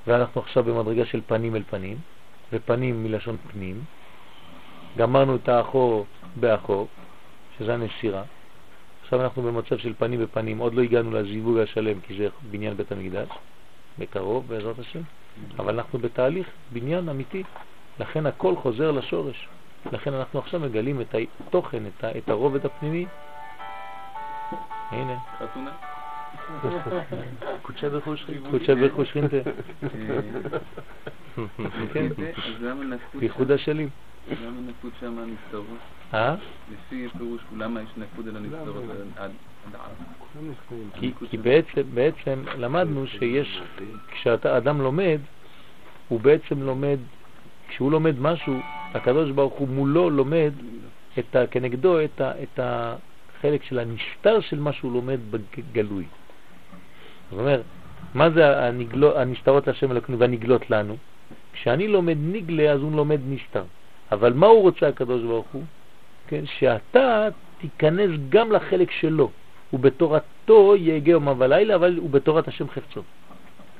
[0.06, 1.98] ואנחנו עכשיו במדרגה של פנים אל פנים
[2.52, 3.80] ופנים מלשון פנים
[4.96, 6.06] גמרנו את האחור
[6.36, 6.88] באחור
[7.58, 8.22] שזה הנסירה
[9.02, 12.92] עכשיו אנחנו במצב של פנים בפנים עוד לא הגענו לזיווג השלם כי זה בניין בית
[12.92, 13.28] המקדש
[13.98, 15.00] בקרוב בעזרת השם
[15.58, 17.42] אבל אנחנו בתהליך בניין אמיתי
[18.00, 19.48] לכן הכל חוזר לשורש
[19.92, 23.06] לכן אנחנו עכשיו מגלים את התוכן, את, הרובד הפנימי.
[24.90, 25.16] הנה.
[25.38, 25.72] חתונה.
[27.62, 28.50] קודשא ברכו שכינתה.
[28.50, 29.36] קודשא ברכו שכינתה.
[31.92, 32.08] כן.
[33.20, 33.88] ייחוד השלים.
[34.30, 35.78] למה נקוד שם הנסתרות?
[36.14, 36.34] אה?
[36.72, 38.84] לפי פירוש, למה יש נקוד על הנסתרות
[39.16, 39.30] עד
[41.30, 41.36] כי
[41.94, 43.62] בעצם למדנו שיש,
[44.10, 45.18] כשאדם לומד,
[46.08, 46.98] הוא בעצם לומד,
[47.68, 48.54] כשהוא לומד משהו,
[48.94, 50.52] הקדוש ברוך הוא מולו לומד
[51.18, 56.04] את ה, כנגדו את, ה, את החלק של הנסתר של מה שהוא לומד בגלוי.
[57.32, 57.60] זאת אומרת,
[58.14, 60.96] מה זה הנגלו, הנסתרות להשם אלוקינו והנגלות לנו?
[61.52, 63.64] כשאני לומד נגלה אז הוא לומד נסתר.
[64.12, 65.62] אבל מה הוא רוצה הקדוש ברוך הוא?
[66.28, 67.28] כן, שאתה
[67.60, 69.30] תיכנס גם לחלק שלו.
[69.72, 73.02] ובתורתו יהגה יומם ולילה, אבל הוא בתורת השם חפצו.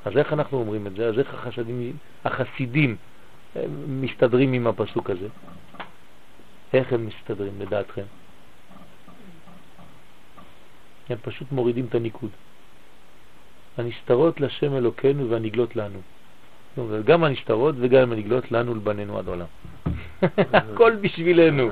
[0.05, 1.07] אז איך אנחנו אומרים את זה?
[1.07, 2.97] אז איך החשדים, החסידים
[3.89, 5.29] מסתדרים עם הפסוק הזה?
[6.73, 8.05] איך הם מסתדרים לדעתכם?
[11.09, 12.31] הם פשוט מורידים את הניקוד.
[13.79, 15.99] הנסתרות לשם אלוקנו והנגלות לנו.
[17.05, 19.47] גם הנסתרות וגם הנגלות לנו לבנינו עד עולם.
[20.53, 21.69] הכל בשבילנו.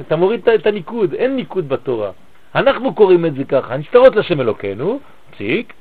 [0.00, 2.10] אתה מוריד את הניקוד, אין ניקוד בתורה.
[2.54, 5.00] אנחנו קוראים את זה ככה, הנסתרות לשם אלוקנו,
[5.30, 5.72] פסיק,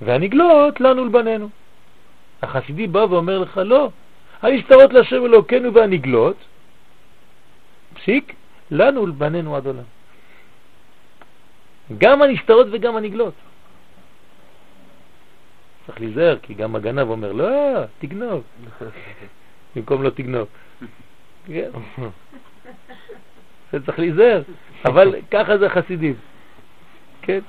[0.00, 1.48] והנגלות לנו לבנינו.
[2.42, 3.90] החסידי בא ואומר לך, לא,
[4.42, 6.36] הנסתרות לשם אלוקנו והנגלות,
[7.94, 8.34] פסיק,
[8.70, 9.82] לנו לבנינו עד עולם.
[11.98, 13.34] גם הנסתרות וגם הנגלות.
[15.86, 18.42] צריך להיזהר, כי גם הגנב אומר, לא, תגנוב,
[19.76, 20.48] במקום לא תגנוב.
[21.46, 21.70] כן.
[23.72, 24.42] זה צריך להיזהר,
[24.84, 26.14] אבל ככה זה חסידים.
[27.22, 27.40] כן.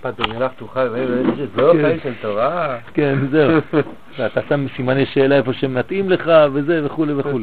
[0.00, 1.22] פתאום פתוחה, זה
[1.56, 1.82] לא כן.
[1.82, 2.78] חיים של תורה.
[2.94, 3.60] כן, זהו.
[4.26, 7.40] אתה שם סימני שאלה איפה שמתאים לך וזה וכו' וכו'.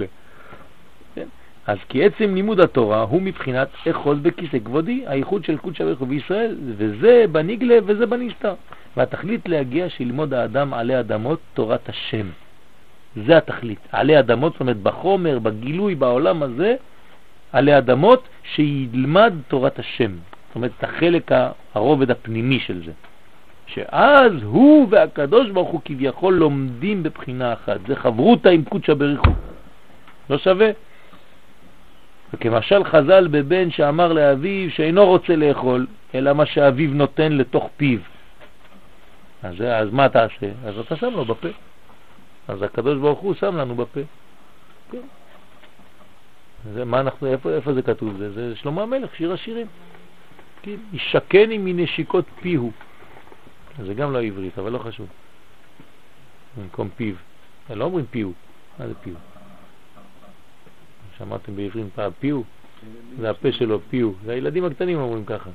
[1.68, 6.58] אז כי עצם לימוד התורה הוא מבחינת אחוז בכיסא כבודי, הייחוד של קודש הבריך בישראל,
[6.78, 8.54] וזה בנגלה וזה בנסתר.
[8.98, 12.28] והתכלית להגיע שילמוד האדם עלי אדמות תורת השם.
[13.16, 13.80] זה התכלית.
[13.92, 16.76] עלי אדמות, זאת אומרת בחומר, בגילוי, בעולם הזה,
[17.52, 20.12] עלי אדמות, שילמד תורת השם.
[20.48, 21.32] זאת אומרת, את החלק,
[21.74, 22.92] הרובד הפנימי של זה.
[23.68, 27.80] שאז הוא והקדוש ברוך הוא כביכול לומדים בבחינה אחת.
[27.88, 29.32] זה חברותה עם קודשא בריחו.
[30.30, 30.70] לא שווה.
[32.34, 38.00] וכמשל חז"ל בבן שאמר לאביו שאינו רוצה לאכול, אלא מה שאביו נותן לתוך פיו.
[39.44, 40.52] אז, אז מה תעשה?
[40.66, 41.48] אז אתה שם לו בפה.
[42.48, 44.00] אז הקדוש ברוך הוא שם לנו בפה.
[44.92, 44.98] כן.
[46.74, 48.18] זה, מה אנחנו, איפה, איפה זה כתוב?
[48.18, 49.68] זה, זה שלמה המלך, שיר השירים.
[50.62, 50.76] כן.
[50.94, 52.72] ישקני מנשיקות פיהו.
[53.86, 55.08] זה גם לא עברית, אבל לא חשוב.
[56.58, 57.16] במקום פיו.
[57.70, 58.34] לא אומרים פיהו.
[58.80, 59.18] מה זה פיהו?
[61.18, 62.44] שמעתם בעברית פעם פיהו?
[63.20, 64.16] זה הפה שלו, פיהו.
[64.26, 65.50] זה הילדים הקטנים אומרים ככה.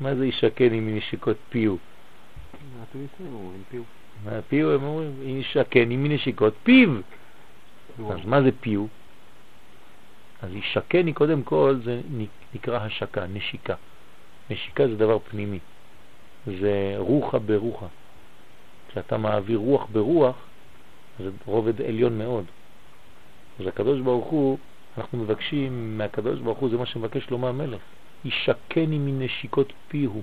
[0.00, 1.78] מה זה ישקני מנשיקות פיהו?
[4.48, 6.90] פיהו הם אומרים, ישקני מנשיקות פיו.
[8.10, 8.88] אז מה זה פיהו?
[10.42, 12.00] אז ישקני קודם כל זה
[12.54, 13.74] נקרא השקה, נשיקה.
[14.50, 15.58] נשיקה זה דבר פנימי,
[16.46, 17.86] זה רוחה ברוחה.
[18.88, 20.36] כשאתה מעביר רוח ברוח,
[21.18, 22.44] זה רובד עליון מאוד.
[23.60, 24.58] אז הקדוש ברוך הוא,
[24.98, 27.80] אנחנו מבקשים מהקדוש ברוך הוא, זה מה שמבקש שלמה המלך,
[28.24, 30.22] ישקני מנשיקות פיהו,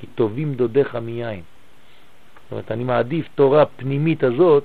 [0.00, 1.42] כי טובים דודיך מיין.
[2.42, 4.64] זאת אומרת, אני מעדיף תורה פנימית הזאת,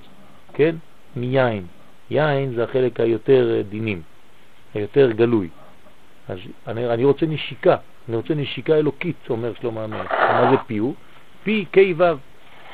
[0.53, 0.75] כן,
[1.15, 1.65] מיין.
[2.09, 4.01] יין זה החלק היותר דינים,
[4.73, 5.49] היותר גלוי.
[6.29, 6.37] אז
[6.67, 7.75] אני, אני רוצה נשיקה,
[8.07, 10.11] אני רוצה נשיקה אלוקית, אומר שלמה המלך.
[10.11, 10.93] מה זה פי הוא?
[11.43, 12.03] פי קי וו.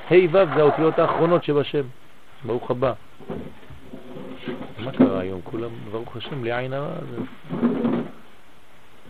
[0.09, 1.85] ה' ו' זה האותיות האחרונות שבשם.
[2.45, 2.93] ברוך הבא.
[4.85, 5.41] מה קרה היום?
[5.43, 6.93] כולם, ברוך השם, בלי עין הרע.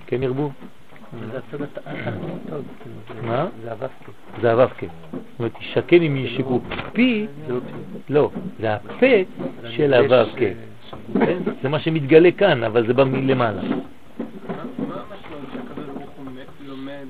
[0.07, 0.51] כן ירבו?
[3.23, 3.47] מה?
[4.41, 4.85] זה אבבקה.
[5.11, 6.61] זאת אומרת, תשקן אם ישיקו.
[6.93, 7.27] פי,
[8.09, 8.29] לא,
[8.59, 9.15] זה הפה
[9.69, 10.45] של אבבקה.
[11.13, 11.37] כן?
[11.63, 13.61] זה מה שמתגלה כאן, אבל זה בא מלמעלה.
[13.61, 16.25] מה המשמעות שהקדוש ברוך הוא
[16.67, 17.05] לומד?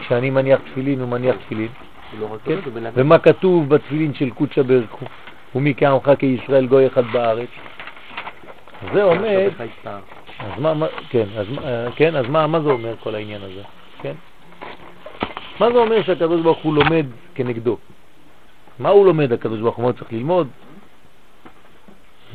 [0.00, 1.68] כשאני מניח תפילין הוא מניח תפילין.
[2.44, 2.58] כן?
[2.94, 5.06] ומה כתוב בתפילין של קודשא ברכו?
[5.54, 7.48] ומי כעמך כישראל גוי אחד בארץ?
[8.92, 9.48] זה אומר...
[10.38, 11.46] אז מה, מה, כן, אז,
[11.96, 13.62] כן, אז מה, מה זה אומר כל העניין הזה?
[14.02, 14.12] כן?
[15.60, 17.76] מה זה אומר שהקדוש ברוך הוא לומד כנגדו?
[18.78, 19.82] מה הוא לומד הקדוש ברוך הוא?
[19.82, 20.48] מה הוא צריך ללמוד?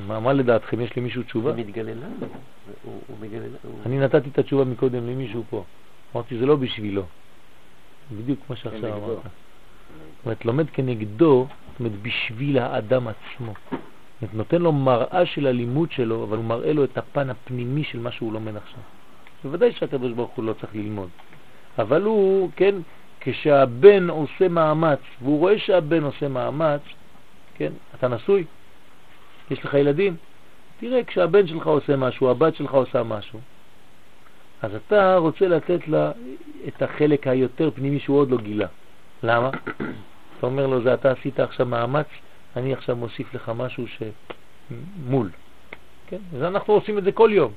[0.08, 0.82] מה, מה לדעתכם?
[0.82, 1.50] יש למישהו תשובה?
[1.50, 2.28] הוא מתגלה לנו.
[2.84, 3.76] הוא, מתגלה לנו.
[3.86, 5.64] אני נתתי את התשובה מקודם למישהו פה.
[6.16, 7.04] אמרתי, זה לא בשבילו.
[8.12, 9.18] בדיוק כמו שעכשיו אמרת.
[9.18, 13.54] זאת אומרת, לומד כנגדו, זאת אומרת, בשביל האדם עצמו.
[13.72, 13.72] זאת
[14.22, 18.00] אומרת, נותן לו מראה של הלימוד שלו, אבל הוא מראה לו את הפן הפנימי של
[18.00, 18.80] מה שהוא לומד עכשיו.
[19.44, 21.10] בוודאי שהקדוש ברוך הוא לא צריך ללמוד.
[21.80, 22.76] אבל הוא, כן,
[23.20, 26.82] כשהבן עושה מאמץ, והוא רואה שהבן עושה מאמץ,
[27.56, 28.46] כן, אתה נשוי,
[29.52, 30.16] יש לך ילדים,
[30.80, 33.40] תראה, כשהבן שלך עושה משהו, הבת שלך עושה משהו,
[34.62, 36.12] אז אתה רוצה לתת לה
[36.68, 38.68] את החלק היותר פנימי שהוא עוד לא גילה.
[39.24, 39.50] למה?
[40.38, 42.08] אתה אומר לו, זה אתה עשית עכשיו מאמץ,
[42.56, 45.30] אני עכשיו מוסיף לך משהו שמול.
[46.08, 46.18] כן?
[46.36, 47.52] אז אנחנו עושים את זה כל יום.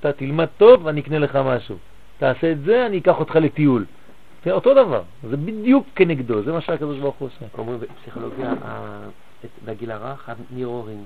[0.00, 1.76] אתה תלמד טוב, אני אקנה לך משהו.
[2.18, 3.84] תעשה את זה, אני אקח אותך לטיול.
[4.44, 7.46] זה אותו דבר, זה בדיוק כנגדו, זה מה שהקדוש ברוך הוא עושה.
[7.58, 8.54] אומרים בפסיכולוגיה,
[9.64, 11.04] בגיל הרך, הנירורים.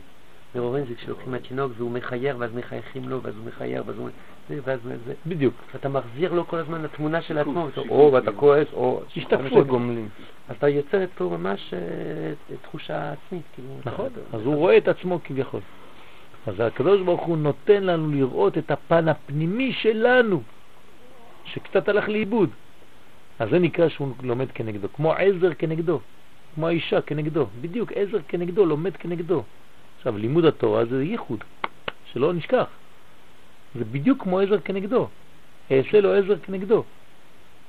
[0.55, 4.09] נירורים זה כשלוקחים מהתינוק והוא מחייר, ואז מחייכים לו, ואז הוא מחייר, ואז הוא...
[4.65, 5.15] ואז זה...
[5.27, 5.55] בדיוק.
[5.75, 9.01] אתה מחזיר לו כל הזמן לתמונה של עצמו, או ואתה כועס, או...
[9.17, 9.67] השתקפות.
[10.51, 11.75] אתה יוצר אצלו ממש
[12.63, 13.43] תחושה עצמית.
[13.55, 15.61] כאילו, נכון, אז הוא רואה את עצמו כביכול.
[16.47, 20.43] אז הקדוש ברוך הוא נותן לנו לראות את הפן הפנימי שלנו,
[21.45, 22.51] שקצת הלך לאיבוד.
[23.39, 26.01] אז זה נקרא שהוא לומד כנגדו, כמו עזר כנגדו,
[26.55, 29.43] כמו האישה כנגדו, בדיוק עזר כנגדו, לומד כנגדו.
[29.99, 31.45] עכשיו, לימוד התורה זה ייחוד,
[32.13, 32.67] שלא נשכח.
[33.75, 35.09] זה בדיוק כמו עזר כנגדו.
[35.73, 36.85] אעשה לו עזר כנגדו.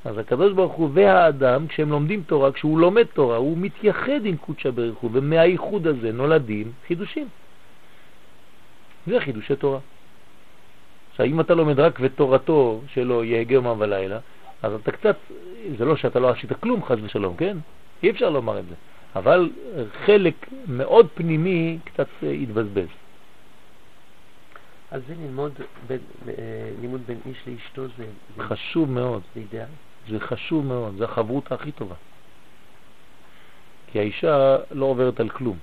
[0.06, 4.70] אז הקדוש ברוך הוא והאדם, כשהם לומדים תורה, כשהוא לומד תורה, הוא מתייחד עם קודשא
[4.70, 7.28] בריך הוא, ומהייחוד הזה נולדים חידושים.
[9.08, 9.80] זה חידושי תורה.
[11.12, 14.20] עכשיו, אם אתה לומד רק ותורתו שלו יהגה יומם ולילה,
[14.62, 15.16] אז אתה קצת,
[15.78, 17.58] זה לא שאתה לא עשית כלום חז ושלום, כן?
[18.04, 18.76] אי אפשר לומר את זה.
[19.16, 19.50] אבל
[20.06, 20.36] חלק
[20.68, 22.08] מאוד פנימי קצת
[22.42, 22.88] התבזבז.
[24.92, 25.52] אז זה ללמוד,
[25.88, 26.34] בין, אה,
[26.82, 28.06] לימוד בין איש לאשתו זה...
[28.38, 29.22] זה חשוב מאוד.
[29.36, 29.66] זה אידאל?
[30.10, 31.96] זה חשוב מאוד, זה החברות הכי טובה.
[33.92, 35.58] כי האישה לא עוברת על כלום.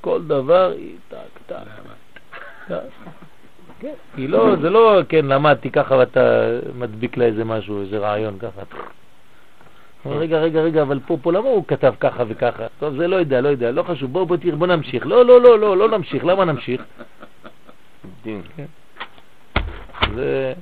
[0.00, 1.56] כל דבר היא טק טק.
[3.80, 8.38] כן, היא לא, זה לא, כן, למדתי ככה ואתה מדביק לה איזה משהו, איזה רעיון
[8.38, 8.62] ככה.
[10.06, 12.66] רגע, רגע, רגע, אבל פה, פה למה הוא כתב ככה וככה?
[12.78, 15.06] טוב, זה לא יודע, לא יודע, לא חשוב, בוא, בוא בוא נמשיך.
[15.06, 16.84] לא, לא, לא, לא, לא נמשיך, למה נמשיך?
[18.24, 18.64] כן.
[20.14, 20.52] זה,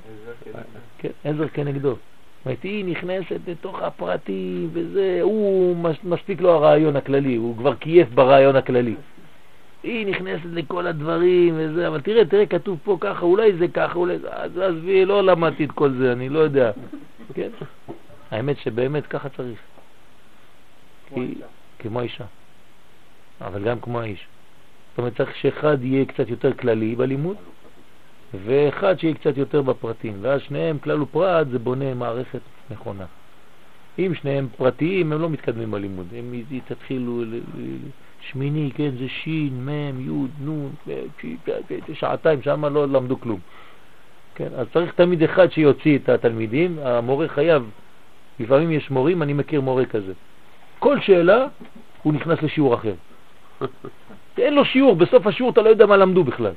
[0.97, 1.89] כן, עזר כנגדו.
[1.89, 8.09] זאת אומרת, היא נכנסת לתוך הפרטים וזה, הוא מספיק לו הרעיון הכללי, הוא כבר קייף
[8.09, 8.95] ברעיון הכללי.
[9.83, 14.19] היא נכנסת לכל הדברים וזה, אבל תראה, תראה, כתוב פה ככה, אולי זה ככה, אולי
[14.19, 16.71] זה, אז עזבי, לא למדתי את כל זה, אני לא יודע.
[17.33, 17.49] כן?
[18.33, 19.59] האמת שבאמת ככה צריך.
[21.09, 21.45] כמו כי, אישה.
[21.79, 22.25] כמו אישה.
[23.41, 24.27] אבל גם כמו האיש.
[24.89, 27.37] זאת אומרת, צריך שאחד יהיה קצת יותר כללי בלימוד,
[28.45, 32.39] ואחד שיהיה קצת יותר בפרטים, ואז שניהם, כלל ופרט, זה בונה מערכת
[32.69, 33.05] נכונה.
[33.99, 36.07] אם שניהם פרטיים, הם לא מתקדמים בלימוד.
[36.17, 36.33] הם
[36.67, 37.23] תתחילו
[38.21, 40.71] שמיני, כן, זה שין, מם, יוד, נון,
[41.93, 43.39] שעתיים, שם לא למדו כלום.
[44.35, 47.69] כן, אז צריך תמיד אחד שיוציא את התלמידים, המורה חייב,
[48.39, 50.13] לפעמים יש מורים, אני מכיר מורה כזה.
[50.79, 51.45] כל שאלה
[52.03, 52.93] הוא נכנס לשיעור אחר.
[54.37, 56.53] אין לו שיעור, בסוף השיעור אתה לא יודע מה למדו בכלל.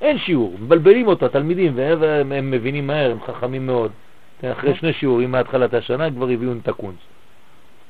[0.00, 3.90] אין שיעור, מבלבלים אותו התלמידים, והם הם מבינים מהר, הם חכמים מאוד.
[4.44, 6.96] אחרי שני שיעורים מהתחלת השנה כבר הביאו את הקונץ.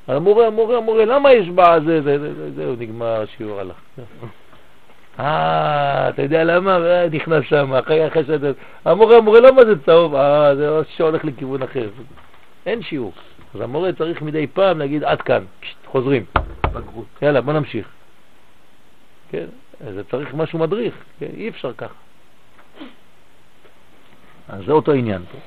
[0.09, 3.77] המורה, המורה, המורה, למה יש בה זה, זה, זה, זה, זהו, נגמר השיעור הלך.
[5.21, 6.77] אה, אתה יודע למה?
[6.77, 8.47] אה, נכנס שם, אחרי אחרי שאתה...
[8.85, 10.15] המורה, המורה, למה זה צהוב?
[10.15, 11.89] אה, זה שהולך לכיוון אחר.
[12.67, 13.13] אין שיעור.
[13.55, 15.45] אז המורה צריך מדי פעם להגיד, עד כאן,
[15.87, 16.25] חוזרים.
[16.73, 17.07] בגרות.
[17.23, 17.89] יאללה, בוא נמשיך.
[19.31, 19.47] כן,
[19.95, 21.27] זה צריך משהו מדריך, כן?
[21.37, 21.95] אי אפשר ככה.
[24.49, 25.39] אז זה אותו עניין פה.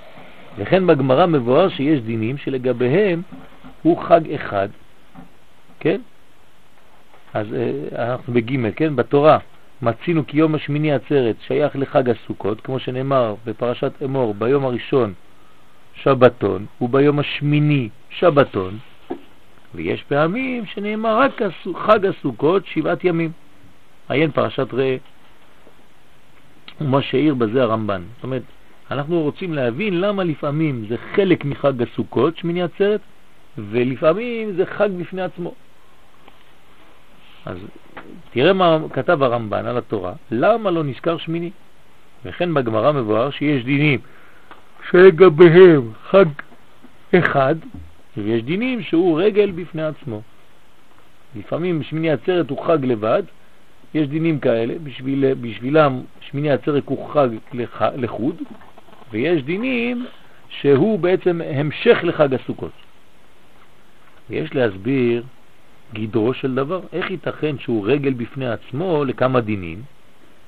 [0.57, 3.21] לכן בגמרא מבואר שיש דינים שלגביהם
[3.81, 4.69] הוא חג אחד,
[5.79, 6.01] כן?
[7.33, 8.95] אז אה, אנחנו בג' כן?
[8.95, 9.37] בתורה
[9.81, 15.13] מצינו כי יום השמיני עצרת שייך לחג הסוכות, כמו שנאמר בפרשת אמור, ביום הראשון
[16.03, 18.77] שבתון וביום השמיני שבתון,
[19.75, 21.41] ויש פעמים שנאמר רק
[21.75, 23.31] חג הסוכות שבעת ימים.
[24.09, 24.97] עיין פרשת ראה,
[26.81, 28.01] ומה שהעיר בזה הרמב"ן.
[28.15, 28.41] זאת אומרת,
[28.91, 33.01] אנחנו רוצים להבין למה לפעמים זה חלק מחג הסוכות, שמיני עצרת,
[33.57, 35.53] ולפעמים זה חג בפני עצמו.
[37.45, 37.57] אז
[38.31, 41.51] תראה מה כתב הרמב"ן על התורה, למה לא נזכר שמיני?
[42.25, 43.99] וכן בגמרא מבואר שיש דינים
[44.89, 46.25] שלגביהם חג
[47.15, 47.55] אחד,
[48.17, 50.21] ויש דינים שהוא רגל בפני עצמו.
[51.35, 53.23] לפעמים שמיני עצרת הוא חג לבד,
[53.93, 58.35] יש דינים כאלה, בשביל, בשבילם שמיני עצרת הוא חג לח, לחוד,
[59.11, 60.05] ויש דינים
[60.49, 62.71] שהוא בעצם המשך לחג הסוכות.
[64.29, 65.23] ויש להסביר
[65.93, 69.81] גדרו של דבר, איך ייתכן שהוא רגל בפני עצמו לכמה דינים,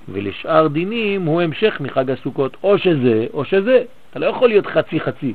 [0.10, 5.00] ולשאר דינים הוא המשך מחג הסוכות, או שזה או שזה, אתה לא יכול להיות חצי
[5.00, 5.34] חצי.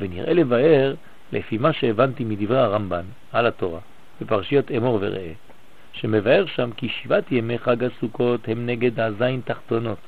[0.00, 0.94] ונראה לבאר,
[1.32, 3.80] לפי מה שהבנתי מדברי הרמב"ן על התורה,
[4.20, 5.32] בפרשיות אמור וראה,
[5.92, 9.98] שמבאר שם כי שבעת ימי חג הסוכות הם נגד הזין תחתונות.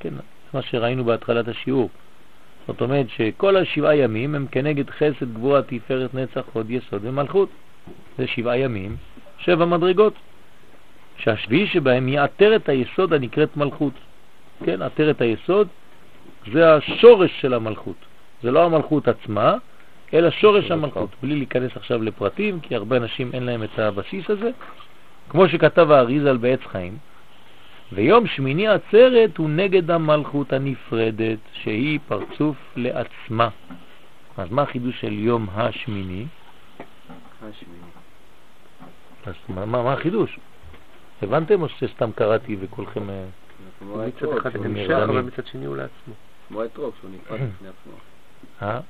[0.00, 0.14] כן,
[0.54, 1.90] מה שראינו בהתחלת השיעור.
[2.66, 7.48] זאת אומרת שכל השבעה ימים הם כנגד חסד, גבורה, תפארת, נצח, חוד, יסוד ומלכות.
[8.18, 8.96] זה שבעה ימים,
[9.38, 10.14] שבע מדרגות.
[11.18, 13.92] שהשביעי שבהם היא עטרת היסוד הנקראת מלכות.
[14.64, 15.68] כן, עטרת היסוד
[16.52, 17.96] זה השורש של המלכות.
[18.42, 19.54] זה לא המלכות עצמה,
[20.14, 21.10] אלא שורש המלכות.
[21.22, 24.50] בלי להיכנס עכשיו לפרטים, כי הרבה אנשים אין להם את הבסיס הזה.
[25.28, 26.98] כמו שכתב האריזל בעץ חיים,
[27.92, 33.48] ויום שמיני עצרת הוא נגד המלכות הנפרדת, שהיא פרצוף לעצמה.
[34.36, 36.26] אז מה החידוש של יום השמיני?
[37.42, 37.86] השמיני.
[39.26, 40.38] אז מה, מה, מה החידוש?
[41.22, 43.02] הבנתם או שסתם קראתי וכולכם...
[43.82, 46.14] מצד אחד המשך, אבל מצד שני הוא לעצמו.
[46.48, 47.92] כמו אתרוג, שהוא נפרד בפני עצמו.
[48.62, 48.80] אה?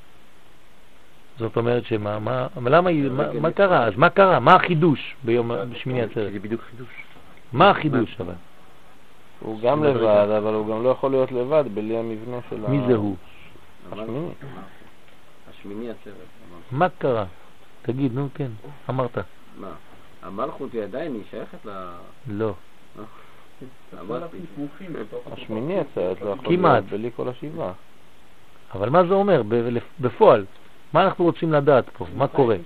[1.39, 3.85] זאת אומרת שמה, מה, למה, מה, מה קרה?
[3.85, 4.41] אז מה קרה?
[4.41, 6.33] מה החידוש ביום שמיני עצרת?
[6.33, 6.89] זה בדיוק חידוש.
[7.53, 8.35] מה החידוש אבל?
[9.41, 12.69] הוא גם לבד, אבל הוא גם לא יכול להיות לבד בלי המבנה של ה...
[12.69, 13.17] מי זה הוא?
[13.93, 14.29] השמיני.
[15.51, 16.15] השמיני עצרת.
[16.71, 17.25] מה קרה?
[17.83, 18.51] תגיד, נו כן,
[18.91, 19.19] אמרת.
[19.59, 19.69] מה?
[20.27, 21.71] המלכות היא עדיין, היא שייכת ל...
[22.27, 22.55] לא.
[25.33, 26.73] השמיני עצרת לא יכול כמעט.
[26.73, 27.73] להיות בלי כל השבעה.
[28.75, 29.43] אבל מה זה אומר
[30.01, 30.45] בפועל?
[30.93, 32.07] מה אנחנו רוצים לדעת פה?
[32.17, 32.57] מה קורה?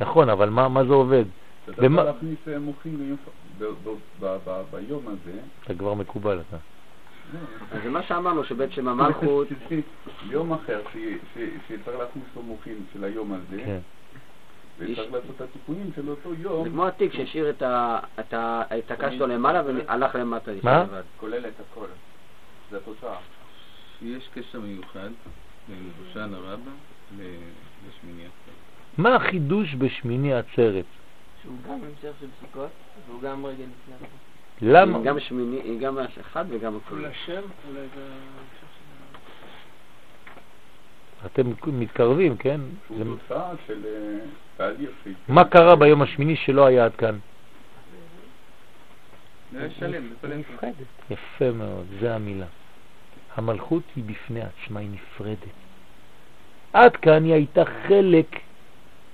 [0.00, 1.24] נכון, אבל מה, מה זה עובד?
[1.64, 3.16] אתה יכול להכניס מוחים
[4.70, 5.38] ביום הזה.
[5.64, 6.56] אתה כבר מקובל אתה.
[7.72, 9.48] אז זה מה שאמרנו, שבעצם המלכות...
[10.30, 10.80] יום אחר
[11.66, 13.78] שצריך להכניס לו מוחים של היום הזה.
[14.78, 16.64] וצריך לעשות את התיקונים של אותו יום.
[16.64, 17.50] זה כמו התיק שהשאיר
[18.78, 20.50] את הקש שלו למעלה והלך למטה.
[20.62, 20.84] מה?
[21.16, 21.86] כולל את הכל.
[22.70, 23.16] זה התוצאה.
[24.02, 25.08] יש קשר מיוחד
[25.68, 26.70] בין בושן הרבה
[27.88, 28.54] לשמיני עצרת.
[28.98, 30.84] מה החידוש בשמיני עצרת?
[31.42, 32.68] שהוא גם המשך של סוכות,
[33.08, 34.06] והוא גם רגל לפני עצמו.
[34.62, 34.98] למה?
[35.02, 36.94] גם שמיני, גם אחד וגם הכל.
[36.94, 37.32] אולי שם,
[37.68, 38.66] אולי זה המשך של...
[41.26, 42.60] אתם מתקרבים, כן?
[42.86, 44.18] שהוא זה- תוצאה של אה.
[44.24, 44.28] של-
[45.28, 47.18] מה קרה ביום השמיני שלא היה עד כאן?
[49.78, 50.02] שלם.
[51.10, 52.46] יפה מאוד, זה המילה.
[53.36, 55.54] המלכות היא בפני עצמה, היא נפרדת.
[56.72, 58.40] עד כאן היא הייתה חלק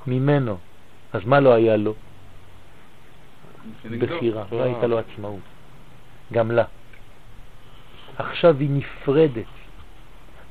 [0.07, 0.57] ממנו.
[1.12, 1.94] אז מה לא היה לו?
[3.99, 5.41] בחירה, לא הייתה לו עצמאות.
[6.33, 6.65] גם לה.
[8.19, 9.52] עכשיו היא נפרדת.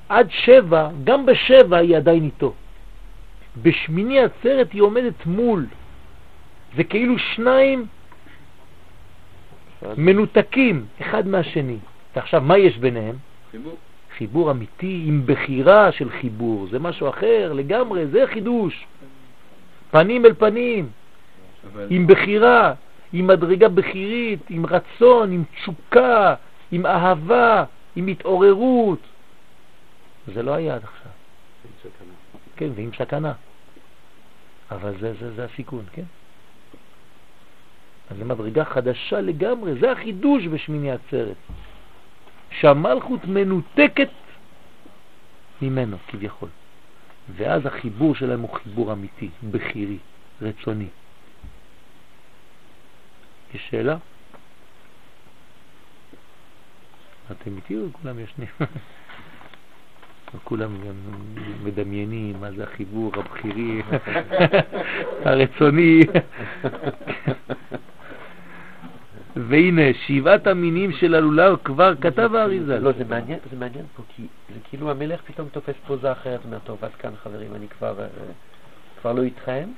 [0.10, 2.54] עד שבע, גם בשבע היא עדיין איתו.
[3.62, 5.66] בשמיני עצרת היא עומדת מול.
[6.76, 7.86] זה כאילו שניים
[9.98, 11.78] מנותקים אחד מהשני.
[12.16, 13.16] ועכשיו, מה יש ביניהם?
[13.52, 13.76] חיבור.
[14.18, 18.86] חיבור אמיתי עם בחירה של חיבור, זה משהו אחר לגמרי, זה חידוש.
[19.92, 20.90] פנים אל פנים,
[21.74, 22.74] אבל עם בחירה,
[23.14, 26.36] עם מדרגה בחירית, עם רצון, עם תשוקה,
[26.72, 27.64] עם אהבה,
[27.96, 29.00] עם התעוררות.
[30.34, 31.12] זה לא היה עד עכשיו.
[32.56, 33.34] כן, ועם סכנה.
[34.72, 36.04] אבל זה, זה, זה הסיכון, כן?
[38.10, 41.36] אז זו מדרגה חדשה לגמרי, זה החידוש בשמיני עצרת.
[42.52, 44.10] שהמלכות מנותקת
[45.62, 46.50] ממנו כביכול.
[47.36, 49.98] ואז החיבור שלהם הוא חיבור אמיתי, בחירי,
[50.42, 50.88] רצוני.
[53.54, 53.98] יש שאלה?
[57.32, 58.48] אתם איתי או כולם ישנים?
[60.44, 60.96] כולם גם
[61.64, 63.82] מדמיינים מה זה החיבור הבחירי,
[65.26, 66.02] הרצוני.
[69.36, 72.80] והנה, שבעת המינים של הלולב כבר כתב האריזה.
[72.80, 76.60] לא, זה מעניין, זה מעניין פה, כי זה כאילו המלך פתאום תופס פוזה אחרת, אומר,
[76.64, 78.08] טוב, עד כאן חברים, אני כבר, אה,
[79.02, 79.70] כבר לא איתכם,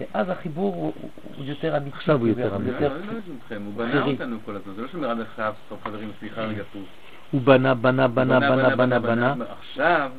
[0.00, 0.92] ואז החיבור הוא,
[1.38, 1.96] יותר אמיתי.
[1.96, 2.80] עכשיו הוא יותר אמיתי.
[2.80, 4.04] לא, לא הוא בנה.
[4.04, 5.54] אותנו כל הזמן, זה לא שאומר עד עכשיו,
[5.84, 7.07] חברים, סליחה רגע פוס.
[7.30, 9.34] הוא בנה, בנה, בנה, בנה, בנה, בנה.
[9.58, 10.10] עכשיו,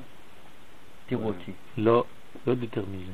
[1.08, 1.52] תראו אותי.
[1.78, 2.04] לא,
[2.48, 3.12] לא יותר מזה.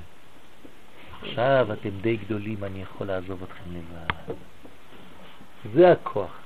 [1.21, 4.35] עכשיו אתם די גדולים, אני יכול לעזוב אתכם לבד.
[5.73, 6.43] זה הכוח.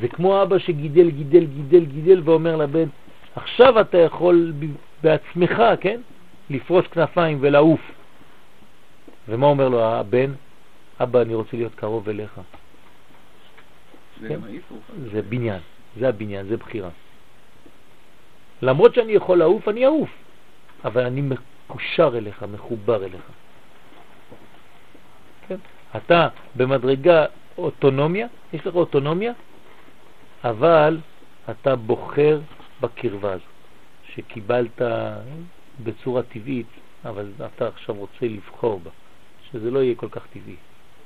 [0.00, 2.88] זה כמו אבא שגידל, גידל, גידל, גידל, ואומר לבן,
[3.36, 4.52] עכשיו אתה יכול
[5.02, 6.00] בעצמך, כן?
[6.50, 7.80] לפרוס כנפיים ולעוף.
[9.28, 10.32] ומה אומר לו הבן?
[11.00, 12.40] אבא, אני רוצה להיות קרוב אליך.
[14.20, 14.34] זה כן.
[14.34, 14.40] גם.
[15.12, 15.60] זה בניין,
[15.98, 16.90] זה הבניין, זה בחירה.
[18.62, 20.10] למרות שאני יכול לעוף, אני אעוף,
[20.84, 23.22] אבל אני מקושר אליך, מחובר אליך.
[25.48, 25.56] כן?
[25.96, 27.24] אתה במדרגה
[27.58, 29.32] אוטונומיה, יש לך אוטונומיה,
[30.44, 30.98] אבל
[31.50, 32.40] אתה בוחר
[32.80, 33.44] בקרבה הזו,
[34.14, 34.82] שקיבלת
[35.82, 36.66] בצורה טבעית,
[37.04, 38.90] אבל אתה עכשיו רוצה לבחור בה,
[39.50, 40.56] שזה לא יהיה כל כך טבעי.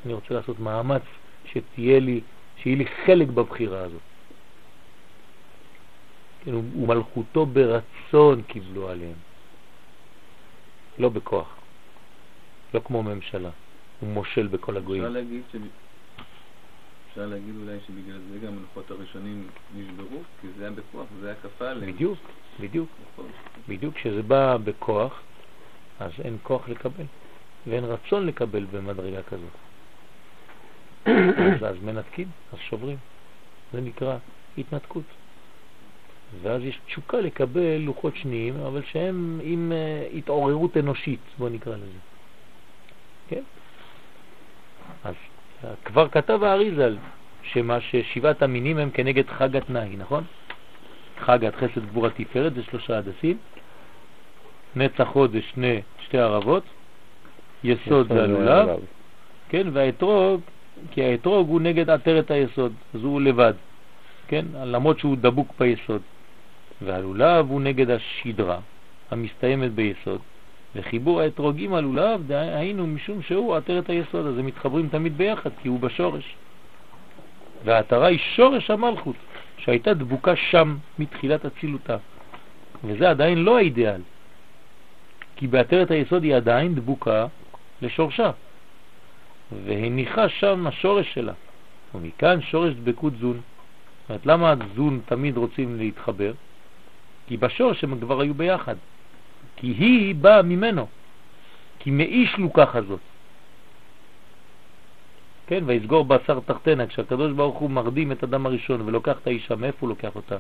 [0.05, 1.03] אני רוצה לעשות מאמץ
[1.45, 2.21] שתהיה לי,
[2.57, 4.01] שיהיה לי חלק בבחירה הזאת.
[6.47, 9.17] כן, ומלכותו ברצון קיבלו עליהם,
[10.99, 11.57] לא בכוח,
[12.75, 13.51] לא כמו ממשלה.
[14.01, 15.03] הוא מושל בכל הגויים.
[15.03, 15.57] אפשר להגיד ש...
[17.11, 21.37] אפשר להגיד אולי שבגלל זה גם הלוחות הראשונים נשברו, כי זה היה בכוח, זה היה
[21.43, 21.93] כפה עליהם.
[21.93, 22.19] בדיוק,
[22.61, 23.27] בדיוק, נכון.
[23.69, 23.95] בדיוק.
[23.95, 25.23] כשזה בא בכוח,
[26.01, 27.05] אז אין כוח לקבל,
[27.67, 29.57] ואין רצון לקבל במדרגה כזאת.
[31.07, 32.99] אז, אז מנתקים, אז שוברים.
[33.73, 34.17] זה נקרא
[34.59, 35.05] התנתקות.
[36.43, 41.99] ואז יש תשוקה לקבל לוחות שניים, אבל שהם עם uh, התעוררות אנושית, בוא נקרא לזה.
[43.29, 43.43] כן?
[45.05, 45.15] אז
[45.63, 46.97] uh, כבר כתב האריזל
[47.43, 50.25] שמה ששבעת המינים הם כנגד חג התנאי, נכון?
[51.19, 53.37] חג עד חסד גבורה תפארת זה שלושה הדסים,
[54.77, 56.63] נצח הוד זה שני, שתי ערבות,
[57.65, 58.69] יסוד זה הלולב,
[59.49, 60.41] כן, והאתרוג,
[60.91, 63.55] כי האתרוג הוא נגד עטרת היסוד, אז הוא לבד,
[64.29, 66.03] כן, למרות שהוא דבוק ביסוד.
[66.83, 68.59] והלולב הוא נגד השדרה
[69.11, 70.21] המסתיימת ביסוד,
[70.75, 75.81] וחיבור האתרוגים הלולב, היינו משום שהוא עטרת היסוד, אז הם מתחברים תמיד ביחד, כי הוא
[75.81, 76.35] בשורש.
[77.65, 79.17] והעטרה היא שורש המלכות,
[79.59, 81.97] שהייתה דבוקה שם מתחילת הצילותה.
[82.85, 84.01] וזה עדיין לא האידיאל,
[85.37, 87.27] כי בעטרת היסוד היא עדיין דבוקה
[87.83, 88.31] לשורשה,
[89.65, 91.33] והניחה שם השורש שלה.
[91.95, 93.41] ומכאן שורש דבקות זון.
[93.41, 96.33] זאת אומרת, למה זון תמיד רוצים להתחבר?
[97.27, 98.75] כי בשורש הם כבר היו ביחד.
[99.57, 100.87] כי היא באה ממנו.
[101.79, 103.01] כי מאיש לוקח הזאת.
[105.47, 109.79] כן, ויסגור בשר תחתנה, כשהקדוש ברוך הוא מרדים את אדם הראשון ולוקח את האישה, מאיפה
[109.81, 110.37] הוא לוקח אותה?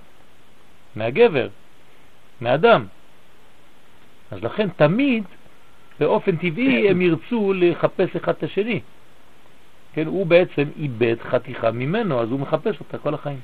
[0.96, 1.48] מהגבר,
[2.40, 2.86] מאדם.
[4.30, 5.24] אז לכן תמיד,
[6.00, 8.80] באופן טבעי, הם ירצו לחפש אחד את השני.
[9.94, 13.40] כן, הוא בעצם איבד חתיכה ממנו, אז הוא מחפש אותה כל החיים.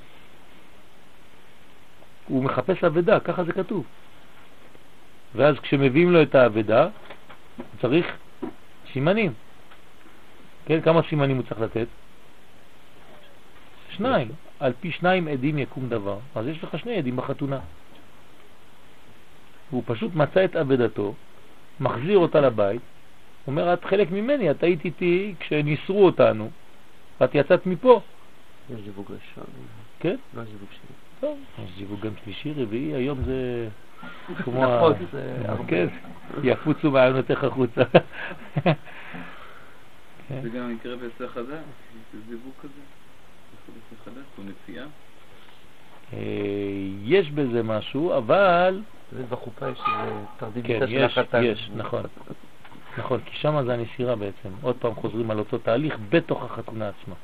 [2.29, 3.85] הוא מחפש אבדה, ככה זה כתוב.
[5.35, 6.89] ואז כשמביאים לו את האבדה,
[7.57, 8.07] הוא צריך
[8.93, 9.33] סימנים.
[10.67, 11.87] כן, כמה סימנים הוא צריך לתת?
[13.91, 14.29] שניים.
[14.61, 16.19] על פי שניים עדים יקום דבר.
[16.35, 17.61] אז יש לך שני עדים בחתונה.
[19.71, 21.15] הוא פשוט מצא את אבדתו,
[21.81, 22.83] מחזיר אותה לבית,
[23.47, 26.51] אומר, את חלק ממני, את היית איתי כשניסרו אותנו,
[27.21, 28.01] ואת יצאת מפה.
[28.71, 29.45] יש זיווג ראשון.
[30.01, 30.17] כן?
[30.35, 30.92] לא זיווג שני.
[31.23, 33.69] טוב, יש זיווג גם שלישי, רביעי, היום זה
[34.45, 34.65] כמו...
[34.65, 35.57] נפוץ, ה- אה.
[35.69, 35.87] כן,
[36.43, 37.83] יפוצו מעיינותיך החוצה.
[40.29, 40.41] כן.
[40.43, 41.65] זה גם יקרה בעצה חדש,
[42.13, 42.81] זה זיווג כזה.
[43.69, 44.87] להיות חדש, או נסיעה.
[46.13, 46.19] אה,
[47.03, 48.83] יש בזה משהו, אבל...
[49.13, 51.43] זה בחופה יש איזה תרדים כן, של יש, החתן.
[51.45, 52.03] יש, נכון.
[52.99, 54.49] נכון, כי שם זה הנסירה בעצם.
[54.63, 57.15] עוד פעם חוזרים על אותו תהליך בתוך החתונה עצמה.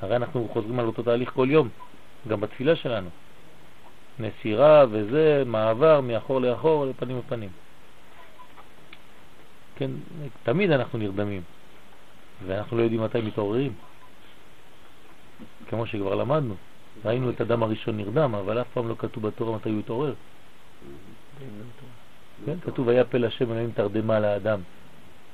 [0.00, 1.68] הרי אנחנו חוזרים על אותו תהליך כל יום,
[2.28, 3.10] גם בתפילה שלנו.
[4.18, 7.50] נסירה וזה, מעבר מאחור לאחור, לפנים ופנים.
[9.76, 9.90] כן,
[10.42, 11.42] תמיד אנחנו נרדמים,
[12.46, 13.72] ואנחנו לא יודעים מתי מתעוררים.
[15.68, 16.54] כמו שכבר למדנו,
[17.04, 20.14] ראינו את אדם הראשון נרדם, אבל אף פעם לא כתוב בתורה מתי הוא התעורר.
[22.46, 24.60] כן, כתוב היה פה לשם אלוהים תרדמה לאדם,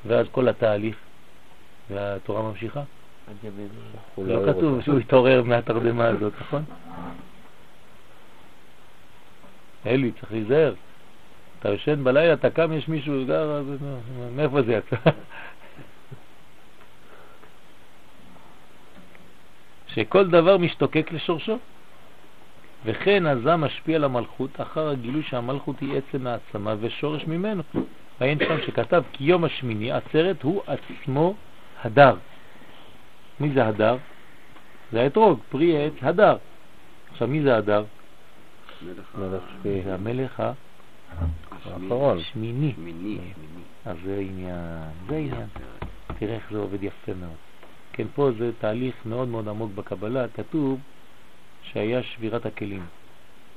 [0.06, 0.96] ואז כל התהליך,
[1.90, 2.82] והתורה ממשיכה.
[4.18, 6.64] לא כתוב שהוא התעורר מהתרדמה הזאת, נכון?
[9.86, 10.74] אלי, צריך להיזהר.
[11.58, 13.62] אתה יושן בלילה, אתה קם, יש מישהו, גר,
[14.36, 14.96] מאיפה זה יצא?
[19.94, 21.58] שכל דבר משתוקק לשורשו.
[22.84, 27.62] וכן עזה משפיע על המלכות אחר הגילוי שהמלכות היא עצם העצמה ושורש ממנו.
[28.20, 31.34] ואין שם שכתב כי יום השמיני עצרת הוא עצמו
[31.84, 32.16] הדר.
[33.40, 33.96] מי זה הדר?
[34.92, 36.36] זה האתרוג, פרי עץ הדר.
[37.12, 37.84] עכשיו מי זה הדר?
[38.84, 39.16] מלך
[39.62, 40.42] זה המלך
[41.10, 42.20] האחרון.
[42.20, 42.74] שמיני.
[43.84, 45.48] אז זה עניין, זה עניין.
[46.18, 47.36] תראה איך זה עובד יפה מאוד.
[47.92, 50.80] כן, פה זה תהליך מאוד מאוד עמוק בקבלה, כתוב
[51.62, 52.86] שהיה שבירת הכלים.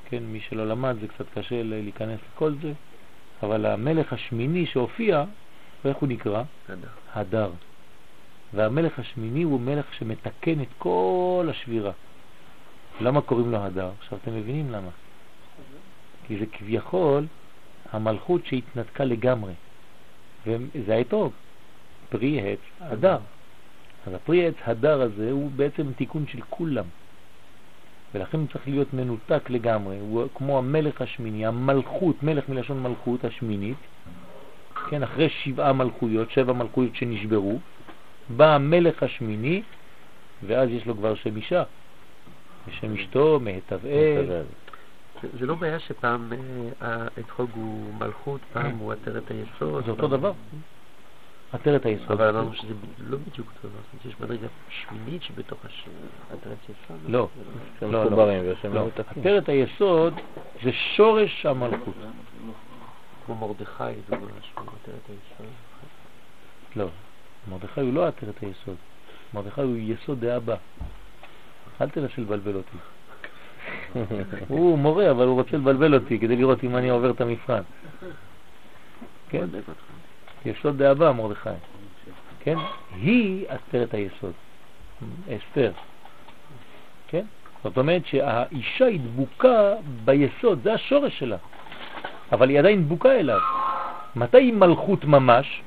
[0.09, 2.73] כן, מי שלא למד זה קצת קשה להיכנס לכל זה,
[3.43, 5.23] אבל המלך השמיני שהופיע,
[5.85, 6.43] איך הוא נקרא?
[6.69, 6.87] הדר.
[7.13, 7.51] הדר.
[8.53, 11.91] והמלך השמיני הוא מלך שמתקן את כל השבירה.
[13.01, 13.91] למה קוראים לו הדר?
[13.99, 14.89] עכשיו אתם מבינים למה.
[16.27, 17.25] כי זה כביכול
[17.91, 19.53] המלכות שהתנתקה לגמרי.
[20.45, 21.33] וזה האתרוג,
[22.09, 23.17] פרי עץ הדר.
[24.07, 26.85] אז הפרי עץ הדר הזה הוא בעצם תיקון של כולם.
[28.13, 29.99] ולכן צריך להיות מנותק לגמרי.
[29.99, 33.77] הוא כמו המלך השמיני, המלכות, מלך מלשון מלכות השמינית.
[34.89, 37.59] כן, אחרי שבעה מלכויות, שבע מלכויות שנשברו,
[38.29, 39.61] בא המלך השמיני,
[40.43, 41.63] ואז יש לו כבר שם אישה.
[42.67, 44.43] ושם אשתו, מהתבאל.
[45.39, 46.33] זה- לא בעיה שפעם
[46.81, 49.85] אה, האתרוג הוא מלכות, פעם הוא עטרת היסוד.
[49.85, 50.31] זה אותו דבר.
[51.51, 52.11] עטרת היסוד.
[52.11, 53.79] אבל אמרנו שזה לא בדיוק אותו דבר.
[54.09, 55.59] יש מדרגה שמינית שבתוך
[56.31, 56.97] עטרת יסוד.
[57.07, 57.27] לא,
[57.81, 58.25] לא, לא.
[58.53, 58.81] ושהם לא.
[58.81, 59.21] מנותקים.
[59.21, 60.13] עטרת היסוד
[60.63, 61.93] זה שורש המלכות.
[63.25, 65.53] כמו מרדכי, זה ממש כמו עטרת היסוד.
[66.75, 66.87] לא,
[67.49, 68.75] מרדכי הוא לא עטרת היסוד.
[69.33, 70.55] מרדכי הוא יסוד דאבא.
[71.81, 72.77] אל תנסה לבלבל אותי.
[74.47, 77.61] הוא מורה, אבל הוא רוצה לבלבל אותי כדי לראות אם אני עובר את המבחן.
[79.29, 79.45] כן?
[80.45, 81.49] יסוד דאבא, מרדכי.
[82.39, 82.55] כן?
[83.01, 84.33] היא עטרת היסוד.
[85.29, 85.71] אסתר.
[87.07, 87.25] כן?
[87.63, 89.73] זאת אומרת שהאישה היא דבוקה
[90.05, 91.37] ביסוד, זה השורש שלה.
[92.31, 93.39] אבל היא עדיין דבוקה אליו.
[94.15, 95.61] מתי היא מלכות ממש?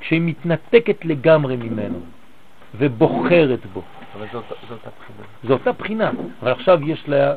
[0.00, 2.00] כשהיא מתנתקת לגמרי ממנו
[2.74, 3.82] ובוחרת בו.
[4.18, 5.26] אבל זאת זאת אותה בחינה.
[5.44, 6.10] זו אותה בחינה,
[6.42, 7.34] אבל עכשיו יש לה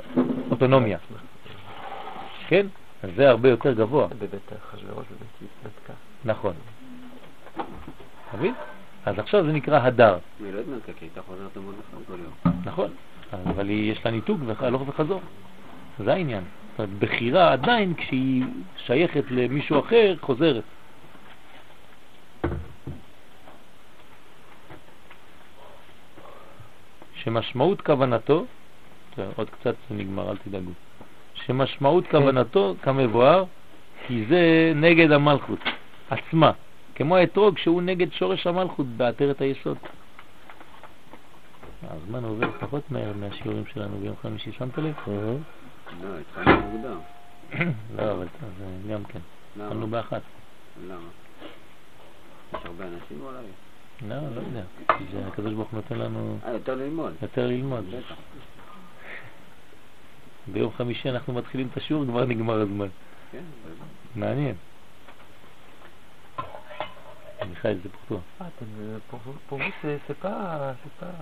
[0.51, 0.97] אוטונומיה,
[2.47, 2.67] כן?
[3.03, 5.05] אז זה הרבה יותר גבוה, בבית אחשוורוש
[5.41, 5.93] היא התנתקה.
[6.25, 6.53] נכון.
[8.37, 8.53] מבין?
[9.05, 12.55] אז עכשיו זה נקרא הדר, היא לא התנתקה, כי הייתה חוזרת למרדכי כל יום.
[12.65, 12.89] נכון,
[13.33, 15.21] אבל היא- יש לה ניתוק והלוך וחזור,
[15.99, 16.43] זה העניין.
[16.71, 18.43] זאת אומרת, בחירה עדיין כשהיא
[18.85, 20.63] שייכת למישהו אחר חוזרת.
[27.23, 28.45] שמשמעות כוונתו,
[29.35, 30.71] עוד קצת זה נגמר, אל תדאגו,
[31.33, 33.43] שמשמעות כוונתו כמבואר,
[34.07, 35.59] כי זה נגד המלכות
[36.09, 36.51] עצמה,
[36.95, 39.77] כמו האתרוג שהוא נגד שורש המלכות בעטרת היסוד.
[41.89, 44.93] הזמן עובר פחות מהר מהשיעורים שלנו ביום חמישי, שמת לב?
[45.07, 46.97] לא, התחלנו מוקדם.
[47.97, 48.27] לא, אבל
[48.57, 49.19] זה גם כן,
[49.55, 49.87] התחלנו?
[49.87, 50.21] באחת.
[50.87, 51.07] למה?
[52.53, 53.45] יש הרבה אנשים אולי?
[54.07, 54.63] לא, לא יודע,
[55.27, 57.13] הקדוש ברוך הוא נותן לנו אה, יותר ללמוד.
[57.21, 57.85] יותר ללמוד.
[60.47, 62.87] ביום חמישי אנחנו מתחילים את השיעור, כבר נגמר הזמן.
[63.31, 63.43] כן.
[64.15, 64.55] מעניין.
[67.49, 68.23] מיכאל, זה פורטו.
[68.41, 68.47] אה,
[69.11, 70.73] pour- pour vous, c'est c'est pas...
[70.83, 71.15] c'est pas...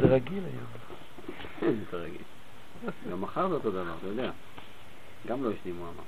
[0.00, 1.74] זה רגיל היום.
[1.90, 2.22] זה רגיל.
[3.10, 4.30] גם מחר זה אותו דבר, אתה יודע.
[5.26, 6.02] גם לא ישנים, הוא אמר.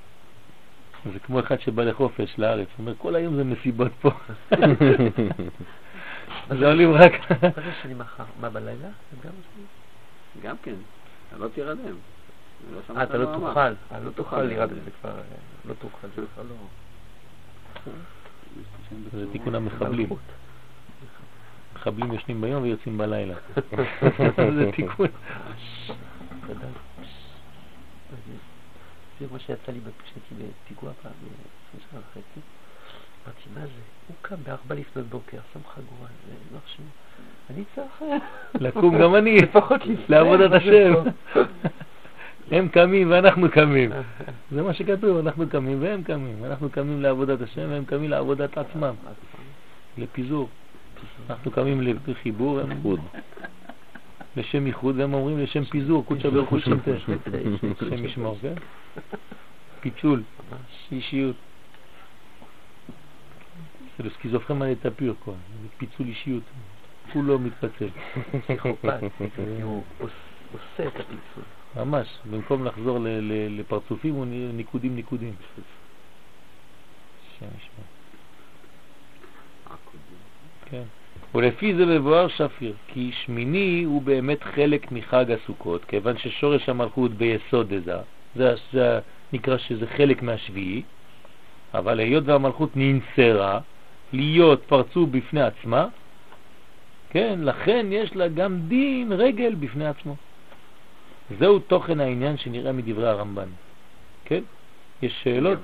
[1.05, 4.11] זה כמו אחד שבא לחופש לארץ, הוא אומר, כל היום זה מסיבות פה.
[6.59, 7.11] זה עולים רק...
[7.29, 8.23] מה זה שאני מחר?
[8.39, 8.89] מה, בלילה?
[10.41, 10.75] גם כן.
[11.29, 11.95] אתה לא תירדם.
[12.73, 13.25] לא אה, אתה לא.
[13.25, 13.59] תוכל.
[13.59, 14.75] אה, לא לא תוכל להירדם.
[14.85, 15.09] זה כבר...
[15.09, 15.23] אה,
[15.65, 16.55] לא תוכל, זה כבר לא...
[19.11, 20.09] זה תיקון המחבלים.
[21.75, 23.35] מחבלים ישנים ביום ויוצאים בלילה.
[24.57, 25.07] זה תיקון.
[29.21, 32.39] זה מה שיצא לי כשהייתי בפיגוע פעם, לפני שנה וחצי.
[33.25, 33.81] אמרתי, מה זה?
[34.07, 36.85] הוא קם בארבע לפנות בוקר, שם חגורה, זה לא חשוב.
[37.49, 38.03] אני צריך...
[38.65, 39.81] לקום גם אני, לפחות.
[40.09, 40.93] לעבודת השם.
[42.51, 43.91] הם קמים ואנחנו קמים.
[44.51, 46.45] זה מה שכתוב, אנחנו קמים והם קמים.
[46.45, 48.93] אנחנו קמים לעבודת השם והם קמים לעבודת עצמם,
[49.97, 50.49] לפיזור.
[51.29, 52.99] אנחנו קמים לחיבור, הם איחוד.
[54.35, 56.91] לשם איחוד, והם אומרים לשם פיזור, קודשא ברוך הוא שם תה.
[57.81, 58.53] השם ישמור, כן?
[59.81, 60.23] פיצול,
[60.91, 61.35] אישיות.
[64.03, 66.43] זה סכיזופרניה לטפיר כבר, זה פיצול אישיות.
[67.13, 67.89] כולו מתפצל.
[68.41, 68.99] פסיכופת,
[69.61, 71.43] הוא עושה את הפיצול.
[71.75, 72.99] ממש, במקום לחזור
[73.49, 75.33] לפרצופים הוא ניקודים ניקודים.
[77.35, 77.85] השם ישמור.
[80.65, 80.83] כן.
[81.35, 87.73] ולפי זה מבואר שפיר, כי שמיני הוא באמת חלק מחג הסוכות, כיוון ששורש המלכות ביסוד
[87.85, 87.97] זה,
[88.35, 88.99] זה, זה
[89.33, 90.81] נקרא שזה חלק מהשביעי,
[91.73, 93.59] אבל היות והמלכות ננסרה,
[94.13, 95.87] להיות פרצו בפני עצמה,
[97.09, 100.15] כן, לכן יש לה גם דין רגל בפני עצמו.
[101.39, 103.49] זהו תוכן העניין שנראה מדברי הרמב"ן.
[104.25, 104.41] כן?
[105.01, 105.59] יש שאלות?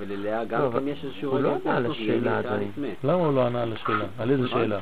[0.48, 2.72] גם לא, כן יש איזשהו הוא לא ענה על השאלה עדיין.
[3.04, 4.06] למה הוא לא ענה על השאלה?
[4.18, 4.80] על איזה שאלה?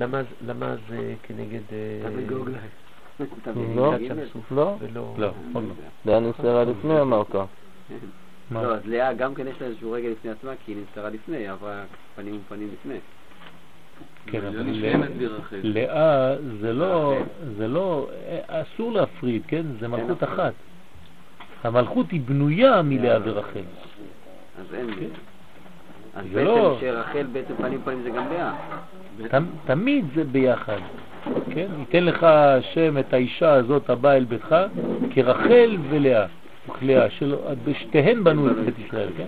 [0.00, 1.60] למה, למה זה כנגד...
[1.72, 2.10] אה,
[3.74, 3.94] לא,
[4.32, 5.14] סוף לא, ולא...
[5.18, 5.74] לא, עוד לא.
[6.06, 7.34] דעה נסתרה לפני אמרת.
[8.50, 8.62] מה?
[8.62, 11.36] לא, אז לאה גם כן יש לה איזשהו רגע לפני עצמה, כי היא נמסרה לפני,
[11.36, 11.84] היא עברה
[12.16, 12.98] פנים ופנים לפני.
[14.26, 15.60] כן, לא אבל.
[15.62, 17.22] לאה זה לא, אה,
[17.56, 19.62] זה לא, אה, אסור להפריד, כן?
[19.80, 20.34] זה מלכות נכון.
[20.34, 20.52] אחת.
[21.64, 23.60] המלכות היא בנויה מלאה ורחל.
[24.60, 24.94] אז אין...
[24.94, 25.04] כן.
[26.14, 28.52] אז זה בעצם לא- שרחל בעצם פנים ופנים זה גם לאה.
[29.66, 30.78] תמיד זה ביחד,
[31.54, 31.66] כן?
[31.78, 34.56] ייתן לך השם את האישה הזאת הבאה אל ביתך
[35.10, 36.26] כרחל ולאה,
[36.68, 37.06] וכלאה,
[37.80, 39.26] שתיהן בנו את בית ישראל, כן?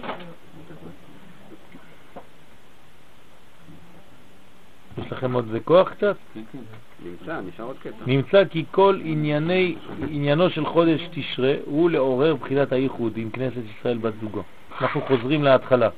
[4.98, 6.16] יש לכם עוד בכוח קצת?
[6.34, 6.58] כן, כן.
[7.04, 7.96] נמצא, נשאר עוד קטע.
[8.06, 9.76] נמצא כי כל ענייני,
[10.08, 14.42] עניינו של חודש תשרה הוא לעורר בחינת הייחוד עם כנסת ישראל בת זוגו.
[14.80, 15.88] אנחנו חוזרים להתחלה,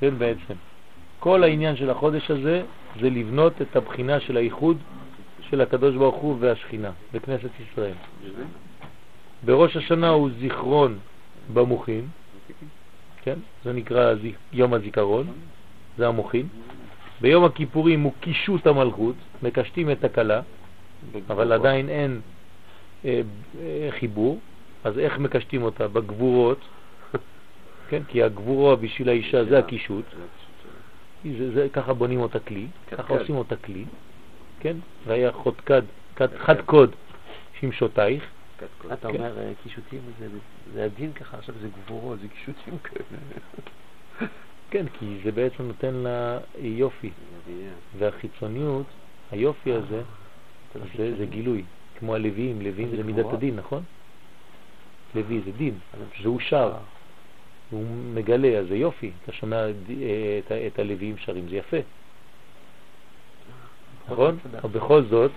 [0.00, 0.54] כן בעצם.
[1.18, 2.62] כל העניין של החודש הזה
[3.00, 4.76] זה לבנות את הבחינה של הייחוד
[5.50, 7.94] של הקדוש ברוך הוא והשכינה בכנסת ישראל.
[9.44, 10.98] בראש השנה הוא זיכרון
[11.52, 12.06] במוחין,
[13.22, 13.38] כן?
[13.64, 14.14] זה נקרא
[14.52, 15.26] יום הזיכרון,
[15.98, 16.48] זה המוחין.
[17.20, 20.40] ביום הכיפורים הוא קישוט המלכות, מקשטים את הכלה,
[21.30, 22.20] אבל עדיין אין
[23.04, 23.20] אה,
[23.60, 24.38] אה, חיבור,
[24.84, 25.88] אז איך מקשטים אותה?
[25.88, 26.58] בגבורות,
[27.88, 28.02] כן?
[28.08, 30.04] כי הגבורה בשביל האישה זה הקישוט,
[31.24, 33.20] זה, זה, ככה בונים אותה כלי, ככה קדקד.
[33.20, 33.84] עושים אותה כלי,
[34.60, 34.76] כן?
[35.06, 35.82] והיה חודקד,
[36.14, 36.96] קד, חד קוד
[37.60, 38.24] שמשותייך.
[38.92, 39.16] אתה כן.
[39.16, 40.28] אומר אה, קישוטים זה,
[40.72, 43.18] זה הדין ככה, עכשיו זה גבורות, זה קישוטים כאלה.
[44.70, 47.10] כן, כי זה בעצם נותן לה יופי.
[47.98, 48.86] והחיצוניות,
[49.30, 50.02] היופי הזה,
[50.96, 51.64] זה, זה גילוי,
[51.98, 53.36] כמו הלוויים, לוויים זה זה מידת גבורה?
[53.36, 53.82] הדין, נכון?
[55.14, 56.72] לוי זה דין, אז הם והוא שר,
[57.70, 59.70] הוא מגלה, אז זה יופי, אתה שומע אה,
[60.38, 61.76] את, את הלוויים שרים, זה יפה,
[64.10, 64.38] נכון?
[64.64, 65.30] אבל בכל זאת,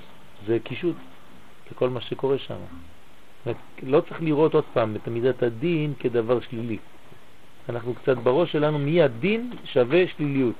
[0.47, 0.95] זה קישוט
[1.71, 2.55] לכל מה שקורה שם.
[3.83, 6.77] לא צריך לראות עוד פעם את מידת הדין כדבר שלילי.
[7.69, 10.55] אנחנו קצת בראש שלנו מיד דין שווה שליליות.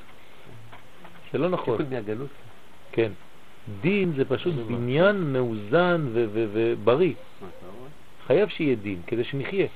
[1.32, 1.78] זה לא נכון.
[2.92, 3.12] כן.
[3.82, 7.14] דין זה פשוט בניין מאוזן ובריא.
[8.28, 9.68] חייב שיהיה דין כדי שנחיה.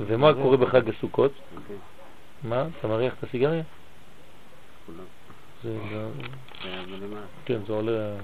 [0.00, 1.32] ומה קורה בחג הסוכות?
[2.42, 2.66] מה?
[2.78, 3.62] אתה מריח את הסיגריה?
[5.62, 5.78] זה.
[7.44, 8.16] כן, זה עולה...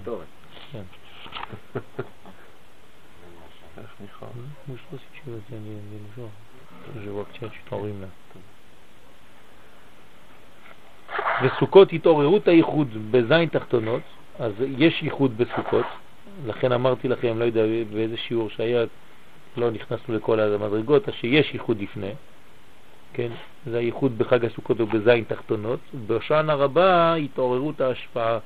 [0.73, 0.82] כן.
[7.70, 8.08] t'enrhumes là.
[11.42, 14.02] וסוכות התעוררות הייחוד בזין תחתונות,
[14.39, 15.86] אז יש ייחוד בסוכות,
[16.47, 18.84] לכן אמרתי לכם, לא יודע באיזה שיעור שהיה,
[19.57, 22.11] לא נכנסנו לכל המדרגות, אז שיש ייחוד לפני,
[23.12, 23.29] כן,
[23.67, 28.39] זה הייחוד בחג הסוכות ובזין תחתונות, בהושענא רבה התעוררות ההשפעה.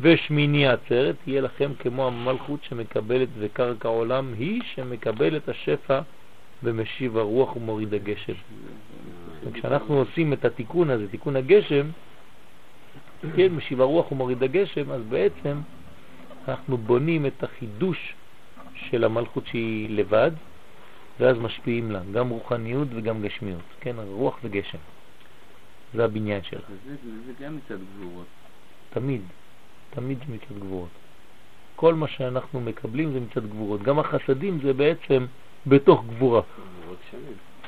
[0.00, 6.00] ושמיני עצרת, יהיה לכם כמו המלכות שמקבלת וקרקע עולם היא שמקבלת השפע
[6.62, 8.32] במשיב הרוח ומוריד הגשם.
[9.44, 11.86] וכשאנחנו עושים את התיקון הזה, תיקון הגשם,
[13.36, 15.60] כן, משיב הרוח ומוריד הגשם, אז בעצם
[16.48, 18.14] אנחנו בונים את החידוש
[18.74, 20.30] של המלכות שהיא לבד,
[21.20, 24.78] ואז משפיעים לה, גם רוחניות וגם גשמיות, כן, רוח וגשם.
[25.94, 26.60] זה הבניין שלה.
[26.70, 26.96] וזה
[27.26, 28.26] זה גם מצד גבורות.
[28.90, 29.20] תמיד,
[29.90, 30.88] תמיד זה מצד גבורות.
[31.76, 33.82] כל מה שאנחנו מקבלים זה מצד גבורות.
[33.82, 35.26] גם החסדים זה בעצם
[35.66, 36.42] בתוך גבורה.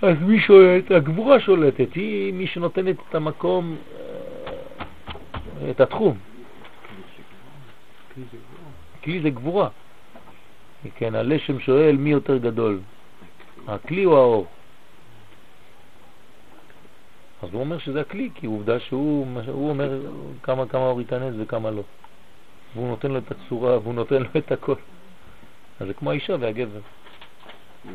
[0.03, 0.91] אז מי שולט?
[0.91, 6.19] הגבורה שולטת, היא מי שנותנת את המקום, אה, את התחום.
[9.05, 9.69] כלי זה גבורה.
[10.95, 12.81] כן, הלשם שואל מי יותר גדול,
[13.67, 14.47] הכלי או האור?
[17.43, 20.01] אז הוא אומר שזה הכלי, כי עובדה שהוא הוא אומר
[20.43, 21.83] כמה, כמה אור ייתנס וכמה לא.
[22.75, 24.75] והוא נותן לו את הצורה, והוא נותן לו את הכל.
[25.81, 26.81] אז זה כמו האישה והגבר.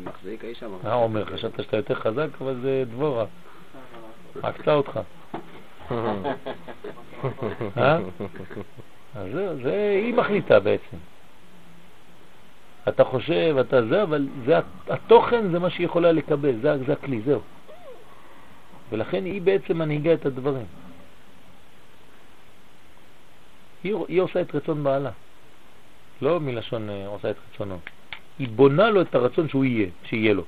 [0.04, 0.66] מחזיק האישה.
[0.84, 3.24] אה, עומר, חשבת שאתה יותר חזק, אבל זה דבורה.
[4.42, 5.00] עקתה אותך.
[7.78, 7.98] אה?
[9.14, 9.30] אז
[9.62, 10.96] זה, היא מחליטה בעצם.
[12.88, 17.20] אתה חושב, אתה זה, אבל זה, התוכן זה מה שהיא יכולה לקבל, זה, זה הכלי,
[17.20, 17.40] זהו.
[18.90, 20.66] ולכן היא בעצם מנהיגה את הדברים.
[23.84, 25.10] היא, היא עושה את רצון בעלה,
[26.22, 27.78] לא מלשון אה, עושה את רצונו.
[28.38, 30.44] היא בונה לו את הרצון שהוא יהיה, שיהיה לו.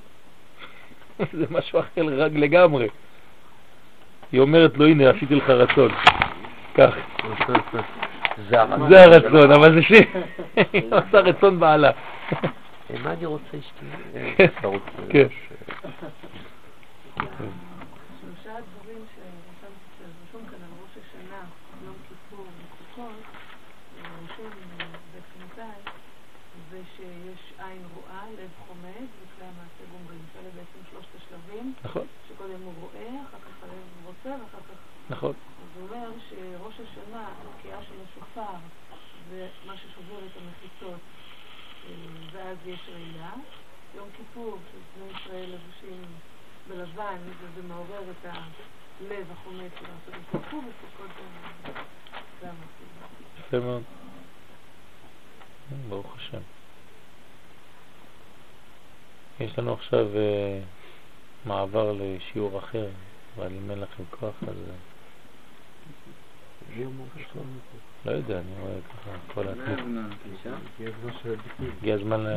[1.39, 2.87] זה משהו אחר רק לגמרי.
[4.31, 5.91] היא אומרת לו, הנה, עשיתי לך רצון.
[6.73, 6.95] כך.
[8.49, 8.61] זה
[9.03, 10.05] הרצון, אבל זה שהיא
[10.93, 11.91] עושה רצון בעלה.
[13.03, 13.85] מה אני רוצה אשתי?
[15.09, 15.27] כן.
[18.21, 21.41] שלושה דברים שרשום כאן על ראש השנה,
[21.85, 23.11] יום כיפור וסוכות,
[24.01, 24.49] רשום
[25.15, 25.81] בפנותיי,
[26.71, 30.19] זה שיש עין רואה, לב חומד וכלי המעשה גומרים.
[30.33, 31.73] שאלה בעצם שלושת השלבים.
[31.83, 32.07] נכון.
[32.29, 34.77] שקודם הוא רואה, אחר כך הלב רוצה ואחר כך...
[35.09, 35.31] נכון.
[35.31, 38.57] אז הוא אומר שראש השנה, התקיעה של השופר,
[39.29, 40.99] זה מה ששובר את המחיצות,
[42.45, 43.31] ואז יש ראייה.
[43.95, 46.03] יום כיפור, שבני ישראל לבושים
[46.67, 51.09] בלבן, וזה מעורר את הלב החומץ של לעשות את כיפור, וסוכות
[52.41, 53.05] זה המסיבה.
[53.39, 53.83] יפה מאוד.
[55.89, 56.41] ברוך השם.
[59.39, 62.87] יש לנו עכשיו uh, מעבר לשיעור אחר,
[63.35, 64.57] אבל אם אין לכם כוח אז...
[68.05, 70.05] לא יודע, אני רואה ככה כל התנועה.
[71.79, 72.27] הגיע הזמן ל...
[72.27, 72.35] אה,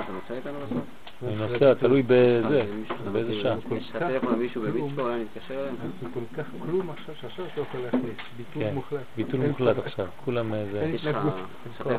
[0.00, 1.07] אתה נוסע איתנו בסוף?
[1.26, 2.64] אני נוסע, תלוי בזה,
[3.12, 3.56] באיזה שעה.
[3.76, 5.74] יש לך טלפון למישהו במצפה, אולי נתקשר אליהם?
[6.02, 8.16] זה כל כך כלום עכשיו שעכשיו אתה יכול להכניס.
[8.36, 9.00] ביטול כן, מוחלט.
[9.16, 10.90] ביטול מוחלט עכשיו, כולם אה, זה...
[10.94, 11.16] יש לך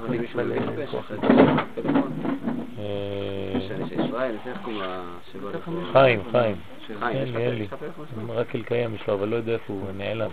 [0.10, 0.98] למישהו במצפה?
[2.82, 3.20] אה?
[5.92, 6.56] חיים, חיים.
[7.00, 7.68] חיים, אין לך לי, אין לי.
[8.30, 10.32] רק אלקיים יש לו, אבל לא יודע איפה הוא, נעלם.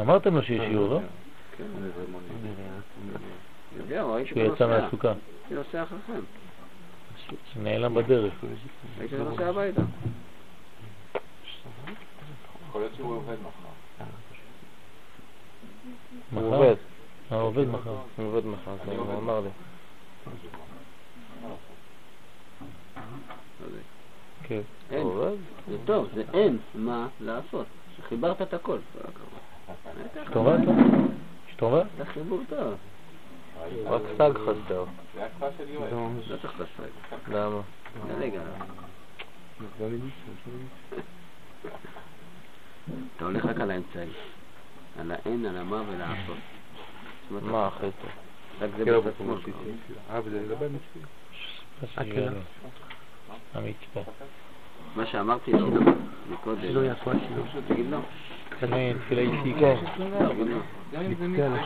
[0.00, 1.00] אמרתם לו שיש שיעור, לא?
[4.14, 4.66] ראיתי שהוא אותו יצא.
[4.66, 5.12] מהסוכה.
[5.48, 6.20] אני נוסע אחריכם.
[7.56, 8.32] נעלם בדרך.
[9.02, 9.82] אותו נוסע הביתה.
[12.68, 14.04] יכול להיות שהוא עובד מחר.
[16.32, 16.46] מחר?
[16.46, 16.74] הוא עובד.
[17.32, 17.96] אה, הוא עובד מחר.
[18.16, 19.48] הוא עובד מחר, זה הוא אמר לי.
[24.42, 24.60] כן.
[24.90, 25.02] אין.
[25.02, 25.36] הוא עובד?
[25.68, 27.66] זה טוב, זה אין מה לעשות.
[28.08, 28.78] חיברת את הכל.
[30.06, 30.24] אתה?
[31.52, 31.82] שטובה?
[31.98, 32.74] זה חיבור טוב.
[33.86, 34.84] רק סג חסר.
[35.58, 35.90] של יואל.
[36.28, 37.28] לא צריך לשחק.
[37.28, 37.60] למה?
[38.40, 38.54] עליו.
[43.16, 44.08] אתה הולך רק על האמצעי.
[45.00, 46.36] על האין, על המה ולעשות.
[47.30, 48.10] מה הכי טוב?
[48.60, 49.38] רק זה כן, בצד שמאל.
[50.10, 52.04] אה, וזה לגבי המצווה.
[52.04, 52.40] שיהיה לו.
[53.54, 54.00] המצפה.
[54.96, 55.70] מה שאמרתי לו
[56.30, 56.62] מקודם.
[56.62, 57.46] לא יעשו השיעור.
[57.68, 57.98] תגיד לו.
[58.62, 59.22] אני תפילה
[60.92, 61.18] אישית.
[61.18, 61.56] תגיד לו.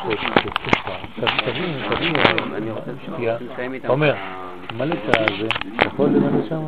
[1.16, 2.14] עכשיו תבין, תבין,
[3.76, 3.88] את ה-
[4.76, 5.48] מלא את הזה,
[5.86, 6.62] יכול למלא שם?